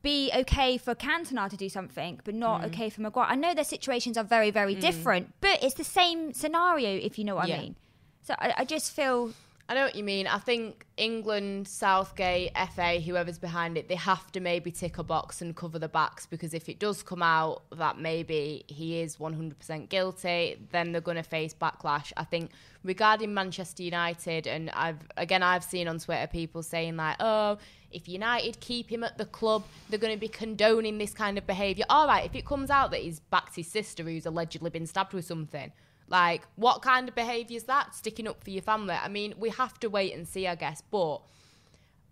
be 0.01 0.31
okay 0.33 0.79
for 0.79 0.95
Cantona 0.95 1.51
to 1.51 1.57
do 1.57 1.69
something, 1.69 2.21
but 2.23 2.33
not 2.33 2.61
Mm. 2.63 2.67
okay 2.67 2.89
for 2.89 3.01
Maguire. 3.01 3.27
I 3.29 3.35
know 3.35 3.53
their 3.53 3.65
situations 3.65 4.17
are 4.17 4.23
very, 4.23 4.49
very 4.53 4.77
different, 4.77 5.35
but 5.41 5.61
it's 5.61 5.75
the 5.75 5.83
same 5.83 6.33
scenario, 6.33 6.91
if 7.01 7.19
you 7.19 7.25
know 7.25 7.35
what 7.35 7.49
Yeah. 7.49 7.57
I 7.57 7.61
mean. 7.63 7.77
So 8.23 8.35
I, 8.39 8.55
I 8.59 8.65
just 8.65 8.93
feel 8.93 9.33
I 9.71 9.75
know 9.75 9.83
what 9.83 9.95
you 9.95 10.03
mean. 10.03 10.27
I 10.27 10.39
think 10.39 10.87
England, 10.97 11.69
Southgate, 11.69 12.53
FA, 12.75 13.01
whoever's 13.01 13.39
behind 13.39 13.77
it, 13.77 13.87
they 13.87 13.97
have 13.97 14.33
to 14.33 14.41
maybe 14.41 14.71
tick 14.71 14.97
a 14.97 15.03
box 15.03 15.43
and 15.43 15.55
cover 15.55 15.79
the 15.79 15.91
backs 15.91 16.25
because 16.25 16.55
if 16.55 16.71
it 16.71 16.79
does 16.79 17.03
come 17.03 17.23
out 17.23 17.65
that 17.77 17.99
maybe 17.99 18.65
he 18.67 19.01
is 19.01 19.19
100% 19.19 19.91
guilty, 19.91 20.57
then 20.73 20.93
they're 20.93 21.03
going 21.03 21.19
to 21.19 21.23
face 21.23 21.53
backlash. 21.53 22.13
I 22.17 22.25
think 22.25 22.51
regarding 22.83 23.35
Manchester 23.35 23.83
United, 23.83 24.47
and 24.47 24.71
I've 24.71 25.07
again 25.19 25.43
I've 25.43 25.65
seen 25.65 25.87
on 25.87 25.99
Twitter 25.99 26.27
people 26.27 26.63
saying 26.63 26.97
like, 26.97 27.17
oh. 27.21 27.59
If 27.91 28.07
United 28.07 28.61
keep 28.61 28.93
him 28.93 29.03
at 29.03 29.17
the 29.17 29.25
club, 29.25 29.65
they're 29.89 29.99
going 29.99 30.13
to 30.13 30.21
be 30.21 30.29
condoning 30.29 30.99
this 30.99 31.15
kind 31.15 31.39
of 31.39 31.47
behaviour. 31.47 31.87
All 31.89 32.07
right, 32.07 32.23
if 32.27 32.35
it 32.35 32.45
comes 32.45 32.69
out 32.69 32.91
that 32.91 33.01
he's 33.01 33.21
backed 33.21 33.57
his 33.57 33.67
sister 33.67 34.03
who's 34.03 34.27
allegedly 34.27 34.69
been 34.69 34.87
stabbed 34.87 35.15
with 35.15 35.25
something, 35.25 35.73
like, 36.09 36.43
what 36.57 36.83
kind 36.83 37.09
of 37.09 37.15
behaviour 37.15 37.57
is 37.57 37.65
that? 37.65 37.95
Sticking 37.95 38.27
up 38.27 38.43
for 38.43 38.51
your 38.51 38.63
family? 38.63 38.95
I 38.95 39.09
mean, 39.09 39.35
we 39.39 39.51
have 39.51 39.79
to 39.81 39.89
wait 39.89 40.15
and 40.15 40.27
see, 40.27 40.47
I 40.47 40.55
guess. 40.55 40.83
But 40.91 41.21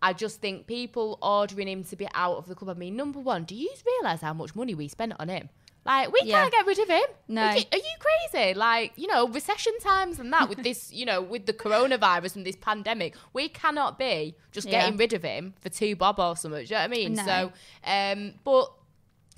I 0.03 0.13
just 0.13 0.41
think 0.41 0.67
people 0.67 1.19
ordering 1.23 1.69
him 1.69 1.83
to 1.85 1.97
be 1.97 2.07
out 2.15 2.37
of 2.37 2.47
the 2.47 2.55
club. 2.55 2.77
I 2.77 2.79
mean, 2.79 2.97
number 2.97 3.19
one, 3.21 3.45
do 3.45 3.55
you 3.55 3.71
realise 3.87 4.21
how 4.21 4.35
much 4.35 4.55
money 4.55 4.75
we 4.75 4.89
spent 4.89 5.15
on 5.19 5.29
him? 5.29 5.49
Like, 5.87 6.11
we 6.13 6.21
Yeah. 6.25 6.41
can't 6.41 6.53
get 6.53 6.67
rid 6.67 6.79
of 6.81 6.89
him. 6.89 7.05
No. 7.29 7.43
Are 7.43 7.57
you, 7.57 7.63
are 7.73 7.79
you 7.79 8.31
crazy? 8.33 8.55
Like, 8.55 8.93
you 8.97 9.07
know, 9.07 9.29
recession 9.29 9.73
times 9.79 10.19
and 10.19 10.33
that 10.33 10.49
with 10.49 10.63
this, 10.65 10.93
you 11.01 11.07
know, 11.07 11.23
with 11.23 11.47
the 11.47 11.53
coronavirus 11.53 12.37
and 12.37 12.45
this 12.45 12.57
pandemic, 12.57 13.15
we 13.33 13.49
cannot 13.49 13.97
be 13.99 14.35
just 14.51 14.67
Yeah. 14.67 14.81
getting 14.81 14.97
rid 14.99 15.13
of 15.13 15.23
him 15.23 15.55
for 15.61 15.69
two 15.69 15.95
bob 15.95 16.19
or 16.19 16.37
something. 16.37 16.65
Do 16.65 16.65
you 16.65 16.71
know 16.75 16.81
what 16.81 16.85
I 16.85 16.89
mean? 16.89 17.15
No. 17.15 17.25
So, 17.25 17.53
um, 17.85 18.35
but 18.43 18.73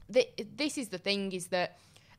the, 0.09 0.27
this 0.57 0.79
is 0.79 0.89
the 0.89 0.97
thing 0.99 1.33
is 1.33 1.49
that, 1.49 1.77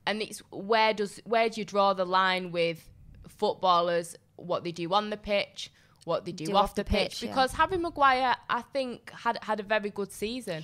and 0.10 0.22
it's 0.22 0.40
where 0.52 0.94
does 0.94 1.14
where 1.26 1.48
do 1.50 1.62
you 1.62 1.66
draw 1.66 1.94
the 1.94 2.06
line 2.06 2.52
with 2.52 2.90
footballers? 3.28 4.16
What 4.36 4.64
they 4.64 4.72
do 4.72 4.94
on 4.94 5.10
the 5.10 5.18
pitch, 5.18 5.72
what 6.06 6.26
they 6.26 6.32
do, 6.32 6.46
Do 6.48 6.56
off, 6.56 6.74
the 6.76 6.84
pitch? 6.84 7.22
yeah. 7.22 7.30
Because 7.30 7.52
Harry 7.54 7.78
Maguire, 7.78 8.36
I 8.50 8.62
think, 8.74 9.12
had 9.12 9.38
had 9.44 9.60
a 9.60 9.64
very 9.64 9.90
good 9.90 10.12
season. 10.12 10.64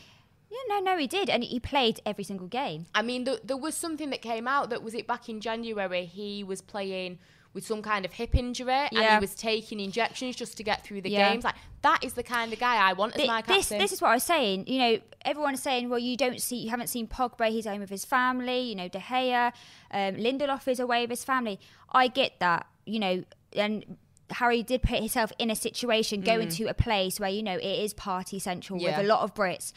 yeah, 0.49 0.63
no, 0.69 0.79
no, 0.79 0.97
he 0.97 1.07
did, 1.07 1.29
and 1.29 1.43
he 1.43 1.59
played 1.59 1.99
every 2.05 2.23
single 2.23 2.47
game. 2.47 2.85
I 2.95 3.01
mean, 3.01 3.25
there, 3.25 3.37
there 3.43 3.57
was 3.57 3.75
something 3.75 4.09
that 4.11 4.21
came 4.21 4.47
out 4.47 4.69
that 4.69 4.81
was 4.83 4.93
it 4.93 5.05
back 5.07 5.27
in 5.29 5.41
January. 5.41 6.05
He 6.05 6.43
was 6.43 6.61
playing 6.61 7.19
with 7.55 7.65
some 7.65 7.81
kind 7.81 8.05
of 8.05 8.13
hip 8.13 8.35
injury 8.35 8.71
and 8.71 8.91
he 8.97 9.17
was 9.19 9.33
taking 9.33 9.79
injections 9.79 10.35
just 10.35 10.57
to 10.57 10.63
get 10.63 10.83
through 10.83 11.01
the 11.01 11.09
Yeah. 11.09 11.31
games. 11.31 11.43
Like 11.43 11.55
that 11.81 12.03
is 12.03 12.13
the 12.13 12.21
kind 12.21 12.53
of 12.53 12.59
guy 12.59 12.75
I 12.75 12.93
want 12.93 13.15
as 13.19 13.25
my 13.25 13.41
this, 13.41 13.69
captain. 13.69 13.77
this 13.79 13.91
is 13.93 14.01
what 14.01 14.09
I 14.11 14.13
was 14.15 14.23
saying. 14.23 14.67
You 14.67 14.77
know, 14.79 14.99
everyone 15.23 15.53
is 15.55 15.63
saying, 15.63 15.89
well, 15.89 15.97
you 15.97 16.17
don't 16.17 16.39
see, 16.41 16.57
you 16.57 16.69
haven't 16.69 16.87
seen 16.87 17.07
Pogba. 17.07 17.49
He's 17.49 17.65
home 17.65 17.79
with 17.79 17.89
his 17.89 18.05
family. 18.05 18.59
You 18.59 18.75
know, 18.75 18.87
De 18.89 18.99
Gea, 18.99 19.53
um, 19.91 20.15
Lindelof 20.15 20.67
is 20.67 20.79
away 20.79 21.01
with 21.03 21.11
his 21.11 21.23
family. 21.23 21.59
I 21.91 22.07
get 22.09 22.39
that. 22.41 22.67
You 22.85 22.99
know, 22.99 23.23
and 23.53 23.97
Harry 24.31 24.61
did 24.61 24.81
put 24.83 24.99
himself 24.99 25.31
in 25.39 25.49
a 25.49 25.55
situation 25.55 26.21
going 26.21 26.49
to 26.49 26.65
a 26.65 26.73
place 26.73 27.19
where 27.19 27.29
you 27.29 27.41
know 27.41 27.55
it 27.55 27.63
is 27.85 27.93
party 27.93 28.37
central 28.37 28.77
Mm. 28.79 28.83
Yeah. 28.83 28.97
with 28.97 29.05
a 29.05 29.07
lot 29.07 29.21
of 29.21 29.33
Brits. 29.33 29.71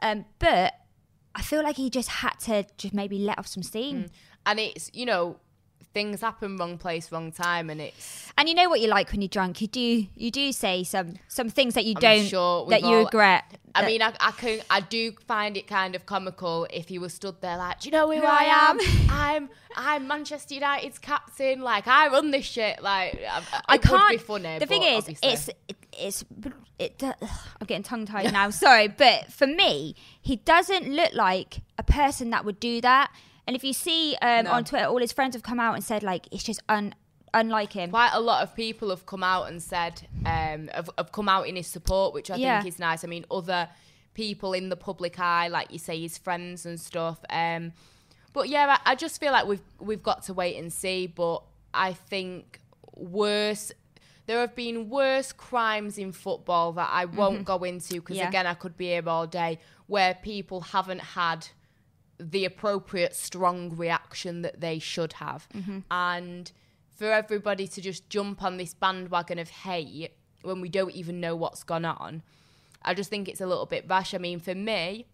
Um, 0.00 0.26
but 0.38 0.74
I 1.34 1.40
feel 1.42 1.62
like 1.62 1.76
he 1.76 1.88
just 1.88 2.08
had 2.08 2.34
to 2.40 2.66
just 2.76 2.92
maybe 2.92 3.18
let 3.18 3.38
off 3.38 3.46
some 3.46 3.62
steam. 3.62 4.10
and 4.44 4.60
it's 4.60 4.90
you 4.92 5.06
know 5.06 5.38
things 5.94 6.20
happen 6.22 6.56
wrong 6.56 6.78
place 6.78 7.12
wrong 7.12 7.30
time 7.32 7.68
and 7.70 7.80
it's 7.80 8.32
And 8.38 8.48
you 8.48 8.54
know 8.54 8.68
what 8.70 8.80
you 8.80 8.88
like 8.88 9.10
when 9.12 9.20
you're 9.20 9.28
drunk. 9.28 9.60
You 9.60 9.66
do 9.68 10.06
you 10.14 10.30
do 10.30 10.52
say 10.52 10.84
some 10.84 11.14
some 11.28 11.50
things 11.50 11.74
that 11.74 11.84
you 11.84 11.94
I'm 11.96 12.00
don't 12.00 12.26
sure 12.26 12.66
that 12.68 12.80
you 12.82 12.88
all- 12.88 13.04
regret. 13.04 13.58
I 13.74 13.80
That- 13.82 13.86
mean, 13.86 14.02
I, 14.02 14.12
I 14.20 14.32
can, 14.32 14.60
I 14.68 14.80
do 14.80 15.12
find 15.26 15.56
it 15.56 15.66
kind 15.66 15.94
of 15.94 16.04
comical 16.04 16.66
if 16.70 16.88
he 16.88 16.98
was 16.98 17.14
stood 17.14 17.40
there 17.40 17.56
like, 17.56 17.80
do 17.80 17.88
you 17.88 17.92
know 17.92 18.06
who, 18.10 18.18
Who 18.20 18.26
I, 18.26 18.44
I 18.44 18.70
am? 18.70 18.78
I'm, 19.10 19.48
I'm 19.74 20.06
Manchester 20.06 20.52
United's 20.52 20.98
captain. 20.98 21.62
Like, 21.62 21.86
I 21.88 22.08
run 22.08 22.32
this 22.32 22.44
shit. 22.44 22.82
Like, 22.82 23.18
I, 23.26 23.42
I 23.68 23.74
it 23.76 23.82
can't. 23.82 24.02
Would 24.02 24.10
be 24.10 24.16
funny. 24.18 24.58
the 24.58 24.66
thing 24.66 24.82
but 24.82 24.88
is, 24.88 24.98
obviously- 24.98 25.28
it's 25.30 25.48
it, 25.68 25.76
it's 25.98 26.24
it. 26.78 27.02
uh, 27.02 27.14
I'm 27.22 27.66
getting 27.66 27.82
tongue 27.82 28.04
tied 28.04 28.30
now. 28.30 28.50
Sorry, 28.50 28.88
but 28.88 29.32
for 29.32 29.46
me, 29.46 29.94
he 30.20 30.36
doesn't 30.36 30.90
look 30.90 31.14
like 31.14 31.60
a 31.78 31.82
person 31.82 32.28
that 32.28 32.44
would 32.44 32.60
do 32.60 32.82
that. 32.82 33.10
And 33.46 33.56
if 33.56 33.64
you 33.64 33.72
see 33.72 34.16
um, 34.22 34.44
No. 34.44 34.52
on 34.52 34.64
Twitter, 34.64 34.86
all 34.86 34.98
his 34.98 35.12
friends 35.12 35.34
have 35.34 35.42
come 35.42 35.58
out 35.60 35.74
and 35.74 35.82
said 35.84 36.02
like 36.02 36.28
it's 36.30 36.44
just 36.44 36.60
un 36.68 36.94
unlike 37.34 37.72
him. 37.72 37.90
quite 37.90 38.10
a 38.12 38.20
lot 38.20 38.42
of 38.42 38.54
people 38.54 38.90
have 38.90 39.06
come 39.06 39.22
out 39.24 39.48
and 39.48 39.62
said 39.62 40.06
um 40.26 40.68
have, 40.74 40.90
have 40.98 41.12
come 41.12 41.30
out 41.30 41.48
in 41.48 41.56
his 41.56 41.66
support 41.66 42.12
which 42.12 42.30
i 42.30 42.36
Yeah. 42.36 42.60
think 42.60 42.74
is 42.74 42.78
nice 42.78 43.04
i 43.04 43.06
mean 43.08 43.24
other 43.30 43.70
people 44.12 44.52
in 44.52 44.68
the 44.68 44.76
public 44.76 45.18
eye 45.18 45.48
like 45.48 45.72
you 45.72 45.78
say 45.78 45.98
his 45.98 46.18
friends 46.18 46.66
and 46.66 46.78
stuff 46.78 47.18
um 47.30 47.72
but 48.34 48.50
yeah 48.50 48.76
I, 48.84 48.90
I 48.92 48.94
just 48.96 49.18
feel 49.18 49.32
like 49.32 49.46
we've 49.46 49.62
we've 49.80 50.02
got 50.02 50.24
to 50.24 50.34
wait 50.34 50.56
and 50.58 50.70
see 50.70 51.06
but 51.06 51.42
i 51.72 51.94
think 51.94 52.60
worse 52.96 53.72
there 54.26 54.38
have 54.40 54.54
been 54.54 54.88
worse 54.90 55.32
crimes 55.32 55.96
in 55.96 56.12
football 56.12 56.72
that 56.72 56.90
i 56.92 57.06
won't 57.06 57.44
go 57.46 57.56
into 57.64 57.94
because 57.94 58.16
Mm-hmm. 58.16 58.24
Yeah. 58.24 58.28
again 58.28 58.46
i 58.46 58.52
could 58.54 58.76
be 58.76 58.88
here 58.88 59.08
all 59.08 59.26
day 59.26 59.58
where 59.86 60.14
people 60.14 60.60
haven't 60.60 61.00
had 61.00 61.48
the 62.30 62.44
appropriate 62.44 63.14
strong 63.14 63.76
reaction 63.76 64.42
that 64.42 64.60
they 64.60 64.78
should 64.78 65.14
have. 65.14 65.48
Mm-hmm. 65.54 65.80
And 65.90 66.52
for 66.94 67.10
everybody 67.10 67.66
to 67.66 67.80
just 67.80 68.08
jump 68.08 68.42
on 68.42 68.56
this 68.56 68.74
bandwagon 68.74 69.38
of 69.38 69.48
hate 69.48 70.12
when 70.42 70.60
we 70.60 70.68
don't 70.68 70.92
even 70.92 71.20
know 71.20 71.34
what's 71.34 71.64
gone 71.64 71.84
on, 71.84 72.22
I 72.82 72.94
just 72.94 73.10
think 73.10 73.28
it's 73.28 73.40
a 73.40 73.46
little 73.46 73.66
bit 73.66 73.84
rash. 73.88 74.14
I 74.14 74.18
mean, 74.18 74.40
for 74.40 74.54
me, 74.54 75.06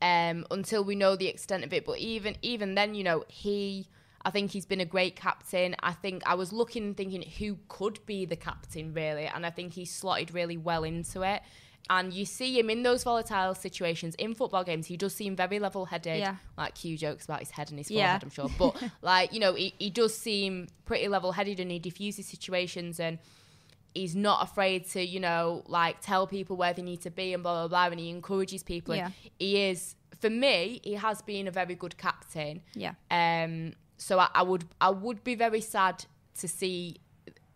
um, 0.00 0.46
until 0.50 0.84
we 0.84 0.94
know 0.94 1.16
the 1.16 1.28
extent 1.28 1.64
of 1.64 1.72
it, 1.72 1.84
but 1.84 1.98
even 1.98 2.36
even 2.42 2.74
then, 2.74 2.94
you 2.94 3.04
know, 3.04 3.24
he. 3.28 3.88
I 4.20 4.30
think 4.30 4.50
he's 4.50 4.66
been 4.66 4.80
a 4.80 4.84
great 4.84 5.14
captain. 5.14 5.76
I 5.80 5.92
think 5.92 6.24
I 6.26 6.34
was 6.34 6.52
looking 6.52 6.82
and 6.82 6.96
thinking 6.96 7.22
who 7.22 7.56
could 7.68 8.04
be 8.04 8.24
the 8.26 8.36
captain 8.36 8.92
really, 8.92 9.26
and 9.26 9.46
I 9.46 9.50
think 9.50 9.74
he's 9.74 9.94
slotted 9.94 10.34
really 10.34 10.56
well 10.56 10.82
into 10.82 11.22
it. 11.22 11.40
And 11.90 12.12
you 12.12 12.24
see 12.26 12.58
him 12.58 12.68
in 12.68 12.82
those 12.82 13.02
volatile 13.04 13.54
situations 13.54 14.14
in 14.16 14.34
football 14.34 14.62
games. 14.62 14.86
He 14.86 14.96
does 14.98 15.14
seem 15.14 15.34
very 15.34 15.58
level-headed. 15.58 16.18
Yeah. 16.18 16.36
Like 16.56 16.74
Q 16.74 16.98
jokes 16.98 17.24
about 17.24 17.40
his 17.40 17.50
head 17.50 17.70
and 17.70 17.78
his 17.78 17.90
Yeah. 17.90 18.18
forehead, 18.18 18.22
I'm 18.24 18.30
sure. 18.30 18.50
But 18.58 18.90
like 19.02 19.32
you 19.32 19.40
know, 19.40 19.54
he, 19.54 19.74
he 19.78 19.88
does 19.90 20.16
seem 20.16 20.68
pretty 20.84 21.08
level-headed 21.08 21.60
and 21.60 21.70
he 21.70 21.78
diffuses 21.78 22.26
situations 22.26 23.00
and 23.00 23.18
he's 23.94 24.14
not 24.14 24.42
afraid 24.42 24.86
to 24.90 25.02
you 25.02 25.18
know 25.18 25.62
like 25.66 26.00
tell 26.02 26.26
people 26.26 26.56
where 26.56 26.72
they 26.74 26.82
need 26.82 27.00
to 27.02 27.10
be 27.10 27.32
and 27.32 27.42
blah 27.42 27.54
blah 27.54 27.68
blah. 27.68 27.86
And 27.92 28.00
he 28.00 28.10
encourages 28.10 28.62
people. 28.62 28.94
Yeah. 28.94 29.10
he 29.38 29.68
is 29.70 29.94
for 30.20 30.28
me. 30.30 30.80
He 30.84 30.94
has 30.94 31.22
been 31.22 31.48
a 31.48 31.50
very 31.50 31.74
good 31.74 31.96
captain. 31.96 32.60
Yeah. 32.74 32.94
Um, 33.10 33.72
so 33.96 34.18
I, 34.18 34.28
I 34.34 34.42
would 34.42 34.64
I 34.80 34.90
would 34.90 35.24
be 35.24 35.34
very 35.36 35.60
sad 35.62 36.04
to 36.40 36.46
see 36.48 36.96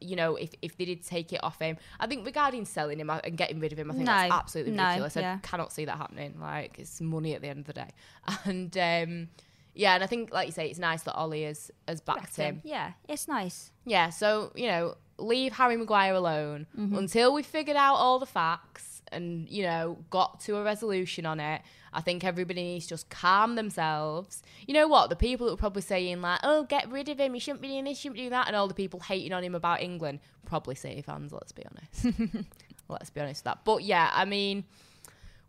you 0.05 0.17
know, 0.17 0.37
if, 0.37 0.51
if 0.63 0.77
they 0.77 0.85
did 0.85 1.05
take 1.05 1.33
it 1.33 1.41
off 1.43 1.59
him. 1.61 1.77
I 2.01 2.07
think 2.07 2.25
regarding 2.27 2.65
selling 2.65 2.99
him 2.99 3.11
and 3.11 3.37
getting 3.37 3.61
rid 3.61 3.73
of 3.73 3.79
him, 3.79 3.91
I 3.91 3.95
think 3.95 4.07
No, 4.07 4.13
that's 4.13 4.33
absolutely 4.33 4.73
no, 4.73 4.85
ridiculous. 4.85 5.17
yeah. 5.17 5.39
I 5.43 5.47
cannot 5.47 5.73
see 5.73 5.85
that 5.85 5.97
happening. 5.99 6.35
Like, 6.41 6.79
it's 6.79 7.01
money 7.01 7.35
at 7.35 7.41
the 7.43 7.49
end 7.49 7.61
of 7.61 7.67
the 7.67 7.73
day. 7.75 7.89
And, 8.45 8.77
um, 8.77 9.29
yeah, 9.75 9.95
and 9.95 10.05
I 10.05 10.07
think, 10.07 10.33
like 10.33 10.47
you 10.47 10.53
say, 10.53 10.69
it's 10.69 10.79
nice 10.79 11.03
that 11.05 11.17
Ole 11.19 11.43
has, 11.45 11.71
has 11.89 12.01
backed 12.01 12.37
him. 12.37 12.61
Yeah, 12.65 12.93
it's 13.09 13.27
nice. 13.27 13.71
Yeah, 13.87 14.11
so, 14.11 14.53
you 14.55 14.67
know, 14.69 14.97
leave 15.19 15.53
Harry 15.55 15.77
Maguire 15.77 16.15
alone 16.15 16.67
Mm-hmm. 16.79 16.97
until 16.99 17.33
we 17.33 17.43
figured 17.43 17.77
out 17.77 17.95
all 17.95 18.19
the 18.19 18.27
facts 18.27 19.03
and, 19.11 19.49
you 19.49 19.63
know, 19.63 19.99
got 20.11 20.41
to 20.41 20.57
a 20.57 20.63
resolution 20.65 21.25
on 21.27 21.41
it. 21.41 21.63
I 21.93 22.01
think 22.01 22.25
everybody 22.25 22.63
needs 22.63 22.87
to 22.87 22.91
just 22.91 23.11
calm 23.11 23.55
themselves. 23.55 24.43
You 24.67 24.75
know 24.75 24.89
what? 24.89 25.11
The 25.11 25.17
people 25.17 25.47
that 25.47 25.53
were 25.53 25.59
probably 25.59 25.83
saying, 25.83 26.23
like, 26.23 26.41
oh, 26.43 26.65
get 26.65 26.91
rid 26.91 27.09
of 27.09 27.19
him, 27.19 27.35
he 27.35 27.41
shouldn't 27.41 27.63
be 27.63 27.69
doing 27.69 27.85
this, 27.85 27.99
shouldn't 27.99 28.15
be 28.15 28.21
doing 28.21 28.31
that, 28.31 28.47
and 28.47 28.57
all 28.57 28.69
the 28.69 28.75
people 28.75 29.01
hating 29.01 29.33
on 29.33 29.43
him 29.43 29.55
about 29.55 29.83
England, 29.83 30.21
probably 30.47 30.75
City 30.75 31.03
fans, 31.03 31.33
let's 31.33 31.53
be 31.53 31.63
honest. 31.65 32.19
let's 32.89 33.11
be 33.11 33.21
honest 33.21 33.41
with 33.41 33.45
that. 33.45 33.65
But 33.65 33.83
yeah, 33.83 34.11
I 34.13 34.25
mean, 34.25 34.65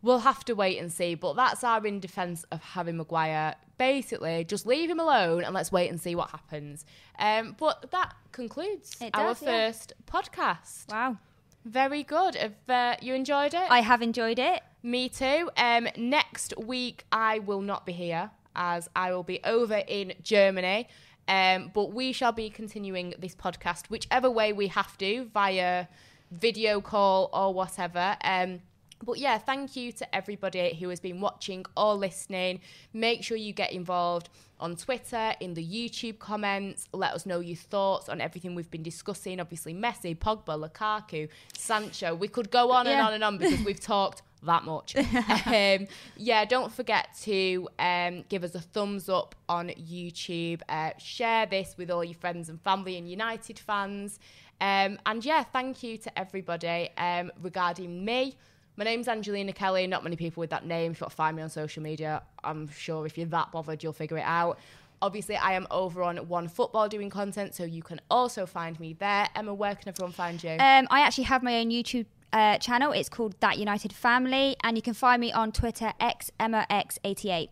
we'll 0.02 0.20
have 0.20 0.44
to 0.44 0.54
wait 0.54 0.78
and 0.78 0.92
see. 0.92 1.14
But 1.14 1.34
that's 1.34 1.64
our 1.64 1.84
in 1.86 1.98
defence 1.98 2.44
of 2.52 2.62
Harry 2.62 2.92
Maguire. 2.92 3.56
Basically, 3.78 4.44
just 4.44 4.66
leave 4.66 4.88
him 4.88 5.00
alone 5.00 5.42
and 5.42 5.54
let's 5.54 5.72
wait 5.72 5.90
and 5.90 6.00
see 6.00 6.14
what 6.14 6.30
happens. 6.30 6.84
Um, 7.18 7.56
but 7.58 7.90
that 7.90 8.14
concludes 8.30 8.96
our 9.00 9.10
does, 9.10 9.42
yeah. 9.42 9.66
first 9.66 9.94
podcast. 10.06 10.92
Wow. 10.92 11.18
Very 11.64 12.02
good. 12.02 12.34
Have 12.36 12.52
uh, 12.68 12.96
you 13.00 13.14
enjoyed 13.14 13.54
it? 13.54 13.66
I 13.70 13.80
have 13.80 14.02
enjoyed 14.02 14.38
it. 14.38 14.62
Me 14.84 15.08
too. 15.08 15.48
Um, 15.56 15.88
next 15.96 16.52
week 16.58 17.06
I 17.10 17.38
will 17.38 17.62
not 17.62 17.86
be 17.86 17.92
here 17.92 18.30
as 18.54 18.86
I 18.94 19.14
will 19.14 19.22
be 19.22 19.40
over 19.42 19.82
in 19.88 20.12
Germany. 20.22 20.88
Um, 21.26 21.70
but 21.72 21.94
we 21.94 22.12
shall 22.12 22.32
be 22.32 22.50
continuing 22.50 23.14
this 23.18 23.34
podcast 23.34 23.88
whichever 23.88 24.30
way 24.30 24.52
we 24.52 24.66
have 24.66 24.98
to 24.98 25.24
via 25.32 25.88
video 26.30 26.82
call 26.82 27.30
or 27.32 27.54
whatever. 27.54 28.18
Um, 28.22 28.60
but 29.02 29.18
yeah, 29.18 29.38
thank 29.38 29.74
you 29.74 29.90
to 29.92 30.14
everybody 30.14 30.74
who 30.74 30.90
has 30.90 31.00
been 31.00 31.18
watching 31.18 31.64
or 31.78 31.94
listening. 31.94 32.60
Make 32.92 33.24
sure 33.24 33.38
you 33.38 33.54
get 33.54 33.72
involved 33.72 34.28
on 34.60 34.76
Twitter, 34.76 35.34
in 35.40 35.54
the 35.54 35.66
YouTube 35.66 36.18
comments. 36.18 36.88
Let 36.92 37.14
us 37.14 37.24
know 37.24 37.40
your 37.40 37.56
thoughts 37.56 38.10
on 38.10 38.20
everything 38.20 38.54
we've 38.54 38.70
been 38.70 38.82
discussing. 38.82 39.40
Obviously, 39.40 39.74
Messi, 39.74 40.16
Pogba, 40.16 40.58
Lukaku, 40.58 41.28
Sancho. 41.56 42.14
We 42.14 42.28
could 42.28 42.50
go 42.50 42.70
on 42.70 42.86
and 42.86 43.00
on 43.00 43.14
and 43.14 43.24
on 43.24 43.38
because 43.38 43.64
we've 43.64 43.80
talked 43.80 44.22
that 44.44 44.64
much. 44.64 44.96
um, 45.46 45.86
yeah, 46.16 46.44
don't 46.44 46.72
forget 46.72 47.08
to 47.22 47.68
um, 47.78 48.24
give 48.28 48.44
us 48.44 48.54
a 48.54 48.60
thumbs 48.60 49.08
up 49.08 49.34
on 49.48 49.68
YouTube. 49.70 50.62
Uh, 50.68 50.90
share 50.98 51.46
this 51.46 51.74
with 51.76 51.90
all 51.90 52.04
your 52.04 52.14
friends 52.14 52.48
and 52.48 52.60
family 52.60 52.96
and 52.96 53.10
United 53.10 53.58
fans. 53.58 54.18
Um, 54.60 54.98
and 55.06 55.24
yeah, 55.24 55.42
thank 55.42 55.82
you 55.82 55.98
to 55.98 56.18
everybody 56.18 56.90
um, 56.96 57.30
regarding 57.42 58.04
me. 58.04 58.36
My 58.76 58.84
name's 58.84 59.06
Angelina 59.06 59.52
Kelly. 59.52 59.86
Not 59.86 60.02
many 60.02 60.16
people 60.16 60.40
with 60.40 60.50
that 60.50 60.66
name. 60.66 60.92
If 60.92 61.00
you 61.00 61.04
want 61.04 61.12
to 61.12 61.16
find 61.16 61.36
me 61.36 61.42
on 61.42 61.50
social 61.50 61.82
media, 61.82 62.22
I'm 62.42 62.68
sure 62.68 63.06
if 63.06 63.16
you're 63.16 63.26
that 63.28 63.52
bothered, 63.52 63.82
you'll 63.82 63.92
figure 63.92 64.18
it 64.18 64.24
out. 64.24 64.58
Obviously, 65.00 65.36
I 65.36 65.52
am 65.52 65.66
over 65.70 66.02
on 66.02 66.16
OneFootball 66.16 66.88
doing 66.88 67.10
content, 67.10 67.54
so 67.54 67.64
you 67.64 67.82
can 67.82 68.00
also 68.10 68.46
find 68.46 68.78
me 68.80 68.94
there. 68.94 69.28
Emma, 69.36 69.52
where 69.52 69.74
can 69.74 69.88
everyone 69.88 70.12
find 70.12 70.42
you? 70.42 70.52
Um, 70.52 70.88
I 70.90 71.00
actually 71.00 71.24
have 71.24 71.42
my 71.42 71.60
own 71.60 71.70
YouTube 71.70 72.06
uh, 72.34 72.58
channel. 72.58 72.92
It's 72.92 73.08
called 73.08 73.36
That 73.40 73.58
United 73.58 73.92
Family, 73.92 74.56
and 74.62 74.76
you 74.76 74.82
can 74.82 74.92
find 74.92 75.20
me 75.20 75.32
on 75.32 75.52
Twitter 75.52 75.92
x 76.00 76.30
Emma 76.38 76.66
x88. 76.70 77.48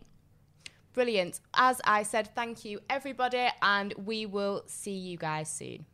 Brilliant. 0.93 1.39
As 1.55 1.81
I 1.85 2.03
said, 2.03 2.35
thank 2.35 2.65
you, 2.65 2.79
everybody, 2.89 3.47
and 3.63 3.93
we 4.05 4.27
will 4.27 4.63
see 4.67 4.91
you 4.91 5.17
guys 5.17 5.49
soon. 5.49 5.85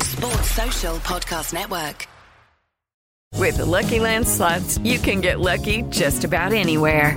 Sports 0.00 0.50
Social 0.50 0.96
Podcast 0.96 1.52
Network. 1.52 2.08
With 3.34 3.58
the 3.58 3.66
Lucky 3.66 4.00
Land 4.00 4.26
slots, 4.26 4.78
you 4.78 4.98
can 4.98 5.20
get 5.20 5.38
lucky 5.40 5.82
just 5.90 6.24
about 6.24 6.52
anywhere. 6.52 7.16